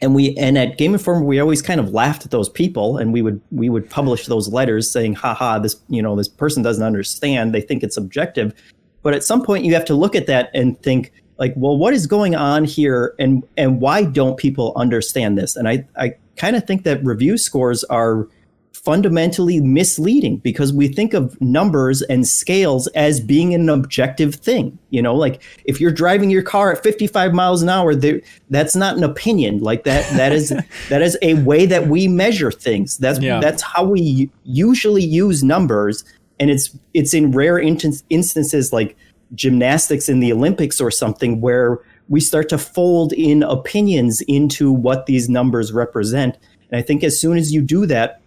And 0.00 0.14
we 0.14 0.36
and 0.36 0.58
at 0.58 0.76
game 0.76 0.92
informer 0.92 1.24
we 1.24 1.40
always 1.40 1.62
kind 1.62 1.80
of 1.80 1.90
laughed 1.90 2.24
at 2.26 2.30
those 2.30 2.50
people 2.50 2.98
and 2.98 3.12
we 3.12 3.22
would 3.22 3.40
we 3.50 3.70
would 3.70 3.88
publish 3.88 4.26
those 4.26 4.48
letters 4.48 4.90
saying 4.90 5.14
haha 5.14 5.58
this 5.58 5.76
you 5.88 6.02
know 6.02 6.14
this 6.14 6.28
person 6.28 6.62
doesn't 6.62 6.84
understand. 6.84 7.54
They 7.54 7.62
think 7.62 7.82
it's 7.82 7.94
subjective. 7.94 8.52
But 9.02 9.14
at 9.14 9.24
some 9.24 9.42
point 9.42 9.64
you 9.64 9.72
have 9.74 9.86
to 9.86 9.94
look 9.94 10.14
at 10.14 10.26
that 10.26 10.50
and 10.52 10.80
think 10.82 11.12
like 11.38 11.54
well 11.56 11.78
what 11.78 11.94
is 11.94 12.06
going 12.06 12.34
on 12.34 12.64
here 12.64 13.14
and 13.18 13.42
and 13.56 13.80
why 13.80 14.04
don't 14.04 14.36
people 14.36 14.74
understand 14.76 15.38
this? 15.38 15.56
And 15.56 15.66
i 15.66 15.86
i 15.96 16.14
kind 16.36 16.56
of 16.56 16.66
think 16.66 16.84
that 16.84 17.02
review 17.02 17.38
scores 17.38 17.82
are 17.84 18.28
fundamentally 18.86 19.60
misleading 19.60 20.36
because 20.36 20.72
we 20.72 20.86
think 20.86 21.12
of 21.12 21.36
numbers 21.40 22.02
and 22.02 22.24
scales 22.24 22.86
as 22.94 23.18
being 23.18 23.52
an 23.52 23.68
objective 23.68 24.36
thing. 24.36 24.78
You 24.90 25.02
know, 25.02 25.12
like 25.12 25.42
if 25.64 25.80
you're 25.80 25.90
driving 25.90 26.30
your 26.30 26.44
car 26.44 26.70
at 26.70 26.84
55 26.84 27.34
miles 27.34 27.62
an 27.62 27.68
hour, 27.68 27.96
there, 27.96 28.20
that's 28.48 28.76
not 28.76 28.96
an 28.96 29.02
opinion. 29.02 29.58
Like 29.58 29.82
that, 29.82 30.08
that 30.16 30.30
is 30.30 30.50
that 30.88 31.02
is 31.02 31.18
a 31.20 31.34
way 31.34 31.66
that 31.66 31.88
we 31.88 32.06
measure 32.06 32.52
things. 32.52 32.96
That's 32.98 33.18
Yeah. 33.18 33.40
that's 33.40 33.60
how 33.60 33.82
we 33.82 34.30
usually 34.44 35.02
use 35.02 35.42
numbers, 35.42 36.04
and 36.38 36.48
it's 36.48 36.78
it's 36.94 37.12
in 37.12 37.32
rare 37.32 37.58
instance, 37.58 38.04
instances 38.08 38.72
like 38.72 38.96
gymnastics 39.34 40.08
in 40.08 40.20
the 40.20 40.32
Olympics 40.32 40.80
or 40.80 40.92
something 40.92 41.40
where 41.40 41.80
we 42.08 42.20
start 42.20 42.48
to 42.50 42.58
fold 42.58 43.12
in 43.14 43.42
opinions 43.42 44.22
into 44.28 44.70
what 44.70 45.06
these 45.06 45.28
numbers 45.28 45.72
represent. 45.72 46.38
And 46.70 46.78
I 46.78 46.82
think 46.82 47.02
as 47.02 47.20
soon 47.20 47.36
as 47.36 47.52
you 47.52 47.62
do 47.62 47.84
that, 47.86 48.20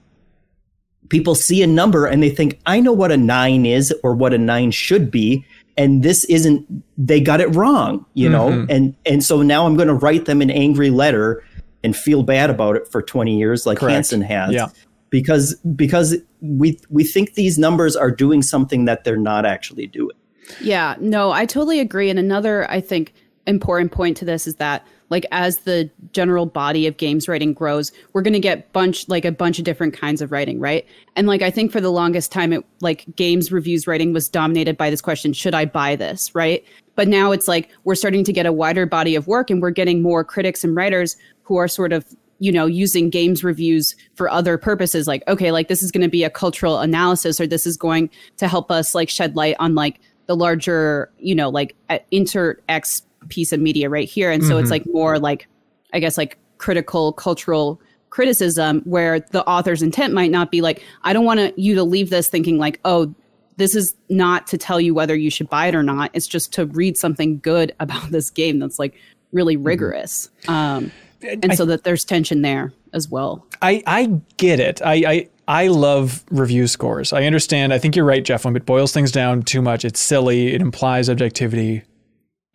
people 1.09 1.35
see 1.35 1.61
a 1.61 1.67
number 1.67 2.05
and 2.05 2.23
they 2.23 2.29
think, 2.29 2.59
I 2.65 2.79
know 2.79 2.93
what 2.93 3.11
a 3.11 3.17
nine 3.17 3.65
is 3.65 3.93
or 4.03 4.15
what 4.15 4.33
a 4.33 4.37
nine 4.37 4.71
should 4.71 5.11
be. 5.11 5.45
And 5.77 6.03
this 6.03 6.23
isn't, 6.25 6.65
they 6.97 7.21
got 7.21 7.41
it 7.41 7.47
wrong, 7.55 8.05
you 8.13 8.29
know? 8.29 8.49
Mhm. 8.49 8.69
And, 8.69 8.95
and 9.05 9.23
so 9.23 9.41
now 9.41 9.65
I'm 9.65 9.75
going 9.75 9.87
to 9.87 9.93
write 9.93 10.25
them 10.25 10.41
an 10.41 10.49
angry 10.49 10.89
letter 10.89 11.43
and 11.83 11.95
feel 11.95 12.23
bad 12.23 12.49
about 12.49 12.75
it 12.75 12.87
for 12.87 13.01
20 13.01 13.37
years, 13.37 13.65
like 13.65 13.77
Correct. 13.77 13.93
Hanson 13.93 14.21
has. 14.21 14.53
Yeah. 14.53 14.67
Because, 15.09 15.55
because 15.75 16.17
we, 16.41 16.79
we 16.89 17.03
think 17.03 17.33
these 17.33 17.57
numbers 17.57 17.95
are 17.95 18.11
doing 18.11 18.41
something 18.41 18.85
that 18.85 19.03
they're 19.03 19.17
not 19.17 19.45
actually 19.45 19.87
doing. 19.87 20.15
Yeah, 20.61 20.95
no, 20.99 21.31
I 21.31 21.45
totally 21.45 21.79
agree. 21.79 22.09
And 22.09 22.19
another, 22.19 22.69
I 22.69 22.81
think, 22.81 23.13
important 23.47 23.91
point 23.91 24.17
to 24.17 24.25
this 24.25 24.47
is 24.47 24.55
that, 24.55 24.85
like, 25.09 25.25
as 25.31 25.59
the 25.59 25.89
general 26.11 26.45
body 26.45 26.85
of 26.85 26.97
games 26.97 27.27
writing 27.27 27.53
grows, 27.53 27.91
we're 28.13 28.21
going 28.21 28.33
to 28.33 28.39
get 28.39 28.71
bunch, 28.73 29.07
like, 29.09 29.25
a 29.25 29.31
bunch 29.31 29.57
of 29.57 29.65
different 29.65 29.93
kinds 29.93 30.21
of 30.21 30.31
writing, 30.31 30.59
right? 30.59 30.85
And 31.15 31.27
like, 31.27 31.41
I 31.41 31.49
think 31.51 31.71
for 31.71 31.81
the 31.81 31.91
longest 31.91 32.31
time, 32.31 32.53
it 32.53 32.65
like 32.81 33.05
games 33.15 33.51
reviews 33.51 33.87
writing 33.87 34.13
was 34.13 34.29
dominated 34.29 34.77
by 34.77 34.89
this 34.89 35.01
question: 35.01 35.33
Should 35.33 35.55
I 35.55 35.65
buy 35.65 35.95
this? 35.95 36.33
Right? 36.35 36.63
But 36.95 37.07
now 37.07 37.31
it's 37.31 37.47
like 37.47 37.69
we're 37.83 37.95
starting 37.95 38.23
to 38.25 38.33
get 38.33 38.45
a 38.45 38.53
wider 38.53 38.85
body 38.85 39.15
of 39.15 39.27
work, 39.27 39.49
and 39.49 39.61
we're 39.61 39.71
getting 39.71 40.01
more 40.01 40.23
critics 40.23 40.63
and 40.63 40.75
writers 40.75 41.17
who 41.43 41.57
are 41.57 41.67
sort 41.67 41.93
of 41.93 42.05
you 42.39 42.51
know 42.51 42.65
using 42.65 43.09
games 43.09 43.43
reviews 43.43 43.95
for 44.15 44.29
other 44.29 44.57
purposes 44.57 45.09
like 45.09 45.21
okay 45.27 45.51
like 45.51 45.67
this 45.67 45.83
is 45.83 45.91
going 45.91 46.01
to 46.01 46.07
be 46.07 46.23
a 46.23 46.29
cultural 46.29 46.79
analysis 46.79 47.37
or 47.41 47.45
this 47.45 47.67
is 47.67 47.75
going 47.75 48.09
to 48.37 48.47
help 48.47 48.71
us 48.71 48.95
like 48.95 49.09
shed 49.09 49.35
light 49.35 49.57
on 49.59 49.75
like 49.75 49.99
the 50.29 50.35
larger, 50.35 51.11
you 51.17 51.33
know, 51.33 51.49
like 51.49 51.75
uh, 51.89 51.97
insert 52.11 52.63
X 52.69 53.01
piece 53.27 53.51
of 53.51 53.59
media 53.59 53.89
right 53.89 54.07
here. 54.07 54.31
And 54.31 54.43
so 54.43 54.57
it's 54.57 54.67
Mhm. 54.69 54.71
like 54.71 54.85
more 54.87 55.19
like, 55.19 55.47
I 55.93 55.99
guess, 55.99 56.17
like 56.17 56.37
critical 56.57 57.11
cultural 57.13 57.79
criticism 58.09 58.81
where 58.85 59.19
the 59.19 59.45
author's 59.47 59.81
intent 59.81 60.13
might 60.13 60.31
not 60.31 60.51
be 60.51 60.61
like, 60.61 60.83
I 61.03 61.13
don't 61.13 61.25
want 61.25 61.39
to, 61.39 61.53
you 61.61 61.75
to 61.75 61.83
leave 61.83 62.09
this 62.09 62.27
thinking 62.27 62.57
like, 62.57 62.79
oh, 62.85 63.13
this 63.57 63.75
is 63.75 63.93
not 64.09 64.47
to 64.47 64.57
tell 64.57 64.79
you 64.81 64.93
whether 64.93 65.15
you 65.15 65.29
should 65.29 65.49
buy 65.49 65.67
it 65.67 65.75
or 65.75 65.83
not. 65.83 66.09
It's 66.13 66.27
just 66.27 66.53
to 66.53 66.65
read 66.65 66.97
something 66.97 67.39
good 67.39 67.73
about 67.79 68.09
this 68.11 68.29
game 68.29 68.59
that's 68.59 68.79
like 68.79 68.95
really 69.31 69.57
rigorous. 69.57 70.29
Um, 70.47 70.91
and 71.21 71.51
I- 71.51 71.55
so 71.55 71.65
that 71.65 71.83
there's 71.83 72.03
tension 72.03 72.41
there 72.41 72.73
as 72.93 73.09
well. 73.09 73.45
I, 73.61 73.83
I 73.85 74.05
get 74.37 74.59
it. 74.59 74.81
I, 74.81 74.93
I 75.05 75.27
I 75.51 75.67
love 75.67 76.23
review 76.29 76.67
scores. 76.67 77.11
I 77.11 77.23
understand. 77.25 77.73
I 77.73 77.79
think 77.79 77.95
you're 77.95 78.05
right, 78.05 78.23
Jeff. 78.23 78.45
When 78.45 78.55
it 78.55 78.67
boils 78.67 78.93
things 78.93 79.11
down 79.11 79.41
too 79.41 79.63
much, 79.63 79.83
it's 79.83 79.99
silly. 79.99 80.53
It 80.53 80.61
implies 80.61 81.09
objectivity. 81.09 81.81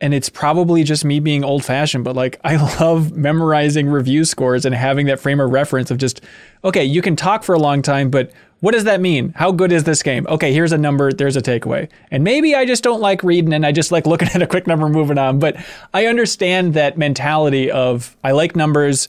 And 0.01 0.13
it's 0.13 0.29
probably 0.29 0.83
just 0.83 1.05
me 1.05 1.21
being 1.21 1.45
old 1.45 1.65
fashioned, 1.65 2.05
but 2.05 2.17
like 2.17 2.41
I 2.45 2.57
love 2.81 3.13
memorizing 3.13 3.89
review 3.89 4.25
scores 4.25 4.65
and 4.65 4.75
having 4.75 5.07
that 5.07 5.21
frame 5.21 5.41
of 5.41 5.51
reference 5.51 5.91
of 5.91 5.99
just, 5.99 6.21
okay, 6.65 6.85
you 6.85 7.01
can 7.01 7.17
talk 7.17 7.45
for 7.45 7.55
a 7.55 7.59
long 7.59 7.81
time, 7.81 8.11
but 8.11 8.33
what 8.61 8.73
does 8.73 8.85
that 8.85 9.01
mean? 9.01 9.35
How 9.37 9.53
good 9.53 9.73
is 9.73 9.85
this 9.85 10.03
game? 10.03 10.27
Okay, 10.27 10.53
here's 10.53 10.73
a 10.73 10.79
number, 10.79 11.13
there's 11.13 11.37
a 11.37 11.43
takeaway. 11.43 11.89
And 12.11 12.25
maybe 12.25 12.55
I 12.55 12.65
just 12.65 12.83
don't 12.83 13.01
like 13.01 13.23
reading 13.23 13.53
and 13.53 13.67
I 13.67 13.73
just 13.73 13.93
like 13.93 14.07
looking 14.09 14.29
at 14.29 14.43
a 14.43 14.47
quick 14.47 14.67
number 14.67 14.89
moving 14.89 15.19
on. 15.19 15.39
But 15.39 15.57
I 15.93 16.07
understand 16.07 16.75
that 16.75 16.97
mentality 16.97 17.71
of 17.71 18.17
I 18.25 18.33
like 18.33 18.57
numbers 18.57 19.09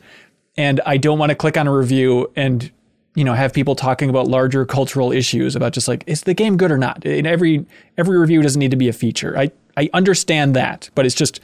and 0.58 0.82
I 0.86 0.98
don't 0.98 1.20
want 1.20 1.30
to 1.30 1.36
click 1.36 1.58
on 1.58 1.68
a 1.68 1.74
review 1.74 2.32
and 2.36 2.72
you 3.16 3.24
know 3.24 3.34
have 3.34 3.54
people 3.54 3.76
talking 3.76 4.10
about 4.10 4.28
larger 4.28 4.66
cultural 4.66 5.12
issues 5.12 5.56
about 5.56 5.72
just 5.72 5.88
like 5.88 6.04
is 6.06 6.24
the 6.24 6.34
game 6.34 6.58
good 6.58 6.70
or 6.72 6.78
not. 6.78 7.06
and 7.06 7.26
every 7.26 7.66
every 7.98 8.18
review 8.18 8.42
doesn't 8.42 8.60
need 8.60 8.72
to 8.72 8.78
be 8.78 8.90
a 8.90 8.94
feature. 8.94 9.38
I 9.38 9.52
I 9.78 9.90
understand 9.94 10.56
that, 10.56 10.90
but 10.96 11.06
it's 11.06 11.16
just 11.16 11.40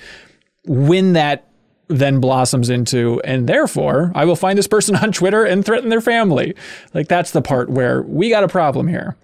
when 0.65 1.13
that 1.13 1.47
then 1.87 2.21
blossoms 2.21 2.69
into 2.69 3.19
and 3.25 3.49
therefore 3.49 4.13
I 4.15 4.23
will 4.23 4.37
find 4.37 4.57
this 4.57 4.67
person 4.67 4.95
on 5.03 5.11
Twitter 5.11 5.43
and 5.43 5.65
threaten 5.65 5.89
their 5.89 6.01
family. 6.01 6.55
Like 6.93 7.07
that's 7.07 7.31
the 7.31 7.41
part 7.41 7.69
where 7.69 8.01
we 8.03 8.29
got 8.29 8.43
a 8.43 8.47
problem 8.47 8.87
here. 8.87 9.15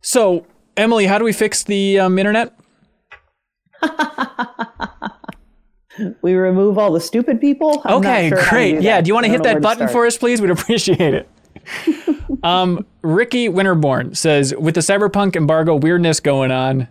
So, 0.00 0.46
Emily, 0.76 1.06
how 1.06 1.18
do 1.18 1.24
we 1.24 1.32
fix 1.32 1.62
the 1.62 2.00
um, 2.00 2.18
internet? 2.18 2.58
We 6.22 6.34
remove 6.34 6.78
all 6.78 6.92
the 6.92 7.00
stupid 7.00 7.40
people. 7.40 7.82
I'm 7.84 8.00
not 8.00 8.06
okay, 8.06 8.28
sure 8.30 8.42
great. 8.48 8.80
yeah, 8.80 9.00
do 9.00 9.08
you 9.08 9.14
want 9.14 9.26
to 9.26 9.30
hit 9.30 9.42
that 9.42 9.60
button 9.60 9.88
start. 9.88 9.92
for 9.92 10.06
us, 10.06 10.16
please? 10.16 10.40
We'd 10.40 10.50
appreciate 10.58 11.14
it. 11.14 11.28
um, 12.42 12.84
Ricky 13.02 13.48
Winterborn 13.48 14.16
says, 14.16 14.54
with 14.56 14.74
the 14.74 14.80
cyberpunk 14.80 15.36
embargo 15.36 15.76
weirdness 15.76 16.20
going 16.20 16.50
on, 16.50 16.88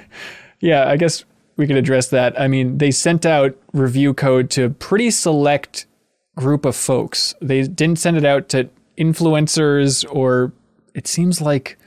yeah, 0.60 0.88
I 0.88 0.96
guess 0.96 1.24
we 1.56 1.66
could 1.66 1.76
address 1.76 2.08
that. 2.08 2.38
I 2.40 2.48
mean, 2.48 2.78
they 2.78 2.90
sent 2.90 3.24
out 3.24 3.56
review 3.72 4.14
code 4.14 4.50
to 4.50 4.64
a 4.64 4.70
pretty 4.70 5.10
select 5.10 5.86
group 6.36 6.64
of 6.64 6.74
folks. 6.74 7.34
They 7.40 7.62
didn't 7.62 7.98
send 7.98 8.16
it 8.16 8.24
out 8.24 8.48
to 8.50 8.68
influencers 8.98 10.04
or 10.10 10.52
it 10.94 11.06
seems 11.06 11.40
like 11.40 11.78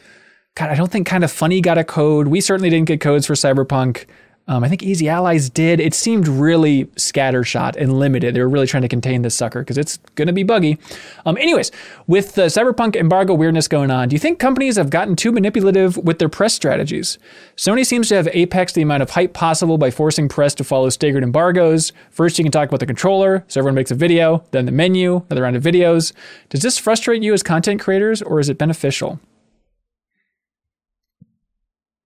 God, 0.55 0.69
I 0.69 0.75
don't 0.75 0.91
think 0.91 1.05
kind 1.05 1.23
of 1.23 1.31
funny 1.31 1.61
got 1.61 1.77
a 1.77 1.83
code. 1.83 2.29
We 2.29 2.41
certainly 2.41 2.69
didn't 2.69 2.87
get 2.87 2.99
codes 2.99 3.27
for 3.27 3.35
Cyberpunk. 3.35 4.05
Um, 4.49 4.63
I 4.63 4.69
think 4.69 4.81
Easy 4.81 5.09
Allies 5.09 5.49
did. 5.49 5.81
It 5.81 5.93
seemed 5.93 6.27
really 6.27 6.85
scattershot 6.95 7.75
and 7.75 7.99
limited. 7.99 8.33
They 8.33 8.39
were 8.39 8.47
really 8.47 8.67
trying 8.67 8.83
to 8.83 8.87
contain 8.87 9.21
this 9.21 9.35
sucker 9.35 9.59
because 9.59 9.77
it's 9.77 9.97
going 10.15 10.27
to 10.27 10.33
be 10.33 10.43
buggy. 10.43 10.77
Um, 11.25 11.35
anyways, 11.37 11.71
with 12.07 12.35
the 12.35 12.43
Cyberpunk 12.43 12.95
embargo 12.95 13.33
weirdness 13.33 13.67
going 13.67 13.91
on, 13.91 14.07
do 14.07 14.15
you 14.15 14.19
think 14.19 14.39
companies 14.39 14.77
have 14.77 14.89
gotten 14.89 15.17
too 15.17 15.33
manipulative 15.33 15.97
with 15.97 16.19
their 16.19 16.29
press 16.29 16.53
strategies? 16.53 17.17
Sony 17.57 17.85
seems 17.85 18.07
to 18.07 18.15
have 18.15 18.27
apexed 18.27 18.75
the 18.75 18.81
amount 18.81 19.03
of 19.03 19.09
hype 19.09 19.33
possible 19.33 19.77
by 19.77 19.91
forcing 19.91 20.29
press 20.29 20.55
to 20.55 20.63
follow 20.63 20.89
staggered 20.89 21.23
embargoes. 21.23 21.91
First, 22.09 22.37
you 22.37 22.45
can 22.45 22.51
talk 22.51 22.69
about 22.69 22.79
the 22.79 22.85
controller, 22.85 23.43
so 23.49 23.59
everyone 23.59 23.75
makes 23.75 23.91
a 23.91 23.95
video, 23.95 24.45
then 24.51 24.65
the 24.65 24.71
menu, 24.71 25.23
another 25.29 25.41
round 25.41 25.57
of 25.57 25.63
videos. 25.63 26.13
Does 26.49 26.61
this 26.61 26.77
frustrate 26.77 27.21
you 27.21 27.33
as 27.33 27.43
content 27.43 27.81
creators, 27.81 28.21
or 28.21 28.39
is 28.39 28.47
it 28.47 28.57
beneficial? 28.57 29.19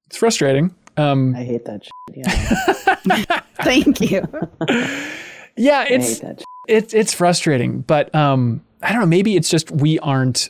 It's 0.08 0.18
frustrating. 0.18 0.74
Um, 0.98 1.36
I 1.36 1.44
hate 1.44 1.66
that. 1.66 1.84
Shit. 1.84 1.92
Yeah, 2.16 3.40
Thank 3.64 4.02
you. 4.02 4.28
yeah, 5.58 5.80
I 5.80 5.86
it's 5.90 6.14
hate 6.14 6.22
that. 6.28 6.40
Shit. 6.40 6.46
it's 6.68 6.94
it's 6.94 7.14
frustrating, 7.14 7.82
but 7.82 8.14
um, 8.16 8.62
I 8.82 8.92
don't 8.92 9.02
know. 9.02 9.08
Maybe 9.08 9.36
it's 9.36 9.50
just 9.50 9.72
we 9.72 10.00
aren't 10.00 10.50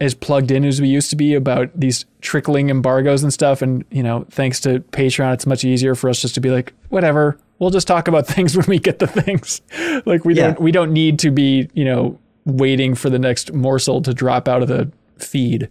as 0.00 0.14
plugged 0.14 0.50
in 0.50 0.64
as 0.64 0.80
we 0.80 0.88
used 0.88 1.10
to 1.10 1.16
be 1.16 1.34
about 1.34 1.68
these 1.78 2.06
trickling 2.22 2.70
embargoes 2.70 3.22
and 3.22 3.32
stuff. 3.32 3.60
And 3.62 3.84
you 3.90 4.02
know, 4.02 4.24
thanks 4.30 4.60
to 4.60 4.80
Patreon, 4.92 5.34
it's 5.34 5.46
much 5.46 5.64
easier 5.64 5.94
for 5.94 6.08
us 6.08 6.22
just 6.22 6.34
to 6.36 6.40
be 6.40 6.50
like, 6.50 6.72
whatever. 6.88 7.38
We'll 7.58 7.70
just 7.70 7.86
talk 7.86 8.08
about 8.08 8.26
things 8.34 8.56
when 8.56 8.66
we 8.66 8.78
get 8.78 8.98
the 8.98 9.06
things. 9.06 9.60
like 10.06 10.24
we 10.24 10.34
Yeah. 10.34 10.48
don't 10.48 10.60
we 10.60 10.72
don't 10.72 10.92
need 10.92 11.18
to 11.20 11.30
be 11.30 11.68
you 11.74 11.84
know 11.84 12.18
waiting 12.46 12.94
for 12.94 13.10
the 13.10 13.18
next 13.18 13.52
morsel 13.52 14.00
to 14.02 14.14
drop 14.14 14.48
out 14.48 14.62
of 14.62 14.68
the 14.68 14.90
feed. 15.18 15.68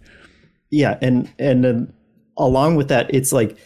Yeah, 0.70 0.98
and 1.02 1.28
and 1.38 1.66
uh, 1.66 1.80
along 2.40 2.76
with 2.76 2.88
that, 2.88 3.12
it's 3.12 3.32
like 3.32 3.56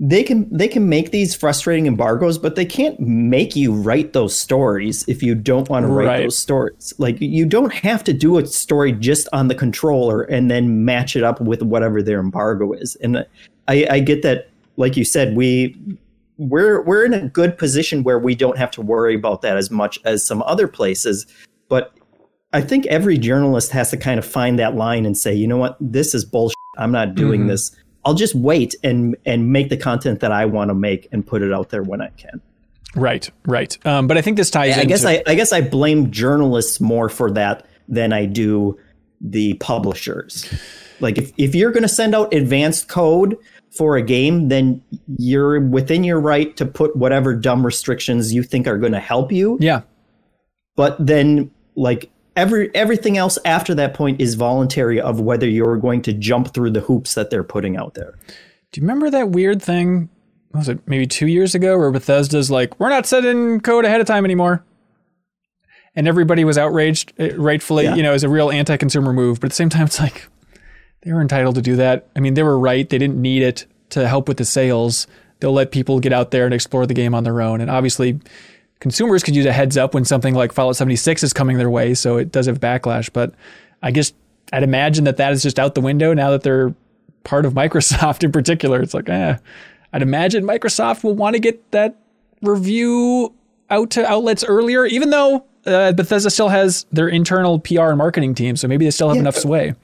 they 0.00 0.22
can 0.22 0.48
they 0.56 0.68
can 0.68 0.88
make 0.88 1.10
these 1.10 1.34
frustrating 1.34 1.86
embargoes, 1.86 2.38
but 2.38 2.56
they 2.56 2.64
can't 2.64 2.98
make 2.98 3.54
you 3.54 3.72
write 3.72 4.12
those 4.14 4.36
stories 4.38 5.04
if 5.06 5.22
you 5.22 5.34
don't 5.34 5.68
want 5.68 5.84
to 5.84 5.92
write 5.92 6.06
Right. 6.06 6.22
those 6.22 6.38
stories. 6.38 6.92
Like 6.98 7.20
you 7.20 7.44
don't 7.46 7.72
have 7.72 8.02
to 8.04 8.12
do 8.12 8.38
a 8.38 8.46
story 8.46 8.92
just 8.92 9.28
on 9.32 9.48
the 9.48 9.54
controller 9.54 10.22
and 10.22 10.50
then 10.50 10.84
match 10.84 11.14
it 11.14 11.22
up 11.22 11.40
with 11.40 11.62
whatever 11.62 12.02
their 12.02 12.20
embargo 12.20 12.72
is. 12.72 12.96
And 12.96 13.24
I, 13.68 13.86
I 13.90 14.00
get 14.00 14.22
that, 14.22 14.48
like 14.76 14.96
you 14.96 15.04
said, 15.04 15.36
we 15.36 15.76
we're 16.38 16.82
we're 16.82 17.04
in 17.04 17.12
a 17.14 17.28
good 17.28 17.56
position 17.58 18.02
where 18.02 18.18
we 18.18 18.34
don't 18.34 18.58
have 18.58 18.70
to 18.72 18.80
worry 18.82 19.14
about 19.14 19.42
that 19.42 19.56
as 19.56 19.70
much 19.70 19.98
as 20.04 20.26
some 20.26 20.42
other 20.44 20.66
places, 20.66 21.26
but 21.68 21.92
I 22.54 22.60
think 22.62 22.86
every 22.86 23.18
journalist 23.18 23.70
has 23.72 23.90
to 23.90 23.96
kind 23.96 24.18
of 24.18 24.24
find 24.26 24.58
that 24.58 24.74
line 24.74 25.06
and 25.06 25.16
say, 25.16 25.32
you 25.34 25.46
know 25.46 25.56
what, 25.58 25.76
this 25.80 26.14
is 26.14 26.24
bullshit. 26.24 26.56
I'm 26.78 26.92
not 26.92 27.14
doing 27.14 27.42
Mhm. 27.44 27.48
this. 27.48 27.70
I'll 28.04 28.14
just 28.14 28.34
wait 28.34 28.74
and 28.82 29.16
and 29.24 29.52
make 29.52 29.68
the 29.68 29.76
content 29.76 30.20
that 30.20 30.32
I 30.32 30.44
want 30.46 30.70
to 30.70 30.74
make 30.74 31.08
and 31.12 31.26
put 31.26 31.42
it 31.42 31.52
out 31.52 31.70
there 31.70 31.82
when 31.82 32.00
I 32.00 32.08
can. 32.08 32.40
Right, 32.94 33.30
right. 33.46 33.76
Um, 33.86 34.06
but 34.06 34.18
I 34.18 34.22
think 34.22 34.36
this 34.36 34.50
ties. 34.50 34.76
I 34.76 34.84
guess 34.84 35.04
into- 35.04 35.28
I, 35.28 35.32
I 35.32 35.34
guess 35.34 35.52
I 35.52 35.60
blame 35.62 36.10
journalists 36.10 36.80
more 36.80 37.08
for 37.08 37.30
that 37.32 37.66
than 37.88 38.12
I 38.12 38.26
do 38.26 38.78
the 39.20 39.54
publishers. 39.54 40.52
Like 41.00 41.18
if, 41.18 41.32
if 41.36 41.54
you're 41.54 41.70
going 41.70 41.82
to 41.82 41.88
send 41.88 42.14
out 42.14 42.34
advanced 42.34 42.88
code 42.88 43.36
for 43.76 43.96
a 43.96 44.02
game, 44.02 44.48
then 44.48 44.82
you're 45.16 45.60
within 45.60 46.04
your 46.04 46.20
right 46.20 46.56
to 46.56 46.66
put 46.66 46.94
whatever 46.96 47.34
dumb 47.34 47.64
restrictions 47.64 48.32
you 48.32 48.42
think 48.42 48.66
are 48.66 48.78
going 48.78 48.92
to 48.92 49.00
help 49.00 49.32
you. 49.32 49.56
Yeah. 49.60 49.82
But 50.76 50.96
then 51.04 51.50
like 51.76 52.10
every 52.36 52.74
everything 52.74 53.16
else 53.16 53.38
after 53.44 53.74
that 53.74 53.94
point 53.94 54.20
is 54.20 54.34
voluntary 54.34 55.00
of 55.00 55.20
whether 55.20 55.48
you're 55.48 55.76
going 55.76 56.02
to 56.02 56.12
jump 56.12 56.52
through 56.54 56.70
the 56.70 56.80
hoops 56.80 57.14
that 57.14 57.30
they're 57.30 57.44
putting 57.44 57.76
out 57.76 57.94
there. 57.94 58.14
Do 58.72 58.80
you 58.80 58.82
remember 58.86 59.10
that 59.10 59.30
weird 59.30 59.62
thing? 59.62 60.08
Was 60.52 60.68
it 60.68 60.80
maybe 60.86 61.06
two 61.06 61.26
years 61.26 61.54
ago 61.54 61.78
where 61.78 61.90
Bethesda's 61.90 62.50
like, 62.50 62.78
we're 62.78 62.88
not 62.90 63.06
sending 63.06 63.60
code 63.60 63.84
ahead 63.84 64.00
of 64.00 64.06
time 64.06 64.24
anymore? 64.24 64.64
And 65.94 66.08
everybody 66.08 66.44
was 66.44 66.56
outraged, 66.56 67.12
eh, 67.18 67.32
rightfully, 67.36 67.84
Yeah. 67.84 67.94
you 67.96 68.02
know, 68.02 68.12
as 68.12 68.22
a 68.24 68.28
real 68.28 68.50
anti 68.50 68.76
consumer 68.76 69.12
move. 69.12 69.40
But 69.40 69.46
at 69.46 69.50
the 69.50 69.56
same 69.56 69.68
time, 69.68 69.84
it's 69.84 70.00
like, 70.00 70.28
they 71.02 71.12
were 71.12 71.20
entitled 71.20 71.54
to 71.56 71.62
do 71.62 71.76
that. 71.76 72.06
I 72.16 72.20
mean, 72.20 72.34
they 72.34 72.42
were 72.42 72.58
right. 72.58 72.88
They 72.88 72.98
didn't 72.98 73.20
need 73.20 73.42
it 73.42 73.66
to 73.90 74.08
help 74.08 74.28
with 74.28 74.36
the 74.38 74.44
sales. 74.44 75.06
They'll 75.40 75.52
let 75.52 75.70
people 75.70 76.00
get 76.00 76.12
out 76.12 76.30
there 76.30 76.44
and 76.46 76.54
explore 76.54 76.86
the 76.86 76.94
game 76.94 77.14
on 77.14 77.24
their 77.24 77.42
own. 77.42 77.60
And 77.60 77.70
obviously, 77.70 78.20
consumers 78.82 79.22
could 79.22 79.36
use 79.36 79.46
a 79.46 79.52
heads 79.52 79.76
up 79.76 79.94
when 79.94 80.04
something 80.04 80.34
like 80.34 80.52
Fallout 80.52 80.74
76 80.74 81.22
is 81.22 81.32
coming 81.32 81.56
their 81.56 81.70
way. 81.70 81.94
So 81.94 82.16
it 82.16 82.32
does 82.32 82.46
have 82.46 82.58
backlash. 82.58 83.10
But 83.12 83.32
I 83.80 83.92
guess 83.92 84.12
I'd 84.52 84.64
imagine 84.64 85.04
that 85.04 85.18
that 85.18 85.32
is 85.32 85.40
just 85.40 85.60
out 85.60 85.76
the 85.76 85.80
window 85.80 86.12
now 86.12 86.30
that 86.30 86.42
they're 86.42 86.74
part 87.22 87.46
of 87.46 87.52
Microsoft 87.62 88.24
in 88.24 88.32
particular. 88.32 88.82
It's 88.82 88.92
like, 88.92 89.08
eh, 89.08 89.38
I'd 89.92 90.02
imagine 90.02 90.42
Microsoft 90.44 91.04
will 91.04 91.14
want 91.14 91.34
to 91.34 91.40
get 91.40 91.70
that 91.70 91.94
review 92.42 93.32
out 93.70 93.90
to 93.90 94.04
outlets 94.04 94.42
earlier, 94.42 94.84
even 94.84 95.10
though 95.10 95.46
uh, 95.64 95.92
Bethesda 95.92 96.28
still 96.28 96.48
has 96.48 96.84
their 96.90 97.06
internal 97.08 97.60
PR 97.60 97.82
and 97.82 97.98
marketing 97.98 98.34
team. 98.34 98.56
So 98.56 98.66
maybe 98.66 98.84
they 98.84 98.90
still 98.90 99.08
have 99.08 99.16
Yeah, 99.16 99.22
enough 99.22 99.36
sway. 99.36 99.74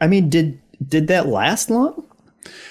I 0.00 0.06
mean, 0.06 0.30
did 0.30 0.58
did 0.88 1.08
that 1.08 1.28
last 1.28 1.68
long? 1.68 2.02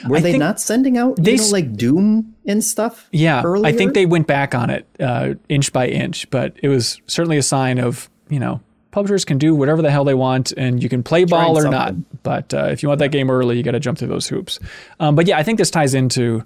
Were 0.08 0.18
I 0.18 0.22
they 0.22 0.38
not 0.38 0.60
sending 0.60 0.98
out 0.98 1.16
they 1.18 1.34
you 1.34 1.38
know, 1.38 1.48
like 1.48 1.76
Doom 1.76 2.36
and 2.46 2.64
stuff? 2.64 3.08
Yeah, 3.12 3.42
earlier? 3.44 3.66
I 3.66 3.76
think 3.76 3.94
they 3.94 4.06
went 4.06 4.28
back 4.28 4.54
on 4.54 4.70
it 4.70 4.88
uh, 5.00 5.36
inch 5.50 5.72
by 5.72 5.88
inch, 5.88 6.30
but 6.30 6.56
it 6.62 6.68
was 6.68 7.02
certainly 7.08 7.38
a 7.38 7.44
sign 7.44 7.80
of 7.80 8.10
you 8.30 8.40
know 8.40 8.62
publishers 8.92 9.24
can 9.26 9.38
do 9.38 9.56
whatever 9.56 9.82
the 9.82 9.92
hell 9.92 10.04
they 10.04 10.14
want, 10.14 10.52
and 10.54 10.84
you 10.84 10.90
can 10.90 11.04
play 11.04 11.26
ball 11.26 11.58
or 11.58 11.62
Trying 11.62 11.72
not. 11.72 12.24
But 12.24 12.54
uh, 12.54 12.66
if 12.66 12.84
you 12.84 12.90
want 12.90 13.00
that 13.00 13.12
game 13.12 13.30
early, 13.32 13.58
you 13.58 13.64
got 13.64 13.72
to 13.72 13.80
jump 13.80 13.98
through 13.98 14.10
those 14.10 14.28
hoops. 14.28 14.60
Um, 15.00 15.16
but 15.16 15.28
yeah, 15.28 15.38
I 15.38 15.44
think 15.44 15.58
this 15.58 15.72
ties 15.72 15.94
into 15.94 16.44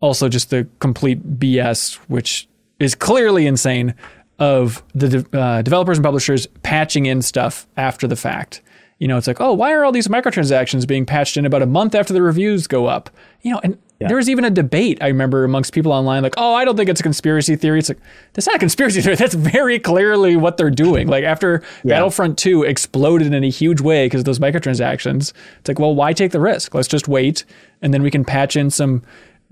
also 0.00 0.28
just 0.28 0.50
the 0.50 0.68
complete 0.80 1.38
BS, 1.38 1.94
which 2.08 2.48
is 2.78 2.94
clearly 2.94 3.46
insane, 3.46 3.94
of 4.38 4.82
the 4.94 5.08
de- 5.08 5.38
uh, 5.38 5.62
developers 5.62 5.98
and 5.98 6.04
publishers 6.04 6.46
patching 6.62 7.06
in 7.06 7.22
stuff 7.22 7.66
after 7.76 8.06
the 8.06 8.16
fact. 8.16 8.62
You 8.98 9.08
know, 9.08 9.16
it's 9.16 9.26
like, 9.26 9.40
oh, 9.40 9.52
why 9.52 9.72
are 9.72 9.84
all 9.84 9.92
these 9.92 10.08
microtransactions 10.08 10.86
being 10.86 11.04
patched 11.04 11.36
in 11.36 11.44
about 11.44 11.62
a 11.62 11.66
month 11.66 11.94
after 11.94 12.12
the 12.12 12.22
reviews 12.22 12.66
go 12.66 12.86
up? 12.86 13.10
You 13.42 13.52
know, 13.52 13.60
and 13.62 13.78
there 14.08 14.16
was 14.16 14.28
even 14.28 14.44
a 14.44 14.50
debate 14.50 14.98
I 15.00 15.08
remember 15.08 15.44
amongst 15.44 15.72
people 15.72 15.92
online, 15.92 16.22
like, 16.22 16.34
oh, 16.36 16.54
I 16.54 16.64
don't 16.64 16.76
think 16.76 16.90
it's 16.90 17.00
a 17.00 17.02
conspiracy 17.02 17.56
theory. 17.56 17.78
It's 17.78 17.88
like 17.88 18.00
that's 18.32 18.46
not 18.46 18.56
a 18.56 18.58
conspiracy 18.58 19.00
theory. 19.02 19.16
That's 19.16 19.34
very 19.34 19.78
clearly 19.78 20.36
what 20.36 20.56
they're 20.56 20.70
doing. 20.70 21.08
Like 21.08 21.24
after 21.24 21.62
Battlefront 21.84 22.38
2 22.38 22.64
exploded 22.64 23.32
in 23.32 23.44
a 23.44 23.50
huge 23.50 23.80
way 23.80 24.06
because 24.06 24.20
of 24.20 24.24
those 24.26 24.38
microtransactions, 24.38 25.32
it's 25.58 25.68
like, 25.68 25.78
well, 25.78 25.94
why 25.94 26.12
take 26.12 26.32
the 26.32 26.40
risk? 26.40 26.74
Let's 26.74 26.88
just 26.88 27.08
wait, 27.08 27.44
and 27.82 27.94
then 27.94 28.02
we 28.02 28.10
can 28.10 28.24
patch 28.24 28.56
in 28.56 28.70
some 28.70 29.02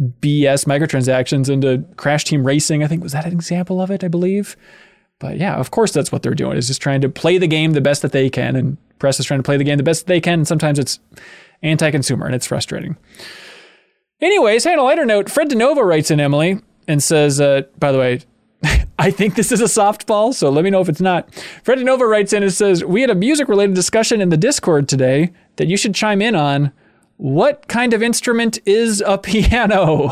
BS 0.00 0.66
microtransactions 0.66 1.48
into 1.48 1.84
Crash 1.96 2.24
Team 2.24 2.44
Racing. 2.44 2.82
I 2.82 2.88
think 2.88 3.02
was 3.02 3.12
that 3.12 3.26
an 3.26 3.32
example 3.32 3.80
of 3.80 3.90
it, 3.90 4.04
I 4.04 4.08
believe. 4.08 4.56
But 5.22 5.38
yeah, 5.38 5.54
of 5.54 5.70
course 5.70 5.92
that's 5.92 6.10
what 6.10 6.24
they're 6.24 6.34
doing 6.34 6.56
is 6.56 6.66
just 6.66 6.82
trying 6.82 7.00
to 7.02 7.08
play 7.08 7.38
the 7.38 7.46
game 7.46 7.74
the 7.74 7.80
best 7.80 8.02
that 8.02 8.10
they 8.10 8.28
can, 8.28 8.56
and 8.56 8.76
press 8.98 9.20
is 9.20 9.26
trying 9.26 9.38
to 9.38 9.44
play 9.44 9.56
the 9.56 9.62
game 9.62 9.76
the 9.76 9.84
best 9.84 10.04
that 10.04 10.12
they 10.12 10.20
can. 10.20 10.40
And 10.40 10.48
sometimes 10.48 10.80
it's 10.80 10.98
anti-consumer 11.62 12.26
and 12.26 12.34
it's 12.34 12.48
frustrating. 12.48 12.96
Anyways, 14.20 14.66
on 14.66 14.80
a 14.80 14.82
lighter 14.82 15.06
note, 15.06 15.30
Fred 15.30 15.48
DeNova 15.48 15.84
writes 15.84 16.10
in 16.10 16.18
Emily 16.18 16.58
and 16.88 17.00
says, 17.00 17.40
uh, 17.40 17.62
by 17.78 17.92
the 17.92 17.98
way, 17.98 18.20
I 18.98 19.12
think 19.12 19.36
this 19.36 19.52
is 19.52 19.60
a 19.60 19.64
softball, 19.66 20.34
so 20.34 20.50
let 20.50 20.64
me 20.64 20.70
know 20.70 20.80
if 20.80 20.88
it's 20.88 21.00
not. 21.00 21.32
Fred 21.62 21.78
DeNova 21.78 22.08
writes 22.08 22.32
in 22.32 22.42
and 22.42 22.52
says, 22.52 22.84
We 22.84 23.00
had 23.00 23.10
a 23.10 23.14
music 23.14 23.46
related 23.46 23.76
discussion 23.76 24.20
in 24.20 24.30
the 24.30 24.36
Discord 24.36 24.88
today 24.88 25.32
that 25.54 25.68
you 25.68 25.76
should 25.76 25.94
chime 25.94 26.20
in 26.20 26.34
on. 26.34 26.72
What 27.16 27.68
kind 27.68 27.94
of 27.94 28.02
instrument 28.02 28.58
is 28.66 29.00
a 29.06 29.18
piano? 29.22 30.10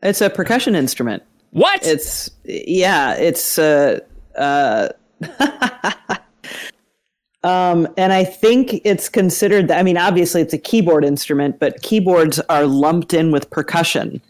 It's 0.00 0.20
a 0.20 0.30
percussion 0.30 0.76
instrument. 0.76 1.24
What? 1.54 1.86
It's 1.86 2.30
yeah, 2.44 3.14
it's 3.14 3.58
uh 3.58 4.00
uh 4.36 4.88
Um, 7.44 7.86
and 7.98 8.10
I 8.14 8.24
think 8.24 8.80
it's 8.84 9.10
considered. 9.10 9.70
I 9.70 9.82
mean, 9.82 9.98
obviously, 9.98 10.40
it's 10.40 10.54
a 10.54 10.58
keyboard 10.58 11.04
instrument, 11.04 11.60
but 11.60 11.82
keyboards 11.82 12.40
are 12.48 12.64
lumped 12.64 13.12
in 13.12 13.32
with 13.32 13.50
percussion 13.50 14.22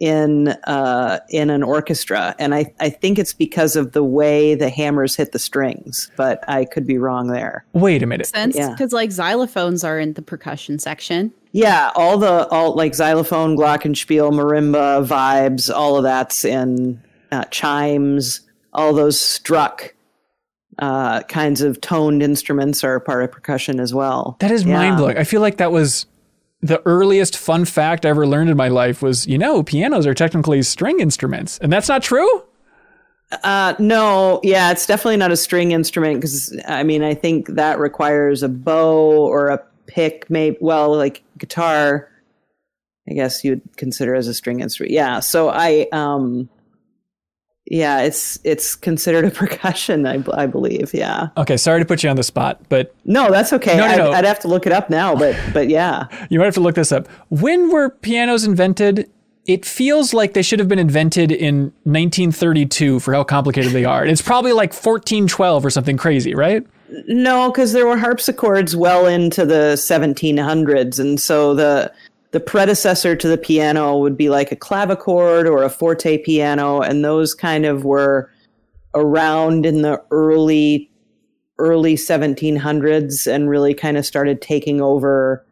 in 0.00 0.48
uh, 0.64 1.20
in 1.28 1.50
an 1.50 1.62
orchestra, 1.62 2.34
and 2.38 2.54
I, 2.54 2.72
I 2.80 2.88
think 2.90 3.18
it's 3.18 3.34
because 3.34 3.76
of 3.76 3.92
the 3.92 4.02
way 4.02 4.54
the 4.54 4.70
hammers 4.70 5.14
hit 5.14 5.32
the 5.32 5.38
strings. 5.38 6.10
But 6.16 6.42
I 6.48 6.64
could 6.64 6.86
be 6.86 6.96
wrong 6.98 7.28
there. 7.28 7.64
Wait 7.74 8.02
a 8.02 8.06
minute. 8.06 8.26
Sense 8.26 8.56
Yeah. 8.56 8.70
because 8.70 8.92
like 8.92 9.10
xylophones 9.10 9.84
are 9.86 9.98
in 10.00 10.14
the 10.14 10.22
percussion 10.22 10.78
section. 10.78 11.32
Yeah, 11.52 11.90
all 11.94 12.16
the 12.16 12.48
all 12.48 12.74
like 12.74 12.94
xylophone, 12.94 13.56
glockenspiel, 13.56 14.32
marimba, 14.32 15.06
vibes, 15.06 15.72
all 15.72 15.96
of 15.96 16.02
that's 16.02 16.44
in 16.44 17.00
uh, 17.30 17.44
chimes. 17.50 18.40
All 18.72 18.94
those 18.94 19.20
struck 19.20 19.94
uh, 20.78 21.22
kinds 21.24 21.60
of 21.60 21.78
toned 21.80 22.22
instruments 22.22 22.82
are 22.84 22.98
part 23.00 23.22
of 23.24 23.30
percussion 23.32 23.78
as 23.80 23.92
well. 23.92 24.36
That 24.40 24.50
is 24.50 24.64
Yeah. 24.64 24.74
mind 24.78 24.96
blowing. 24.96 25.18
I 25.18 25.24
feel 25.24 25.40
like 25.42 25.58
that 25.58 25.72
was 25.72 26.06
the 26.62 26.82
earliest 26.86 27.36
fun 27.36 27.64
fact 27.64 28.04
I 28.04 28.10
ever 28.10 28.26
learned 28.26 28.50
in 28.50 28.56
my 28.56 28.68
life 28.68 29.02
was, 29.02 29.26
you 29.26 29.38
know, 29.38 29.62
pianos 29.62 30.06
are 30.06 30.14
technically 30.14 30.62
string 30.62 31.00
instruments. 31.00 31.58
And 31.58 31.72
that's 31.72 31.88
not 31.88 32.02
true? 32.02 32.44
Uh, 33.44 33.74
no, 33.78 34.40
yeah, 34.42 34.70
it's 34.70 34.86
definitely 34.86 35.16
not 35.16 35.30
a 35.30 35.36
string 35.36 35.70
instrument 35.70 36.20
because 36.20 36.58
I 36.66 36.82
mean 36.82 37.02
I 37.02 37.14
think 37.14 37.46
that 37.50 37.78
requires 37.78 38.42
a 38.42 38.48
bow 38.48 39.26
or 39.26 39.48
a 39.48 39.62
pick, 39.86 40.28
maybe. 40.28 40.56
Well, 40.60 40.96
like 40.96 41.22
guitar, 41.38 42.08
I 43.08 43.14
guess 43.14 43.44
you'd 43.44 43.62
consider 43.76 44.14
as 44.14 44.26
a 44.26 44.34
string 44.34 44.60
instrument. 44.60 44.92
Yeah, 44.92 45.20
so 45.20 45.48
I, 45.48 45.86
um, 45.92 46.48
yeah, 47.70 48.00
it's 48.02 48.38
it's 48.42 48.74
considered 48.74 49.24
a 49.24 49.30
percussion, 49.42 50.04
I, 50.04 50.22
I 50.34 50.46
believe. 50.46 50.92
Yeah. 50.92 51.28
Okay, 51.36 51.56
sorry 51.56 51.80
to 51.80 51.86
put 51.86 52.02
you 52.02 52.10
on 52.10 52.16
the 52.16 52.24
spot, 52.24 52.60
but 52.68 52.94
No, 53.04 53.30
that's 53.30 53.52
okay. 53.54 53.76
No, 53.76 53.86
no, 53.86 53.92
I'd, 53.92 53.98
no. 53.98 54.12
I'd 54.12 54.24
have 54.24 54.40
to 54.40 54.48
look 54.48 54.66
it 54.66 54.72
up 54.72 54.90
now, 54.90 55.14
but 55.14 55.38
but 55.54 55.68
yeah. 55.68 56.06
you 56.30 56.38
might 56.38 56.46
have 56.46 56.54
to 56.54 56.60
look 56.60 56.74
this 56.74 56.92
up. 56.92 57.08
When 57.28 57.70
were 57.70 57.88
pianos 57.88 58.44
invented? 58.44 59.08
It 59.46 59.64
feels 59.64 60.12
like 60.12 60.34
they 60.34 60.42
should 60.42 60.58
have 60.58 60.68
been 60.68 60.78
invented 60.78 61.32
in 61.32 61.72
1932 61.84 63.00
for 63.00 63.14
how 63.14 63.24
complicated 63.24 63.72
they 63.72 63.84
are. 63.84 64.04
It's 64.04 64.20
probably 64.20 64.52
like 64.52 64.70
1412 64.72 65.64
or 65.64 65.70
something 65.70 65.96
crazy, 65.96 66.34
right? 66.34 66.64
No, 67.08 67.50
because 67.50 67.72
there 67.72 67.86
were 67.86 67.96
harpsichords 67.96 68.76
well 68.76 69.06
into 69.06 69.46
the 69.46 69.74
1700s, 69.76 71.00
and 71.00 71.18
so 71.18 71.54
the 71.54 71.90
the 72.32 72.40
predecessor 72.40 73.16
to 73.16 73.28
the 73.28 73.38
piano 73.38 73.96
would 73.98 74.16
be 74.16 74.28
like 74.28 74.52
a 74.52 74.56
clavichord 74.56 75.46
or 75.46 75.62
a 75.62 75.70
forte 75.70 76.18
piano, 76.18 76.80
and 76.80 77.04
those 77.04 77.34
kind 77.34 77.66
of 77.66 77.84
were 77.84 78.30
around 78.94 79.66
in 79.66 79.82
the 79.82 80.02
early 80.10 80.88
early 81.58 81.94
1700s 81.94 83.26
and 83.26 83.50
really 83.50 83.74
kind 83.74 83.98
of 83.98 84.06
started 84.06 84.40
taking 84.40 84.80
over. 84.80 85.44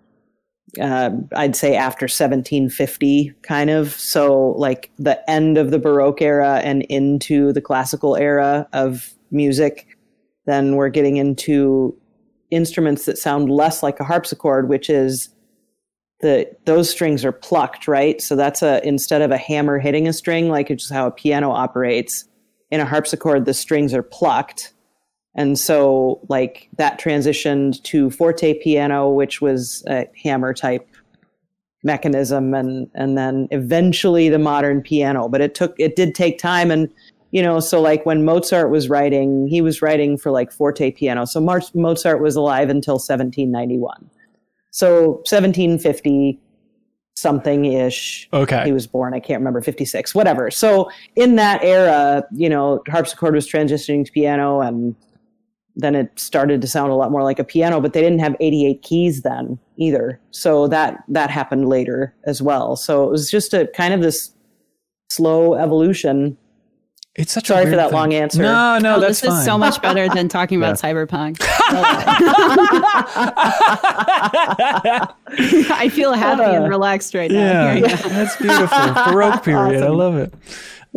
Uh, 0.81 1.11
I'd 1.35 1.57
say 1.57 1.77
after 1.77 2.05
1750, 2.05 3.35
kind 3.43 3.71
of. 3.71 3.93
So, 3.93 4.51
like 4.59 4.91
the 4.99 5.29
end 5.31 5.59
of 5.59 5.71
the 5.71 5.79
Baroque 5.79 6.23
era 6.23 6.61
and 6.65 6.83
into 6.85 7.53
the 7.53 7.61
classical 7.61 8.17
era 8.17 8.67
of 8.73 9.13
music 9.31 9.99
then 10.49 10.77
we're 10.77 10.89
getting 10.89 11.19
into 11.19 11.95
instruments 12.51 13.05
that 13.05 13.19
sound 13.19 13.51
less 13.51 13.83
like 13.83 14.01
a 14.01 14.05
harpsichord, 14.05 14.71
which 14.71 14.89
is 14.89 15.29
the 16.21 16.51
those 16.65 16.91
strings 16.91 17.25
are 17.25 17.33
plucked, 17.33 17.87
right? 17.87 18.21
So 18.21 18.35
that's 18.35 18.63
a 18.63 18.87
instead 18.87 19.23
of 19.23 19.31
a 19.31 19.37
hammer 19.37 19.79
hitting 19.79 20.09
a 20.09 20.13
string, 20.13 20.49
like 20.49 20.71
it's 20.71 20.85
just 20.85 20.93
how 20.93 21.07
a 21.07 21.13
piano 21.13 21.51
operates. 21.51 22.25
In 22.71 22.81
a 22.81 22.85
harpsichord, 22.85 23.45
the 23.45 23.55
strings 23.55 23.95
are 23.95 24.03
plucked. 24.03 24.75
And 25.35 25.59
so 25.59 26.21
like 26.29 26.69
that 26.77 27.01
transitioned 27.01 27.83
to 27.85 28.11
forte 28.11 28.55
piano, 28.55 29.09
which 29.09 29.41
was 29.41 29.85
a 29.87 30.07
hammer 30.23 30.53
type 30.53 30.87
mechanism 31.85 32.55
and 32.55 32.91
and 32.95 33.17
then 33.17 33.47
eventually 33.53 34.29
the 34.29 34.39
modern 34.39 34.83
piano. 34.83 35.29
But 35.29 35.41
it 35.41 35.55
took 35.55 35.75
it 35.79 35.95
did 35.95 36.15
take 36.15 36.39
time 36.39 36.71
and 36.71 36.93
you 37.31 37.43
know, 37.43 37.61
so 37.61 37.81
like 37.81 38.07
when 38.07 38.25
Mozart 38.25 38.71
was 38.71 38.89
writing, 38.89 39.47
he 39.49 39.61
was 39.61 39.83
writing 39.83 40.17
for 40.17 40.33
like 40.33 40.51
forte 40.51 40.91
piano. 40.91 41.27
So 41.27 41.41
Mar- 41.41 41.61
Mozart 41.75 42.23
was 42.23 42.37
alive 42.37 42.71
until 42.71 42.95
1791. 42.95 44.11
So 44.79 45.15
1750 45.27 46.39
something 47.17 47.65
ish. 47.65 48.29
Okay. 48.33 48.63
He 48.65 48.71
was 48.71 48.87
born, 48.87 49.13
I 49.13 49.19
can't 49.19 49.41
remember, 49.41 49.61
56, 49.61 50.15
whatever. 50.15 50.53
So 50.53 50.89
in 51.17 51.35
that 51.35 51.65
era, 51.65 52.25
you 52.33 52.49
know, 52.49 52.81
harpsichord 52.87 53.35
was 53.35 53.51
transitioning 53.51 54.05
to 54.05 54.13
piano 54.13 54.61
and 54.61 54.95
then 55.75 55.97
it 55.97 56.17
started 56.17 56.61
to 56.61 56.69
sound 56.69 56.93
a 56.93 56.95
lot 56.95 57.11
more 57.11 57.25
like 57.25 57.41
a 57.41 57.45
piano, 57.45 57.81
but 57.81 57.93
they 57.93 58.01
didn't 58.01 58.21
have 58.21 58.37
88 58.39 58.81
keys 58.83 59.23
then 59.23 59.59
either. 59.79 60.21
So 60.31 60.69
that 60.69 61.03
that 61.09 61.29
happened 61.29 61.69
later 61.69 62.15
as 62.25 62.41
well. 62.41 62.77
So 62.77 63.05
it 63.05 63.11
was 63.11 63.29
just 63.33 63.53
a 63.53 63.67
kind 63.75 63.93
of 63.93 64.01
this 64.01 64.33
slow 65.11 65.55
evolution 65.55 66.37
It's 67.19 67.33
such 67.33 67.49
Sorry 67.49 67.65
a 67.65 67.71
for 67.71 67.75
that 67.77 67.91
thing. 67.91 67.99
long 67.99 68.15
answer. 68.15 68.43
No, 68.43 68.79
no, 68.79 68.95
Oh, 68.97 69.01
that's 69.01 69.21
this 69.21 69.29
fine. 69.31 69.39
is 69.41 69.45
so 69.45 69.59
much 69.59 69.83
better 69.83 70.09
than 70.09 70.29
talking 70.29 70.57
about 70.57 70.77
cyberpunk. 70.81 71.39
I 75.71 75.89
feel 75.93 76.13
happy 76.13 76.43
and 76.43 76.69
relaxed 76.69 77.15
right 77.15 77.31
now. 77.31 77.73
Yeah, 77.73 77.81
that's 77.97 78.37
beautiful. 78.37 78.95
Baroque 79.13 79.43
period. 79.43 79.83
I 79.83 79.89
love 79.89 80.17
it. 80.17 80.33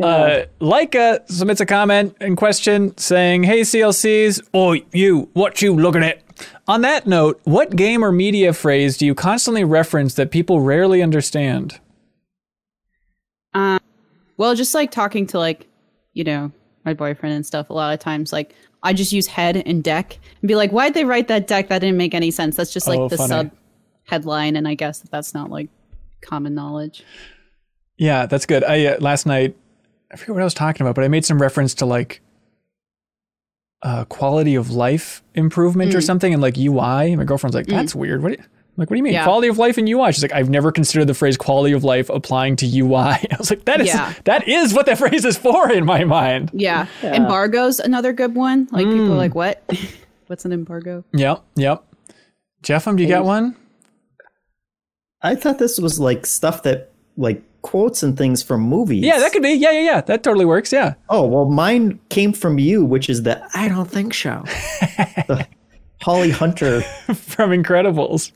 Uh, 0.01 0.45
Leica 0.61 1.27
submits 1.29 1.59
a 1.59 1.65
comment 1.65 2.15
and 2.21 2.37
question 2.37 2.97
saying, 2.97 3.43
Hey, 3.43 3.61
CLCs, 3.61 4.47
oh, 4.53 4.73
you, 4.93 5.29
what 5.33 5.61
you 5.61 5.73
looking 5.75 6.03
at? 6.03 6.21
On 6.67 6.81
that 6.81 7.05
note, 7.07 7.39
what 7.43 7.75
game 7.75 8.03
or 8.03 8.11
media 8.11 8.53
phrase 8.53 8.97
do 8.97 9.05
you 9.05 9.13
constantly 9.13 9.63
reference 9.63 10.13
that 10.15 10.31
people 10.31 10.61
rarely 10.61 11.01
understand? 11.01 11.79
Um, 13.53 13.79
well, 14.37 14.55
just 14.55 14.73
like 14.73 14.91
talking 14.91 15.27
to 15.27 15.37
like, 15.39 15.67
you 16.13 16.23
know, 16.23 16.51
my 16.85 16.93
boyfriend 16.93 17.35
and 17.35 17.45
stuff. 17.45 17.69
A 17.69 17.73
lot 17.73 17.93
of 17.93 17.99
times, 17.99 18.31
like 18.33 18.53
I 18.83 18.93
just 18.93 19.11
use 19.11 19.27
head 19.27 19.55
and 19.57 19.83
deck 19.83 20.17
and 20.41 20.47
be 20.47 20.55
like, 20.55 20.71
"Why'd 20.71 20.93
they 20.93 21.05
write 21.05 21.27
that 21.27 21.47
deck? 21.47 21.69
That 21.69 21.79
didn't 21.79 21.97
make 21.97 22.13
any 22.13 22.31
sense." 22.31 22.55
That's 22.55 22.73
just 22.73 22.87
like 22.87 22.99
Oh, 22.99 23.07
the 23.09 23.17
funny. 23.17 23.29
sub 23.29 23.51
headline, 24.05 24.55
and 24.55 24.67
I 24.67 24.73
guess 24.75 24.99
that 24.99 25.11
that's 25.11 25.33
not 25.33 25.49
like 25.49 25.69
common 26.21 26.53
knowledge. 26.55 27.03
Yeah, 27.97 28.25
that's 28.25 28.45
good. 28.45 28.63
I 28.63 28.85
uh, 28.87 28.99
last 28.99 29.25
night, 29.25 29.55
I 30.11 30.15
forget 30.17 30.33
what 30.35 30.41
I 30.41 30.45
was 30.45 30.53
talking 30.55 30.81
about, 30.85 30.95
but 30.95 31.03
I 31.03 31.07
made 31.07 31.23
some 31.25 31.39
reference 31.41 31.73
to 31.75 31.85
like 31.85 32.21
uh, 33.83 34.05
quality 34.05 34.55
of 34.55 34.71
life 34.71 35.23
improvement 35.33 35.93
or 35.95 35.99
Mm. 35.99 36.03
something, 36.03 36.33
and 36.33 36.41
like 36.41 36.57
UI. 36.57 37.15
My 37.15 37.23
girlfriend's 37.23 37.55
like, 37.55 37.67
"That's 37.67 37.95
weird." 37.95 38.21
What? 38.23 38.39
Do 38.73 38.75
you, 38.75 38.81
I'm 38.81 38.81
like, 38.83 38.89
what 38.89 38.95
do 38.95 38.97
you 38.99 39.03
mean? 39.03 39.13
Yeah. 39.13 39.23
Quality 39.25 39.47
of 39.49 39.57
life 39.57 39.77
in 39.77 39.87
UI? 39.87 40.11
She's 40.13 40.21
like, 40.23 40.33
I've 40.33 40.49
never 40.49 40.71
considered 40.71 41.05
the 41.05 41.13
phrase 41.13 41.35
quality 41.37 41.73
of 41.73 41.83
life 41.83 42.09
applying 42.09 42.55
to 42.57 42.65
UI. 42.79 42.93
I 42.95 43.27
was 43.37 43.49
like, 43.49 43.65
that 43.65 43.81
is 43.81 43.87
Yeah. 43.87 44.13
that 44.25 44.47
is 44.47 44.73
what 44.73 44.85
that 44.85 44.97
phrase 44.97 45.25
is 45.25 45.37
for 45.37 45.71
in 45.71 45.85
my 45.85 46.03
mind. 46.05 46.51
Yeah. 46.53 46.87
Embargo's 47.03 47.79
another 47.79 48.13
good 48.13 48.33
one. 48.35 48.67
Like 48.71 48.85
people 48.85 48.99
Mm. 49.07 49.11
are 49.11 49.15
like, 49.15 49.35
"What? 49.35 49.61
What's 50.27 50.45
an 50.45 50.53
embargo?" 50.53 51.03
Yep, 51.13 51.43
yep. 51.55 51.83
Jeff, 52.63 52.87
um, 52.87 52.95
do 52.95 53.03
you 53.03 53.09
got 53.09 53.25
one? 53.25 53.55
I 55.21 55.35
thought 55.35 55.59
this 55.59 55.79
was 55.79 55.99
like 55.99 56.25
stuff 56.25 56.63
that 56.63 56.91
like 57.17 57.43
quotes 57.61 58.01
and 58.03 58.17
things 58.17 58.41
from 58.41 58.61
movies. 58.61 59.03
Yeah, 59.03 59.19
that 59.19 59.31
could 59.33 59.43
be. 59.43 59.49
Yeah, 59.51 59.71
yeah, 59.71 59.81
yeah. 59.81 60.01
That 60.01 60.23
totally 60.23 60.45
works. 60.45 60.71
Yeah. 60.71 60.93
Oh 61.09 61.25
well, 61.27 61.45
mine 61.45 61.99
came 62.09 62.33
from 62.33 62.57
you, 62.57 62.83
which 62.85 63.09
is 63.09 63.23
the 63.23 63.43
I 63.53 63.67
don't 63.67 63.89
think 63.91 64.13
so. 64.13 64.43
The 65.27 65.45
Holly 66.01 66.31
Hunter. 66.31 66.81
from 67.41 67.51
Incredibles. 67.51 68.31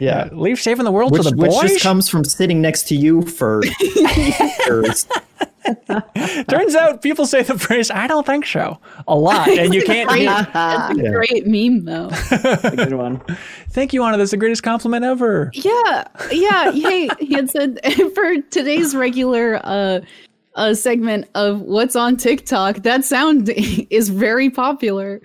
Yeah. 0.00 0.28
Leave 0.32 0.58
saving 0.60 0.84
the 0.84 0.92
world 0.92 1.12
Which, 1.12 1.22
to 1.22 1.30
the 1.30 1.36
which 1.36 1.50
boys. 1.50 1.70
just 1.70 1.82
comes 1.82 2.08
from 2.08 2.24
sitting 2.24 2.60
next 2.60 2.84
to 2.88 2.96
you 2.96 3.22
for 3.22 3.62
years. 3.80 5.06
Turns 6.48 6.74
out 6.76 7.02
people 7.02 7.26
say 7.26 7.42
the 7.42 7.58
phrase 7.58 7.90
"I 7.90 8.06
don't 8.06 8.24
think 8.24 8.46
so" 8.46 8.78
a 9.08 9.16
lot, 9.16 9.48
and 9.48 9.74
you 9.74 9.82
can't. 9.82 10.08
Great. 10.08 10.26
That's 10.26 10.96
a 10.96 11.10
great 11.10 11.46
meme, 11.46 11.84
though. 11.84 12.08
a 12.62 12.72
good 12.76 12.94
one. 12.94 13.20
Thank 13.70 13.92
you, 13.92 14.04
Ana. 14.04 14.16
That's 14.16 14.30
the 14.30 14.36
greatest 14.36 14.62
compliment 14.62 15.04
ever. 15.04 15.50
Yeah, 15.54 16.04
yeah. 16.30 16.70
Hey, 16.70 17.08
he 17.18 17.34
had 17.34 17.50
said 17.50 17.80
for 18.14 18.40
today's 18.42 18.94
regular 18.94 19.60
uh, 19.64 20.00
uh 20.54 20.74
segment 20.74 21.28
of 21.34 21.62
what's 21.62 21.96
on 21.96 22.16
TikTok. 22.16 22.76
That 22.84 23.04
sound 23.04 23.48
is 23.90 24.08
very 24.08 24.50
popular. 24.50 25.20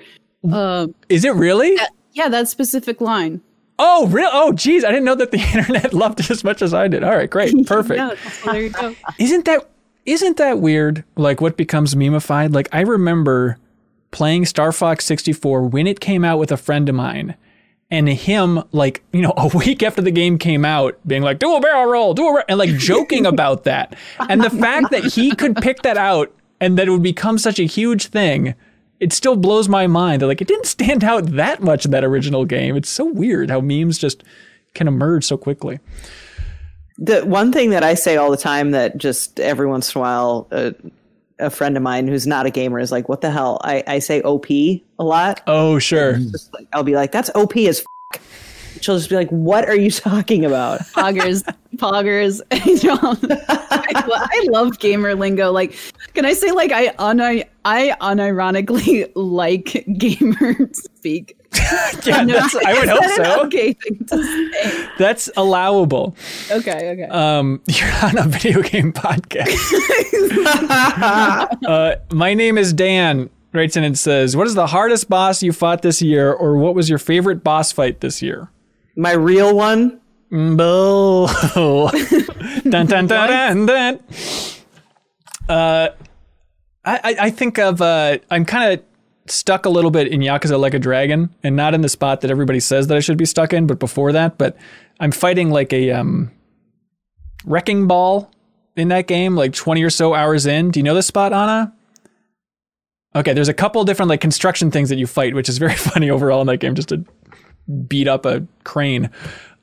Um, 0.49 0.95
Is 1.09 1.25
it 1.25 1.35
really? 1.35 1.77
yeah, 2.13 2.29
that 2.29 2.47
specific 2.47 3.01
line. 3.01 3.41
Oh, 3.83 4.07
real? 4.07 4.29
Oh, 4.31 4.53
geez, 4.53 4.83
I 4.83 4.89
didn't 4.89 5.05
know 5.05 5.15
that 5.15 5.31
the 5.31 5.39
internet 5.53 5.93
loved 5.93 6.19
it 6.19 6.29
as 6.29 6.43
much 6.43 6.61
as 6.61 6.73
I 6.73 6.87
did. 6.87 7.03
All 7.03 7.15
right, 7.15 7.29
great, 7.29 7.53
perfect. 7.67 8.19
There 8.45 8.61
you 8.61 8.69
go. 8.69 8.95
Isn't 9.17 9.45
that 9.45 9.67
isn't 10.05 10.37
that 10.37 10.59
weird? 10.59 11.03
Like 11.15 11.41
what 11.41 11.57
becomes 11.57 11.93
memeified? 11.93 12.53
Like 12.55 12.67
I 12.71 12.81
remember 12.81 13.57
playing 14.09 14.45
Star 14.45 14.71
Fox 14.71 15.05
64 15.05 15.63
when 15.67 15.87
it 15.87 15.99
came 15.99 16.25
out 16.25 16.37
with 16.39 16.51
a 16.51 16.57
friend 16.57 16.89
of 16.89 16.95
mine. 16.95 17.35
And 17.93 18.07
him, 18.07 18.63
like, 18.71 19.03
you 19.11 19.21
know, 19.21 19.33
a 19.35 19.47
week 19.49 19.83
after 19.83 20.01
the 20.01 20.11
game 20.11 20.37
came 20.37 20.63
out, 20.63 20.97
being 21.05 21.23
like, 21.23 21.39
do 21.39 21.53
a 21.57 21.59
barrel 21.59 21.91
roll, 21.91 22.13
do 22.13 22.25
a, 22.25 22.31
bar-" 22.31 22.45
and 22.47 22.57
like 22.57 22.69
joking 22.77 23.25
about 23.25 23.65
that. 23.65 23.97
And 24.29 24.41
the 24.41 24.49
fact 24.49 24.91
that 24.91 25.03
he 25.03 25.35
could 25.35 25.57
pick 25.57 25.81
that 25.81 25.97
out 25.97 26.31
and 26.61 26.77
that 26.77 26.87
it 26.87 26.91
would 26.91 27.03
become 27.03 27.37
such 27.37 27.59
a 27.59 27.63
huge 27.63 28.07
thing, 28.07 28.55
it 29.01 29.11
still 29.11 29.35
blows 29.35 29.67
my 29.67 29.87
mind 29.87 30.21
that, 30.21 30.27
like, 30.27 30.41
it 30.41 30.47
didn't 30.47 30.67
stand 30.67 31.03
out 31.03 31.25
that 31.31 31.61
much 31.61 31.83
in 31.83 31.91
that 31.91 32.03
original 32.05 32.45
game. 32.45 32.77
It's 32.77 32.89
so 32.89 33.03
weird 33.03 33.49
how 33.49 33.59
memes 33.59 33.97
just 33.97 34.23
can 34.75 34.87
emerge 34.87 35.25
so 35.25 35.35
quickly. 35.35 35.79
The 36.97 37.25
one 37.25 37.51
thing 37.51 37.71
that 37.71 37.83
I 37.83 37.95
say 37.95 38.15
all 38.15 38.29
the 38.29 38.37
time 38.37 38.71
that 38.71 38.97
just 38.97 39.39
every 39.39 39.65
once 39.65 39.93
in 39.93 39.99
a 39.99 40.01
while, 40.01 40.47
uh, 40.51 40.71
a 41.39 41.49
friend 41.49 41.75
of 41.75 41.81
mine 41.81 42.07
who's 42.07 42.27
not 42.27 42.45
a 42.45 42.51
gamer 42.51 42.79
is 42.79 42.91
like, 42.91 43.09
"What 43.09 43.21
the 43.21 43.31
hell?" 43.31 43.59
I, 43.63 43.83
I 43.87 43.99
say 43.99 44.21
OP 44.21 44.47
a 44.51 44.81
lot. 44.99 45.41
Oh, 45.47 45.79
sure. 45.79 46.19
Like, 46.53 46.67
I'll 46.71 46.83
be 46.83 46.93
like, 46.93 47.11
"That's 47.11 47.31
OP 47.33 47.57
as." 47.57 47.83
F-. 48.13 48.77
She'll 48.81 48.97
just 48.97 49.09
be 49.09 49.15
like, 49.15 49.29
"What 49.29 49.67
are 49.67 49.75
you 49.75 49.89
talking 50.09 50.45
about?" 50.45 50.81
Poggers, 50.81 51.43
poggers. 51.77 52.41
I, 52.51 54.05
lo- 54.07 54.15
I 54.17 54.47
love 54.49 54.79
gamer 54.79 55.15
lingo. 55.15 55.51
Like, 55.51 55.75
can 56.13 56.25
I 56.25 56.33
say 56.33 56.51
like 56.51 56.71
I 56.71 56.93
un 56.97 57.21
I 57.21 57.95
unironically 58.01 59.11
like 59.15 59.85
gamer 59.97 60.69
speak? 60.73 61.37
Yeah, 62.05 62.23
that's, 62.25 62.55
I 62.55 62.73
would 62.79 62.87
hope 62.89 63.03
so. 63.15 63.45
Okay, 63.45 63.73
thing 63.73 64.05
to 64.07 64.23
say? 64.23 64.87
That's 64.97 65.29
allowable. 65.35 66.15
Okay, 66.49 66.91
okay. 66.91 67.07
Um, 67.09 67.61
you're 67.67 67.91
on 68.03 68.17
a 68.17 68.23
video 68.23 68.61
game 68.61 68.93
podcast. 68.93 69.51
uh, 71.67 71.95
my 72.11 72.33
name 72.33 72.57
is 72.57 72.73
Dan. 72.73 73.29
Writes 73.53 73.75
in 73.75 73.83
and 73.83 73.99
says, 73.99 74.35
"What 74.37 74.47
is 74.47 74.55
the 74.55 74.67
hardest 74.67 75.09
boss 75.09 75.43
you 75.43 75.51
fought 75.51 75.81
this 75.81 76.01
year, 76.01 76.31
or 76.31 76.55
what 76.55 76.73
was 76.73 76.89
your 76.89 76.99
favorite 76.99 77.43
boss 77.43 77.71
fight 77.71 77.99
this 77.99 78.21
year?" 78.21 78.49
My 78.95 79.11
real 79.11 79.53
one. 79.55 79.99
Dun, 82.63 82.85
dun, 82.85 83.07
dun, 83.07 83.07
dun, 83.07 83.65
dun. 83.65 83.99
Uh, 85.49 85.89
I, 86.85 86.99
I 87.03 87.15
I 87.19 87.29
think 87.29 87.59
of 87.59 87.81
uh, 87.81 88.17
I'm 88.29 88.45
kind 88.45 88.73
of 88.73 88.85
stuck 89.31 89.65
a 89.65 89.69
little 89.69 89.91
bit 89.91 90.07
in 90.07 90.21
Yakuza 90.21 90.59
Like 90.59 90.73
a 90.73 90.79
Dragon, 90.79 91.29
and 91.43 91.55
not 91.55 91.73
in 91.73 91.81
the 91.81 91.89
spot 91.89 92.21
that 92.21 92.31
everybody 92.31 92.59
says 92.59 92.87
that 92.87 92.97
I 92.97 93.01
should 93.01 93.17
be 93.17 93.25
stuck 93.25 93.51
in, 93.51 93.67
but 93.67 93.79
before 93.79 94.13
that. 94.13 94.37
But 94.37 94.57
I'm 94.99 95.11
fighting 95.11 95.49
like 95.49 95.73
a 95.73 95.91
um, 95.91 96.31
wrecking 97.45 97.87
ball 97.87 98.31
in 98.75 98.87
that 98.87 99.07
game, 99.07 99.35
like 99.35 99.53
20 99.53 99.83
or 99.83 99.89
so 99.89 100.13
hours 100.13 100.45
in. 100.45 100.71
Do 100.71 100.79
you 100.79 100.83
know 100.83 100.95
this 100.95 101.07
spot, 101.07 101.33
Ana? 101.33 101.73
Okay, 103.15 103.33
there's 103.33 103.49
a 103.49 103.53
couple 103.53 103.83
different 103.83 104.09
like 104.09 104.21
construction 104.21 104.71
things 104.71 104.89
that 104.89 104.97
you 104.97 105.07
fight, 105.07 105.33
which 105.35 105.49
is 105.49 105.57
very 105.57 105.75
funny 105.75 106.09
overall 106.09 106.39
in 106.41 106.47
that 106.47 106.57
game, 106.57 106.75
just 106.75 106.89
to 106.89 107.03
beat 107.87 108.07
up 108.07 108.25
a 108.25 108.45
crane. 108.63 109.09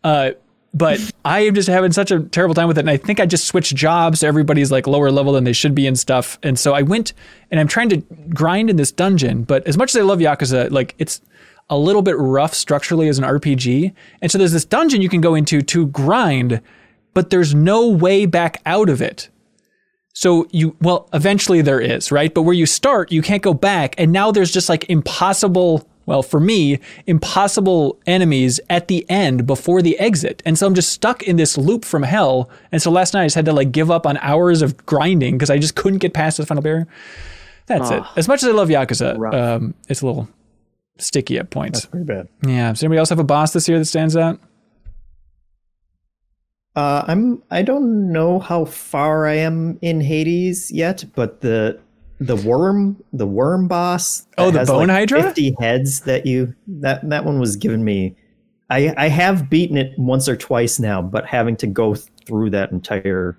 Uh, 0.04 0.32
but 0.74 1.00
I 1.24 1.40
am 1.40 1.54
just 1.54 1.68
having 1.68 1.92
such 1.92 2.10
a 2.10 2.20
terrible 2.20 2.54
time 2.54 2.68
with 2.68 2.78
it, 2.78 2.82
and 2.82 2.90
I 2.90 2.96
think 2.96 3.20
I 3.20 3.26
just 3.26 3.46
switched 3.46 3.74
jobs. 3.74 4.20
So 4.20 4.28
Everybody's 4.28 4.70
like 4.70 4.86
lower 4.86 5.10
level 5.10 5.32
than 5.32 5.44
they 5.44 5.52
should 5.52 5.74
be 5.74 5.86
and 5.86 5.98
stuff, 5.98 6.38
and 6.42 6.58
so 6.58 6.74
I 6.74 6.82
went 6.82 7.12
and 7.50 7.58
I'm 7.58 7.68
trying 7.68 7.88
to 7.90 7.98
grind 8.32 8.70
in 8.70 8.76
this 8.76 8.92
dungeon. 8.92 9.42
But 9.44 9.66
as 9.66 9.76
much 9.76 9.94
as 9.94 10.00
I 10.00 10.04
love 10.04 10.18
Yakuza, 10.18 10.70
like 10.70 10.94
it's 10.98 11.20
a 11.70 11.78
little 11.78 12.02
bit 12.02 12.16
rough 12.18 12.54
structurally 12.54 13.08
as 13.08 13.18
an 13.18 13.24
RPG, 13.24 13.92
and 14.22 14.30
so 14.30 14.38
there's 14.38 14.52
this 14.52 14.64
dungeon 14.64 15.02
you 15.02 15.08
can 15.08 15.20
go 15.20 15.34
into 15.34 15.62
to 15.62 15.86
grind, 15.86 16.60
but 17.14 17.30
there's 17.30 17.54
no 17.54 17.88
way 17.88 18.26
back 18.26 18.60
out 18.66 18.88
of 18.88 19.02
it. 19.02 19.30
So 20.18 20.48
you, 20.50 20.76
well, 20.80 21.08
eventually 21.12 21.62
there 21.62 21.80
is, 21.80 22.10
right? 22.10 22.34
But 22.34 22.42
where 22.42 22.52
you 22.52 22.66
start, 22.66 23.12
you 23.12 23.22
can't 23.22 23.40
go 23.40 23.54
back. 23.54 23.94
And 23.98 24.10
now 24.10 24.32
there's 24.32 24.50
just 24.50 24.68
like 24.68 24.84
impossible, 24.90 25.88
well, 26.08 26.22
for 26.22 26.40
me, 26.40 26.80
impossible 27.06 28.00
enemies 28.06 28.60
at 28.70 28.88
the 28.88 29.08
end 29.10 29.46
before 29.46 29.82
the 29.82 29.98
exit. 29.98 30.42
And 30.46 30.58
so 30.58 30.66
I'm 30.66 30.74
just 30.74 30.90
stuck 30.90 31.22
in 31.22 31.36
this 31.36 31.58
loop 31.58 31.84
from 31.84 32.02
hell. 32.02 32.48
And 32.72 32.80
so 32.80 32.90
last 32.90 33.12
night 33.12 33.24
I 33.24 33.26
just 33.26 33.36
had 33.36 33.44
to 33.44 33.52
like 33.52 33.72
give 33.72 33.90
up 33.90 34.06
on 34.06 34.16
hours 34.16 34.62
of 34.62 34.86
grinding 34.86 35.34
because 35.34 35.50
I 35.50 35.58
just 35.58 35.76
couldn't 35.76 35.98
get 35.98 36.14
past 36.14 36.38
the 36.38 36.46
final 36.46 36.62
barrier. 36.62 36.88
That's 37.66 37.90
it. 37.90 38.02
As 38.16 38.26
much 38.26 38.42
as 38.42 38.48
I 38.48 38.52
love 38.52 38.70
Yakuza, 38.70 39.34
um, 39.34 39.74
it's 39.90 40.00
a 40.00 40.06
little 40.06 40.30
sticky 40.96 41.36
at 41.36 41.50
points. 41.50 41.80
That's 41.80 41.90
Pretty 41.90 42.06
bad. 42.06 42.28
Yeah. 42.42 42.72
Does 42.72 42.82
anybody 42.82 43.00
else 43.00 43.10
have 43.10 43.18
a 43.18 43.24
boss 43.24 43.52
this 43.52 43.68
year 43.68 43.78
that 43.78 43.84
stands 43.84 44.16
out? 44.16 44.40
Uh, 46.74 47.04
I'm. 47.06 47.42
I 47.50 47.62
don't 47.62 48.12
know 48.12 48.38
how 48.38 48.64
far 48.64 49.26
I 49.26 49.34
am 49.34 49.78
in 49.82 50.00
Hades 50.00 50.70
yet, 50.70 51.04
but 51.14 51.42
the 51.42 51.78
the 52.20 52.36
worm, 52.36 53.02
the 53.12 53.26
worm 53.26 53.68
boss. 53.68 54.26
Oh, 54.36 54.50
the 54.50 54.64
bone 54.64 54.88
like 54.88 54.90
hydra? 54.90 55.22
Fifty 55.22 55.54
heads 55.60 56.00
that 56.00 56.26
you 56.26 56.54
that 56.66 57.08
that 57.08 57.24
one 57.24 57.38
was 57.38 57.56
giving 57.56 57.84
me. 57.84 58.16
I 58.70 58.94
I 58.96 59.08
have 59.08 59.48
beaten 59.48 59.76
it 59.76 59.98
once 59.98 60.28
or 60.28 60.36
twice 60.36 60.78
now, 60.78 61.00
but 61.02 61.26
having 61.26 61.56
to 61.56 61.66
go 61.66 61.94
through 61.94 62.50
that 62.50 62.70
entire 62.72 63.38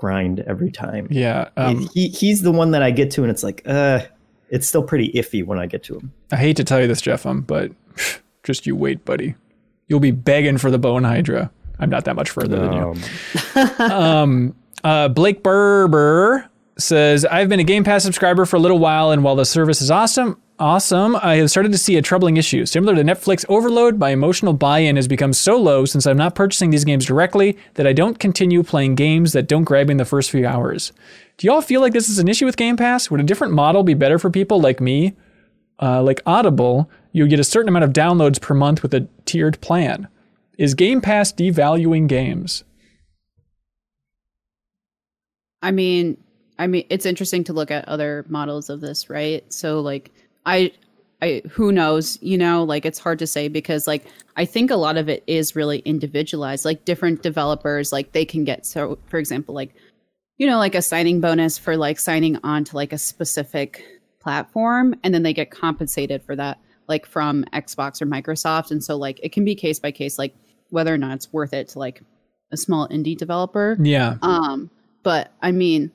grind 0.00 0.40
every 0.40 0.72
time. 0.72 1.06
Yeah. 1.10 1.50
Um, 1.56 1.88
he 1.94 2.08
he's 2.08 2.42
the 2.42 2.50
one 2.50 2.72
that 2.72 2.82
I 2.82 2.90
get 2.90 3.10
to, 3.12 3.22
and 3.22 3.30
it's 3.30 3.44
like, 3.44 3.62
uh, 3.66 4.00
it's 4.48 4.66
still 4.66 4.82
pretty 4.82 5.12
iffy 5.12 5.44
when 5.44 5.58
I 5.58 5.66
get 5.66 5.84
to 5.84 5.98
him. 5.98 6.12
I 6.32 6.36
hate 6.36 6.56
to 6.56 6.64
tell 6.64 6.80
you 6.80 6.88
this, 6.88 7.00
Jeffem, 7.00 7.46
but 7.46 7.70
just 8.42 8.66
you 8.66 8.74
wait, 8.74 9.04
buddy. 9.04 9.36
You'll 9.86 10.00
be 10.00 10.12
begging 10.12 10.58
for 10.58 10.70
the 10.70 10.78
bone 10.78 11.04
hydra. 11.04 11.50
I'm 11.78 11.90
not 11.90 12.04
that 12.04 12.16
much 12.16 12.30
further 12.30 12.58
than 12.58 12.72
you. 12.74 13.62
um, 13.84 14.54
uh, 14.84 15.08
Blake 15.08 15.42
Berber 15.42 16.49
says, 16.80 17.24
I've 17.24 17.48
been 17.48 17.60
a 17.60 17.64
Game 17.64 17.84
Pass 17.84 18.02
subscriber 18.02 18.44
for 18.44 18.56
a 18.56 18.60
little 18.60 18.78
while, 18.78 19.10
and 19.10 19.22
while 19.22 19.36
the 19.36 19.44
service 19.44 19.80
is 19.80 19.90
awesome, 19.90 20.40
awesome, 20.58 21.16
I 21.16 21.36
have 21.36 21.50
started 21.50 21.72
to 21.72 21.78
see 21.78 21.96
a 21.96 22.02
troubling 22.02 22.36
issue. 22.36 22.66
Similar 22.66 22.96
to 22.96 23.02
Netflix 23.02 23.44
overload, 23.48 23.98
my 23.98 24.10
emotional 24.10 24.52
buy-in 24.52 24.96
has 24.96 25.08
become 25.08 25.32
so 25.32 25.56
low 25.56 25.84
since 25.84 26.06
I'm 26.06 26.16
not 26.16 26.34
purchasing 26.34 26.70
these 26.70 26.84
games 26.84 27.06
directly 27.06 27.56
that 27.74 27.86
I 27.86 27.92
don't 27.92 28.18
continue 28.18 28.62
playing 28.62 28.94
games 28.94 29.32
that 29.32 29.48
don't 29.48 29.64
grab 29.64 29.88
me 29.88 29.92
in 29.92 29.96
the 29.98 30.04
first 30.04 30.30
few 30.30 30.46
hours. 30.46 30.92
Do 31.38 31.46
y'all 31.46 31.62
feel 31.62 31.80
like 31.80 31.92
this 31.92 32.08
is 32.08 32.18
an 32.18 32.28
issue 32.28 32.44
with 32.44 32.56
Game 32.56 32.76
Pass? 32.76 33.10
Would 33.10 33.20
a 33.20 33.24
different 33.24 33.54
model 33.54 33.82
be 33.82 33.94
better 33.94 34.18
for 34.18 34.30
people 34.30 34.60
like 34.60 34.80
me? 34.80 35.14
Uh, 35.80 36.02
like 36.02 36.20
Audible, 36.26 36.90
you 37.12 37.26
get 37.26 37.40
a 37.40 37.44
certain 37.44 37.68
amount 37.68 37.84
of 37.84 37.92
downloads 37.92 38.40
per 38.40 38.54
month 38.54 38.82
with 38.82 38.92
a 38.92 39.08
tiered 39.24 39.60
plan. 39.62 40.08
Is 40.58 40.74
Game 40.74 41.00
Pass 41.00 41.32
devaluing 41.32 42.06
games? 42.06 42.64
I 45.62 45.70
mean, 45.70 46.18
I 46.60 46.66
mean, 46.66 46.84
it's 46.90 47.06
interesting 47.06 47.42
to 47.44 47.52
look 47.52 47.70
at 47.70 47.88
other 47.88 48.24
models 48.28 48.68
of 48.68 48.80
this, 48.80 49.08
right? 49.08 49.42
So, 49.52 49.80
like, 49.80 50.12
I, 50.44 50.72
I, 51.22 51.42
who 51.50 51.72
knows? 51.72 52.18
You 52.20 52.36
know, 52.36 52.64
like 52.64 52.84
it's 52.84 52.98
hard 52.98 53.18
to 53.20 53.26
say 53.26 53.48
because, 53.48 53.86
like, 53.86 54.04
I 54.36 54.44
think 54.44 54.70
a 54.70 54.76
lot 54.76 54.98
of 54.98 55.08
it 55.08 55.24
is 55.26 55.56
really 55.56 55.78
individualized. 55.80 56.66
Like, 56.66 56.84
different 56.84 57.22
developers, 57.22 57.92
like, 57.92 58.12
they 58.12 58.26
can 58.26 58.44
get 58.44 58.66
so, 58.66 58.98
for 59.06 59.18
example, 59.18 59.54
like, 59.54 59.74
you 60.36 60.46
know, 60.46 60.58
like 60.58 60.74
a 60.74 60.82
signing 60.82 61.20
bonus 61.20 61.58
for 61.58 61.76
like 61.76 61.98
signing 61.98 62.38
on 62.44 62.64
to 62.64 62.74
like 62.74 62.94
a 62.94 62.98
specific 62.98 63.84
platform, 64.20 64.94
and 65.04 65.12
then 65.12 65.22
they 65.22 65.34
get 65.34 65.50
compensated 65.50 66.22
for 66.22 66.34
that, 66.34 66.58
like 66.88 67.04
from 67.04 67.44
Xbox 67.52 68.00
or 68.00 68.06
Microsoft, 68.06 68.70
and 68.70 68.82
so 68.82 68.96
like 68.96 69.20
it 69.22 69.32
can 69.32 69.44
be 69.44 69.54
case 69.54 69.78
by 69.78 69.92
case, 69.92 70.18
like 70.18 70.34
whether 70.70 70.94
or 70.94 70.98
not 70.98 71.14
it's 71.14 71.30
worth 71.30 71.52
it 71.52 71.68
to 71.68 71.78
like 71.78 72.02
a 72.52 72.56
small 72.56 72.88
indie 72.88 73.16
developer. 73.16 73.76
Yeah. 73.80 74.16
Um, 74.22 74.70
but 75.02 75.30
I 75.42 75.52
mean, 75.52 75.92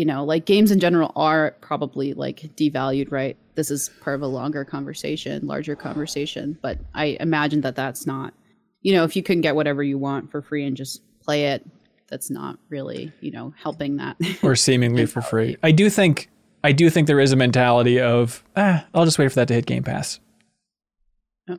you 0.00 0.06
know, 0.06 0.24
like 0.24 0.46
games 0.46 0.70
in 0.70 0.80
general 0.80 1.12
are 1.14 1.54
probably 1.60 2.14
like 2.14 2.38
devalued, 2.56 3.12
right? 3.12 3.36
This 3.54 3.70
is 3.70 3.90
part 4.00 4.14
of 4.14 4.22
a 4.22 4.26
longer 4.26 4.64
conversation, 4.64 5.46
larger 5.46 5.76
conversation, 5.76 6.58
but 6.62 6.78
I 6.94 7.18
imagine 7.20 7.60
that 7.60 7.76
that's 7.76 8.06
not, 8.06 8.32
you 8.80 8.94
know, 8.94 9.04
if 9.04 9.14
you 9.14 9.22
can 9.22 9.42
get 9.42 9.54
whatever 9.54 9.82
you 9.82 9.98
want 9.98 10.30
for 10.30 10.40
free 10.40 10.64
and 10.64 10.74
just 10.74 11.02
play 11.20 11.48
it, 11.48 11.66
that's 12.08 12.30
not 12.30 12.58
really, 12.70 13.12
you 13.20 13.30
know, 13.30 13.52
helping 13.62 13.98
that. 13.98 14.16
or 14.42 14.56
seemingly 14.56 15.04
for 15.04 15.20
free. 15.20 15.58
I 15.62 15.70
do 15.70 15.90
think 15.90 16.30
I 16.64 16.72
do 16.72 16.88
think 16.88 17.06
there 17.06 17.20
is 17.20 17.32
a 17.32 17.36
mentality 17.36 18.00
of 18.00 18.42
ah, 18.56 18.86
I'll 18.94 19.04
just 19.04 19.18
wait 19.18 19.28
for 19.28 19.34
that 19.34 19.48
to 19.48 19.54
hit 19.54 19.66
Game 19.66 19.82
Pass. 19.82 20.18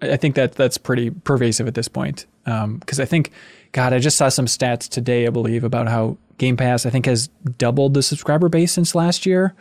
I 0.01 0.13
I 0.13 0.17
think 0.17 0.33
that 0.33 0.53
that's 0.53 0.79
pretty 0.79 1.11
pervasive 1.11 1.67
at 1.67 1.75
this 1.75 1.87
point. 1.87 2.25
Because 2.43 2.99
I 2.99 3.05
think, 3.05 3.31
God, 3.71 3.93
I 3.93 3.99
just 3.99 4.17
saw 4.17 4.29
some 4.29 4.45
stats 4.45 4.89
today, 4.89 5.27
I 5.27 5.29
believe, 5.29 5.63
about 5.63 5.87
how 5.87 6.17
Game 6.37 6.57
Pass 6.57 6.85
I 6.85 6.89
think 6.89 7.05
has 7.05 7.27
doubled 7.57 7.93
the 7.93 8.03
subscriber 8.03 8.49
base 8.49 8.71
since 8.71 8.95
last 8.95 9.25
year. 9.25 9.55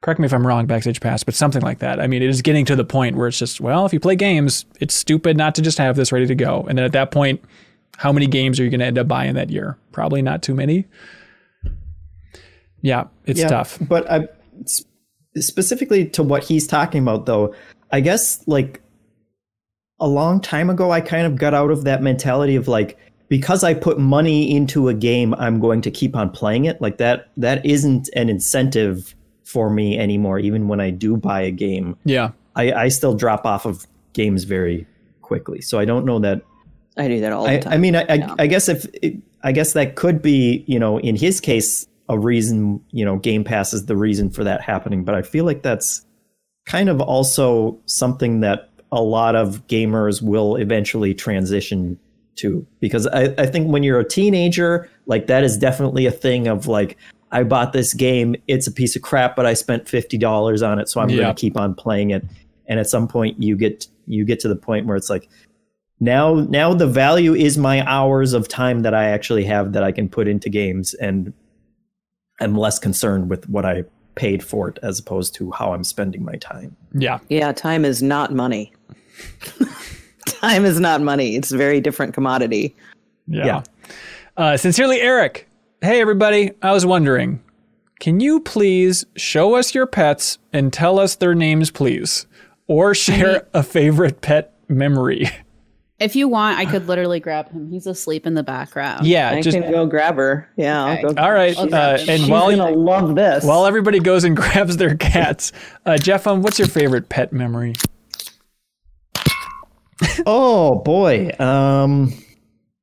Correct 0.00 0.20
me 0.20 0.26
if 0.26 0.34
I'm 0.34 0.46
wrong, 0.46 0.66
Backstage 0.66 1.00
Pass, 1.00 1.24
but 1.24 1.34
something 1.34 1.62
like 1.62 1.78
that. 1.78 1.98
I 1.98 2.06
mean, 2.06 2.22
it 2.22 2.28
is 2.28 2.42
getting 2.42 2.64
to 2.66 2.76
the 2.76 2.84
point 2.84 3.16
where 3.16 3.26
it's 3.26 3.38
just, 3.38 3.60
well, 3.60 3.86
if 3.86 3.92
you 3.92 4.00
play 4.00 4.16
games, 4.16 4.66
it's 4.80 4.94
stupid 4.94 5.36
not 5.36 5.54
to 5.54 5.62
just 5.62 5.78
have 5.78 5.96
this 5.96 6.12
ready 6.12 6.26
to 6.26 6.34
go. 6.34 6.64
And 6.68 6.76
then 6.76 6.84
at 6.84 6.92
that 6.92 7.10
point, 7.10 7.42
how 7.96 8.12
many 8.12 8.26
games 8.26 8.60
are 8.60 8.64
you 8.64 8.70
going 8.70 8.80
to 8.80 8.86
end 8.86 8.98
up 8.98 9.08
buying 9.08 9.34
that 9.34 9.50
year? 9.50 9.78
Probably 9.92 10.20
not 10.20 10.42
too 10.42 10.54
many. 10.54 10.86
Yeah, 12.82 13.04
it's 13.24 13.40
Yeah, 13.40 13.48
tough. 13.48 13.78
But 13.80 14.10
I, 14.10 14.28
specifically 15.36 16.06
to 16.10 16.22
what 16.22 16.44
he's 16.44 16.66
talking 16.66 17.02
about, 17.02 17.24
though, 17.24 17.54
I 17.90 18.00
guess 18.00 18.46
like 18.46 18.82
a 20.00 20.06
long 20.06 20.40
time 20.40 20.68
ago, 20.68 20.90
I 20.90 21.00
kind 21.00 21.26
of 21.26 21.36
got 21.36 21.54
out 21.54 21.70
of 21.70 21.84
that 21.84 22.02
mentality 22.02 22.56
of 22.56 22.68
like, 22.68 22.98
because 23.34 23.64
I 23.64 23.74
put 23.74 23.98
money 23.98 24.54
into 24.54 24.86
a 24.86 24.94
game, 24.94 25.34
I'm 25.34 25.58
going 25.58 25.80
to 25.80 25.90
keep 25.90 26.14
on 26.14 26.30
playing 26.30 26.66
it. 26.66 26.80
Like 26.80 26.98
that, 26.98 27.32
that 27.36 27.66
isn't 27.66 28.08
an 28.14 28.28
incentive 28.28 29.12
for 29.42 29.68
me 29.70 29.98
anymore. 29.98 30.38
Even 30.38 30.68
when 30.68 30.80
I 30.80 30.90
do 30.90 31.16
buy 31.16 31.40
a 31.40 31.50
game, 31.50 31.96
Yeah. 32.04 32.30
I, 32.54 32.70
I 32.70 32.88
still 32.90 33.12
drop 33.12 33.44
off 33.44 33.66
of 33.66 33.88
games 34.12 34.44
very 34.44 34.86
quickly. 35.20 35.60
So 35.62 35.80
I 35.80 35.84
don't 35.84 36.06
know 36.06 36.20
that 36.20 36.42
I 36.96 37.08
do 37.08 37.18
that 37.22 37.32
all 37.32 37.42
the 37.42 37.54
I, 37.54 37.58
time. 37.58 37.72
I 37.72 37.76
mean, 37.76 37.96
I, 37.96 38.06
I, 38.08 38.34
I 38.38 38.46
guess 38.46 38.68
if 38.68 38.86
it, 39.02 39.16
I 39.42 39.50
guess 39.50 39.72
that 39.72 39.96
could 39.96 40.22
be, 40.22 40.62
you 40.68 40.78
know, 40.78 41.00
in 41.00 41.16
his 41.16 41.40
case, 41.40 41.88
a 42.08 42.16
reason. 42.16 42.84
You 42.92 43.04
know, 43.04 43.16
Game 43.16 43.42
Pass 43.42 43.72
is 43.72 43.86
the 43.86 43.96
reason 43.96 44.30
for 44.30 44.44
that 44.44 44.60
happening. 44.60 45.02
But 45.02 45.16
I 45.16 45.22
feel 45.22 45.44
like 45.44 45.62
that's 45.64 46.06
kind 46.66 46.88
of 46.88 47.00
also 47.00 47.80
something 47.86 48.42
that 48.42 48.70
a 48.92 49.02
lot 49.02 49.34
of 49.34 49.66
gamers 49.66 50.22
will 50.22 50.54
eventually 50.54 51.14
transition 51.14 51.98
to, 52.36 52.66
because 52.80 53.06
I, 53.06 53.34
I 53.38 53.46
think 53.46 53.68
when 53.68 53.82
you're 53.82 54.00
a 54.00 54.08
teenager, 54.08 54.88
like 55.06 55.26
that 55.28 55.44
is 55.44 55.56
definitely 55.58 56.06
a 56.06 56.12
thing 56.12 56.46
of 56.48 56.66
like. 56.66 56.96
I 57.32 57.42
bought 57.42 57.72
this 57.72 57.94
game. 57.94 58.36
It's 58.46 58.68
a 58.68 58.70
piece 58.72 58.94
of 58.94 59.02
crap, 59.02 59.34
but 59.34 59.44
I 59.44 59.54
spent 59.54 59.88
fifty 59.88 60.16
dollars 60.16 60.62
on 60.62 60.78
it, 60.78 60.88
so 60.88 61.00
I'm 61.00 61.10
Yeah. 61.10 61.16
going 61.22 61.34
to 61.34 61.40
keep 61.40 61.56
on 61.56 61.74
playing 61.74 62.10
it. 62.10 62.24
And 62.68 62.78
at 62.78 62.88
some 62.88 63.08
point, 63.08 63.42
you 63.42 63.56
get 63.56 63.88
you 64.06 64.24
get 64.24 64.38
to 64.40 64.48
the 64.48 64.54
point 64.54 64.86
where 64.86 64.96
it's 64.96 65.10
like, 65.10 65.28
now 65.98 66.34
now 66.48 66.74
the 66.74 66.86
value 66.86 67.34
is 67.34 67.58
my 67.58 67.84
hours 67.90 68.34
of 68.34 68.46
time 68.46 68.82
that 68.82 68.94
I 68.94 69.06
actually 69.06 69.42
have 69.46 69.72
that 69.72 69.82
I 69.82 69.90
can 69.90 70.08
put 70.08 70.28
into 70.28 70.48
games 70.48 70.94
and 70.94 71.32
I'm 72.40 72.54
less 72.54 72.78
concerned 72.78 73.30
with 73.30 73.48
what 73.48 73.64
I 73.64 73.82
paid 74.14 74.44
for 74.44 74.68
it 74.68 74.78
as 74.84 75.00
opposed 75.00 75.34
to 75.36 75.50
how 75.50 75.72
I'm 75.72 75.82
spending 75.82 76.24
my 76.24 76.36
time. 76.36 76.76
Yeah. 76.92 77.18
Yeah, 77.28 77.50
time 77.50 77.84
is 77.84 78.00
not 78.00 78.32
money. 78.32 78.72
time 80.40 80.64
is 80.64 80.80
not 80.80 81.00
money. 81.00 81.36
It's 81.36 81.52
a 81.52 81.56
very 81.56 81.80
different 81.80 82.14
commodity. 82.14 82.74
Yeah. 83.26 83.62
Uh, 84.36 84.56
sincerely, 84.56 85.00
Eric. 85.00 85.48
Hey, 85.80 86.00
everybody. 86.00 86.52
I 86.62 86.72
was 86.72 86.84
wondering, 86.86 87.42
can 88.00 88.20
you 88.20 88.40
please 88.40 89.04
show 89.16 89.54
us 89.54 89.74
your 89.74 89.86
pets 89.86 90.38
and 90.52 90.72
tell 90.72 90.98
us 90.98 91.16
their 91.16 91.34
names, 91.34 91.70
please? 91.70 92.26
Or 92.66 92.94
share 92.94 93.46
a 93.54 93.62
favorite 93.62 94.20
pet 94.20 94.54
memory? 94.68 95.28
If 96.00 96.16
you 96.16 96.26
want, 96.26 96.58
I 96.58 96.64
could 96.64 96.88
literally 96.88 97.20
grab 97.20 97.50
him. 97.50 97.70
He's 97.70 97.86
asleep 97.86 98.26
in 98.26 98.34
the 98.34 98.42
background. 98.42 99.06
Yeah, 99.06 99.30
I 99.30 99.40
just 99.40 99.56
can 99.56 99.70
go 99.70 99.86
grab 99.86 100.16
her. 100.16 100.50
Yeah. 100.56 100.84
I'll 100.84 100.92
Okay. 100.98 101.14
go- 101.14 101.22
all 101.22 101.32
right. 101.32 101.56
I'll 101.56 101.64
Uh, 101.66 101.68
grab 101.68 102.00
and 102.08 102.20
She's 102.22 102.28
while 102.28 102.50
gonna 102.54 102.70
love 102.76 103.14
this. 103.14 103.44
while 103.44 103.64
everybody 103.64 104.00
goes 104.00 104.24
and 104.24 104.36
grabs 104.36 104.76
their 104.76 104.96
cats, 104.96 105.52
uh, 105.86 105.96
Jeff, 105.96 106.26
um, 106.26 106.42
what's 106.42 106.58
your 106.58 106.66
favorite 106.68 107.08
pet 107.08 107.32
memory? 107.32 107.74
Oh 110.26 110.76
boy. 110.76 111.30
Um 111.38 112.12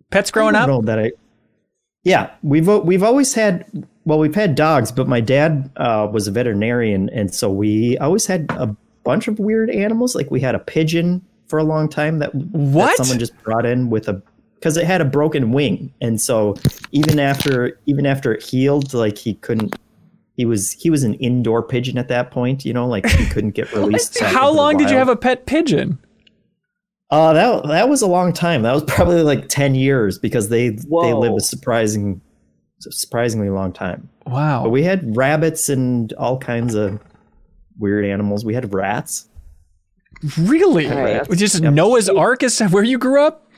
Pets 0.10 0.32
growing 0.32 0.56
up? 0.56 0.68
know 0.68 0.82
that 0.82 1.00
I 1.00 1.12
Yeah, 2.04 2.32
we've 2.44 2.68
we've 2.68 3.04
always 3.04 3.34
had 3.34 3.66
well, 4.04 4.20
we've 4.20 4.36
had 4.36 4.56
dogs, 4.56 4.92
but 4.92 5.08
my 5.08 5.22
dad 5.22 5.70
uh, 5.78 6.10
was 6.12 6.28
a 6.28 6.32
veterinarian 6.32 7.10
and 7.10 7.34
so 7.34 7.52
we 7.52 7.98
always 8.00 8.26
had 8.26 8.48
a 8.52 8.76
bunch 9.04 9.28
of 9.28 9.40
weird 9.40 9.70
animals. 9.70 10.16
Like 10.16 10.32
we 10.32 10.40
had 10.40 10.56
a 10.56 10.60
pigeon 10.60 11.24
for 11.48 11.60
a 11.60 11.64
long 11.64 11.90
time 11.90 12.20
that, 12.20 12.32
that 12.34 12.98
someone 12.98 13.20
just 13.20 13.38
brought 13.44 13.66
in 13.66 13.90
with 13.90 14.08
a 14.08 14.22
because 14.56 14.78
it 14.78 14.86
had 14.86 15.02
a 15.02 15.06
broken 15.06 15.52
wing. 15.52 15.92
And 16.02 16.22
so 16.22 16.56
even 16.92 17.20
after 17.20 17.80
even 17.88 18.06
after 18.06 18.34
it 18.34 18.44
healed, 18.44 18.94
like 18.94 19.18
he 19.18 19.34
couldn't 19.36 19.76
he 20.38 20.46
was 20.46 20.72
he 20.72 20.90
was 20.90 21.04
an 21.04 21.16
indoor 21.16 21.64
pigeon 21.64 21.98
at 21.98 22.08
that 22.08 22.32
point, 22.32 22.64
you 22.64 22.74
know, 22.74 22.88
like 22.88 23.06
he 23.08 23.26
couldn't 23.28 23.52
get 23.52 23.72
released. 23.74 24.20
How 24.20 24.52
long 24.52 24.78
did 24.78 24.90
you 24.90 24.98
have 24.98 25.10
a 25.10 25.16
pet 25.16 25.46
pigeon? 25.46 26.00
Uh, 27.12 27.34
that 27.34 27.68
that 27.68 27.90
was 27.90 28.02
a 28.02 28.08
long 28.08 28.32
time. 28.34 28.62
That 28.62 28.74
was 28.74 28.84
probably 28.86 29.22
like 29.22 29.50
ten 29.50 29.76
years 29.76 30.18
because 30.18 30.48
they 30.50 30.70
they 30.70 31.14
live 31.14 31.34
a 31.34 31.42
surprising, 31.42 32.22
surprisingly 32.80 33.50
long 33.50 33.74
time. 33.74 34.10
Wow. 34.26 34.64
But 34.64 34.70
we 34.70 34.84
had 34.84 35.16
rabbits 35.18 35.68
and 35.68 36.14
all 36.14 36.38
kinds 36.38 36.74
of 36.74 37.00
weird 37.78 38.06
animals. 38.06 38.46
We 38.46 38.54
had 38.54 38.74
rats. 38.74 39.28
really? 40.38 40.88
Right. 40.88 41.30
Just 41.32 41.62
Noah's 41.62 42.08
Ark 42.10 42.44
is 42.44 42.60
where 42.60 42.84
you 42.84 42.98
grew 42.98 43.22
up? 43.24 43.50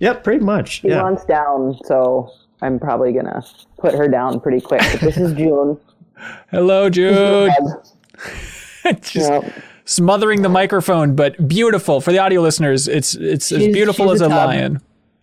Yep, 0.00 0.22
pretty 0.24 0.44
much. 0.44 0.80
She 0.80 0.88
Yeah. 0.88 1.02
wants 1.02 1.24
down, 1.24 1.78
so 1.86 2.30
I'm 2.62 2.78
probably 2.78 3.12
gonna 3.12 3.42
put 3.78 3.94
her 3.94 4.06
down 4.08 4.38
pretty 4.40 4.60
quick. 4.60 4.82
But 4.92 5.00
this 5.00 5.16
is 5.16 5.32
June. 5.34 5.78
Hello, 6.50 6.88
Jude. 6.90 7.50
Just 9.02 9.16
Yep. 9.30 9.52
Smothering 9.90 10.42
the 10.42 10.48
microphone, 10.48 11.16
but 11.16 11.48
beautiful 11.48 12.00
for 12.00 12.12
the 12.12 12.18
audio 12.18 12.40
listeners. 12.42 12.86
It's 12.86 13.16
it's 13.16 13.50
as 13.50 13.58
beautiful 13.58 14.12
as 14.12 14.20
a 14.20 14.26
a 14.26 14.28
lion. 14.28 14.80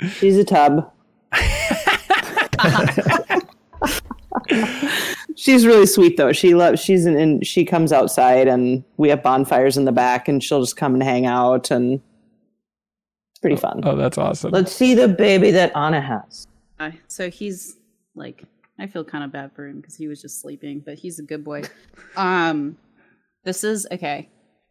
She's 0.10 0.36
a 0.38 0.44
tub. 0.44 0.92
she's 5.38 5.66
really 5.66 5.86
sweet 5.86 6.18
though. 6.18 6.34
She 6.34 6.54
loves. 6.54 6.82
She's 6.82 7.06
in, 7.06 7.18
in. 7.18 7.42
She 7.44 7.64
comes 7.64 7.94
outside, 7.94 8.50
and 8.50 8.84
we 8.98 9.08
have 9.08 9.24
bonfires 9.24 9.78
in 9.78 9.86
the 9.86 9.94
back, 9.94 10.28
and 10.28 10.44
she'll 10.44 10.60
just 10.60 10.76
come 10.76 10.94
and 10.94 11.02
hang 11.02 11.26
out, 11.26 11.72
and 11.72 12.02
it's 13.32 13.40
pretty 13.40 13.56
fun. 13.56 13.80
Oh, 13.86 13.96
that's 13.96 14.18
awesome. 14.18 14.52
Let's 14.52 14.74
see 14.74 14.96
the 14.96 15.08
baby 15.08 15.50
that 15.52 15.74
Ana 15.78 16.02
has. 16.02 16.46
Uh, 16.78 16.92
so 17.08 17.30
he's 17.30 17.78
like, 18.16 18.44
I 18.78 18.88
feel 18.88 19.06
kind 19.06 19.24
of 19.24 19.32
bad 19.32 19.54
for 19.56 19.66
him 19.66 19.80
because 19.80 19.96
he 19.96 20.10
was 20.10 20.22
just 20.22 20.42
sleeping, 20.42 20.82
but 20.86 21.00
he's 21.00 21.20
a 21.20 21.24
good 21.24 21.46
boy. 21.46 21.64
Um, 22.18 22.78
this 23.46 23.64
is 23.64 23.88
okay. 23.92 24.28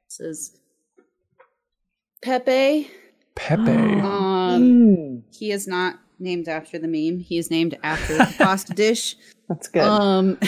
This 0.08 0.20
is 0.20 0.58
Pepe. 2.22 2.90
Pepe. 3.34 4.00
Um, 4.00 5.24
he 5.32 5.50
is 5.50 5.66
not 5.66 5.96
named 6.18 6.48
after 6.48 6.78
the 6.78 6.88
meme. 6.88 7.20
He 7.20 7.38
is 7.38 7.50
named 7.50 7.76
after 7.82 8.16
the 8.16 8.34
pasta 8.38 8.72
dish. 8.72 9.16
That's 9.48 9.68
good. 9.68 9.82
Um, 9.82 10.38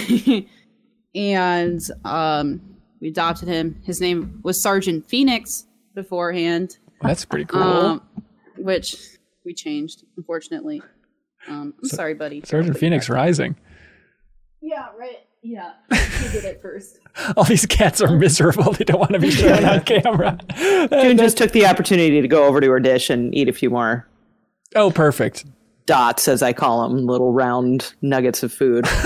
and 1.15 1.81
um, 2.05 2.61
we 3.01 3.09
adopted 3.09 3.49
him. 3.49 3.81
His 3.85 4.01
name 4.01 4.41
was 4.43 4.61
Sergeant 4.61 5.09
Phoenix 5.09 5.67
beforehand. 5.95 6.79
That's 7.03 7.25
pretty 7.25 7.45
cool. 7.45 7.63
Um, 7.63 8.03
which 8.57 8.97
we 9.45 9.55
changed, 9.55 10.05
unfortunately. 10.17 10.83
Um, 11.47 11.75
I'm 11.83 11.89
sorry, 11.89 12.15
buddy. 12.15 12.43
Sergeant 12.45 12.79
Phoenix 12.79 13.09
Rising. 13.09 13.57
Yeah, 14.61 14.87
right. 14.99 15.19
Yeah, 15.43 15.73
he 15.91 16.29
did 16.33 16.45
it 16.45 16.61
first. 16.61 16.99
All 17.37 17.45
these 17.45 17.65
cats 17.67 18.01
are 18.01 18.15
miserable. 18.17 18.73
They 18.73 18.85
don't 18.85 18.99
want 18.99 19.13
to 19.13 19.19
be 19.21 19.31
shown 19.31 19.65
on 19.65 19.81
camera. 19.83 20.39
June 20.57 21.17
just 21.17 21.39
took 21.39 21.53
the 21.53 21.67
opportunity 21.67 22.21
to 22.21 22.29
go 22.29 22.45
over 22.45 22.61
to 22.61 22.69
her 22.71 22.81
dish 22.81 23.09
and 23.09 23.35
eat 23.35 23.49
a 23.49 23.53
few 23.53 23.71
more 23.71 24.07
Oh, 24.75 24.91
perfect. 24.91 25.45
dots, 25.87 26.29
as 26.29 26.43
I 26.43 26.53
call 26.53 26.87
them, 26.89 27.07
little 27.07 27.33
round 27.33 27.95
nuggets 28.03 28.43
of 28.43 28.53
food. 28.53 28.87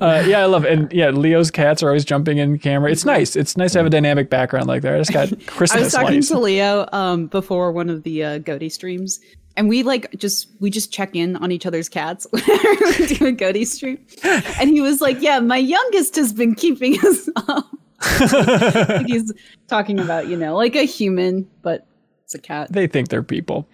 Uh, 0.00 0.22
yeah, 0.28 0.38
I 0.38 0.44
love 0.44 0.64
it. 0.64 0.70
And 0.78 0.92
yeah, 0.92 1.10
Leo's 1.10 1.50
cats 1.50 1.82
are 1.82 1.88
always 1.88 2.04
jumping 2.04 2.38
in 2.38 2.56
camera. 2.60 2.88
It's 2.92 3.04
nice. 3.04 3.34
It's 3.34 3.56
nice 3.56 3.72
to 3.72 3.80
have 3.80 3.86
a 3.86 3.90
dynamic 3.90 4.30
background 4.30 4.68
like 4.68 4.82
that. 4.82 4.94
I 4.94 4.98
just 4.98 5.12
got 5.12 5.28
Christmas. 5.48 5.72
I 5.72 5.80
was 5.80 5.92
talking 5.92 6.14
lights. 6.16 6.28
to 6.28 6.38
Leo 6.38 6.88
um, 6.92 7.26
before 7.26 7.72
one 7.72 7.90
of 7.90 8.04
the 8.04 8.22
uh, 8.22 8.38
Goaty 8.38 8.68
streams, 8.68 9.18
and 9.58 9.68
we 9.68 9.82
like 9.82 10.10
just 10.16 10.48
we 10.60 10.70
just 10.70 10.92
check 10.92 11.14
in 11.14 11.36
on 11.36 11.50
each 11.50 11.66
other's 11.66 11.88
cats 11.88 12.26
whenever 12.30 12.68
we 12.98 13.32
do 13.32 13.46
a 13.46 13.64
stream. 13.64 13.98
And 14.22 14.70
he 14.70 14.80
was 14.80 15.00
like, 15.00 15.20
"Yeah, 15.20 15.40
my 15.40 15.56
youngest 15.56 16.16
has 16.16 16.32
been 16.32 16.54
keeping 16.54 16.98
us 17.04 17.28
up." 17.36 17.66
Like 18.88 19.06
he's 19.06 19.32
talking 19.66 19.98
about 19.98 20.28
you 20.28 20.36
know 20.36 20.56
like 20.56 20.76
a 20.76 20.84
human, 20.84 21.50
but 21.62 21.84
it's 22.24 22.36
a 22.36 22.38
cat. 22.38 22.70
They 22.70 22.86
think 22.86 23.08
they're 23.08 23.22
people. 23.22 23.66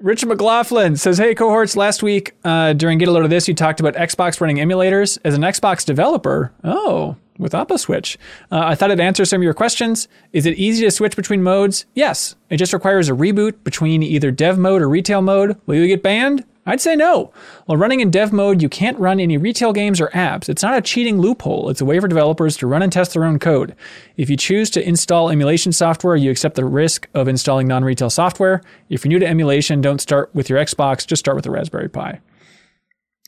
Rich 0.00 0.26
McLaughlin 0.26 0.96
says, 0.96 1.16
Hey, 1.16 1.34
cohorts, 1.34 1.76
last 1.76 2.02
week 2.02 2.34
uh, 2.44 2.74
during 2.74 2.98
Get 2.98 3.08
a 3.08 3.10
Load 3.10 3.24
of 3.24 3.30
This, 3.30 3.48
you 3.48 3.54
talked 3.54 3.80
about 3.80 3.94
Xbox 3.94 4.38
running 4.38 4.58
emulators. 4.58 5.16
As 5.24 5.34
an 5.34 5.40
Xbox 5.40 5.86
developer, 5.86 6.52
oh, 6.62 7.16
with 7.40 7.52
Oppo 7.52 7.78
Switch, 7.78 8.18
uh, 8.52 8.60
I 8.60 8.74
thought 8.74 8.90
I'd 8.90 9.00
answer 9.00 9.24
some 9.24 9.40
of 9.40 9.44
your 9.44 9.54
questions. 9.54 10.08
Is 10.32 10.46
it 10.46 10.58
easy 10.58 10.84
to 10.84 10.90
switch 10.90 11.16
between 11.16 11.42
modes? 11.42 11.86
Yes. 11.94 12.36
It 12.50 12.58
just 12.58 12.72
requires 12.72 13.08
a 13.08 13.12
reboot 13.12 13.64
between 13.64 14.02
either 14.02 14.30
dev 14.30 14.58
mode 14.58 14.82
or 14.82 14.88
retail 14.88 15.22
mode. 15.22 15.58
Will 15.66 15.76
you 15.76 15.86
get 15.86 16.02
banned? 16.02 16.44
I'd 16.66 16.80
say 16.80 16.94
no. 16.94 17.32
While 17.64 17.78
running 17.78 18.00
in 18.00 18.10
dev 18.10 18.32
mode, 18.32 18.60
you 18.60 18.68
can't 18.68 18.98
run 18.98 19.18
any 19.18 19.38
retail 19.38 19.72
games 19.72 20.00
or 20.00 20.08
apps. 20.08 20.48
It's 20.48 20.62
not 20.62 20.76
a 20.76 20.82
cheating 20.82 21.18
loophole, 21.18 21.70
it's 21.70 21.80
a 21.80 21.84
way 21.84 21.98
for 21.98 22.06
developers 22.06 22.56
to 22.58 22.66
run 22.66 22.82
and 22.82 22.92
test 22.92 23.14
their 23.14 23.24
own 23.24 23.38
code. 23.38 23.74
If 24.16 24.28
you 24.28 24.36
choose 24.36 24.68
to 24.70 24.86
install 24.86 25.30
emulation 25.30 25.72
software, 25.72 26.16
you 26.16 26.30
accept 26.30 26.56
the 26.56 26.64
risk 26.64 27.08
of 27.14 27.28
installing 27.28 27.66
non 27.66 27.82
retail 27.82 28.10
software. 28.10 28.60
If 28.90 29.04
you're 29.04 29.10
new 29.10 29.18
to 29.18 29.26
emulation, 29.26 29.80
don't 29.80 30.00
start 30.00 30.30
with 30.34 30.50
your 30.50 30.58
Xbox, 30.58 31.06
just 31.06 31.20
start 31.20 31.34
with 31.34 31.44
the 31.44 31.50
Raspberry 31.50 31.88
Pi. 31.88 32.20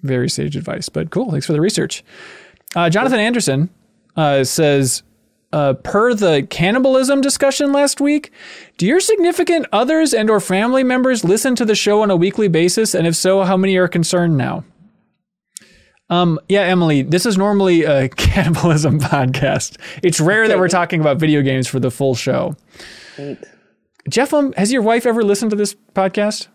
Very 0.02 0.28
sage 0.28 0.56
advice, 0.56 0.88
but 0.88 1.10
cool. 1.10 1.30
Thanks 1.30 1.46
for 1.46 1.52
the 1.52 1.60
research. 1.60 2.04
Uh, 2.76 2.90
Jonathan 2.90 3.18
Anderson 3.18 3.70
uh, 4.16 4.44
says, 4.44 5.02
uh, 5.52 5.74
per 5.74 6.14
the 6.14 6.46
cannibalism 6.48 7.20
discussion 7.20 7.72
last 7.72 8.00
week, 8.00 8.32
do 8.78 8.86
your 8.86 9.00
significant 9.00 9.66
others 9.72 10.14
and 10.14 10.30
or 10.30 10.40
family 10.40 10.82
members 10.82 11.24
listen 11.24 11.54
to 11.56 11.64
the 11.64 11.74
show 11.74 12.02
on 12.02 12.10
a 12.10 12.16
weekly 12.16 12.48
basis? 12.48 12.94
And 12.94 13.06
if 13.06 13.14
so, 13.14 13.42
how 13.42 13.56
many 13.56 13.76
are 13.76 13.88
concerned 13.88 14.36
now? 14.36 14.64
Um, 16.08 16.38
yeah, 16.48 16.62
Emily, 16.62 17.02
this 17.02 17.24
is 17.24 17.38
normally 17.38 17.84
a 17.84 18.08
cannibalism 18.16 19.00
podcast. 19.00 19.78
It's 20.02 20.20
rare 20.20 20.46
that 20.48 20.58
we're 20.58 20.68
talking 20.68 21.00
about 21.00 21.18
video 21.18 21.42
games 21.42 21.66
for 21.68 21.80
the 21.80 21.90
full 21.90 22.14
show. 22.14 22.56
Jeff, 24.08 24.34
um, 24.34 24.52
has 24.54 24.72
your 24.72 24.82
wife 24.82 25.06
ever 25.06 25.22
listened 25.22 25.50
to 25.52 25.56
this 25.56 25.74
podcast? 25.94 26.48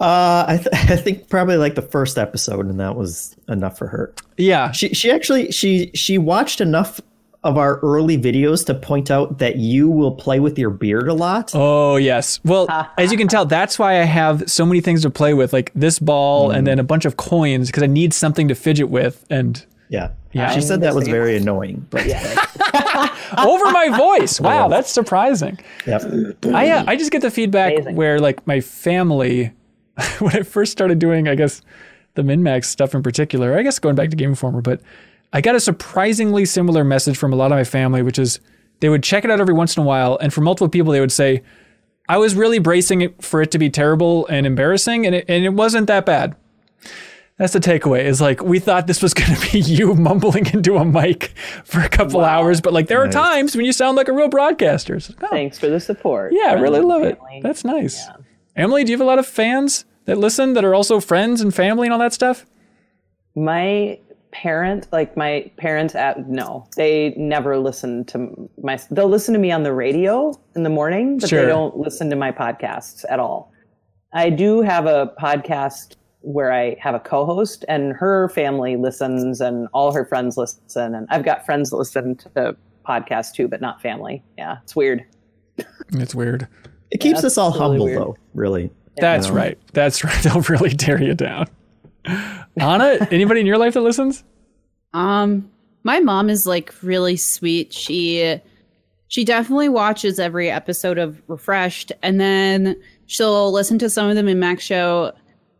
Uh, 0.00 0.44
I, 0.48 0.56
th- 0.56 0.68
I 0.90 0.96
think 0.96 1.28
probably 1.28 1.56
like 1.56 1.74
the 1.74 1.82
first 1.82 2.18
episode, 2.18 2.66
and 2.66 2.78
that 2.80 2.96
was 2.96 3.36
enough 3.48 3.78
for 3.78 3.86
her. 3.88 4.12
Yeah, 4.36 4.72
she 4.72 4.90
she 4.94 5.10
actually 5.10 5.50
she 5.52 5.90
she 5.94 6.18
watched 6.18 6.60
enough 6.60 7.00
of 7.44 7.56
our 7.56 7.78
early 7.78 8.18
videos 8.18 8.66
to 8.66 8.74
point 8.74 9.08
out 9.08 9.38
that 9.38 9.54
you 9.56 9.88
will 9.88 10.10
play 10.12 10.40
with 10.40 10.58
your 10.58 10.70
beard 10.70 11.06
a 11.08 11.14
lot. 11.14 11.52
Oh 11.54 11.94
yes. 11.96 12.40
Well, 12.44 12.66
as 12.98 13.12
you 13.12 13.16
can 13.16 13.28
tell, 13.28 13.44
that's 13.46 13.78
why 13.78 14.00
I 14.00 14.04
have 14.04 14.50
so 14.50 14.66
many 14.66 14.80
things 14.80 15.02
to 15.02 15.10
play 15.10 15.32
with, 15.32 15.52
like 15.52 15.70
this 15.74 16.00
ball 16.00 16.50
and 16.50 16.66
then 16.66 16.80
a 16.80 16.84
bunch 16.84 17.04
of 17.04 17.16
coins, 17.16 17.68
because 17.68 17.84
I 17.84 17.86
need 17.86 18.12
something 18.12 18.48
to 18.48 18.54
fidget 18.56 18.88
with. 18.90 19.24
And 19.30 19.64
Yeah, 19.88 20.10
Yeah. 20.32 20.50
She 20.50 20.60
said 20.60 20.80
that 20.80 20.94
was 20.94 21.06
very 21.06 21.36
annoying, 21.36 21.86
but 21.88 22.04
yeah. 22.06 22.18
over 23.38 23.70
my 23.70 23.96
voice. 23.96 24.40
Wow, 24.40 24.66
that's 24.74 24.90
surprising. 24.90 25.58
Yep. 25.86 26.02
I 26.46 26.70
uh, 26.70 26.84
I 26.88 26.96
just 26.96 27.12
get 27.12 27.22
the 27.22 27.30
feedback 27.30 27.92
where 27.92 28.18
like 28.18 28.44
my 28.46 28.60
family, 28.60 29.52
when 30.18 30.36
I 30.36 30.42
first 30.42 30.72
started 30.72 30.98
doing, 30.98 31.28
I 31.28 31.34
guess 31.34 31.62
the 32.14 32.22
MinnMax 32.22 32.66
stuff 32.66 32.94
in 32.94 33.02
particular. 33.02 33.56
I 33.56 33.62
guess 33.62 33.78
going 33.78 33.94
back 33.94 34.10
to 34.10 34.16
Game 34.16 34.30
Informer, 34.30 34.60
but 34.60 34.80
I 35.32 35.40
got 35.40 35.54
a 35.54 35.60
surprisingly 35.60 36.44
similar 36.44 36.84
message 36.84 37.16
from 37.16 37.32
a 37.32 37.36
lot 37.36 37.52
of 37.52 37.56
my 37.56 37.64
family, 37.64 38.02
which 38.02 38.18
is 38.18 38.40
they 38.80 38.88
would 38.88 39.02
check 39.02 39.24
it 39.24 39.30
out 39.30 39.40
every 39.40 39.54
once 39.54 39.76
in 39.76 39.82
a 39.82 39.86
while, 39.86 40.18
and 40.20 40.32
for 40.32 40.40
multiple 40.40 40.68
people, 40.68 40.92
they 40.92 41.00
would 41.00 41.12
say, 41.12 41.42
"I 42.08 42.18
was 42.18 42.34
really 42.34 42.58
bracing 42.58 43.00
it 43.02 43.22
for 43.22 43.42
it 43.42 43.50
to 43.52 43.58
be 43.58 43.70
terrible 43.70 44.26
and 44.26 44.46
embarrassing, 44.46 45.06
and 45.06 45.14
it, 45.14 45.24
and 45.28 45.44
it 45.44 45.54
wasn't 45.54 45.86
that 45.88 46.06
bad." 46.06 46.36
That's 47.38 47.52
the 47.52 47.60
takeaway. 47.60 48.04
Is 48.04 48.20
like 48.20 48.42
we 48.42 48.58
thought 48.58 48.86
this 48.86 49.02
was 49.02 49.12
going 49.14 49.34
to 49.34 49.52
be 49.52 49.60
you 49.60 49.94
mumbling 49.94 50.46
into 50.46 50.76
a 50.76 50.84
mic 50.84 51.34
for 51.64 51.80
a 51.80 51.88
couple 51.88 52.24
hours, 52.24 52.60
but 52.60 52.72
like 52.72 52.88
there 52.88 53.02
are 53.02 53.08
times 53.08 53.56
when 53.56 53.66
you 53.66 53.72
sound 53.72 53.96
like 53.96 54.08
a 54.08 54.12
real 54.12 54.28
broadcaster. 54.28 54.94
Like, 54.94 55.22
oh, 55.22 55.28
Thanks 55.28 55.58
for 55.58 55.68
the 55.68 55.80
support. 55.80 56.32
yeah, 56.32 56.52
I 56.52 56.52
really 56.54 56.80
love 56.80 57.02
and 57.02 57.12
it. 57.12 57.42
That's 57.42 57.64
nice. 57.64 58.06
Emily, 58.56 58.84
do 58.84 58.90
you 58.90 58.96
have 58.96 59.02
a 59.04 59.08
lot 59.08 59.18
of 59.18 59.26
fans 59.26 59.84
that 60.06 60.16
listen 60.18 60.54
that 60.54 60.64
are 60.64 60.74
also 60.74 60.98
friends 61.00 61.40
and 61.40 61.54
family 61.54 61.86
and 61.86 61.92
all 61.92 61.98
that 61.98 62.14
stuff? 62.14 62.46
My 63.34 63.98
parent, 64.32 64.88
like 64.92 65.16
my 65.16 65.50
parents, 65.58 65.94
at 65.94 66.28
no, 66.28 66.66
they 66.76 67.14
never 67.18 67.58
listen 67.58 68.04
to 68.06 68.48
my. 68.62 68.78
They'll 68.90 69.08
listen 69.08 69.34
to 69.34 69.40
me 69.40 69.50
on 69.52 69.62
the 69.62 69.72
radio 69.72 70.32
in 70.54 70.62
the 70.62 70.70
morning, 70.70 71.18
but 71.18 71.28
Sure. 71.28 71.42
they 71.42 71.48
don't 71.48 71.76
listen 71.76 72.08
to 72.10 72.16
my 72.16 72.32
podcasts 72.32 73.04
at 73.10 73.20
all. 73.20 73.52
I 74.14 74.30
do 74.30 74.62
have 74.62 74.86
a 74.86 75.12
podcast 75.20 75.96
where 76.20 76.50
I 76.52 76.76
have 76.80 76.94
a 76.94 77.00
co-host, 77.00 77.64
and 77.68 77.92
her 77.92 78.30
family 78.30 78.76
listens, 78.76 79.40
and 79.40 79.68
all 79.74 79.92
her 79.92 80.04
friends 80.06 80.36
listen, 80.38 80.94
and 80.94 81.06
I've 81.10 81.24
got 81.24 81.44
friends 81.44 81.70
that 81.70 81.76
listen 81.76 82.16
to 82.16 82.28
the 82.30 82.56
podcast 82.88 83.34
too, 83.34 83.48
but 83.48 83.60
not 83.60 83.82
family. 83.82 84.24
Yeah, 84.38 84.56
it's 84.62 84.74
weird. 84.74 85.04
It's 85.92 86.14
weird. 86.14 86.48
It 86.90 86.98
keeps 86.98 87.22
That's 87.22 87.36
us 87.36 87.38
all 87.38 87.50
really 87.52 87.60
humble, 87.68 87.84
weird. 87.86 87.98
though. 88.00 88.16
Really. 88.34 88.70
That's 88.98 89.28
You 89.28 89.34
right. 89.34 89.58
That's 89.72 90.04
right. 90.04 90.22
They'll 90.22 90.40
really 90.42 90.70
tear 90.70 91.02
you 91.02 91.14
down. 91.14 91.46
Ana, 92.58 93.06
anybody 93.10 93.40
in 93.40 93.46
your 93.46 93.58
life 93.58 93.74
that 93.74 93.80
listens? 93.82 94.24
Um, 94.94 95.50
my 95.82 96.00
mom 96.00 96.30
is 96.30 96.46
like 96.46 96.72
really 96.82 97.16
sweet. 97.16 97.72
She 97.72 98.40
she 99.08 99.24
definitely 99.24 99.68
watches 99.68 100.18
every 100.18 100.50
episode 100.50 100.98
of 100.98 101.20
Refreshed, 101.28 101.92
and 102.02 102.20
then 102.20 102.80
she'll 103.06 103.52
listen 103.52 103.78
to 103.80 103.90
some 103.90 104.08
of 104.08 104.16
them 104.16 104.28
in 104.28 104.38
Max 104.38 104.64
Show, 104.64 105.12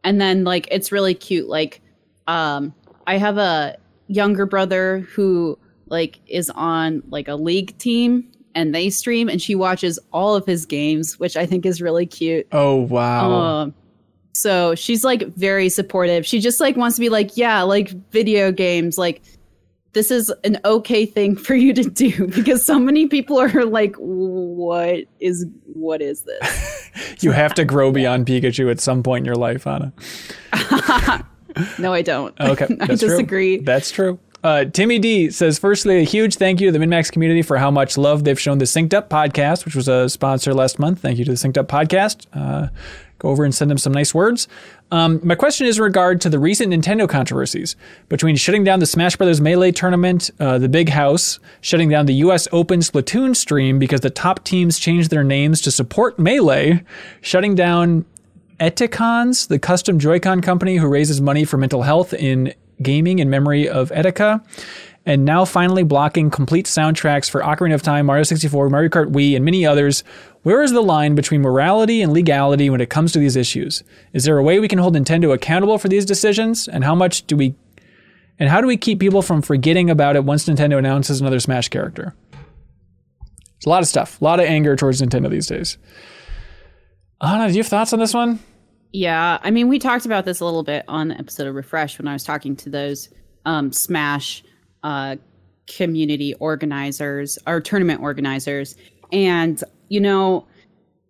and 0.05 0.20
then 0.20 0.44
like 0.44 0.69
it's 0.70 0.90
really 0.90 1.15
cute. 1.15 1.48
Like, 1.48 1.81
um, 2.27 2.74
I 3.07 3.19
have 3.19 3.39
a 3.39 3.77
younger 4.09 4.47
brother 4.47 5.01
who 5.15 5.59
like 5.89 6.19
is 6.27 6.51
on 6.51 7.03
like 7.11 7.28
a 7.28 7.35
league 7.35 7.77
team, 7.78 8.31
and 8.57 8.74
they 8.74 8.91
stream, 8.91 9.28
and 9.28 9.41
she 9.41 9.55
watches 9.55 10.01
all 10.12 10.35
of 10.35 10.47
his 10.47 10.66
games, 10.66 11.20
which 11.20 11.37
I 11.37 11.47
think 11.47 11.65
is 11.65 11.81
really 11.81 12.07
cute. 12.07 12.49
Oh 12.51 12.77
wow. 12.77 13.31
Um, 13.31 13.74
so 14.33 14.74
she's 14.74 15.05
like 15.05 15.28
very 15.35 15.69
supportive. 15.69 16.27
She 16.27 16.41
just 16.41 16.59
like 16.61 16.77
wants 16.77 16.97
to 16.97 17.01
be 17.01 17.11
like, 17.11 17.37
yeah, 17.37 17.62
like 17.62 17.91
video 18.11 18.51
games, 18.51 18.99
like 18.99 19.23
this 19.93 20.11
is 20.11 20.33
an 20.43 20.59
okay 20.65 21.07
thing 21.07 21.37
for 21.47 21.55
you 21.55 21.73
to 21.74 21.85
do 21.85 22.27
because 22.35 22.66
so 22.66 22.78
many 22.78 23.07
people 23.07 23.39
are 23.39 23.65
like, 23.65 23.95
what 23.97 25.05
is 25.20 25.47
what 25.74 26.01
is 26.01 26.23
this? 26.23 26.91
you 27.20 27.33
have 27.33 27.55
to 27.55 27.65
grow 27.65 27.93
beyond 27.93 28.27
Pikachu 28.27 28.70
at 28.70 28.81
some 28.81 29.03
point 29.03 29.23
in 29.23 29.27
your 29.27 29.37
life, 29.37 29.66
Ana. 29.66 29.93
no, 31.78 31.93
I 31.93 32.01
don't. 32.01 32.35
Okay, 32.41 32.65
I 32.81 32.87
that's 32.87 33.01
true. 33.01 33.11
disagree. 33.11 33.59
That's 33.59 33.91
true. 33.91 34.19
Uh, 34.44 34.64
Timmy 34.64 34.98
D 34.98 35.30
says, 35.30 35.58
firstly, 35.58 35.98
a 35.98 36.02
huge 36.04 36.36
thank 36.36 36.60
you 36.60 36.70
to 36.70 36.78
the 36.78 36.84
MinnMax 36.84 37.10
community 37.10 37.42
for 37.42 37.56
how 37.56 37.70
much 37.70 37.98
love 37.98 38.24
they've 38.24 38.38
shown 38.38 38.58
the 38.58 38.64
Synced 38.64 38.94
Up 38.94 39.10
podcast, 39.10 39.64
which 39.64 39.74
was 39.74 39.88
a 39.88 40.08
sponsor 40.08 40.54
last 40.54 40.78
month. 40.78 41.00
Thank 41.00 41.18
you 41.18 41.24
to 41.24 41.32
the 41.32 41.36
Synced 41.36 41.56
Up 41.56 41.68
podcast. 41.68 42.26
Uh, 42.32 42.68
go 43.18 43.30
over 43.30 43.44
and 43.44 43.54
send 43.54 43.70
them 43.70 43.78
some 43.78 43.92
nice 43.92 44.14
words. 44.14 44.46
Um, 44.92 45.20
my 45.24 45.34
question 45.34 45.66
is 45.66 45.78
in 45.78 45.84
regard 45.84 46.20
to 46.20 46.28
the 46.28 46.38
recent 46.38 46.72
Nintendo 46.72 47.08
controversies 47.08 47.74
between 48.08 48.36
shutting 48.36 48.62
down 48.62 48.78
the 48.78 48.86
Smash 48.86 49.16
Brothers 49.16 49.40
Melee 49.40 49.72
tournament, 49.72 50.30
uh, 50.38 50.58
the 50.58 50.68
Big 50.68 50.90
House, 50.90 51.40
shutting 51.60 51.88
down 51.88 52.06
the 52.06 52.14
U.S. 52.14 52.46
Open 52.52 52.80
Splatoon 52.80 53.34
stream 53.34 53.78
because 53.78 54.00
the 54.00 54.10
top 54.10 54.44
teams 54.44 54.78
changed 54.78 55.10
their 55.10 55.24
names 55.24 55.60
to 55.62 55.70
support 55.70 56.18
Melee, 56.18 56.84
shutting 57.20 57.54
down 57.54 58.04
Eticons, 58.60 59.48
the 59.48 59.58
custom 59.58 59.98
Joy-Con 59.98 60.40
company 60.40 60.76
who 60.76 60.86
raises 60.86 61.20
money 61.20 61.44
for 61.44 61.56
mental 61.56 61.82
health 61.82 62.14
in 62.14 62.54
gaming 62.82 63.19
in 63.19 63.31
memory 63.31 63.69
of 63.69 63.90
Etika, 63.90 64.44
and 65.05 65.24
now 65.24 65.44
finally 65.44 65.85
blocking 65.85 66.31
complete 66.31 66.66
soundtracks 66.66 67.31
for 67.31 67.40
Ocarina 67.40 67.74
of 67.74 67.82
Time, 67.82 68.07
Mario 68.07 68.24
64, 68.24 68.70
Mario 68.70 68.89
Kart 68.89 69.12
Wii, 69.12 69.36
and 69.36 69.44
many 69.44 69.65
others. 69.65 70.03
Where 70.43 70.62
is 70.62 70.73
the 70.73 70.81
line 70.81 71.15
between 71.15 71.43
morality 71.43 72.03
and 72.03 72.12
legality 72.12 72.70
when 72.70 72.81
it 72.81 72.90
comes 72.90 73.12
to 73.12 73.19
these 73.19 73.36
issues? 73.36 73.82
Is 74.12 74.24
there 74.24 74.39
a 74.39 74.43
way 74.43 74.59
we 74.59 74.69
can 74.69 74.78
hold 74.78 74.97
Nintendo 74.97 75.32
accountable 75.32 75.78
for 75.78 75.89
these 75.89 76.05
decisions? 76.05 76.69
And 76.69 76.85
how 76.85 76.94
much 76.94 77.27
do 77.27 77.36
we 77.36 77.55
and 78.39 78.51
how 78.51 78.61
do 78.61 78.66
we 78.66 78.77
keep 78.77 79.01
people 79.01 79.23
from 79.23 79.43
forgetting 79.43 79.89
about 79.89 80.16
it 80.16 80.24
once 80.24 80.47
Nintendo 80.47 80.78
announces 80.78 81.20
another 81.20 81.40
Smash 81.40 81.69
character? 81.69 82.15
It's 83.57 83.66
a 83.66 83.70
lot 83.70 83.82
of 83.82 83.89
stuff, 83.89 84.20
a 84.20 84.24
lot 84.24 84.40
of 84.40 84.47
anger 84.47 84.77
towards 84.77 85.01
Nintendo 85.01 85.31
these 85.31 85.47
days. 85.47 85.78
Ana, 87.20 87.48
do 87.48 87.55
you 87.55 87.62
have 87.62 87.69
thoughts 87.69 87.93
on 87.93 87.98
this 87.98 88.12
one? 88.12 88.40
Yeah, 88.92 89.38
I 89.42 89.50
mean, 89.50 89.68
we 89.68 89.78
talked 89.78 90.06
about 90.06 90.24
this 90.24 90.40
a 90.40 90.44
little 90.44 90.62
bit 90.62 90.84
on 90.88 91.08
the 91.08 91.18
episode 91.18 91.46
of 91.46 91.54
Refresh 91.54 91.98
when 91.98 92.08
I 92.08 92.12
was 92.12 92.24
talking 92.24 92.56
to 92.56 92.70
those 92.70 93.08
um, 93.44 93.72
Smash 93.72 94.42
uh, 94.82 95.16
community 95.66 96.34
organizers 96.34 97.38
or 97.46 97.60
tournament 97.60 98.00
organizers, 98.00 98.76
and 99.12 99.62
you 99.88 100.00
know, 100.00 100.46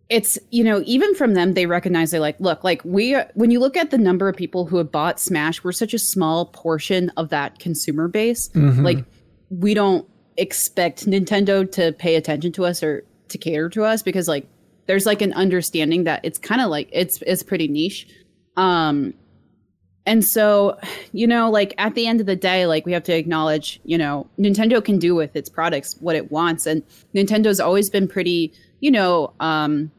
it's 0.08 0.38
you 0.50 0.64
know, 0.64 0.82
even 0.86 1.14
from 1.14 1.34
them, 1.34 1.54
they 1.54 1.66
recognize 1.66 2.10
they 2.10 2.18
like, 2.18 2.38
look, 2.40 2.64
like 2.64 2.82
we 2.84 3.14
when 3.34 3.50
you 3.50 3.60
look 3.60 3.76
at 3.76 3.90
the 3.90 3.98
number 3.98 4.28
of 4.28 4.36
people 4.36 4.66
who 4.66 4.78
have 4.78 4.90
bought 4.90 5.20
Smash, 5.20 5.62
we're 5.62 5.72
such 5.72 5.94
a 5.94 5.98
small 5.98 6.46
portion 6.46 7.10
of 7.16 7.28
that 7.28 7.58
consumer 7.58 8.08
base. 8.08 8.48
Mhm. 8.50 8.82
Like, 8.82 9.04
we 9.50 9.74
don't 9.74 10.08
expect 10.36 11.06
Nintendo 11.06 11.70
to 11.72 11.92
pay 11.92 12.16
attention 12.16 12.52
to 12.52 12.64
us 12.64 12.82
or 12.82 13.04
to 13.28 13.38
cater 13.38 13.68
to 13.70 13.84
us 13.84 14.02
because 14.02 14.28
like 14.28 14.46
there's 14.86 15.06
like 15.06 15.22
an 15.22 15.32
understanding 15.32 16.04
that 16.04 16.20
it's 16.22 16.38
kind 16.38 16.60
of 16.60 16.68
like 16.68 16.88
it's 16.92 17.22
it's 17.26 17.42
pretty 17.42 17.68
niche. 17.68 18.08
Um 18.56 19.14
and 20.06 20.24
so 20.24 20.78
you 21.12 21.26
know 21.26 21.50
like 21.50 21.74
at 21.78 21.94
the 21.94 22.06
end 22.06 22.20
of 22.20 22.26
the 22.26 22.36
day 22.36 22.66
like 22.66 22.86
we 22.86 22.92
have 22.92 23.02
to 23.02 23.12
acknowledge 23.12 23.80
you 23.84 23.98
know 23.98 24.24
nintendo 24.38 24.82
can 24.82 25.00
do 25.00 25.16
with 25.16 25.34
its 25.34 25.48
products 25.48 25.96
what 25.98 26.14
it 26.14 26.30
wants 26.30 26.64
and 26.64 26.84
nintendo's 27.12 27.58
always 27.58 27.90
been 27.90 28.06
pretty 28.06 28.52
you 28.78 28.88
know 28.88 29.32
um 29.40 29.90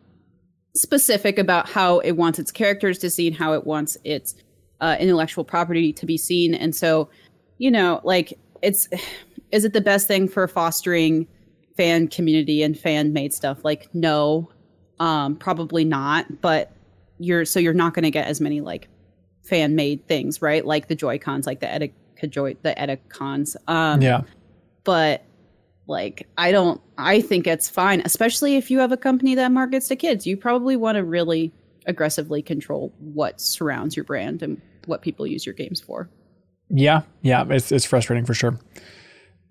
specific 0.78 1.38
about 1.38 1.68
how 1.68 2.00
it 2.00 2.14
wants 2.14 2.40
its 2.40 2.52
characters 2.52 2.98
to 3.00 3.10
see 3.10 3.28
and 3.28 3.36
how 3.36 3.54
it 3.54 3.66
wants 3.66 3.98
its 4.04 4.36
uh, 4.80 4.96
intellectual 5.00 5.44
property 5.44 5.92
to 5.92 6.06
be 6.06 6.18
seen. 6.18 6.54
And 6.54 6.76
so 6.76 7.10
you 7.58 7.72
know 7.72 8.00
like 8.04 8.38
it's 8.62 8.88
is 9.52 9.66
it 9.66 9.74
the 9.74 9.82
best 9.82 10.08
thing 10.08 10.28
for 10.28 10.48
fostering 10.48 11.28
fan 11.76 12.08
community 12.08 12.64
and 12.64 12.78
fan 12.78 13.14
made 13.14 13.34
stuff? 13.34 13.64
Like 13.64 13.90
no 13.94 14.50
um 15.00 15.36
probably 15.36 15.86
not 15.86 16.42
but 16.42 16.72
you're 17.20 17.46
so 17.46 17.60
you're 17.60 17.74
not 17.74 17.94
going 17.94 18.04
to 18.04 18.12
get 18.12 18.28
as 18.28 18.40
many 18.42 18.62
like 18.62 18.88
fan 19.44 19.76
made 19.76 20.08
things, 20.08 20.42
right? 20.42 20.66
Like 20.66 20.88
the 20.88 20.96
Joy 20.96 21.18
Cons, 21.18 21.48
like 21.48 21.60
the 21.62 21.68
Etika 21.68 22.30
Joy, 22.30 22.56
the 22.62 22.74
Etikons. 22.78 23.56
Um, 23.68 24.02
yeah. 24.02 24.22
but 24.84 25.24
like 25.88 26.28
I 26.38 26.52
don't 26.52 26.82
I 26.98 27.22
think 27.22 27.48
it's 27.48 27.70
fine, 27.70 28.02
especially 28.06 28.58
if 28.58 28.70
you 28.70 28.80
have 28.80 28.92
a 28.92 28.98
company 28.98 29.36
that 29.36 29.52
markets 29.52 29.88
to 29.88 29.96
kids. 29.96 30.28
You 30.28 30.38
probably 30.38 30.76
want 30.76 30.98
to 30.98 31.04
really 31.04 31.54
aggressively 31.86 32.42
control 32.42 32.94
what 33.00 33.40
surrounds 33.40 33.96
your 33.96 34.04
brand 34.04 34.44
and 34.44 34.62
what 34.86 35.02
people 35.02 35.26
use 35.26 35.46
your 35.46 35.56
games 35.56 35.80
for. 35.80 36.10
Yeah, 36.70 37.04
yeah, 37.22 37.46
it's 37.50 37.72
it's 37.72 37.86
frustrating 37.86 38.26
for 38.26 38.34
sure. 38.34 38.60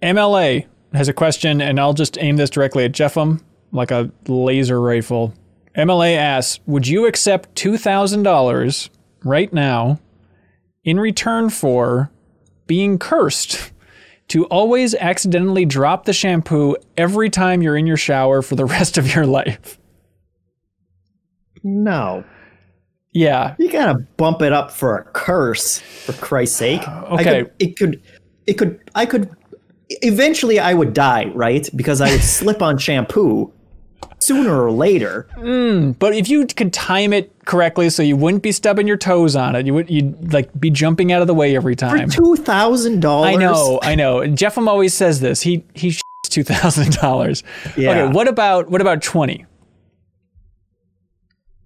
MLA 0.02 0.66
has 0.92 1.08
a 1.08 1.14
question, 1.14 1.62
and 1.62 1.80
I'll 1.80 1.94
just 1.94 2.18
aim 2.20 2.36
this 2.36 2.50
directly 2.50 2.84
at 2.84 2.92
Jeffem 2.92 3.40
like 3.76 3.90
a 3.90 4.10
laser 4.26 4.80
rifle. 4.80 5.34
MLA 5.76 6.16
asks, 6.16 6.60
"Would 6.66 6.88
you 6.88 7.06
accept 7.06 7.54
two 7.54 7.76
thousand 7.76 8.22
dollars 8.22 8.90
right 9.24 9.52
now 9.52 10.00
in 10.84 10.98
return 10.98 11.50
for 11.50 12.10
being 12.66 12.98
cursed 12.98 13.72
to 14.28 14.44
always 14.46 14.94
accidentally 14.94 15.64
drop 15.64 16.04
the 16.04 16.12
shampoo 16.12 16.76
every 16.96 17.30
time 17.30 17.62
you're 17.62 17.76
in 17.76 17.86
your 17.86 17.96
shower 17.96 18.42
for 18.42 18.56
the 18.56 18.64
rest 18.76 18.98
of 18.98 19.14
your 19.14 19.26
life?" 19.26 19.78
No. 21.62 22.24
Yeah, 23.12 23.54
You 23.58 23.70
gotta 23.70 23.94
bump 24.18 24.42
it 24.42 24.52
up 24.52 24.70
for 24.70 24.98
a 24.98 25.04
curse, 25.04 25.78
for 25.78 26.12
Christ's 26.12 26.56
sake. 26.58 26.86
Okay. 26.86 27.44
could, 27.44 27.52
it 27.58 27.76
could, 27.78 28.02
it 28.46 28.54
could, 28.54 28.78
I 28.94 29.06
could. 29.06 29.30
Eventually, 29.88 30.58
I 30.58 30.74
would 30.74 30.92
die, 30.92 31.32
right? 31.34 31.66
Because 31.74 32.02
I 32.02 32.10
would 32.10 32.20
slip 32.22 32.60
on 32.60 32.76
shampoo 32.76 33.50
sooner 34.26 34.62
or 34.62 34.70
later. 34.72 35.26
Hmm, 35.38 35.92
but 35.92 36.14
if 36.14 36.28
you 36.28 36.46
could 36.46 36.72
time 36.72 37.12
it 37.12 37.32
correctly, 37.44 37.88
so 37.90 38.02
you 38.02 38.16
wouldn't 38.16 38.42
be 38.42 38.52
stubbing 38.52 38.86
your 38.86 38.96
toes 38.96 39.36
on 39.36 39.54
it, 39.56 39.66
you 39.66 39.74
would 39.74 39.88
you'd 39.90 40.32
like 40.32 40.50
be 40.58 40.70
jumping 40.70 41.12
out 41.12 41.20
of 41.20 41.26
the 41.26 41.34
way 41.34 41.54
every 41.56 41.74
For 41.74 41.80
time. 41.80 42.08
two 42.10 42.36
thousand 42.36 43.00
dollars. 43.00 43.34
I 43.34 43.36
know, 43.36 43.78
I 43.82 43.94
know. 43.94 44.20
And 44.20 44.36
Jeffem 44.36 44.66
always 44.68 44.92
says 44.94 45.20
this. 45.20 45.40
He 45.42 45.64
he 45.74 45.94
two 46.28 46.42
thousand 46.44 46.92
dollars. 46.94 47.42
Yeah. 47.76 47.90
Okay, 47.90 48.12
what 48.12 48.28
about 48.28 48.68
what 48.70 48.80
about 48.80 49.02
twenty? 49.02 49.46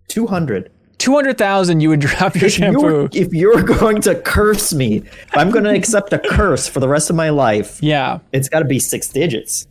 Two 0.09 0.27
hundred. 0.27 0.71
Two 0.99 1.15
hundred 1.15 1.39
thousand, 1.39 1.81
you 1.81 1.89
would 1.89 2.01
drop 2.01 2.35
your 2.35 2.45
If 2.47 2.53
shampoo. 2.53 2.81
you're, 2.83 3.09
if 3.13 3.33
you're 3.33 3.63
going 3.63 4.03
to 4.03 4.15
curse 4.21 4.75
me, 4.75 4.97
if 4.99 5.29
I'm 5.37 5.51
going 5.51 5.65
to 5.65 5.71
accept 5.75 6.13
a 6.13 6.19
curse 6.19 6.69
for 6.69 6.79
the 6.81 6.89
rest 6.89 7.09
of 7.09 7.17
my 7.17 7.31
life, 7.31 7.83
Yeah. 7.83 8.19
it's 8.33 8.51
got 8.51 8.59
to 8.59 8.67
be 8.67 8.79
six 8.79 9.09
digits. 9.09 9.67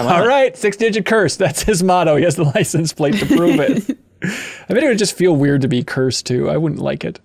All 0.00 0.26
right, 0.26 0.56
six 0.56 0.76
digit 0.76 1.06
curse. 1.06 1.36
That's 1.36 1.62
his 1.62 1.82
motto. 1.82 2.16
He 2.16 2.24
has 2.24 2.36
the 2.36 2.44
license 2.54 2.92
plate 2.92 3.16
to 3.18 3.26
prove 3.26 3.58
it. 3.60 3.98
I 4.22 4.72
bet 4.74 4.82
it 4.84 4.88
would 4.88 4.98
just 4.98 5.16
feel 5.16 5.34
weird 5.34 5.62
to 5.62 5.68
be 5.68 5.82
cursed 5.82 6.26
too. 6.26 6.48
I 6.48 6.56
wouldn't 6.56 6.80
like 6.80 7.04
it. 7.04 7.18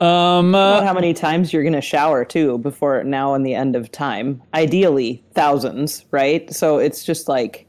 Um, 0.00 0.54
uh, 0.54 0.78
About 0.78 0.84
how 0.84 0.92
many 0.94 1.14
times 1.14 1.52
you're 1.52 1.62
going 1.62 1.72
to 1.74 1.80
shower 1.80 2.24
too 2.24 2.58
before 2.58 3.02
now 3.04 3.34
and 3.34 3.46
the 3.46 3.54
end 3.54 3.76
of 3.76 3.90
time. 3.92 4.42
Ideally, 4.52 5.24
thousands, 5.34 6.04
right? 6.10 6.52
So 6.52 6.78
it's 6.78 7.04
just 7.04 7.28
like, 7.28 7.66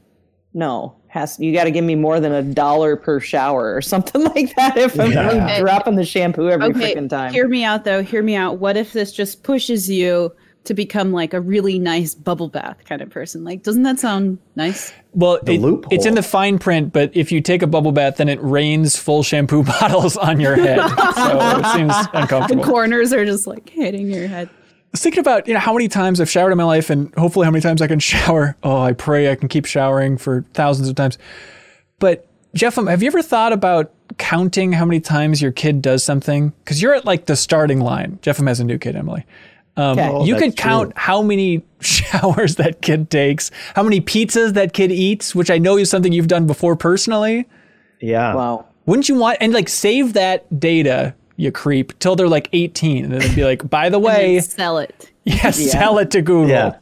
no, 0.52 0.96
has 1.08 1.38
you 1.38 1.54
got 1.54 1.64
to 1.64 1.70
give 1.70 1.84
me 1.84 1.94
more 1.94 2.18
than 2.20 2.32
a 2.32 2.42
dollar 2.42 2.96
per 2.96 3.20
shower 3.20 3.74
or 3.74 3.80
something 3.82 4.24
like 4.24 4.54
that 4.56 4.76
if 4.76 4.98
I'm 4.98 5.12
Yeah. 5.12 5.60
dropping 5.60 5.94
the 5.94 6.04
shampoo 6.04 6.50
every 6.50 6.66
Okay, 6.66 6.94
freaking 6.94 7.08
time. 7.08 7.32
hear 7.32 7.48
me 7.48 7.64
out 7.64 7.84
though. 7.84 8.02
Hear 8.02 8.22
me 8.22 8.34
out. 8.34 8.58
What 8.58 8.76
if 8.76 8.92
this 8.92 9.12
just 9.12 9.42
pushes 9.44 9.88
you 9.88 10.32
to 10.64 10.74
become 10.74 11.12
like 11.12 11.34
a 11.34 11.40
really 11.40 11.78
nice 11.78 12.14
bubble 12.14 12.48
bath 12.48 12.78
kind 12.86 13.02
of 13.02 13.10
person? 13.10 13.44
Like, 13.44 13.62
doesn't 13.62 13.82
that 13.84 13.98
sound 14.00 14.38
nice? 14.56 14.92
well, 15.12 15.38
The 15.42 15.54
it- 15.54 15.60
loophole. 15.60 15.92
it's 15.92 16.06
in 16.06 16.14
the 16.14 16.22
fine 16.22 16.58
print, 16.58 16.92
but 16.92 17.10
if 17.14 17.30
you 17.30 17.40
take 17.40 17.62
a 17.62 17.66
bubble 17.66 17.92
bath, 17.92 18.16
then 18.16 18.28
it 18.28 18.42
rains 18.42 18.96
full 18.96 19.22
shampoo 19.22 19.62
bottles 19.80 20.16
on 20.16 20.40
your 20.40 20.56
head. 20.56 20.78
so 21.14 21.58
it 21.58 21.66
seems 21.74 21.94
uncomfortable. 22.12 22.62
The 22.64 22.68
corners 22.70 23.12
are 23.12 23.24
just 23.24 23.46
like 23.46 23.68
hitting 23.68 24.10
your 24.10 24.26
head. 24.28 24.48
I 24.50 24.56
was 24.94 25.02
thinking 25.02 25.20
about 25.20 25.48
you 25.48 25.54
know 25.54 25.60
how 25.60 25.72
many 25.72 25.88
times 25.88 26.20
I've 26.20 26.30
showered 26.30 26.52
in 26.52 26.58
my 26.58 26.64
life, 26.64 26.88
and 26.88 27.12
hopefully 27.16 27.44
how 27.44 27.50
many 27.50 27.62
times 27.62 27.82
I 27.82 27.86
can 27.88 27.98
shower. 28.00 28.56
Oh, 28.62 28.80
I 28.80 28.92
pray 28.92 29.30
I 29.30 29.34
can 29.34 29.48
keep 29.48 29.64
showering 29.66 30.16
for 30.18 30.44
thousands 30.54 30.88
of 30.88 30.94
times. 30.94 31.18
But 31.98 32.26
Jeff, 32.54 32.78
um, 32.78 32.86
have 32.86 33.02
you 33.02 33.08
ever 33.08 33.20
thought 33.22 33.52
about 33.52 33.92
counting 34.18 34.72
how 34.72 34.84
many 34.84 35.00
times 35.00 35.42
your 35.42 35.50
kid 35.50 35.82
does 35.82 36.04
something? 36.04 36.50
Because 36.64 36.80
you're 36.80 36.94
at 36.94 37.04
like 37.04 37.26
the 37.26 37.34
starting 37.34 37.80
line. 37.80 38.18
Jeff 38.22 38.36
has 38.38 38.60
a 38.60 38.64
new 38.64 38.78
kid, 38.78 38.94
Emily. 38.94 39.24
Um, 39.76 39.98
Okay. 39.98 40.26
you 40.26 40.36
Oh, 40.36 40.38
can 40.38 40.52
count 40.52 40.90
true. 40.90 41.00
how 41.00 41.22
many 41.22 41.62
showers 41.80 42.56
that 42.56 42.80
kid 42.80 43.10
takes, 43.10 43.50
how 43.74 43.82
many 43.82 44.00
pizzas 44.00 44.52
that 44.54 44.72
kid 44.72 44.92
eats, 44.92 45.34
which 45.34 45.50
I 45.50 45.58
know 45.58 45.76
is 45.78 45.90
something 45.90 46.12
you've 46.12 46.28
done 46.28 46.46
before 46.46 46.76
personally. 46.76 47.46
Yeah. 48.00 48.34
wow. 48.34 48.66
Wouldn't 48.86 49.08
you 49.08 49.14
want 49.16 49.38
and 49.40 49.52
like 49.52 49.68
save 49.68 50.12
that 50.12 50.60
data, 50.60 51.14
you 51.36 51.50
creep, 51.50 51.98
till 51.98 52.14
they're 52.16 52.28
like 52.28 52.48
18, 52.52 53.04
and 53.04 53.12
then 53.14 53.22
it'd 53.22 53.34
be 53.34 53.44
like, 53.44 53.68
by 53.68 53.88
the 53.88 53.98
way, 54.08 54.38
sell 54.40 54.78
it. 54.78 55.10
yeah, 55.24 55.50
sell 55.50 55.98
it 55.98 56.10
to 56.12 56.20
Google. 56.22 56.48
Yeah. 56.50 56.76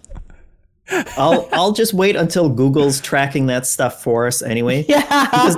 I'll 1.17 1.49
I'll 1.53 1.73
just 1.73 1.95
wait 1.95 2.17
until 2.17 2.49
Google's 2.51 3.01
tracking 3.01 3.47
that 3.47 3.67
stuff 3.67 4.03
for 4.03 4.27
us 4.27 4.43
anyway. 4.43 4.83
Because, 4.83 5.57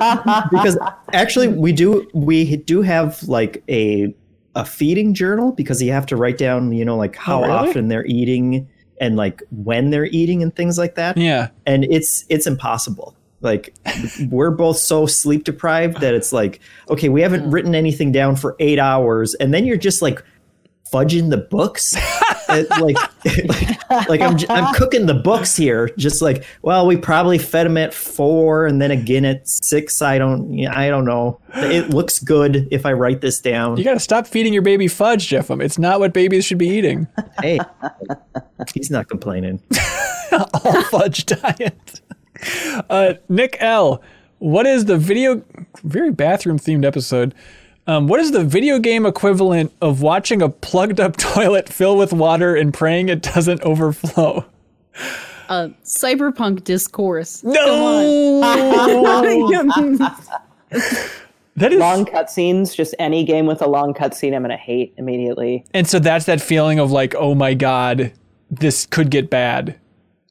because 0.50 0.78
actually 1.12 1.48
we 1.48 1.72
do 1.72 2.08
we 2.12 2.56
do 2.56 2.82
have 2.82 3.20
like 3.24 3.64
a 3.68 4.14
a 4.54 4.64
feeding 4.64 5.14
journal 5.14 5.52
because 5.52 5.82
you 5.82 5.92
have 5.92 6.06
to 6.06 6.16
write 6.16 6.38
down, 6.38 6.72
you 6.72 6.84
know, 6.84 6.96
like 6.96 7.16
how 7.16 7.38
Oh, 7.42 7.46
really? 7.46 7.68
often 7.70 7.88
they're 7.88 8.06
eating 8.06 8.68
and 9.00 9.16
like 9.16 9.42
when 9.50 9.90
they're 9.90 10.06
eating 10.06 10.42
and 10.42 10.54
things 10.54 10.78
like 10.78 10.94
that. 10.94 11.16
Yeah. 11.16 11.48
And 11.66 11.84
it's 11.84 12.24
it's 12.28 12.46
impossible. 12.46 13.16
Like 13.40 13.74
we're 14.30 14.50
both 14.52 14.78
so 14.78 15.06
sleep 15.06 15.44
deprived 15.44 16.00
that 16.00 16.14
it's 16.14 16.32
like, 16.32 16.60
okay, 16.88 17.08
we 17.10 17.20
haven't 17.20 17.50
written 17.50 17.74
anything 17.74 18.10
down 18.12 18.36
for 18.36 18.56
eight 18.58 18.78
hours, 18.78 19.34
and 19.34 19.52
then 19.52 19.66
you're 19.66 19.76
just 19.76 20.00
like 20.00 20.24
fudging 20.92 21.28
the 21.30 21.36
books. 21.36 21.94
It- 22.48 22.70
like, 22.70 22.96
like, 23.24 23.90
like 24.08 24.20
I'm, 24.20 24.36
I'm 24.50 24.74
cooking 24.74 25.06
the 25.06 25.14
books 25.14 25.56
here. 25.56 25.90
Just 25.96 26.20
like, 26.22 26.44
well, 26.62 26.86
we 26.86 26.96
probably 26.96 27.38
fed 27.38 27.66
him 27.66 27.76
at 27.76 27.94
four, 27.94 28.66
and 28.66 28.80
then 28.80 28.90
again 28.90 29.24
at 29.24 29.48
six. 29.48 30.02
I 30.02 30.18
don't, 30.18 30.66
I 30.66 30.88
don't 30.88 31.04
know. 31.04 31.40
It 31.54 31.90
looks 31.90 32.18
good 32.18 32.68
if 32.70 32.84
I 32.84 32.92
write 32.92 33.20
this 33.20 33.40
down. 33.40 33.76
You 33.76 33.84
got 33.84 33.94
to 33.94 34.00
stop 34.00 34.26
feeding 34.26 34.52
your 34.52 34.62
baby 34.62 34.88
fudge, 34.88 35.28
Jeffem. 35.28 35.62
It's 35.62 35.78
not 35.78 36.00
what 36.00 36.12
babies 36.12 36.44
should 36.44 36.58
be 36.58 36.68
eating. 36.68 37.06
Hey, 37.40 37.60
he's 38.74 38.90
not 38.90 39.08
complaining. 39.08 39.62
All 40.32 40.82
fudge 40.84 41.26
diet. 41.26 42.00
Uh, 42.90 43.14
Nick 43.28 43.56
L. 43.60 44.02
What 44.38 44.66
is 44.66 44.84
the 44.86 44.98
video? 44.98 45.42
Very 45.84 46.10
bathroom 46.10 46.58
themed 46.58 46.84
episode. 46.84 47.34
Um, 47.86 48.06
what 48.06 48.18
is 48.20 48.32
the 48.32 48.42
video 48.44 48.78
game 48.78 49.04
equivalent 49.04 49.72
of 49.82 50.00
watching 50.00 50.40
a 50.40 50.48
plugged 50.48 51.00
up 51.00 51.16
toilet 51.18 51.68
fill 51.68 51.96
with 51.96 52.12
water 52.12 52.56
and 52.56 52.72
praying 52.72 53.08
it 53.10 53.22
doesn't 53.22 53.60
overflow? 53.62 54.44
Uh, 55.48 55.68
cyberpunk 55.84 56.64
discourse. 56.64 57.44
No. 57.44 58.40
that 61.56 61.72
is 61.72 61.78
long 61.78 62.06
cutscenes, 62.06 62.74
just 62.74 62.94
any 62.98 63.24
game 63.24 63.44
with 63.46 63.60
a 63.60 63.68
long 63.68 63.92
cutscene, 63.92 64.34
I'm 64.34 64.40
going 64.42 64.50
to 64.50 64.56
hate 64.56 64.94
immediately. 64.96 65.66
And 65.74 65.86
so 65.86 65.98
that's 65.98 66.24
that 66.24 66.40
feeling 66.40 66.78
of 66.78 66.90
like, 66.90 67.14
oh 67.14 67.34
my 67.34 67.52
god, 67.52 68.12
this 68.50 68.86
could 68.86 69.10
get 69.10 69.28
bad. 69.28 69.78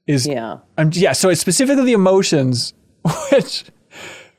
Is 0.07 0.27
Yeah. 0.27 0.57
um, 0.77 0.89
yeah. 0.93 1.13
So 1.13 1.29
it's 1.29 1.39
specifically 1.39 1.85
the 1.85 1.93
emotions, 1.93 2.73
which, 3.31 3.65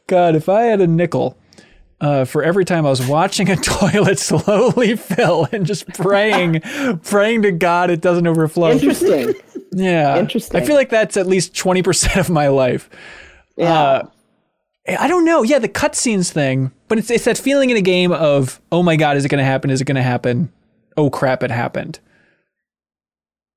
God, 0.08 0.34
if 0.34 0.48
I 0.48 0.62
had 0.62 0.80
a 0.80 0.86
nickel 0.86 1.38
uh, 2.00 2.24
for 2.24 2.42
every 2.42 2.64
time 2.64 2.86
I 2.86 2.90
was 2.90 3.06
watching 3.06 3.50
a 3.50 3.56
toilet 3.62 4.18
slowly 4.18 4.96
fill 4.96 5.48
and 5.52 5.66
just 5.66 5.86
praying, 5.94 6.60
praying 7.02 7.42
to 7.42 7.52
God 7.52 7.90
it 7.90 8.00
doesn't 8.00 8.26
overflow. 8.26 8.70
Interesting. 8.72 9.34
Yeah, 9.72 10.18
Interesting. 10.18 10.60
I 10.60 10.64
feel 10.64 10.76
like 10.76 10.90
that's 10.90 11.16
at 11.16 11.26
least 11.26 11.56
twenty 11.56 11.82
percent 11.82 12.16
of 12.16 12.30
my 12.30 12.48
life. 12.48 12.88
Yeah. 13.56 13.72
Uh, 13.72 14.06
I 14.86 15.08
don't 15.08 15.24
know. 15.24 15.42
Yeah, 15.42 15.58
the 15.60 15.68
cutscenes 15.68 16.30
thing, 16.30 16.70
but 16.88 16.98
it's 16.98 17.10
it's 17.10 17.24
that 17.24 17.38
feeling 17.38 17.70
in 17.70 17.76
a 17.76 17.82
game 17.82 18.12
of 18.12 18.60
oh 18.70 18.82
my 18.82 18.96
god, 18.96 19.16
is 19.16 19.24
it 19.24 19.28
going 19.28 19.38
to 19.38 19.44
happen? 19.44 19.70
Is 19.70 19.80
it 19.80 19.84
going 19.84 19.96
to 19.96 20.02
happen? 20.02 20.52
Oh 20.96 21.10
crap, 21.10 21.42
it 21.42 21.50
happened. 21.50 22.00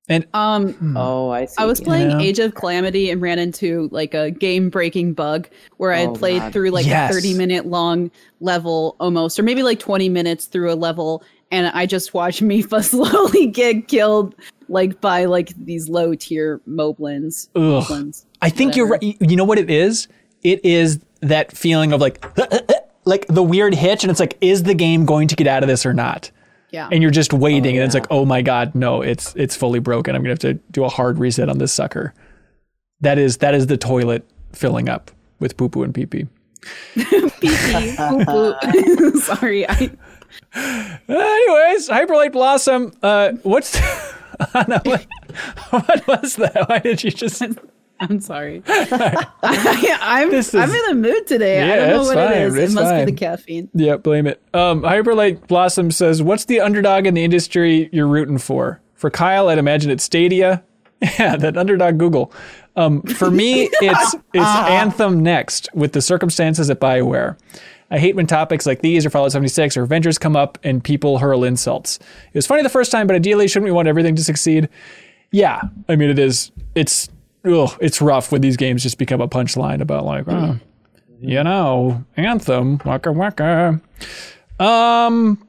And 0.08 0.26
Um, 0.32 0.94
oh, 0.96 1.30
I 1.30 1.44
see. 1.44 1.54
I 1.58 1.64
was 1.66 1.80
playing 1.80 2.10
Yeah. 2.10 2.20
Age 2.20 2.38
of 2.38 2.54
Calamity 2.54 3.10
and 3.10 3.20
ran 3.20 3.38
into 3.38 3.88
like 3.92 4.14
a 4.14 4.30
game 4.30 4.70
breaking 4.70 5.12
bug 5.12 5.48
where 5.76 5.92
I 5.92 5.98
had 6.00 6.08
Oh, 6.10 6.14
played 6.14 6.40
God. 6.40 6.52
through 6.52 6.70
like 6.70 6.86
Yes. 6.86 7.10
a 7.10 7.14
30 7.14 7.34
minute 7.34 7.66
long 7.66 8.10
level 8.40 8.96
almost, 9.00 9.38
or 9.38 9.42
maybe 9.42 9.62
like 9.62 9.78
20 9.78 10.08
minutes 10.08 10.46
through 10.46 10.72
a 10.72 10.76
level. 10.76 11.22
And 11.50 11.66
I 11.68 11.86
just 11.86 12.14
watched 12.14 12.42
Mipha 12.42 12.82
slowly 12.84 13.46
get 13.46 13.88
killed 13.88 14.34
like 14.70 15.00
by 15.00 15.24
like 15.26 15.52
these 15.62 15.88
low 15.88 16.14
tier 16.14 16.60
moblins. 16.68 17.48
Ugh. 17.56 17.84
moblins, 17.84 18.24
I 18.42 18.50
think 18.50 18.76
you're 18.76 18.86
right. 18.86 19.02
You 19.02 19.36
know 19.36 19.44
what 19.44 19.58
it 19.58 19.70
is? 19.70 20.08
It 20.42 20.64
is 20.64 21.00
that 21.20 21.54
feeling 21.56 21.92
of 21.92 22.00
like 22.00 22.24
like 23.04 23.26
the 23.28 23.42
weird 23.42 23.74
hitch, 23.74 24.04
and 24.04 24.10
it's 24.10 24.20
like, 24.20 24.36
is 24.40 24.62
the 24.64 24.74
game 24.74 25.04
going 25.06 25.28
to 25.28 25.36
get 25.36 25.46
out 25.46 25.62
of 25.62 25.68
this 25.68 25.84
or 25.86 25.92
not? 25.94 26.30
Yeah. 26.70 26.88
And 26.92 27.02
you're 27.02 27.10
just 27.10 27.32
waiting, 27.32 27.76
and 27.76 27.84
it's 27.84 27.94
like, 27.94 28.06
oh 28.10 28.24
my 28.24 28.42
god, 28.42 28.74
no, 28.74 29.00
it's 29.02 29.34
it's 29.36 29.56
fully 29.56 29.78
broken. 29.78 30.14
I'm 30.14 30.22
gonna 30.22 30.32
have 30.32 30.38
to 30.40 30.54
do 30.70 30.84
a 30.84 30.88
hard 30.88 31.18
reset 31.18 31.48
on 31.48 31.58
this 31.58 31.72
sucker. 31.72 32.12
That 33.00 33.18
is 33.18 33.38
that 33.38 33.54
is 33.54 33.68
the 33.68 33.76
toilet 33.76 34.28
filling 34.52 34.88
up 34.88 35.10
with 35.40 35.56
poo 35.56 35.68
poo 35.68 35.82
and 35.82 35.94
pee 35.94 36.06
pee. 36.06 36.26
Pee 36.94 37.30
pee. 37.40 37.94
Poop 38.26 38.60
poop. 38.60 39.16
Sorry, 39.22 39.68
I. 39.68 39.90
Anyways, 40.54 41.88
Hyperlight 41.88 42.32
Blossom. 42.32 42.92
Uh, 43.02 43.32
what's 43.44 43.80
Ana, 44.54 44.80
what, 44.84 45.06
what 45.70 46.06
was 46.06 46.36
that? 46.36 46.68
Why 46.68 46.78
did 46.80 47.02
you 47.04 47.10
just? 47.10 47.42
I'm 48.00 48.20
sorry. 48.20 48.62
I, 49.42 50.20
am 50.22 50.30
This 50.30 50.54
I'm 50.54 50.70
in 50.70 50.90
a 50.90 50.94
mood 50.94 51.26
today. 51.26 51.60
I 51.62 51.66
Yeah, 51.66 51.76
don't 51.76 51.88
know 51.90 52.02
what 52.04 52.14
fine, 52.14 52.32
it 52.32 52.42
is. 52.42 52.54
it's 52.56 52.72
it 52.72 52.74
must 52.74 52.90
fine. 52.90 53.06
be 53.06 53.12
the 53.12 53.16
caffeine. 53.18 53.68
Yeah, 53.74 53.96
blame 53.96 54.26
it. 54.26 54.40
Um, 54.54 54.82
Hyperlight 54.82 55.46
Blossom 55.48 55.90
says, 55.90 56.22
"What's 56.22 56.44
the 56.44 56.60
underdog 56.60 57.06
in 57.06 57.14
the 57.14 57.24
industry 57.24 57.88
you're 57.92 58.06
rooting 58.06 58.38
for?" 58.38 58.80
For 58.94 59.10
Kyle, 59.10 59.48
I'd 59.48 59.58
imagine 59.58 59.90
it's 59.90 60.04
Stadia. 60.04 60.62
Yeah, 61.18 61.36
that 61.36 61.56
underdog 61.56 61.96
Google. 61.98 62.32
Um, 62.74 63.02
for 63.02 63.30
me, 63.30 63.68
it's 63.80 64.14
it's 64.34 64.44
Anthem 64.44 65.20
next 65.22 65.68
with 65.72 65.92
the 65.92 66.02
circumstances 66.02 66.70
at 66.70 66.80
Bioware. 66.80 67.38
I 67.90 67.98
hate 68.00 68.16
when 68.16 68.26
topics 68.26 68.66
like 68.66 68.80
these 68.82 69.06
or 69.06 69.10
Fallout 69.10 69.30
76 69.30 69.76
or 69.76 69.84
Avengers 69.84 70.18
come 70.18 70.34
up 70.34 70.58
and 70.64 70.82
people 70.82 71.18
hurl 71.18 71.44
insults. 71.44 71.98
It 71.98 72.34
was 72.34 72.48
funny 72.48 72.64
the 72.64 72.68
first 72.68 72.90
time, 72.90 73.06
but 73.06 73.14
ideally, 73.14 73.46
shouldn't 73.46 73.66
we 73.66 73.70
want 73.70 73.86
everything 73.86 74.16
to 74.16 74.24
succeed? 74.24 74.68
Yeah, 75.30 75.62
I 75.88 75.94
mean, 75.94 76.10
it 76.10 76.18
is. 76.18 76.50
It's 76.74 77.08
ugh, 77.48 77.76
it's 77.80 78.00
rough 78.00 78.30
when 78.32 78.40
these 78.40 78.56
games 78.56 78.82
just 78.82 78.98
become 78.98 79.20
a 79.20 79.28
punchline 79.28 79.80
about 79.80 80.04
like, 80.04 80.24
oh, 80.28 80.58
you 81.20 81.42
know, 81.42 82.04
Anthem, 82.16 82.80
waka 82.84 83.10
waka. 83.12 83.80
Um, 84.60 85.46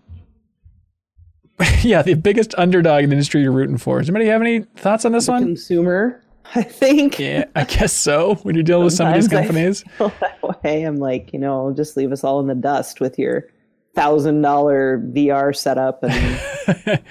yeah, 1.82 2.02
the 2.02 2.14
biggest 2.16 2.56
underdog 2.58 3.04
in 3.04 3.10
the 3.10 3.16
industry 3.16 3.42
you're 3.42 3.52
rooting 3.52 3.78
for. 3.78 4.00
Does 4.00 4.10
anybody 4.10 4.28
have 4.28 4.42
any 4.42 4.62
thoughts 4.78 5.06
on 5.06 5.12
this 5.12 5.28
one? 5.28 5.44
Consumer, 5.44 6.24
I 6.56 6.64
think. 6.64 7.20
Yeah, 7.20 7.46
I 7.56 7.66
guess 7.66 7.94
so. 7.94 8.36
When 8.44 8.56
you're 8.56 8.64
dealing 8.64 8.86
with 8.86 8.94
some 8.94 9.08
of 9.10 9.14
these 9.16 9.26
Sometimes 9.26 9.44
I 9.44 9.48
companies, 9.48 9.84
feel 9.98 10.12
that 10.22 10.64
way. 10.64 10.84
I'm 10.84 10.98
like, 10.98 11.34
you 11.34 11.40
know, 11.40 11.74
just 11.76 11.98
leave 11.98 12.12
us 12.12 12.24
all 12.24 12.40
in 12.40 12.48
the 12.48 12.56
dust 12.56 13.00
with 13.02 13.20
your 13.20 13.48
thousand 13.96 14.42
dollar 14.42 15.00
VR 15.14 15.56
setup 15.56 16.04
and 16.04 17.02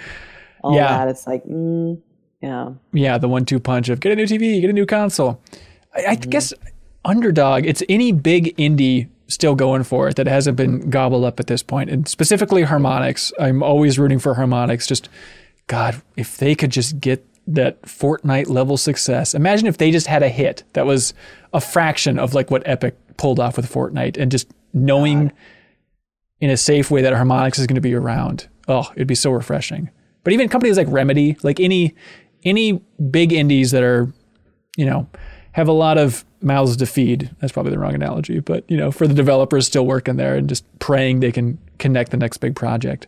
all 0.62 0.74
Yeah. 0.74 0.88
that. 0.88 1.08
It's 1.08 1.26
like, 1.26 1.44
mm, 1.44 2.00
yeah. 2.40 2.70
yeah, 2.92 3.18
the 3.18 3.28
one-two 3.28 3.60
punch 3.60 3.88
of 3.88 4.00
get 4.00 4.12
a 4.12 4.16
new 4.16 4.24
TV, 4.24 4.60
get 4.60 4.70
a 4.70 4.72
new 4.72 4.86
console. 4.86 5.40
I, 5.94 6.06
I 6.06 6.16
mm-hmm. 6.16 6.30
guess 6.30 6.52
underdog. 7.04 7.66
It's 7.66 7.82
any 7.88 8.12
big 8.12 8.56
indie 8.56 9.08
still 9.28 9.54
going 9.54 9.84
for 9.84 10.08
it 10.08 10.16
that 10.16 10.26
hasn't 10.26 10.56
been 10.56 10.90
gobbled 10.90 11.24
up 11.24 11.38
at 11.38 11.46
this 11.46 11.62
point. 11.62 11.88
point, 11.88 11.90
and 11.90 12.08
specifically 12.08 12.64
Harmonix. 12.64 13.32
I'm 13.38 13.62
always 13.62 13.98
rooting 13.98 14.18
for 14.18 14.34
Harmonix. 14.34 14.88
Just 14.88 15.08
God, 15.66 16.00
if 16.16 16.38
they 16.38 16.54
could 16.54 16.70
just 16.70 16.98
get 16.98 17.24
that 17.46 17.80
Fortnite 17.82 18.48
level 18.48 18.76
success. 18.76 19.34
Imagine 19.34 19.66
if 19.66 19.78
they 19.78 19.90
just 19.90 20.06
had 20.06 20.22
a 20.22 20.28
hit 20.28 20.64
that 20.74 20.86
was 20.86 21.14
a 21.54 21.60
fraction 21.60 22.18
of 22.18 22.34
like 22.34 22.50
what 22.50 22.62
Epic 22.66 22.94
pulled 23.16 23.40
off 23.40 23.56
with 23.56 23.70
Fortnite, 23.72 24.16
and 24.18 24.30
just 24.30 24.50
knowing 24.72 25.32
in 26.40 26.50
a 26.50 26.56
safe 26.56 26.90
way 26.90 27.02
that 27.02 27.12
Harmonix 27.12 27.58
is 27.58 27.66
going 27.66 27.74
to 27.74 27.80
be 27.80 27.94
around. 27.94 28.48
Oh, 28.68 28.90
it'd 28.94 29.08
be 29.08 29.14
so 29.14 29.30
refreshing. 29.30 29.90
But 30.24 30.32
even 30.34 30.48
companies 30.48 30.76
like 30.76 30.88
Remedy, 30.90 31.36
like 31.42 31.58
any 31.58 31.94
any 32.48 32.82
big 33.10 33.32
indies 33.32 33.70
that 33.70 33.82
are, 33.82 34.12
you 34.76 34.84
know, 34.86 35.08
have 35.52 35.68
a 35.68 35.72
lot 35.72 35.98
of 35.98 36.24
mouths 36.40 36.76
to 36.76 36.86
feed. 36.86 37.30
That's 37.40 37.52
probably 37.52 37.72
the 37.72 37.78
wrong 37.78 37.94
analogy, 37.94 38.40
but 38.40 38.64
you 38.70 38.76
know, 38.76 38.90
for 38.92 39.06
the 39.06 39.14
developers 39.14 39.66
still 39.66 39.86
working 39.86 40.16
there 40.16 40.36
and 40.36 40.48
just 40.48 40.64
praying 40.78 41.20
they 41.20 41.32
can 41.32 41.58
connect 41.78 42.10
the 42.10 42.16
next 42.16 42.38
big 42.38 42.54
project. 42.54 43.06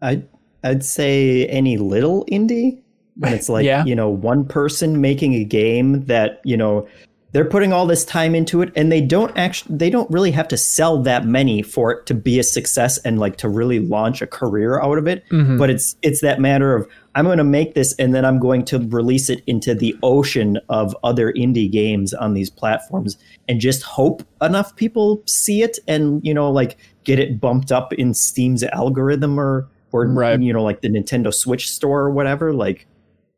I'd 0.00 0.26
I'd 0.64 0.84
say 0.84 1.46
any 1.46 1.76
little 1.76 2.24
indie 2.26 2.82
when 3.16 3.32
it's 3.32 3.48
like 3.56 3.64
Yeah. 3.64 3.84
you 3.84 3.94
know 3.94 4.08
one 4.08 4.44
person 4.46 5.00
making 5.00 5.34
a 5.34 5.44
game 5.44 6.04
that 6.06 6.40
you 6.44 6.56
know 6.56 6.86
they're 7.32 7.46
putting 7.46 7.72
all 7.72 7.86
this 7.86 8.04
time 8.04 8.34
into 8.34 8.60
it 8.62 8.70
and 8.76 8.92
they 8.92 9.00
don't 9.00 9.36
actually 9.38 9.76
they 9.76 9.88
don't 9.90 10.10
really 10.10 10.30
have 10.30 10.46
to 10.48 10.56
sell 10.56 11.02
that 11.02 11.24
many 11.26 11.62
for 11.62 11.90
it 11.92 12.06
to 12.06 12.14
be 12.14 12.38
a 12.38 12.42
success 12.42 12.98
and 12.98 13.18
like 13.18 13.36
to 13.38 13.48
really 13.48 13.78
launch 13.80 14.20
a 14.22 14.26
career 14.26 14.80
out 14.82 14.98
of 14.98 15.06
it 15.06 15.24
Mhm. 15.30 15.58
but 15.58 15.70
it's 15.70 15.96
it's 16.02 16.20
that 16.20 16.40
matter 16.40 16.74
of 16.76 16.86
i'm 17.14 17.24
going 17.24 17.38
to 17.38 17.44
make 17.44 17.74
this 17.74 17.94
and 17.98 18.14
then 18.14 18.24
i'm 18.24 18.38
going 18.38 18.64
to 18.66 18.78
release 18.88 19.30
it 19.30 19.42
into 19.46 19.74
the 19.74 19.96
ocean 20.02 20.58
of 20.68 20.94
other 21.02 21.32
indie 21.32 21.70
games 21.70 22.12
on 22.14 22.34
these 22.34 22.50
platforms 22.50 23.16
and 23.48 23.60
just 23.60 23.82
hope 23.82 24.22
enough 24.42 24.76
people 24.76 25.22
see 25.26 25.62
it 25.62 25.78
and 25.88 26.24
you 26.24 26.34
know 26.34 26.50
like 26.50 26.76
get 27.04 27.18
it 27.18 27.40
bumped 27.40 27.72
up 27.72 27.92
in 27.94 28.12
steam's 28.14 28.62
algorithm 28.64 29.38
or 29.40 29.66
or 29.92 30.06
you 30.42 30.52
know 30.52 30.62
like 30.62 30.80
the 30.82 30.88
nintendo 30.88 31.32
switch 31.32 31.70
store 31.70 32.00
or 32.02 32.10
whatever 32.10 32.52
like 32.52 32.86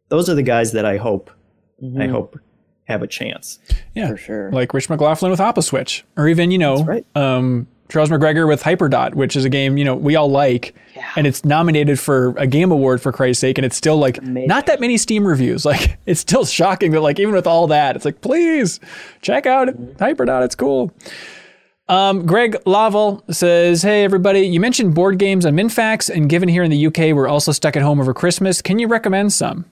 those 0.09 0.29
are 0.29 0.35
the 0.35 0.43
guys 0.43 0.73
that 0.73 0.85
i 0.85 0.97
hope 0.97 1.31
i 1.83 1.85
Mhm. 2.07 2.11
hope 2.11 2.39
have 2.85 3.03
a 3.03 3.07
chance 3.07 3.59
Yeah, 3.95 4.09
for 4.09 4.17
sure. 4.17 4.51
Like 4.53 4.75
Rich 4.75 4.91
McLaughlin 4.91 5.31
with 5.31 5.41
Oppa 5.41 5.63
Switch, 5.63 6.05
or 6.17 6.29
even 6.29 6.51
you 6.51 6.59
know, 6.59 7.03
um, 7.15 7.67
Charles 7.89 8.11
McGregor 8.11 8.49
with 8.49 8.63
Hyperdot, 8.63 9.15
which 9.15 9.37
is 9.37 9.45
a 9.45 9.49
game 9.49 9.77
you 9.77 9.85
know 9.85 9.95
we 9.95 10.17
all 10.17 10.29
like, 10.31 10.75
and 11.17 11.27
it's 11.27 11.45
nominated 11.45 11.99
for 12.01 12.35
a 12.37 12.47
Game 12.47 12.73
Award 12.73 13.01
for 13.01 13.13
Christ's 13.13 13.41
sake, 13.41 13.59
and 13.59 13.65
it's 13.65 13.77
still 13.77 13.97
like 13.97 14.23
not 14.23 14.67
that 14.67 14.81
many 14.81 14.97
Steam 14.97 15.27
reviews. 15.27 15.65
Like 15.75 15.99
it's 16.07 16.21
still 16.21 16.45
shocking 16.45 16.91
that 16.93 17.01
like 17.01 17.19
even 17.19 17.35
with 17.35 17.47
all 17.47 17.67
that, 17.69 17.97
it's 17.97 18.05
like 18.05 18.21
please 18.21 18.81
check 19.23 19.47
out 19.47 19.69
Hyperdot, 19.69 20.45
it's 20.45 20.55
cool. 20.55 20.93
Um, 21.89 22.25
Greg 22.25 22.57
Laval 22.65 23.23
says, 23.31 23.83
Hey, 23.83 24.05
everybody, 24.05 24.41
you 24.41 24.59
mentioned 24.59 24.95
board 24.95 25.19
games 25.19 25.45
on 25.45 25.55
MinnMax, 25.55 26.09
and 26.09 26.31
given 26.31 26.49
here 26.49 26.63
in 26.63 26.71
the 26.71 26.87
UK, 26.87 27.15
we're 27.15 27.29
also 27.29 27.53
stuck 27.53 27.77
at 27.77 27.83
home 27.83 28.01
over 28.01 28.15
Christmas. 28.15 28.63
Can 28.63 28.79
you 28.79 28.89
recommend 28.89 29.33
some? 29.35 29.67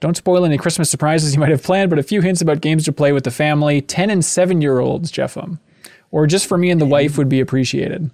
Don't 0.00 0.16
spoil 0.16 0.44
any 0.46 0.56
Christmas 0.56 0.90
surprises 0.90 1.34
you 1.34 1.40
might 1.40 1.50
have 1.50 1.62
planned, 1.62 1.90
but 1.90 1.98
a 1.98 2.02
few 2.02 2.22
hints 2.22 2.40
about 2.40 2.60
games 2.62 2.84
to 2.86 2.92
play 2.92 3.12
with 3.12 3.24
the 3.24 3.30
family, 3.30 3.80
10 3.82 4.08
and 4.10 4.24
7 4.24 4.60
year 4.62 4.80
olds, 4.80 5.12
Jeffem. 5.12 5.42
Um, 5.42 5.60
or 6.10 6.26
just 6.26 6.46
for 6.46 6.56
me 6.58 6.70
and 6.70 6.80
the 6.80 6.86
wife 6.86 7.16
would 7.18 7.28
be 7.28 7.38
appreciated. 7.40 8.10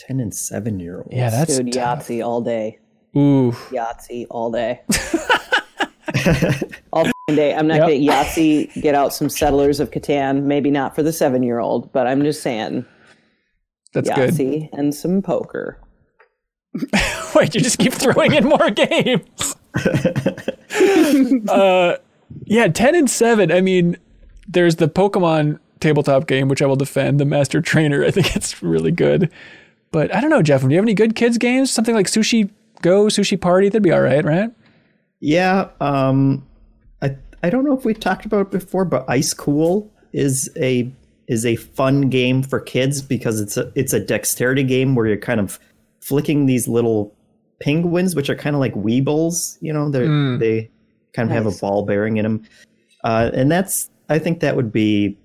10 0.00 0.20
and 0.20 0.34
7 0.34 0.78
year 0.78 0.98
olds 0.98 1.08
Yeah, 1.10 1.30
that's 1.30 1.56
Dude, 1.58 1.72
tough. 1.72 2.06
Yahtzee 2.06 2.24
all 2.24 2.40
day. 2.42 2.78
Ooh. 3.16 3.52
Yahtzee 3.70 4.26
all 4.30 4.50
day. 4.52 4.82
all 6.92 7.06
day. 7.28 7.54
I'm 7.54 7.66
not 7.66 7.78
Yep. 7.78 7.86
going 7.88 8.06
to 8.06 8.12
Yahtzee, 8.12 8.82
get 8.82 8.94
out 8.94 9.12
some 9.14 9.28
Settlers 9.28 9.80
of 9.80 9.90
Catan. 9.90 10.42
Maybe 10.44 10.70
not 10.70 10.94
for 10.94 11.02
the 11.02 11.12
seven 11.12 11.42
year 11.42 11.58
old, 11.58 11.92
but 11.92 12.06
I'm 12.06 12.22
just 12.22 12.42
saying. 12.42 12.84
That's 13.92 14.08
good. 14.10 14.30
Yahtzee 14.30 14.68
and 14.72 14.94
some 14.94 15.22
poker. 15.22 15.80
Wait, 17.34 17.54
you 17.54 17.60
just 17.60 17.78
keep 17.78 17.92
throwing 17.92 18.34
in 18.34 18.44
more 18.44 18.70
games. 18.70 19.56
uh, 21.48 21.96
yeah, 22.44 22.68
10 22.68 22.94
and 22.94 23.10
7. 23.10 23.52
I 23.52 23.60
mean, 23.60 23.96
there's 24.48 24.76
the 24.76 24.88
Pokemon 24.88 25.58
tabletop 25.80 26.26
game, 26.26 26.48
which 26.48 26.62
I 26.62 26.66
will 26.66 26.76
defend, 26.76 27.20
the 27.20 27.24
Master 27.24 27.60
Trainer. 27.60 28.04
I 28.06 28.10
think 28.10 28.36
it's 28.36 28.62
really 28.62 28.92
good. 28.92 29.30
But 29.90 30.14
I 30.14 30.20
don't 30.20 30.30
know, 30.30 30.42
Jeff, 30.42 30.62
do 30.62 30.68
you 30.68 30.76
have 30.76 30.84
any 30.84 30.94
good 30.94 31.16
kids 31.16 31.38
games? 31.38 31.70
Something 31.70 31.94
like 31.94 32.06
Sushi 32.06 32.50
Go, 32.82 33.06
Sushi 33.06 33.40
Party? 33.40 33.68
That'd 33.68 33.82
be 33.82 33.92
all 33.92 34.00
right, 34.00 34.24
right? 34.24 34.50
Yeah, 35.18 35.68
um, 35.80 36.46
I 37.02 37.16
I 37.42 37.50
don't 37.50 37.64
know 37.64 37.76
if 37.76 37.84
we've 37.84 37.98
talked 37.98 38.24
about 38.24 38.42
it 38.42 38.50
before, 38.50 38.84
but 38.84 39.04
Ice 39.08 39.34
Cool 39.34 39.90
is 40.12 40.48
a 40.56 40.90
is 41.26 41.44
a 41.44 41.56
fun 41.56 42.08
game 42.08 42.42
for 42.42 42.58
kids 42.58 43.02
because 43.02 43.40
it's 43.40 43.56
a 43.56 43.70
it's 43.74 43.92
a 43.92 44.00
dexterity 44.00 44.62
game 44.64 44.94
where 44.94 45.06
you're 45.06 45.16
kind 45.16 45.40
of 45.40 45.58
flicking 46.00 46.46
these 46.46 46.66
little 46.66 47.14
penguins, 47.60 48.14
which 48.14 48.30
are 48.30 48.34
kind 48.34 48.56
of 48.56 48.60
like 48.60 48.74
weebles. 48.74 49.58
You 49.60 49.72
know, 49.72 49.90
they 49.90 50.00
Mm. 50.00 50.38
they 50.38 50.70
kind 51.12 51.30
of 51.30 51.34
have 51.34 51.46
a 51.46 51.56
ball 51.58 51.84
bearing 51.84 52.16
in 52.16 52.22
them, 52.24 52.42
uh, 53.04 53.30
and 53.34 53.50
that's 53.50 53.90
I 54.08 54.18
think 54.18 54.40
that 54.40 54.56
would 54.56 54.72
be 54.72 55.16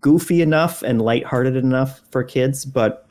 goofy 0.00 0.42
enough 0.42 0.82
and 0.82 1.00
lighthearted 1.00 1.56
enough 1.56 2.02
for 2.10 2.22
kids, 2.24 2.64
but 2.64 3.06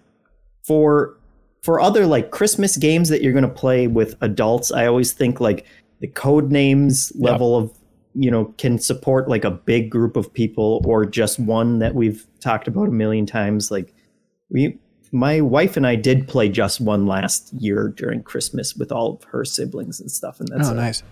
for 0.63 1.17
for 1.61 1.81
other 1.81 2.05
like 2.05 2.31
Christmas 2.31 2.77
games 2.77 3.09
that 3.09 3.23
you're 3.23 3.33
going 3.33 3.43
to 3.43 3.49
play 3.49 3.87
with 3.87 4.15
adults, 4.21 4.71
I 4.71 4.85
always 4.85 5.13
think 5.13 5.39
like 5.39 5.65
the 5.99 6.07
code 6.07 6.51
names 6.51 7.11
level 7.15 7.57
of 7.57 7.71
you 8.13 8.29
know 8.29 8.45
can 8.57 8.77
support 8.77 9.27
like 9.27 9.43
a 9.43 9.51
big 9.51 9.89
group 9.89 10.15
of 10.15 10.31
people 10.33 10.81
or 10.85 11.05
just 11.05 11.39
one 11.39 11.79
that 11.79 11.95
we've 11.95 12.25
talked 12.39 12.67
about 12.67 12.89
a 12.89 12.91
million 12.91 13.25
times. 13.25 13.71
Like 13.71 13.93
we, 14.49 14.77
my 15.15 15.39
wife 15.39 15.77
and 15.77 15.87
I 15.87 15.95
did 15.95 16.27
play 16.27 16.49
just 16.49 16.81
one 16.81 17.07
last 17.07 17.53
year 17.53 17.87
during 17.95 18.21
Christmas 18.21 18.75
with 18.75 18.91
all 18.91 19.13
of 19.13 19.23
her 19.23 19.45
siblings 19.45 20.01
and 20.01 20.11
stuff, 20.11 20.41
and 20.41 20.49
that's 20.49 20.67
oh, 20.67 20.73
a, 20.73 20.75
nice. 20.75 21.03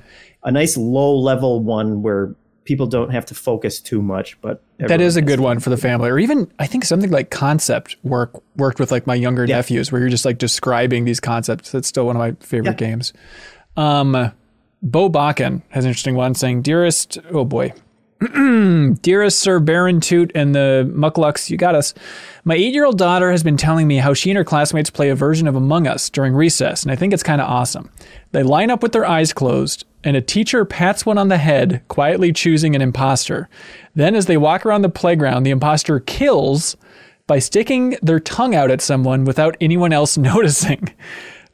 a 0.44 0.52
nice 0.52 0.76
low 0.76 1.18
level 1.18 1.64
one 1.64 2.02
where 2.02 2.36
people 2.66 2.86
don't 2.86 3.12
have 3.12 3.26
to 3.28 3.34
focus 3.34 3.80
too 3.80 4.02
much. 4.02 4.40
But 4.42 4.62
That 4.78 5.00
is 5.00 5.16
a 5.16 5.22
good 5.22 5.40
one 5.40 5.62
for 5.62 5.70
the 5.70 5.78
family, 5.78 6.10
or 6.10 6.20
even 6.20 6.52
I 6.60 6.68
think 6.68 6.84
something 6.84 7.12
like 7.12 7.30
concept 7.30 7.96
work 8.04 8.44
worked 8.58 8.78
with 8.78 8.92
like 8.92 9.08
my 9.08 9.16
younger 9.16 9.48
nephews, 9.48 9.90
where 9.90 10.02
you're 10.02 10.10
just 10.10 10.26
like 10.26 10.38
describing 10.38 11.06
these 11.06 11.22
concepts. 11.22 11.72
That's 11.72 11.88
still 11.88 12.06
one 12.06 12.18
of 12.18 12.20
my 12.20 12.34
favorite 12.46 12.78
games. 12.78 13.14
Um, 13.78 14.34
Bo 14.82 15.10
Bakken 15.10 15.62
has 15.70 15.86
an 15.86 15.90
interesting 15.90 16.16
one 16.16 16.36
saying, 16.36 16.62
"Dearest, 16.62 17.20
oh 17.32 17.46
boy, 17.46 17.72
dearest 19.02 19.40
Sir 19.40 19.60
Baron 19.60 20.00
Toot 20.00 20.32
and 20.36 20.54
the 20.54 20.90
Mucklucks, 20.94 21.50
you 21.50 21.58
got 21.58 21.76
us. 21.76 21.94
My 22.44 22.56
eight-year-old 22.56 22.98
daughter 22.98 23.32
has 23.32 23.44
been 23.44 23.58
telling 23.58 23.88
me 23.88 23.98
how 23.98 24.14
she 24.14 24.30
and 24.30 24.38
her 24.38 24.44
classmates 24.44 24.90
play 24.90 25.10
a 25.10 25.16
version 25.16 25.48
of 25.48 25.56
Among 25.56 25.88
Us 25.88 26.10
during 26.10 26.34
recess, 26.34 26.84
and 26.84 26.92
I 26.92 26.96
think 26.96 27.14
it's 27.14 27.24
kind 27.24 27.42
of 27.42 27.50
awesome. 27.50 27.90
They 28.32 28.44
line 28.44 28.72
up 28.72 28.84
with 28.84 28.92
their 28.92 29.06
eyes 29.06 29.34
closed." 29.34 29.86
and 30.04 30.18
a 30.18 30.22
teacher 30.22 30.66
pats 30.66 31.06
one 31.06 31.18
on 31.18 31.30
the 31.30 31.38
head, 31.38 31.82
quietly 31.88 32.34
choosing 32.34 32.76
an 32.76 32.82
imposter. 32.82 33.50
Then, 33.96 34.16
as 34.16 34.26
they 34.26 34.38
walk 34.38 34.66
around 34.66 34.82
the 34.82 34.90
playground, 34.90 35.44
the 35.44 35.52
imposter 35.52 36.00
kills 36.00 36.76
by 37.26 37.40
sticking 37.40 37.96
their 38.02 38.20
tongue 38.20 38.54
out 38.54 38.70
at 38.70 38.82
someone 38.82 39.24
without 39.24 39.56
anyone 39.62 39.94
else 39.94 40.18
noticing. 40.18 40.94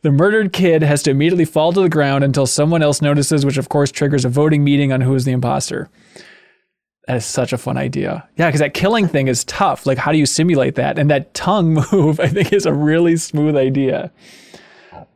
The 0.02 0.12
murdered 0.12 0.54
kid 0.54 0.82
has 0.82 1.04
to 1.04 1.12
immediately 1.12 1.46
fall 1.46 1.74
to 1.74 1.82
the 1.82 1.90
ground 1.90 2.24
until 2.24 2.48
someone 2.48 2.82
else 2.82 3.02
notices, 3.02 3.46
which 3.46 3.58
of 3.58 3.70
course 3.70 3.92
triggers 3.92 4.26
a 4.26 4.30
voting 4.30 4.64
meeting 4.64 4.94
on 4.94 5.02
who 5.02 5.14
is 5.14 5.26
the 5.26 5.32
imposter. 5.32 5.90
That 7.10 7.18
is 7.18 7.26
such 7.26 7.54
a 7.54 7.58
fun 7.58 7.76
idea. 7.76 8.24
Yeah, 8.38 8.50
because 8.50 8.60
that 8.60 8.76
killing 8.76 9.08
thing 9.08 9.30
is 9.30 9.44
tough. 9.46 9.88
Like, 9.88 9.98
how 9.98 10.12
do 10.12 10.20
you 10.20 10.28
simulate 10.28 10.76
that? 10.76 11.00
And 11.00 11.10
that 11.10 11.34
tongue 11.34 11.74
move, 11.92 12.20
I 12.20 12.28
think, 12.28 12.54
is 12.54 12.68
a 12.68 12.72
really 12.72 13.18
smooth 13.18 13.58
idea. 13.58 14.12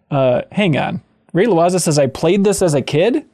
Uh, 0.10 0.41
hang 0.52 0.76
on. 0.76 1.03
Ray 1.34 1.45
Loaza 1.45 1.80
says, 1.80 1.99
I 1.99 2.07
played 2.07 2.45
this 2.45 2.64
as 2.64 2.74
a 2.74 2.82
kid. 2.82 3.28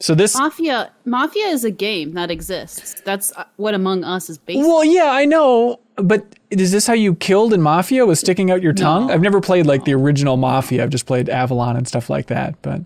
So 0.00 0.16
this. 0.16 0.34
Mafia 0.34 0.90
Mafia 1.04 1.46
is 1.46 1.62
a 1.62 1.70
game 1.70 2.14
that 2.14 2.32
exists. 2.32 3.00
That's 3.02 3.30
uh, 3.36 3.44
what 3.58 3.74
Among 3.74 4.02
Us 4.02 4.28
is 4.28 4.38
based. 4.38 4.58
Well, 4.58 4.84
yeah, 4.84 5.12
I 5.12 5.24
know. 5.24 5.78
But 5.94 6.34
is 6.50 6.72
this 6.72 6.88
how 6.88 6.94
you 6.94 7.14
killed 7.14 7.54
in 7.54 7.62
Mafia? 7.62 8.06
Was 8.06 8.18
sticking 8.18 8.50
out 8.50 8.60
your 8.60 8.72
tongue? 8.72 9.08
I've 9.12 9.22
never 9.22 9.40
played 9.40 9.66
like 9.66 9.84
the 9.84 9.94
original 9.94 10.36
Mafia. 10.36 10.82
I've 10.82 10.90
just 10.90 11.06
played 11.06 11.28
Avalon 11.28 11.76
and 11.76 11.86
stuff 11.86 12.10
like 12.10 12.26
that. 12.26 12.60
But, 12.60 12.80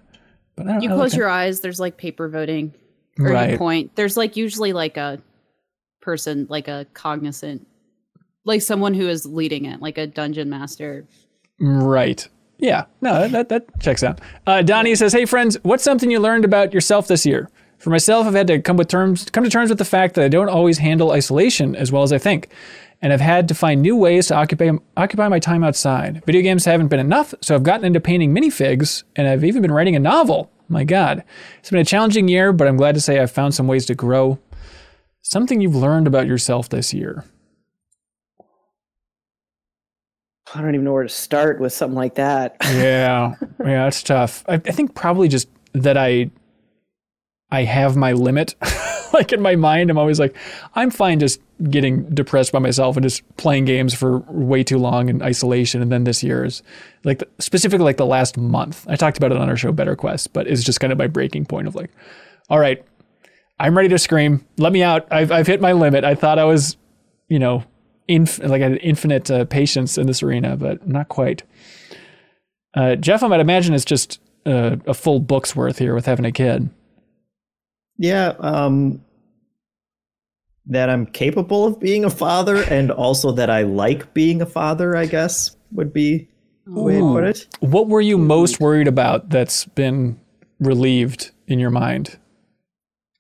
but 0.54 0.66
I 0.66 0.72
don't 0.72 0.82
You 0.82 0.90
close 0.90 1.16
your 1.16 1.30
eyes. 1.30 1.60
There's 1.60 1.80
like 1.80 1.96
paper 1.96 2.28
voting, 2.28 2.74
or 3.18 3.30
Right. 3.30 3.52
you 3.52 3.58
point. 3.58 3.94
There's 3.96 4.16
like 4.16 4.36
usually 4.36 4.72
like 4.72 4.96
a 4.96 5.20
person, 6.02 6.46
like 6.50 6.68
a 6.68 6.86
cognizant, 6.94 7.66
like 8.44 8.62
someone 8.62 8.94
who 8.94 9.08
is 9.08 9.24
leading 9.26 9.64
it, 9.64 9.80
like 9.80 9.98
a 9.98 10.06
dungeon 10.06 10.50
master. 10.50 11.04
Right. 11.60 12.26
Yeah. 12.58 12.84
No, 13.00 13.28
that, 13.28 13.48
that 13.48 13.80
checks 13.80 14.02
out. 14.02 14.20
Uh, 14.46 14.62
Donnie 14.62 14.94
says, 14.94 15.12
"Hey 15.12 15.24
friends, 15.24 15.56
what's 15.62 15.84
something 15.84 16.10
you 16.10 16.20
learned 16.20 16.44
about 16.44 16.72
yourself 16.74 17.08
this 17.08 17.24
year? 17.26 17.48
For 17.78 17.90
myself, 17.90 18.26
I've 18.26 18.34
had 18.34 18.46
to 18.46 18.60
come 18.60 18.76
with 18.76 18.88
terms 18.88 19.28
come 19.30 19.44
to 19.44 19.50
terms 19.50 19.68
with 19.68 19.78
the 19.78 19.84
fact 19.84 20.14
that 20.14 20.24
I 20.24 20.28
don't 20.28 20.48
always 20.48 20.78
handle 20.78 21.10
isolation 21.10 21.74
as 21.76 21.92
well 21.92 22.02
as 22.02 22.12
I 22.12 22.18
think, 22.18 22.48
and 23.02 23.12
I've 23.12 23.20
had 23.20 23.48
to 23.48 23.54
find 23.54 23.82
new 23.82 23.96
ways 23.96 24.28
to 24.28 24.36
occupy 24.36 24.70
occupy 24.96 25.28
my 25.28 25.38
time 25.38 25.62
outside. 25.64 26.22
Video 26.24 26.40
games 26.42 26.64
haven't 26.64 26.88
been 26.88 27.00
enough, 27.00 27.34
so 27.42 27.54
I've 27.54 27.62
gotten 27.64 27.84
into 27.84 28.00
painting 28.00 28.34
minifigs, 28.34 29.02
and 29.16 29.26
I've 29.28 29.44
even 29.44 29.60
been 29.60 29.72
writing 29.72 29.96
a 29.96 30.00
novel. 30.00 30.50
My 30.68 30.84
God, 30.84 31.24
it's 31.58 31.70
been 31.70 31.80
a 31.80 31.84
challenging 31.84 32.28
year, 32.28 32.52
but 32.52 32.66
I'm 32.66 32.76
glad 32.76 32.94
to 32.94 33.00
say 33.00 33.18
I've 33.20 33.30
found 33.30 33.54
some 33.54 33.66
ways 33.66 33.86
to 33.86 33.94
grow. 33.94 34.38
Something 35.22 35.60
you've 35.60 35.76
learned 35.76 36.06
about 36.06 36.26
yourself 36.26 36.68
this 36.68 36.92
year." 36.94 37.24
I 40.54 40.60
don't 40.60 40.74
even 40.74 40.84
know 40.84 40.92
where 40.92 41.02
to 41.02 41.08
start 41.08 41.58
with 41.60 41.72
something 41.72 41.96
like 41.96 42.14
that. 42.14 42.56
yeah 42.62 43.34
yeah 43.64 43.86
it's 43.88 44.02
tough 44.02 44.44
I, 44.48 44.54
I 44.54 44.58
think 44.58 44.94
probably 44.94 45.26
just 45.26 45.48
that 45.72 45.96
i 45.96 46.30
i 47.50 47.64
have 47.64 47.96
my 47.96 48.12
limit 48.12 48.54
like 49.18 49.32
in 49.32 49.40
my 49.40 49.56
mind 49.56 49.90
i'm 49.90 49.98
always 49.98 50.20
like 50.20 50.36
i'm 50.74 50.90
fine 50.90 51.18
just 51.18 51.40
getting 51.70 52.04
depressed 52.10 52.52
by 52.52 52.58
myself 52.58 52.96
and 52.96 53.04
just 53.04 53.22
playing 53.36 53.64
games 53.64 53.94
for 53.94 54.18
way 54.28 54.64
too 54.64 54.76
long 54.76 55.08
in 55.08 55.22
isolation. 55.22 55.80
And 55.80 55.92
then 55.92 56.02
this 56.02 56.20
year 56.22 56.44
is 56.44 56.64
like 57.04 57.22
specifically 57.38 57.84
like 57.84 57.96
the 57.96 58.06
last 58.06 58.36
month 58.36 58.84
i 58.88 58.96
talked 58.96 59.16
about 59.16 59.30
it 59.30 59.38
on 59.38 59.48
our 59.48 59.56
show 59.56 59.72
better 59.72 59.94
quest 59.94 60.32
but 60.32 60.46
it's 60.48 60.64
just 60.64 60.80
kind 60.80 60.92
of 60.92 60.98
my 60.98 61.06
breaking 61.06 61.46
point 61.46 61.68
of 61.68 61.74
like 61.74 61.90
all 62.50 62.58
right 62.58 62.84
i'm 63.60 63.76
ready 63.76 63.88
to 63.88 63.98
scream. 63.98 64.44
Let 64.58 64.72
me 64.72 64.82
out. 64.82 65.06
I've, 65.12 65.30
I've 65.30 65.46
hit 65.46 65.60
my 65.60 65.72
limit. 65.72 66.04
I 66.04 66.14
thought 66.16 66.38
i 66.38 66.44
was 66.44 66.76
you 67.28 67.38
know 67.38 67.64
inf- 68.08 68.40
like 68.40 68.62
I 68.62 68.70
had 68.70 68.78
infinite 68.78 69.30
uh, 69.30 69.44
patience 69.44 69.96
in 69.96 70.06
this 70.06 70.22
arena 70.22 70.56
but 70.56 70.86
not 70.86 71.08
quite. 71.08 71.44
Uh, 72.74 72.96
Jeff, 72.96 73.22
I 73.22 73.28
might 73.28 73.40
imagine 73.40 73.74
it's 73.74 73.84
just 73.84 74.20
uh, 74.46 74.76
a 74.86 74.94
full 74.94 75.20
book's 75.20 75.54
worth 75.54 75.78
here 75.78 75.94
with 75.94 76.06
having 76.06 76.24
a 76.24 76.32
kid. 76.32 76.68
Yeah, 77.96 78.34
um, 78.38 79.04
that 80.66 80.90
I'm 80.90 81.06
capable 81.06 81.66
of 81.66 81.78
being 81.78 82.04
a 82.04 82.10
father, 82.10 82.56
and 82.56 82.90
also 82.90 83.32
that 83.32 83.50
I 83.50 83.62
like 83.62 84.14
being 84.14 84.42
a 84.42 84.46
father. 84.46 84.96
I 84.96 85.06
guess 85.06 85.56
would 85.72 85.92
be 85.92 86.28
the 86.66 86.80
way 86.80 86.94
to 86.94 87.00
put 87.00 87.24
it. 87.24 87.46
What 87.60 87.88
were 87.88 88.00
you 88.00 88.18
most 88.18 88.60
worried 88.60 88.88
about 88.88 89.30
that's 89.30 89.66
been 89.66 90.20
relieved 90.60 91.30
in 91.46 91.58
your 91.58 91.70
mind? 91.70 92.18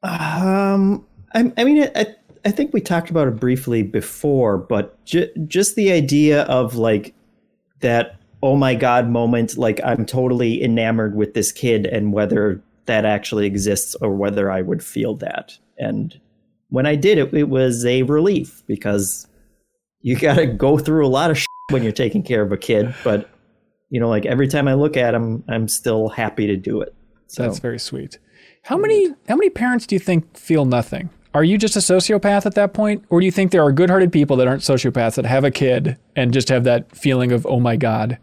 Um, 0.02 1.06
I, 1.34 1.52
I 1.56 1.64
mean, 1.64 1.88
I, 1.94 2.06
I 2.44 2.50
think 2.50 2.72
we 2.74 2.80
talked 2.80 3.10
about 3.10 3.28
it 3.28 3.36
briefly 3.36 3.82
before, 3.82 4.58
but 4.58 5.02
ju- 5.04 5.30
just 5.46 5.76
the 5.76 5.92
idea 5.92 6.42
of 6.42 6.76
like 6.76 7.14
that 7.80 8.16
oh 8.42 8.56
my 8.56 8.74
god 8.74 9.08
moment, 9.08 9.56
like 9.56 9.80
I'm 9.82 10.04
totally 10.04 10.62
enamored 10.62 11.16
with 11.16 11.32
this 11.32 11.50
kid, 11.50 11.86
and 11.86 12.12
whether 12.12 12.62
that 12.86 13.04
actually 13.04 13.46
exists 13.46 13.94
or 13.96 14.14
whether 14.14 14.50
I 14.50 14.62
would 14.62 14.82
feel 14.82 15.14
that. 15.16 15.56
And 15.78 16.18
when 16.68 16.86
I 16.86 16.96
did 16.96 17.18
it, 17.18 17.32
it 17.34 17.48
was 17.48 17.84
a 17.84 18.02
relief 18.02 18.62
because 18.66 19.26
you 20.00 20.16
got 20.16 20.34
to 20.34 20.46
go 20.46 20.78
through 20.78 21.06
a 21.06 21.08
lot 21.08 21.30
of 21.30 21.38
shit 21.38 21.46
when 21.70 21.82
you're 21.82 21.92
taking 21.92 22.22
care 22.22 22.42
of 22.42 22.52
a 22.52 22.56
kid, 22.56 22.94
but 23.04 23.30
you 23.90 24.00
know, 24.00 24.08
like 24.08 24.26
every 24.26 24.48
time 24.48 24.66
I 24.66 24.74
look 24.74 24.96
at 24.96 25.14
him, 25.14 25.44
I'm 25.48 25.68
still 25.68 26.08
happy 26.08 26.46
to 26.48 26.56
do 26.56 26.80
it. 26.80 26.94
So 27.28 27.42
That's 27.42 27.58
very 27.58 27.78
sweet. 27.78 28.18
How 28.62 28.76
many 28.76 29.08
how 29.28 29.36
many 29.36 29.50
parents 29.50 29.86
do 29.86 29.94
you 29.94 30.00
think 30.00 30.36
feel 30.36 30.64
nothing? 30.64 31.10
Are 31.32 31.44
you 31.44 31.58
just 31.58 31.76
a 31.76 31.80
sociopath 31.80 32.46
at 32.46 32.54
that 32.54 32.74
point, 32.74 33.04
or 33.08 33.20
do 33.20 33.26
you 33.26 33.32
think 33.32 33.50
there 33.50 33.62
are 33.62 33.72
good-hearted 33.72 34.12
people 34.12 34.36
that 34.36 34.46
aren't 34.46 34.62
sociopaths 34.62 35.16
that 35.16 35.26
have 35.26 35.42
a 35.42 35.50
kid 35.50 35.98
and 36.14 36.32
just 36.32 36.48
have 36.48 36.64
that 36.64 36.94
feeling 36.96 37.32
of 37.32 37.44
oh 37.46 37.60
my 37.60 37.76
god, 37.76 38.18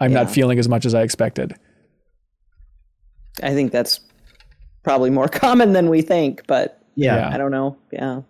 I'm 0.00 0.12
not 0.12 0.30
feeling 0.30 0.58
as 0.58 0.68
much 0.68 0.86
as 0.86 0.94
I 0.94 1.02
expected? 1.02 1.54
I 3.42 3.54
think 3.54 3.72
that's 3.72 4.00
probably 4.82 5.10
more 5.10 5.28
common 5.28 5.72
than 5.72 5.88
we 5.88 6.02
think, 6.02 6.46
but 6.46 6.82
yeah. 6.94 7.16
Yeah. 7.16 7.34
I 7.34 7.38
don't 7.38 7.50
know. 7.50 7.76
Yeah. 7.92 8.22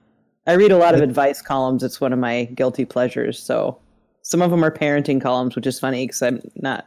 I 0.47 0.53
read 0.53 0.73
a 0.73 0.79
lot 0.79 0.95
of 0.95 1.01
advice 1.01 1.43
columns. 1.43 1.83
It's 1.83 2.01
one 2.01 2.13
of 2.13 2.19
my 2.19 2.45
guilty 2.45 2.85
pleasures. 2.85 3.39
So 3.39 3.79
some 4.23 4.43
of 4.43 4.51
them 4.51 4.65
are 4.65 4.71
parenting 4.71 5.21
columns, 5.21 5.55
which 5.57 5.67
is 5.67 5.79
funny 5.79 6.07
because 6.07 6.23
I'm 6.23 6.43
not, 6.57 6.87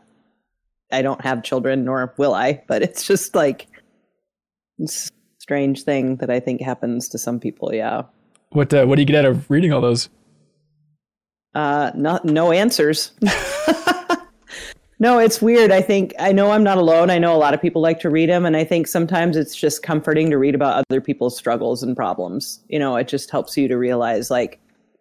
I 0.92 1.02
don't 1.02 1.22
have 1.22 1.44
children, 1.44 1.84
nor 1.86 2.14
will 2.18 2.34
I, 2.34 2.64
but 2.68 2.82
it's 2.88 3.06
just 3.06 3.36
like 3.36 3.68
it's 4.78 5.10
a 5.10 5.12
strange 5.40 5.84
thing 5.84 6.18
that 6.18 6.30
I 6.30 6.40
think 6.40 6.62
happens 6.62 7.10
to 7.10 7.18
some 7.18 7.40
people. 7.40 7.74
Yeah. 7.74 8.04
What 8.50 8.74
uh, 8.74 8.86
what 8.86 8.96
do 8.96 9.02
you 9.02 9.06
get 9.06 9.24
out 9.24 9.32
of 9.32 9.50
reading 9.50 9.72
all 9.72 9.82
those? 9.82 10.10
Uh, 11.54 11.92
not 11.96 12.26
no 12.26 12.52
answers. 12.52 13.12
no, 15.02 15.20
it's 15.20 15.42
weird. 15.42 15.72
I 15.72 15.82
think 15.82 16.14
I 16.20 16.32
know 16.32 16.52
I'm 16.52 16.64
not 16.64 16.78
alone. 16.78 17.10
I 17.10 17.20
know 17.20 17.36
a 17.36 17.38
lot 17.38 17.54
of 17.54 17.62
people 17.62 17.82
like 17.82 18.00
to 18.02 18.10
read 18.10 18.30
them, 18.30 18.46
and 18.46 18.56
I 18.56 18.64
think 18.64 18.88
sometimes 18.88 19.36
it's 19.36 19.56
just 19.56 19.84
comforting 19.84 20.30
to 20.30 20.38
read 20.38 20.56
about 20.56 20.86
other 20.90 21.02
people's 21.02 21.38
struggles 21.38 21.84
and 21.84 21.96
problems. 21.96 22.62
You 22.70 22.80
know, 22.80 22.96
it 22.96 23.08
just 23.08 23.30
helps 23.32 23.58
you 23.58 23.68
to 23.68 23.78
realize, 23.78 24.32
like, 24.32 24.60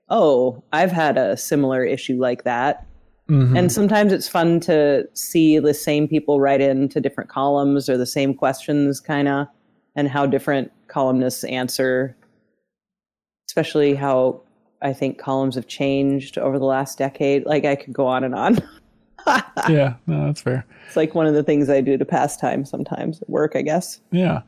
oh, 0.08 0.62
I've 0.72 0.90
had 0.90 1.16
a 1.16 1.36
similar 1.36 1.84
issue 1.84 2.18
like 2.18 2.44
that. 2.44 2.86
Mm-hmm. 3.28 3.56
And 3.56 3.70
sometimes 3.70 4.12
it's 4.12 4.26
fun 4.26 4.58
to 4.60 5.06
see 5.14 5.60
the 5.60 5.74
same 5.74 6.08
people 6.08 6.40
write 6.40 6.60
into 6.60 7.00
different 7.00 7.30
columns 7.30 7.88
or 7.88 7.96
the 7.96 8.06
same 8.06 8.34
questions, 8.34 8.98
kind 8.98 9.28
of, 9.28 9.46
and 9.94 10.08
how 10.08 10.26
different 10.26 10.72
columnists 10.88 11.44
answer 11.44 12.16
especially 13.50 13.96
how 13.96 14.40
I 14.80 14.92
think 14.92 15.18
columns 15.18 15.56
have 15.56 15.66
changed 15.66 16.38
over 16.38 16.56
the 16.56 16.64
last 16.64 16.98
decade. 16.98 17.44
Like 17.46 17.64
I 17.64 17.74
could 17.74 17.92
go 17.92 18.06
on 18.06 18.22
and 18.22 18.34
on. 18.34 18.58
yeah, 19.68 19.94
no, 20.06 20.26
that's 20.26 20.40
fair. 20.40 20.66
It's 20.86 20.96
like 20.96 21.14
one 21.14 21.26
of 21.26 21.34
the 21.34 21.42
things 21.42 21.68
I 21.68 21.80
do 21.80 21.96
to 21.96 22.04
pass 22.04 22.36
time 22.36 22.64
sometimes 22.64 23.20
at 23.22 23.30
work, 23.30 23.54
I 23.54 23.62
guess. 23.62 24.00
Yeah. 24.10 24.42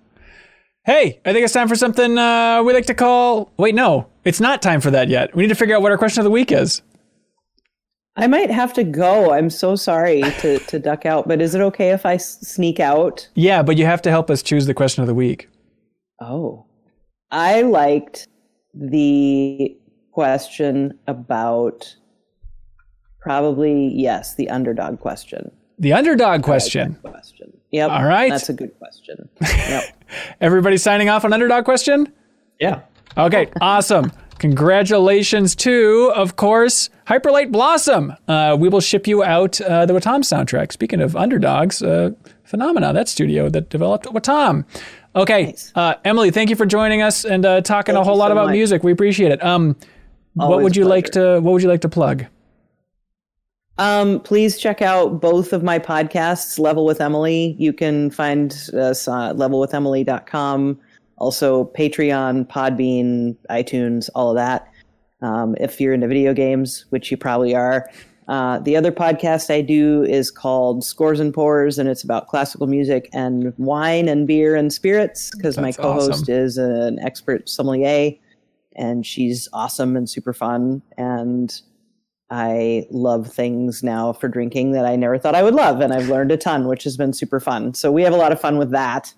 Hey, 0.84 1.20
I 1.24 1.32
think 1.32 1.44
it's 1.44 1.52
time 1.52 1.68
for 1.68 1.76
something 1.76 2.18
uh, 2.18 2.62
we 2.64 2.72
like 2.72 2.86
to 2.86 2.94
call. 2.94 3.52
Wait, 3.56 3.74
no, 3.74 4.08
it's 4.24 4.40
not 4.40 4.62
time 4.62 4.80
for 4.80 4.90
that 4.90 5.08
yet. 5.08 5.34
We 5.34 5.44
need 5.44 5.50
to 5.50 5.54
figure 5.54 5.76
out 5.76 5.82
what 5.82 5.92
our 5.92 5.98
question 5.98 6.20
of 6.20 6.24
the 6.24 6.30
week 6.30 6.50
is. 6.50 6.82
I 8.16 8.26
might 8.26 8.50
have 8.50 8.72
to 8.74 8.84
go. 8.84 9.32
I'm 9.32 9.48
so 9.48 9.76
sorry 9.76 10.22
to, 10.40 10.58
to 10.58 10.78
duck 10.78 11.06
out, 11.06 11.28
but 11.28 11.40
is 11.40 11.54
it 11.54 11.60
okay 11.60 11.90
if 11.90 12.04
I 12.04 12.16
sneak 12.16 12.80
out? 12.80 13.28
Yeah, 13.34 13.62
but 13.62 13.76
you 13.78 13.86
have 13.86 14.02
to 14.02 14.10
help 14.10 14.30
us 14.30 14.42
choose 14.42 14.66
the 14.66 14.74
question 14.74 15.02
of 15.02 15.06
the 15.06 15.14
week. 15.14 15.48
Oh. 16.20 16.66
I 17.30 17.62
liked 17.62 18.28
the 18.74 19.76
question 20.12 20.98
about 21.06 21.96
probably, 23.22 23.88
yes, 23.94 24.34
the 24.34 24.50
underdog 24.50 24.98
question. 25.00 25.50
The 25.78 25.92
underdog 25.92 26.42
question. 26.42 26.94
Question. 27.02 27.52
Yep. 27.70 27.90
All 27.90 28.04
right. 28.04 28.30
That's 28.30 28.48
a 28.48 28.52
good 28.52 28.76
question. 28.78 29.28
Yep. 29.40 29.84
Everybody 30.40 30.76
signing 30.76 31.08
off 31.08 31.24
on 31.24 31.32
underdog 31.32 31.64
question? 31.64 32.12
Yeah. 32.60 32.80
Okay, 33.16 33.48
awesome. 33.60 34.12
Congratulations 34.38 35.54
to, 35.56 36.12
of 36.16 36.36
course, 36.36 36.90
Hyperlight 37.06 37.52
Blossom. 37.52 38.14
Uh, 38.26 38.56
we 38.58 38.68
will 38.68 38.80
ship 38.80 39.06
you 39.06 39.22
out 39.22 39.60
uh, 39.60 39.86
the 39.86 39.92
Wattam 39.92 40.20
soundtrack. 40.20 40.72
Speaking 40.72 41.00
of 41.00 41.14
underdogs, 41.16 41.82
uh, 41.82 42.10
Funomena, 42.44 42.92
that 42.92 43.08
studio 43.08 43.48
that 43.48 43.70
developed 43.70 44.06
Wattam. 44.06 44.64
Okay, 45.14 45.46
Nice. 45.46 45.72
uh, 45.74 45.94
Emily, 46.04 46.30
thank 46.30 46.50
you 46.50 46.56
for 46.56 46.66
joining 46.66 47.02
us 47.02 47.24
and 47.24 47.44
uh, 47.46 47.60
talking 47.60 47.94
a 47.96 48.02
whole 48.02 48.16
lot 48.16 48.28
so 48.28 48.32
about 48.32 48.46
much. 48.46 48.52
music. 48.54 48.82
We 48.82 48.92
appreciate 48.92 49.30
it. 49.30 49.42
Um, 49.44 49.76
what 50.34 50.62
would 50.62 50.76
a 50.76 50.80
you 50.80 50.86
like 50.86 51.10
to 51.10 51.40
What 51.40 51.52
would 51.52 51.62
you 51.62 51.68
like 51.68 51.82
to 51.82 51.88
plug? 51.88 52.26
Um, 53.78 54.20
please 54.20 54.58
check 54.58 54.82
out 54.82 55.20
both 55.20 55.52
of 55.52 55.62
my 55.62 55.78
podcasts, 55.78 56.58
Level 56.58 56.84
with 56.84 57.00
Emily. 57.00 57.56
You 57.58 57.72
can 57.72 58.10
find 58.10 58.52
us 58.74 59.08
on 59.08 59.38
levelwithemily.com, 59.38 60.78
also 61.16 61.64
Patreon, 61.76 62.48
Podbean, 62.48 63.36
iTunes, 63.50 64.10
all 64.14 64.30
of 64.30 64.36
that. 64.36 64.68
Um, 65.22 65.54
if 65.60 65.80
you're 65.80 65.94
into 65.94 66.08
video 66.08 66.34
games, 66.34 66.84
which 66.90 67.10
you 67.10 67.16
probably 67.16 67.54
are. 67.54 67.88
Uh, 68.28 68.58
the 68.60 68.76
other 68.76 68.92
podcast 68.92 69.52
I 69.52 69.60
do 69.60 70.04
is 70.04 70.30
called 70.30 70.84
Scores 70.84 71.20
and 71.20 71.34
Pours, 71.34 71.78
and 71.78 71.88
it's 71.88 72.04
about 72.04 72.28
classical 72.28 72.66
music 72.66 73.08
and 73.12 73.52
wine 73.58 74.08
and 74.08 74.26
beer 74.26 74.54
and 74.54 74.72
spirits 74.72 75.30
because 75.34 75.58
my 75.58 75.72
co 75.72 75.92
host 75.92 76.10
awesome. 76.10 76.34
is 76.34 76.56
an 76.56 76.98
expert 77.00 77.48
sommelier, 77.48 78.12
and 78.76 79.04
she's 79.04 79.48
awesome 79.52 79.96
and 79.96 80.08
super 80.08 80.32
fun. 80.32 80.82
And 80.96 81.60
I 82.34 82.86
love 82.90 83.26
things 83.30 83.82
now 83.82 84.14
for 84.14 84.26
drinking 84.26 84.72
that 84.72 84.86
I 84.86 84.96
never 84.96 85.18
thought 85.18 85.34
I 85.34 85.42
would 85.42 85.54
love, 85.54 85.80
and 85.82 85.92
I've 85.92 86.09
learned 86.09 86.32
a 86.32 86.38
ton, 86.38 86.66
which 86.66 86.82
has 86.84 86.96
been 86.96 87.12
super 87.12 87.38
fun. 87.40 87.74
So 87.74 87.92
we 87.92 88.02
have 88.04 88.14
a 88.14 88.16
lot 88.16 88.32
of 88.32 88.40
fun 88.40 88.56
with 88.56 88.70
that. 88.70 89.12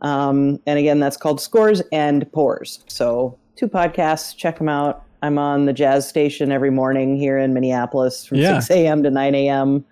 Um, 0.00 0.58
and 0.66 0.78
again, 0.78 0.98
that's 0.98 1.18
called 1.18 1.42
Scores 1.42 1.82
and 1.92 2.30
Pours. 2.32 2.82
So 2.88 3.38
two 3.56 3.68
podcasts, 3.68 4.34
check 4.34 4.56
them 4.58 4.68
out. 4.70 5.04
I'm 5.20 5.36
on 5.38 5.66
the 5.66 5.74
jazz 5.74 6.08
station 6.08 6.50
every 6.50 6.70
morning 6.70 7.16
here 7.16 7.36
in 7.36 7.52
Minneapolis 7.52 8.24
from 8.24 8.38
Yeah. 8.38 8.60
6 8.60 8.70
a.m. 8.70 9.02
to 9.02 9.10
9 9.10 9.34
a.m. 9.34 9.84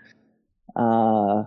Uh, 0.76 1.42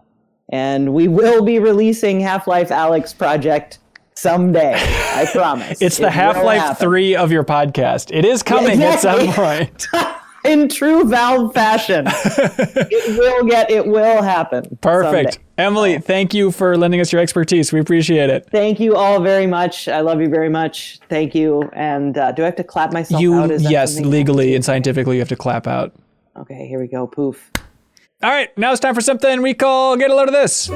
and 0.52 0.94
we 0.94 1.08
will 1.08 1.44
be 1.44 1.58
releasing 1.60 2.20
Half 2.20 2.46
Life 2.46 2.70
Alyx 2.70 3.18
Project 3.18 3.80
someday. 4.16 4.74
I 4.76 5.26
promise. 5.34 5.82
It's 5.82 5.98
the 5.98 6.04
will 6.04 6.10
Half 6.12 6.44
Life 6.44 6.60
happen. 6.60 6.76
3 6.88 7.16
of 7.16 7.32
your 7.32 7.44
podcast. 7.46 8.16
It 8.16 8.26
is 8.26 8.44
coming 8.44 8.82
Yeah, 8.82 8.92
at 8.92 9.00
some 9.00 9.32
point. 9.34 9.88
in 10.46 10.70
true 10.70 11.04
Valve 11.06 11.54
fashion. 11.54 12.06
it 12.08 13.18
will 13.18 13.46
get. 13.46 13.70
It 13.70 13.86
will 13.86 14.22
happen. 14.22 14.78
Perfect. 14.82 15.34
someday. 15.34 15.46
Emily, 15.58 16.00
thank 16.00 16.34
you 16.34 16.52
for 16.52 16.78
lending 16.78 17.02
us 17.02 17.12
your 17.12 17.22
expertise. 17.22 17.74
We 17.74 17.80
appreciate 17.80 18.30
it. 18.30 18.48
Thank 18.50 18.80
you 18.80 18.96
all 18.96 19.22
very 19.22 19.46
much. 19.46 19.88
I 19.88 20.02
love 20.02 20.22
you 20.22 20.30
very 20.30 20.50
much. 20.50 21.00
Thank 21.10 21.36
you. 21.36 21.70
And 21.74 22.18
uh, 22.18 22.32
do 22.32 22.44
I 22.44 22.46
have 22.46 22.56
to 22.56 22.64
clap 22.64 22.94
myself 22.94 23.22
You, 23.22 23.36
out? 23.36 23.60
Yes, 23.60 24.00
legally 24.00 24.56
and 24.56 24.64
scientifically, 24.64 25.18
you 25.18 25.22
have 25.22 25.30
to 25.30 25.36
clap 25.36 25.68
out. 25.68 25.94
Okay, 26.38 26.68
here 26.68 26.80
we 26.80 26.88
go. 26.88 27.08
Poof. 27.08 27.52
All 28.22 28.30
right, 28.30 28.56
now 28.58 28.72
it's 28.72 28.82
time 28.82 28.96
for 28.96 29.02
something 29.02 29.42
we 29.42 29.54
call 29.54 29.96
Get 29.96 30.12
a 30.12 30.16
Load 30.16 30.28
of 30.28 30.34
This. 30.34 30.68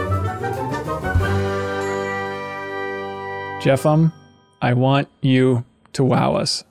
Jeffum, 3.62 4.12
I 4.62 4.74
want 4.74 5.08
you 5.22 5.64
to 5.94 6.04
wow 6.04 6.36
us. 6.36 6.64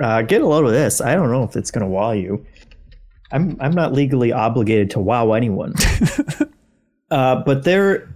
Uh, 0.00 0.22
get 0.22 0.40
a 0.42 0.46
load 0.46 0.64
of 0.64 0.72
this. 0.72 1.00
I 1.00 1.14
don't 1.14 1.30
know 1.30 1.44
if 1.44 1.56
it's 1.56 1.70
going 1.70 1.82
to 1.84 1.90
wow 1.90 2.12
you. 2.12 2.44
I'm 3.32 3.56
I'm 3.60 3.72
not 3.72 3.92
legally 3.92 4.32
obligated 4.32 4.90
to 4.90 4.98
wow 5.00 5.32
anyone. 5.34 5.74
uh, 7.10 7.36
but 7.44 7.64
there, 7.64 8.08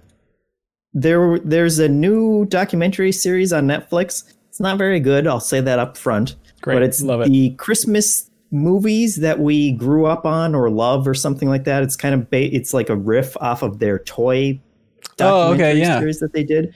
there, 0.93 1.39
there's 1.41 1.79
a 1.79 1.89
new 1.89 2.47
documentary 2.47 3.13
series 3.13 3.53
on 3.53 3.67
Netflix. 3.67 4.25
It's 4.49 4.61
not 4.61 4.79
very 4.79 5.01
good. 5.01 5.27
I'll 5.27 5.41
say 5.41 5.61
that 5.61 5.79
up 5.79 5.97
front. 5.97 6.37
Great, 6.63 6.77
But 6.77 6.83
it's 6.83 7.03
love 7.03 7.21
it. 7.23 7.29
the 7.31 7.51
Christmas 7.57 8.31
movies 8.51 9.17
that 9.17 9.41
we 9.41 9.73
grew 9.73 10.07
up 10.07 10.25
on 10.25 10.55
or 10.55 10.71
love 10.71 11.07
or 11.09 11.15
something 11.15 11.49
like 11.49 11.65
that. 11.65 11.83
It's 11.83 11.97
kind 11.97 12.15
of 12.15 12.31
ba- 12.31 12.55
it's 12.55 12.73
like 12.73 12.89
a 12.89 12.97
riff 12.97 13.37
off 13.41 13.63
of 13.63 13.79
their 13.81 13.99
toy 14.01 14.61
Oh, 15.21 15.53
okay, 15.53 15.59
documentary 15.75 15.81
yeah. 15.81 15.99
series 16.01 16.19
that 16.21 16.33
they 16.33 16.43
did. 16.45 16.75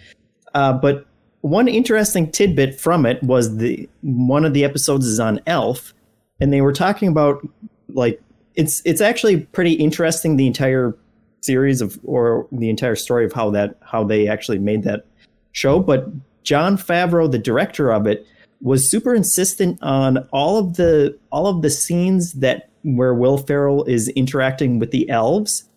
Uh, 0.55 0.72
but 0.74 1.06
one 1.51 1.69
interesting 1.69 2.31
tidbit 2.31 2.81
from 2.81 3.07
it 3.07 3.23
was 3.23 3.57
the 3.57 3.89
one 4.03 4.45
of 4.45 4.55
the 4.55 4.65
episodes 4.65 5.07
is 5.07 5.20
on 5.20 5.41
Elf, 5.47 5.95
and 6.41 6.53
they 6.53 6.61
were 6.61 6.73
talking 6.73 7.09
about 7.09 7.47
like 7.89 8.20
it's 8.55 8.83
it's 8.85 9.01
actually 9.01 9.41
pretty 9.41 9.73
interesting 9.75 10.37
the 10.37 10.47
entire 10.47 10.97
series 11.41 11.81
of 11.81 11.99
or 12.05 12.47
the 12.53 12.70
entire 12.70 12.97
story 12.97 13.25
of 13.25 13.33
how 13.33 13.51
that 13.51 13.77
how 13.83 14.05
they 14.05 14.29
actually 14.29 14.59
made 14.59 14.85
that 14.85 15.07
show. 15.53 15.81
But 15.81 16.09
Jon 16.43 16.77
Favreau, 16.77 17.31
the 17.31 17.39
director 17.39 17.93
of 17.93 18.07
it, 18.07 18.27
was 18.61 18.91
super 18.91 19.15
insistent 19.15 19.79
on 19.83 20.19
all 20.33 20.59
of 20.59 20.77
the 20.77 21.19
all 21.31 21.47
of 21.47 21.62
the 21.62 21.70
scenes 21.70 22.35
that 22.35 22.70
where 22.83 23.15
Will 23.15 23.39
Ferrell 23.39 23.85
is 23.85 24.09
interacting 24.11 24.79
with 24.79 24.93
the 24.93 25.09
elves 25.09 25.69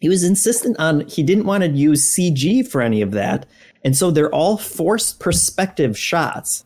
he 0.00 0.08
was 0.08 0.24
insistent 0.24 0.76
on 0.78 1.06
he 1.06 1.22
didn't 1.22 1.44
want 1.44 1.62
to 1.62 1.70
use 1.70 2.14
CG 2.16 2.66
for 2.66 2.80
any 2.80 3.02
of 3.02 3.12
that. 3.12 3.46
And 3.84 3.96
so 3.96 4.10
they're 4.10 4.34
all 4.34 4.56
forced 4.56 5.20
perspective 5.20 5.98
shots. 5.98 6.64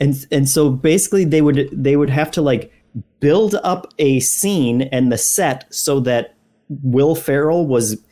And 0.00 0.14
and 0.30 0.48
so 0.48 0.70
basically 0.70 1.24
they 1.24 1.42
would 1.42 1.68
they 1.72 1.96
would 1.96 2.10
have 2.10 2.30
to 2.32 2.42
like 2.42 2.72
build 3.20 3.54
up 3.62 3.92
a 3.98 4.20
scene 4.20 4.82
and 4.82 5.12
the 5.12 5.18
set 5.18 5.72
so 5.72 6.00
that 6.00 6.34
Will 6.68 7.14
Ferrell 7.14 7.66
was 7.66 8.02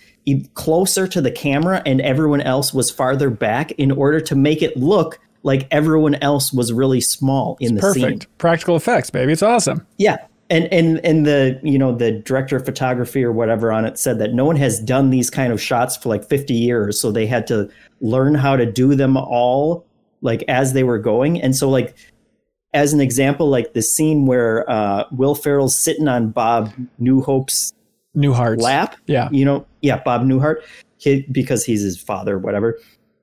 closer 0.55 1.09
to 1.09 1.21
the 1.21 1.31
camera 1.31 1.83
and 1.85 2.01
everyone 2.01 2.41
else 2.41 2.73
was 2.73 2.91
farther 2.91 3.31
back 3.31 3.73
in 3.73 3.91
order 3.91 4.21
to 4.21 4.37
make 4.37 4.63
it 4.63 4.77
look 4.77 5.19
like 5.43 5.67
everyone 5.71 6.15
else 6.17 6.53
was 6.53 6.73
really 6.73 7.01
small 7.01 7.57
in 7.61 7.75
the 7.75 7.93
scene. 7.93 8.03
Perfect. 8.03 8.39
Practical 8.39 8.77
effects, 8.77 9.11
baby. 9.11 9.33
It's 9.33 9.43
awesome. 9.43 9.87
Yeah. 9.97 10.19
And 10.51 10.67
and 10.73 10.99
and 11.05 11.25
the 11.25 11.61
you 11.63 11.79
know 11.79 11.95
the 11.95 12.11
director 12.11 12.57
of 12.57 12.65
photography 12.65 13.23
or 13.23 13.31
whatever 13.31 13.73
on 13.73 13.85
it 13.85 13.99
said 13.99 14.19
that 14.19 14.35
no 14.35 14.45
one 14.45 14.57
has 14.57 14.81
done 14.81 15.11
these 15.11 15.31
kind 15.31 15.53
of 15.53 15.63
shots 15.63 15.97
for 15.97 16.09
like 16.09 16.29
50 16.29 16.55
years 16.55 17.01
so 17.01 17.13
they 17.13 17.25
had 17.27 17.47
to 17.47 17.71
learn 18.01 18.35
how 18.35 18.57
to 18.57 18.67
do 18.67 18.97
them 18.97 19.17
all 19.17 19.87
like 20.23 20.43
as 20.49 20.73
they 20.73 20.83
were 20.83 20.99
going 20.99 21.41
and 21.41 21.57
so 21.57 21.71
like 21.71 21.97
as 22.75 22.93
an 22.93 23.01
example 23.01 23.49
like 23.49 23.75
the 23.75 23.83
scene 23.83 24.27
where 24.27 24.69
uh 24.69 25.05
Will 25.13 25.37
Ferrell's 25.37 25.79
sitting 25.79 26.09
on 26.09 26.31
Bob 26.31 26.73
Newhope's 26.99 27.73
Newhart's. 28.17 28.61
lap 28.61 28.97
Yeah. 29.07 29.29
you 29.31 29.45
know 29.45 29.65
yeah 29.83 30.03
Bob 30.03 30.23
Newhart 30.23 30.57
he, 30.99 31.27
because 31.31 31.65
he's 31.65 31.83
his 31.83 31.97
father 31.97 32.41
whatever 32.41 32.77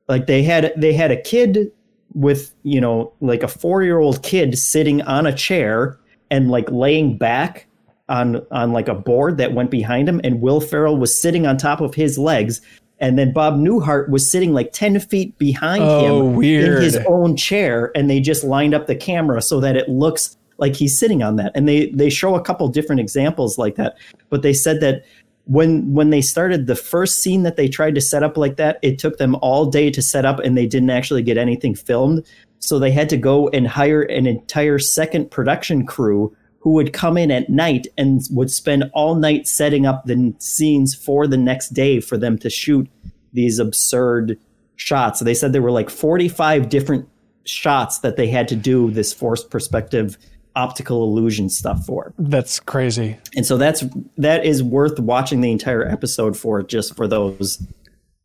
like 0.08 0.28
they 0.28 0.44
had 0.44 0.72
they 0.78 0.94
had 0.94 1.12
a 1.12 1.22
kid 1.22 1.74
with 2.14 2.56
you 2.64 2.80
know 2.80 3.12
like 3.20 3.44
a 3.44 3.49
four 3.49 3.84
year 3.84 3.99
old 3.99 4.24
kid 4.24 4.58
sitting 4.58 5.02
on 5.02 5.26
a 5.28 5.34
chair 5.34 5.99
and 6.32 6.49
like 6.49 6.70
laying 6.72 7.18
back 7.18 7.68
on 8.10 8.45
on 8.52 8.72
like 8.72 8.88
a 8.88 8.94
board 8.95 9.38
that 9.38 9.54
went 9.54 9.70
behind 9.72 10.08
him 10.08 10.22
and 10.24 10.41
Will 10.41 10.62
Ferrell 10.62 10.98
was 10.98 11.20
sitting 11.20 11.45
on 11.45 11.58
top 11.58 11.82
of 11.82 11.94
his 11.95 12.18
legs 12.18 12.62
and 12.99 13.20
then 13.20 13.32
Bob 13.34 13.56
Newhart 13.56 14.10
was 14.10 14.32
sitting 14.32 14.54
like 14.54 14.72
10 14.72 14.99
feet 15.02 15.38
behind 15.38 15.84
Oh, 15.84 16.30
him 16.30 16.36
weird. 16.36 16.78
in 16.78 16.82
his 16.84 16.98
own 17.08 17.36
chair 17.36 17.91
and 17.95 18.10
they 18.10 18.20
just 18.20 18.44
lined 18.44 18.74
up 18.74 18.88
the 18.88 18.95
camera 18.95 19.41
so 19.41 19.60
that 19.60 19.76
it 19.76 19.90
looks 19.90 20.36
like 20.58 20.76
he's 20.76 20.98
sitting 20.98 21.22
on 21.22 21.36
that 21.36 21.52
and 21.54 21.68
they 21.68 21.88
they 21.91 22.10
show 22.10 22.36
a 22.36 22.41
couple 22.41 22.68
different 22.70 22.99
examples 23.02 23.58
like 23.58 23.76
that 23.76 23.95
but 24.30 24.41
they 24.41 24.54
said 24.54 24.80
that 24.80 25.04
when 25.45 25.94
when 25.94 26.10
they 26.10 26.22
started 26.22 26.66
the 26.66 26.76
first 26.76 27.20
scene 27.20 27.44
that 27.44 27.56
they 27.58 27.68
tried 27.68 27.94
to 27.95 28.02
set 28.02 28.24
up 28.24 28.36
like 28.38 28.56
that 28.58 28.80
it 28.82 28.98
took 28.99 29.18
them 29.18 29.36
all 29.36 29.66
day 29.66 29.91
to 29.91 30.02
set 30.02 30.26
up 30.26 30.40
and 30.40 30.58
they 30.58 30.66
didn't 30.66 30.90
actually 30.90 31.22
get 31.22 31.38
anything 31.38 31.76
filmed 31.76 32.26
so 32.60 32.80
they 32.80 32.92
had 32.92 33.10
to 33.10 33.18
go 33.18 33.50
and 33.50 33.68
hire 33.68 34.02
an 34.02 34.26
entire 34.26 34.80
second 34.80 35.32
production 35.32 35.86
crew 35.86 36.36
who 36.60 36.72
would 36.72 36.92
come 36.92 37.18
in 37.18 37.32
at 37.32 37.50
night 37.50 37.88
and 37.98 38.22
would 38.32 38.52
spend 38.52 38.90
all 38.94 39.16
night 39.16 39.48
setting 39.48 39.86
up 39.86 40.06
the 40.06 40.34
scenes 40.40 40.96
for 40.96 41.28
the 41.28 41.38
next 41.38 41.70
day 41.70 42.00
for 42.00 42.18
them 42.18 42.38
to 42.40 42.50
shoot 42.50 42.90
these 43.32 43.60
absurd 43.60 44.38
shots. 44.76 45.20
So 45.20 45.26
they 45.26 45.34
said 45.34 45.54
there 45.54 45.62
were 45.62 45.72
like 45.72 45.90
45 45.90 46.70
different 46.70 47.08
shots 47.46 48.00
that 48.00 48.18
they 48.18 48.28
had 48.28 48.48
to 48.50 48.56
do 48.56 48.92
this 48.92 49.14
forced 49.14 49.50
perspective 49.50 50.18
optical 50.56 51.04
illusion 51.04 51.50
stuff 51.50 51.86
for. 51.86 52.14
That's 52.18 52.60
crazy. 52.60 53.18
And 53.36 53.46
so 53.46 53.58
that's 53.58 53.86
that 54.18 54.46
is 54.46 54.64
worth 54.64 55.00
watching 55.00 55.42
the 55.42 55.52
entire 55.52 55.88
episode 55.88 56.36
for 56.36 56.64
just 56.64 56.96
for 56.96 57.08
those 57.08 57.62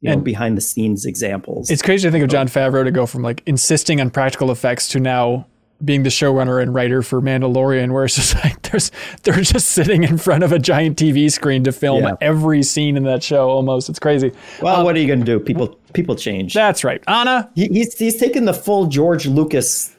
you 0.03 0.09
know, 0.11 0.15
And- 0.17 0.25
behind 0.25 0.57
the 0.59 0.61
scenes 0.61 1.07
examples. 1.07 1.71
It's 1.71 1.81
crazy 1.83 2.07
to 2.07 2.13
think 2.13 2.23
of 2.25 2.29
Jon 2.29 2.49
Favreau 2.49 2.85
to 2.85 2.91
go 2.91 3.07
from 3.07 3.23
like 3.23 3.43
insisting 3.47 4.01
on 4.01 4.11
practical 4.11 4.51
effects 4.51 4.87
to 4.89 5.01
now 5.01 5.47
being 5.85 6.05
the 6.05 6.11
showrunner 6.11 6.63
and 6.63 6.73
writer 6.73 7.03
for 7.03 7.21
Mandalorian, 7.21 7.91
where 7.93 8.05
it's 8.05 8.15
just 8.15 8.35
like 8.45 8.63
there's 8.71 8.93
they're 9.25 9.41
just 9.41 9.69
sitting 9.71 10.05
in 10.05 10.17
front 10.19 10.45
of 10.45 10.53
a 10.53 10.59
giant 10.61 10.97
TV 10.97 11.31
screen 11.33 11.65
to 11.65 11.73
film 11.73 12.05
Yeah. 12.05 12.15
every 12.21 12.63
scene 12.63 12.97
in 12.97 13.03
that 13.05 13.23
show. 13.25 13.49
Almost, 13.51 13.89
it's 13.89 13.99
crazy. 13.99 14.31
well, 14.61 14.77
um, 14.77 14.85
what 14.85 14.95
are 14.95 15.01
you 15.01 15.09
going 15.09 15.19
to 15.21 15.25
do? 15.27 15.41
People 15.41 15.69
people 15.93 16.15
change. 16.15 16.55
That's 16.55 16.85
right, 16.85 17.03
Ana. 17.09 17.51
He, 17.57 17.67
he's 17.67 17.99
he's 17.99 18.17
taken 18.17 18.45
the 18.45 18.55
full 18.55 18.87
George 18.87 19.27
Lucas 19.27 19.97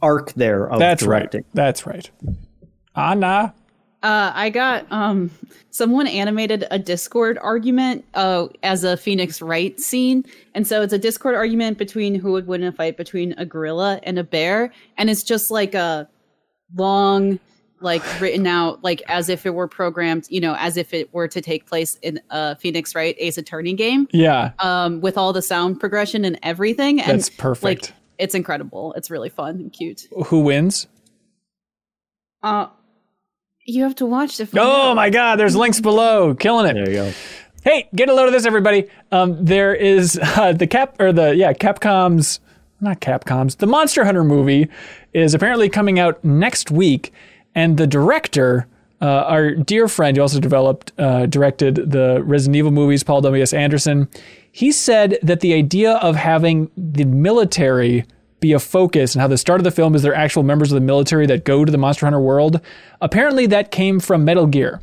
arc 0.00 0.32
there 0.34 0.70
of 0.70 0.78
That's 0.78 1.02
directing. 1.02 1.40
right. 1.42 1.46
That's 1.54 1.86
right. 1.86 2.10
Ana. 2.94 3.52
Uh, 4.02 4.32
I 4.34 4.48
got 4.48 4.90
um 4.90 5.30
someone 5.70 6.06
animated 6.06 6.66
a 6.70 6.78
Discord 6.78 7.38
argument 7.42 8.04
uh 8.14 8.48
as 8.62 8.82
a 8.82 8.96
Phoenix 8.96 9.42
Wright 9.42 9.78
scene, 9.78 10.24
and 10.54 10.66
so 10.66 10.80
it's 10.80 10.92
a 10.92 10.98
Discord 10.98 11.34
argument 11.34 11.76
between 11.76 12.14
who 12.14 12.32
would 12.32 12.46
win 12.46 12.62
a 12.62 12.72
fight 12.72 12.96
between 12.96 13.34
a 13.36 13.44
gorilla 13.44 14.00
and 14.02 14.18
a 14.18 14.24
bear, 14.24 14.72
and 14.96 15.10
it's 15.10 15.22
just 15.22 15.50
like 15.50 15.74
a 15.74 16.08
long, 16.74 17.38
like 17.82 18.02
written 18.22 18.46
out 18.46 18.82
like 18.82 19.02
as 19.06 19.28
if 19.28 19.44
it 19.44 19.50
were 19.50 19.68
programmed, 19.68 20.26
you 20.30 20.40
know, 20.40 20.54
as 20.58 20.78
if 20.78 20.94
it 20.94 21.12
were 21.12 21.28
to 21.28 21.42
take 21.42 21.66
place 21.66 21.96
in 22.00 22.20
a 22.30 22.56
Phoenix 22.56 22.94
Wright 22.94 23.14
Ace 23.18 23.36
Attorney 23.36 23.74
game, 23.74 24.08
Yeah, 24.12 24.52
um, 24.60 25.02
with 25.02 25.18
all 25.18 25.34
the 25.34 25.42
sound 25.42 25.78
progression 25.78 26.24
and 26.24 26.38
everything, 26.42 27.02
and 27.02 27.18
That's 27.18 27.28
perfect. 27.28 27.64
Like, 27.64 27.94
it's 28.16 28.34
incredible. 28.34 28.94
It's 28.94 29.10
really 29.10 29.28
fun 29.28 29.56
and 29.56 29.72
cute. 29.72 30.08
who 30.26 30.40
wins? 30.40 30.86
Uh, 32.42 32.68
You 33.64 33.82
have 33.84 33.94
to 33.96 34.06
watch 34.06 34.36
to 34.38 34.46
find 34.46 34.64
Oh 34.64 34.90
out. 34.90 34.94
my 34.96 35.10
God, 35.10 35.36
there's 35.36 35.54
links 35.56 35.80
below. 35.80 36.34
Killing 36.34 36.66
it. 36.66 36.74
There 36.74 36.88
you 36.88 36.94
go. 36.94 37.12
Hey, 37.62 37.88
get 37.94 38.08
a 38.08 38.14
load 38.14 38.26
of 38.26 38.32
this, 38.32 38.46
everybody. 38.46 38.86
Um, 39.12 39.44
there 39.44 39.74
is 39.74 40.18
uh, 40.22 40.52
the 40.52 40.66
Cap 40.66 40.96
or 41.00 41.12
the 41.12 41.34
yeah 41.36 41.52
Capcom's 41.52 42.40
not 42.80 43.00
Capcom's 43.00 43.56
the 43.56 43.66
Monster 43.66 44.04
Hunter 44.04 44.24
movie 44.24 44.68
is 45.12 45.34
apparently 45.34 45.68
coming 45.68 45.98
out 45.98 46.24
next 46.24 46.70
week, 46.70 47.12
and 47.54 47.76
the 47.76 47.86
director, 47.86 48.66
uh, 49.02 49.04
our 49.04 49.54
dear 49.54 49.88
friend 49.88 50.16
who 50.16 50.22
also 50.22 50.40
developed 50.40 50.92
uh, 50.98 51.26
directed 51.26 51.74
the 51.90 52.22
Resident 52.24 52.56
Evil 52.56 52.70
movies, 52.70 53.02
Paul 53.02 53.20
W 53.20 53.42
S 53.42 53.52
Anderson, 53.52 54.08
he 54.50 54.72
said 54.72 55.18
that 55.22 55.40
the 55.40 55.52
idea 55.52 55.92
of 55.96 56.16
having 56.16 56.70
the 56.76 57.04
military 57.04 58.06
be 58.40 58.52
a 58.52 58.58
focus 58.58 59.14
and 59.14 59.22
how 59.22 59.28
the 59.28 59.38
start 59.38 59.60
of 59.60 59.64
the 59.64 59.70
film 59.70 59.94
is 59.94 60.02
they're 60.02 60.14
actual 60.14 60.42
members 60.42 60.72
of 60.72 60.74
the 60.74 60.80
military 60.80 61.26
that 61.26 61.44
go 61.44 61.64
to 61.64 61.72
the 61.72 61.78
Monster 61.78 62.06
Hunter 62.06 62.20
world. 62.20 62.60
Apparently, 63.00 63.46
that 63.46 63.70
came 63.70 64.00
from 64.00 64.24
Metal 64.24 64.46
Gear. 64.46 64.80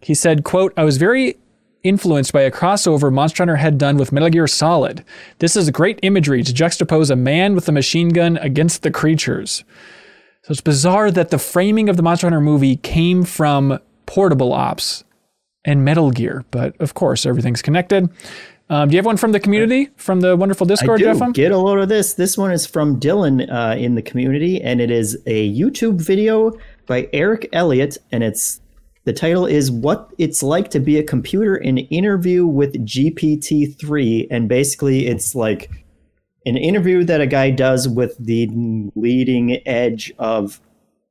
He 0.00 0.14
said, 0.14 0.44
quote, 0.44 0.72
I 0.76 0.84
was 0.84 0.98
very 0.98 1.36
influenced 1.82 2.32
by 2.32 2.42
a 2.42 2.50
crossover 2.50 3.12
Monster 3.12 3.42
Hunter 3.42 3.56
had 3.56 3.78
done 3.78 3.96
with 3.96 4.12
Metal 4.12 4.28
Gear 4.28 4.46
Solid. 4.46 5.04
This 5.38 5.56
is 5.56 5.70
great 5.70 6.00
imagery 6.02 6.42
to 6.42 6.52
juxtapose 6.52 7.10
a 7.10 7.16
man 7.16 7.54
with 7.54 7.68
a 7.68 7.72
machine 7.72 8.10
gun 8.10 8.36
against 8.38 8.82
the 8.82 8.90
creatures. 8.90 9.64
So 10.42 10.52
it's 10.52 10.60
bizarre 10.60 11.10
that 11.10 11.30
the 11.30 11.38
framing 11.38 11.88
of 11.88 11.96
the 11.96 12.02
Monster 12.02 12.26
Hunter 12.26 12.40
movie 12.40 12.76
came 12.76 13.24
from 13.24 13.78
Portable 14.06 14.52
Ops 14.52 15.04
and 15.64 15.84
Metal 15.84 16.10
Gear, 16.10 16.44
but 16.50 16.80
of 16.80 16.94
course, 16.94 17.26
everything's 17.26 17.62
connected. 17.62 18.08
Um, 18.68 18.88
do 18.88 18.94
you 18.94 18.98
have 18.98 19.06
one 19.06 19.16
from 19.16 19.32
the 19.32 19.38
community, 19.38 19.90
from 19.96 20.20
the 20.20 20.36
wonderful 20.36 20.66
Discord, 20.66 21.00
I 21.00 21.12
do. 21.12 21.18
Jeff? 21.18 21.32
Get 21.32 21.52
a 21.52 21.58
load 21.58 21.78
of 21.78 21.88
this. 21.88 22.14
This 22.14 22.36
one 22.36 22.50
is 22.50 22.66
from 22.66 22.98
Dylan 22.98 23.48
uh, 23.50 23.76
in 23.76 23.94
the 23.94 24.02
community, 24.02 24.60
and 24.60 24.80
it 24.80 24.90
is 24.90 25.16
a 25.26 25.54
YouTube 25.54 26.00
video 26.00 26.52
by 26.86 27.08
Eric 27.12 27.48
Elliott, 27.52 27.96
and 28.10 28.24
it's 28.24 28.60
the 29.04 29.12
title 29.12 29.46
is 29.46 29.70
"What 29.70 30.12
It's 30.18 30.42
Like 30.42 30.70
to 30.70 30.80
Be 30.80 30.98
a 30.98 31.04
Computer 31.04 31.56
in 31.56 31.78
Interview 31.78 32.44
with 32.44 32.84
GPT-3," 32.84 34.26
and 34.32 34.48
basically 34.48 35.06
it's 35.06 35.36
like 35.36 35.70
an 36.44 36.56
interview 36.56 37.04
that 37.04 37.20
a 37.20 37.26
guy 37.26 37.50
does 37.50 37.88
with 37.88 38.16
the 38.18 38.48
leading 38.96 39.66
edge 39.66 40.12
of 40.18 40.60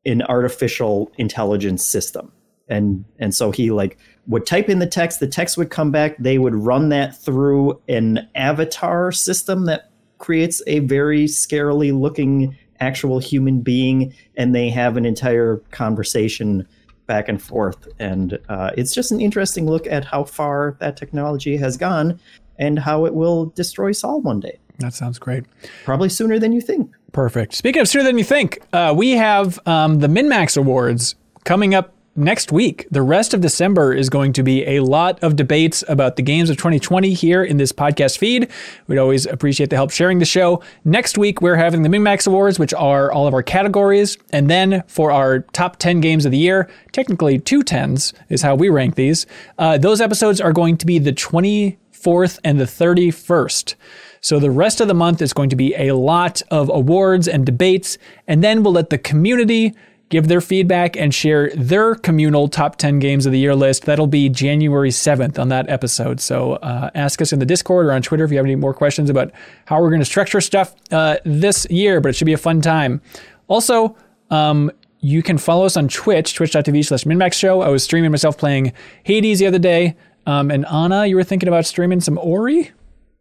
an 0.06 0.22
artificial 0.24 1.10
intelligence 1.18 1.86
system 1.88 2.32
and 2.68 3.06
and 3.20 3.34
so 3.36 3.52
he 3.52 3.72
like 3.72 3.98
would 4.28 4.46
type 4.46 4.70
in 4.70 4.80
the 4.80 4.88
text 4.88 5.20
the 5.20 5.28
text 5.28 5.58
would 5.58 5.70
come 5.70 5.92
back 5.92 6.16
they 6.20 6.38
would 6.38 6.56
run 6.56 6.90
that 6.90 7.16
through 7.16 7.80
an 7.88 8.28
avatar 8.36 9.12
system 9.12 9.66
that 9.66 9.90
creates 10.18 10.62
a 10.68 10.80
very 10.80 11.26
scarily 11.26 11.98
looking 11.98 12.56
actual 12.80 13.20
human 13.20 13.62
being 13.62 14.14
and 14.38 14.54
they 14.56 14.70
have 14.70 14.98
an 14.98 15.06
entire 15.06 15.58
conversation 15.72 16.68
back 17.08 17.30
and 17.30 17.42
forth 17.42 17.88
and 18.00 18.40
uh, 18.50 18.72
it's 18.76 18.94
just 18.94 19.12
an 19.12 19.22
interesting 19.22 19.68
look 19.68 19.86
at 19.88 20.04
how 20.04 20.24
far 20.24 20.76
that 20.80 20.98
technology 20.98 21.56
has 21.56 21.78
gone 21.78 22.20
and 22.58 22.80
how 22.80 23.06
it 23.06 23.14
will 23.14 23.48
destroy 23.48 23.92
Saul 23.92 24.22
one 24.22 24.40
day 24.40 24.58
That 24.80 24.94
sounds 24.94 25.20
great. 25.20 25.44
probably 25.84 26.10
sooner 26.10 26.40
than 26.40 26.52
you 26.52 26.62
think 26.62 26.92
Perfect. 27.12 27.54
Speaking 27.54 27.82
of 27.82 27.88
sooner 27.88 28.04
than 28.04 28.18
you 28.18 28.26
think, 28.26 28.60
uh, 28.74 28.94
we 28.94 29.12
have 29.12 29.58
um, 29.66 30.00
the 30.00 30.08
MinnMax 30.08 30.58
Awards 30.58 31.16
coming 31.46 31.74
up 31.74 31.95
next 32.16 32.52
week. 32.52 32.88
The 32.90 33.02
rest 33.02 33.34
of 33.34 33.42
December 33.42 33.94
is 33.94 34.10
going 34.10 34.34
to 34.34 34.44
be 34.44 34.66
a 34.66 34.80
lot 34.80 35.22
of 35.22 35.36
debates 35.36 35.84
about 35.88 36.16
the 36.16 36.22
games 36.22 36.50
of 36.50 36.58
2020 36.58 37.14
here 37.14 37.44
in 37.44 37.58
this 37.58 37.72
podcast 37.72 38.18
feed. 38.18 38.50
We'd 38.88 38.98
always 38.98 39.26
appreciate 39.26 39.70
the 39.70 39.76
help 39.76 39.92
sharing 39.92 40.20
the 40.20 40.26
show. 40.26 40.62
Next 40.86 41.18
week, 41.18 41.42
we're 41.42 41.56
having 41.56 41.84
the 41.84 41.90
MinnMax 41.90 42.28
Awards, 42.28 42.58
which 42.58 42.74
are 42.74 43.12
all 43.12 43.28
of 43.28 43.34
our 43.34 43.44
categories. 43.44 44.18
And 44.32 44.50
then 44.50 44.84
for 44.88 45.12
our 45.12 45.40
top 45.40 45.78
10 45.78 46.00
games 46.00 46.26
of 46.26 46.32
the 46.32 46.38
year, 46.38 46.70
technically 46.94 47.38
two 47.38 47.64
tens 47.64 48.14
is 48.30 48.42
how 48.42 48.56
we 48.56 48.70
rank 48.70 48.96
these. 48.96 49.26
Uh, 49.58 49.78
those 49.78 50.00
episodes 50.00 50.40
are 50.40 50.54
going 50.54 50.78
to 50.78 50.86
be 50.86 51.00
the 51.00 51.14
24th 51.14 52.40
and 52.44 52.60
the 52.60 52.66
31st. 52.66 53.76
So 54.22 54.40
the 54.40 54.52
rest 54.52 54.82
of 54.82 54.88
the 54.88 54.94
month 54.96 55.22
is 55.22 55.34
going 55.34 55.50
to 55.50 55.56
be 55.56 55.76
a 55.76 55.92
lot 55.92 56.42
of 56.50 56.70
awards 56.70 57.28
and 57.28 57.46
debates, 57.46 58.00
and 58.28 58.44
then 58.44 58.64
we'll 58.64 58.74
let 58.74 58.90
the 58.90 58.98
community 58.98 59.76
give 60.10 60.28
their 60.28 60.42
feedback 60.42 60.96
and 60.96 61.14
share 61.14 61.50
their 61.56 61.96
communal 61.96 62.48
top 62.48 62.76
10 62.76 63.00
games 63.00 63.26
of 63.26 63.32
the 63.32 63.40
year 63.40 63.56
list. 63.56 63.86
That'll 63.86 64.08
be 64.08 64.30
January 64.30 64.92
7th 64.92 65.40
on 65.40 65.50
that 65.50 65.70
episode. 65.70 66.20
So 66.20 66.54
uh, 66.54 66.92
ask 66.94 67.22
us 67.22 67.34
in 67.34 67.40
the 67.40 67.46
Discord 67.46 67.88
or 67.88 67.92
on 67.92 68.02
Twitter 68.02 68.24
if 68.24 68.32
you 68.32 68.38
have 68.38 68.46
any 68.46 68.56
more 68.56 68.74
questions 68.74 69.10
about 69.10 69.32
how 69.66 69.82
we're 69.82 69.90
going 69.90 70.02
to 70.02 70.06
structure 70.06 70.42
stuff 70.42 70.76
uh, 70.92 71.18
this 71.26 71.66
year, 71.70 72.02
but 72.02 72.10
it 72.10 72.14
should 72.14 72.26
be 72.26 72.34
a 72.34 72.38
fun 72.38 72.62
time. 72.62 73.02
Also, 73.48 73.96
um, 74.30 74.72
you 75.00 75.22
can 75.22 75.38
follow 75.38 75.66
us 75.66 75.78
on 75.78 75.88
Twitch, 75.88 76.34
twitch.tv 76.34 76.86
slash 76.86 77.04
minnmax 77.04 77.34
show. 77.34 77.62
I 77.62 77.70
was 77.70 77.84
streaming 77.84 78.12
myself 78.12 78.38
playing 78.38 78.74
Hades 79.04 79.40
the 79.40 79.48
other 79.48 79.60
day. 79.60 79.96
Um, 80.26 80.50
and 80.50 80.66
Ana, 80.66 81.06
you 81.06 81.16
were 81.16 81.24
thinking 81.24 81.48
about 81.48 81.66
streaming 81.66 82.02
some 82.02 82.18
Ori? 82.18 82.72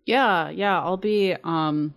Yeah, 0.07 0.51
yeah. 0.51 0.81
I'll 0.81 0.97
be 0.97 1.37
um 1.45 1.95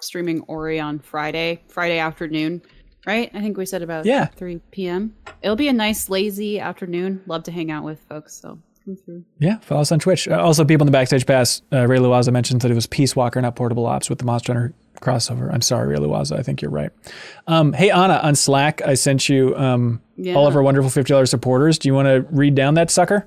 streaming 0.00 0.40
Ori 0.42 0.78
on 0.80 0.98
Friday, 0.98 1.62
Friday 1.68 1.98
afternoon. 1.98 2.62
Right? 3.06 3.30
I 3.32 3.40
think 3.40 3.56
we 3.56 3.66
said 3.66 3.82
about 3.82 4.04
Yeah. 4.04 4.26
3 4.26 4.60
p.m. 4.72 5.14
It'll 5.42 5.54
be 5.56 5.68
a 5.68 5.72
nice, 5.72 6.08
lazy 6.10 6.58
afternoon. 6.58 7.22
Love 7.26 7.44
to 7.44 7.52
hang 7.52 7.70
out 7.70 7.84
with 7.84 8.00
folks. 8.08 8.34
So 8.34 8.58
come 8.84 8.96
through. 8.96 9.24
Yeah, 9.38 9.58
follow 9.58 9.82
us 9.82 9.92
on 9.92 10.00
Twitch. 10.00 10.26
Uh, 10.26 10.40
also, 10.40 10.64
people 10.64 10.84
in 10.84 10.92
the 10.92 10.96
backstage 10.96 11.24
pass. 11.24 11.62
Uh, 11.72 11.86
Ray 11.86 11.98
Luaza 11.98 12.32
mentioned 12.32 12.62
that 12.62 12.70
it 12.70 12.74
was 12.74 12.86
Peace 12.88 13.14
Walker, 13.14 13.40
not 13.40 13.54
Portable 13.54 13.86
Ops, 13.86 14.10
with 14.10 14.18
the 14.18 14.24
Monster 14.24 14.52
Hunter 14.54 14.74
crossover. 15.00 15.52
I'm 15.52 15.60
sorry, 15.62 15.88
Ray 15.88 15.98
Luaza. 15.98 16.36
I 16.38 16.42
think 16.42 16.60
you're 16.62 16.70
right. 16.70 16.90
Um, 17.46 17.72
hey, 17.74 17.90
Ana, 17.90 18.14
on 18.24 18.34
Slack, 18.34 18.82
I 18.82 18.94
sent 18.94 19.28
you 19.28 19.54
um, 19.56 20.00
Yeah. 20.16 20.34
all 20.34 20.46
of 20.48 20.56
our 20.56 20.62
wonderful 20.62 20.90
$50 20.90 21.28
supporters. 21.28 21.78
Do 21.78 21.88
you 21.88 21.94
want 21.94 22.06
to 22.06 22.26
read 22.34 22.54
down 22.56 22.74
that 22.74 22.90
sucker? 22.90 23.26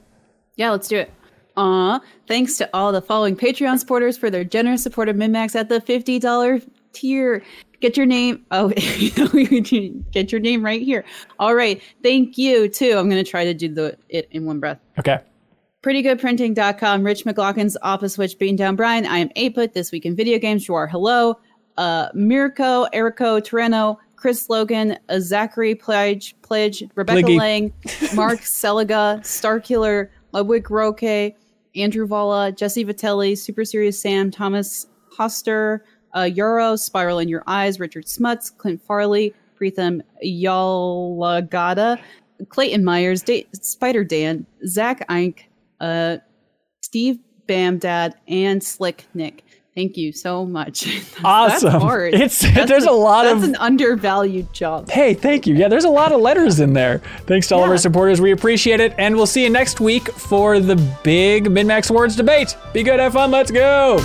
Yeah, 0.55 0.71
let's 0.71 0.87
do 0.89 0.97
it. 0.97 1.11
Uh, 1.55 1.99
thanks 2.27 2.57
to 2.57 2.69
all 2.73 2.91
the 2.91 3.01
following 3.01 3.35
Patreon 3.37 3.79
supporters 3.79 4.17
for 4.17 4.29
their 4.29 4.43
generous 4.43 4.81
support 4.83 5.07
of 5.09 5.15
MinnMax 5.15 5.55
at 5.55 5.69
the 5.69 5.79
$50 5.79 6.67
tier. 6.93 7.43
Get 7.79 7.95
your 7.95 8.05
name. 8.05 8.45
Oh, 8.51 8.69
get 10.11 10.31
your 10.31 10.41
name 10.41 10.63
right 10.63 10.81
here. 10.81 11.05
All 11.39 11.55
right. 11.55 11.81
Thank 12.03 12.37
you, 12.37 12.67
too. 12.67 12.97
I'm 12.97 13.09
going 13.09 13.23
to 13.23 13.29
try 13.29 13.45
to 13.45 13.53
do 13.53 13.73
the 13.73 13.97
it 14.09 14.27
in 14.31 14.45
one 14.45 14.59
breath. 14.59 14.79
Okay. 14.99 15.19
prettygoodprinting.com, 15.81 17.03
Rich 17.03 17.25
McLaughlin's 17.25 17.77
Office 17.81 18.13
Switch, 18.15 18.37
Beating 18.37 18.57
Down 18.57 18.75
Brian, 18.75 19.05
I 19.05 19.19
am 19.19 19.29
Aput, 19.29 19.73
This 19.73 19.91
Week 19.91 20.05
in 20.05 20.15
Video 20.15 20.37
Games, 20.37 20.67
you 20.67 20.75
are 20.75 20.87
hello, 20.87 21.39
uh, 21.77 22.09
Mirko, 22.13 22.87
Erico, 22.93 23.39
Torreno, 23.39 23.97
Chris 24.17 24.49
Logan, 24.49 24.97
uh, 25.07 25.19
Zachary 25.21 25.73
Pledge, 25.73 26.35
Pledge, 26.41 26.83
Rebecca. 26.95 27.29
Lang, 27.29 27.73
Mark 28.13 28.39
Seliga, 28.41 29.21
Starkiller, 29.21 30.09
Ludwig 30.33 30.69
Roque, 30.69 31.33
Andrew 31.75 32.05
Valla, 32.05 32.51
Jesse 32.51 32.83
Vitelli, 32.83 33.37
Super 33.37 33.63
Serious 33.63 34.01
Sam, 34.01 34.29
Thomas 34.29 34.87
Hoster, 35.17 35.79
uh, 36.15 36.21
Euro, 36.23 36.75
Spiral 36.75 37.19
in 37.19 37.29
Your 37.29 37.43
Eyes, 37.47 37.79
Richard 37.79 38.07
Smuts, 38.07 38.49
Clint 38.49 38.81
Farley, 38.81 39.33
Preetham 39.59 40.01
Yalagada, 40.25 41.99
Clayton 42.49 42.83
Myers, 42.83 43.21
da- 43.21 43.47
Spider 43.53 44.03
Dan, 44.03 44.45
Zach 44.65 45.07
Eink, 45.09 45.39
uh, 45.81 46.17
Steve 46.81 47.19
Bamdad, 47.47 48.13
and 48.27 48.63
Slick 48.63 49.05
Nick. 49.13 49.43
Thank 49.75 49.97
you 49.97 50.11
so 50.11 50.45
much. 50.45 50.81
That's- 50.85 51.15
Awesome. 51.23 51.71
That's 51.71 51.83
hard. 51.83 52.13
It's- 52.13 52.39
That's 52.53 52.69
there's 52.69 52.83
a 52.85 52.91
lot 52.91 53.23
that's 53.23 53.37
of- 53.37 53.43
an 53.43 53.55
undervalued 53.57 54.51
job. 54.53 54.89
Hey, 54.89 55.13
thank 55.13 55.45
you. 55.47 55.55
Yeah, 55.55 55.67
there's 55.67 55.85
a 55.85 55.89
lot 55.89 56.11
of 56.11 56.19
letters 56.21 56.59
in 56.59 56.73
there. 56.73 56.99
Thanks 57.27 57.47
to 57.47 57.55
all 57.55 57.63
of 57.63 57.69
our 57.69 57.77
supporters. 57.77 58.19
We 58.19 58.31
appreciate 58.31 58.79
it. 58.79 58.93
And 58.97 59.15
we'll 59.15 59.25
see 59.27 59.43
you 59.43 59.49
next 59.49 59.79
week 59.79 60.09
for 60.11 60.59
the 60.59 60.75
big 61.03 61.45
MinnMax 61.45 61.91
Awards 61.91 62.15
debate. 62.15 62.57
Be 62.73 62.83
good, 62.83 62.99
have 62.99 63.13
fun, 63.13 63.31
let's 63.31 63.51
go. 63.51 63.97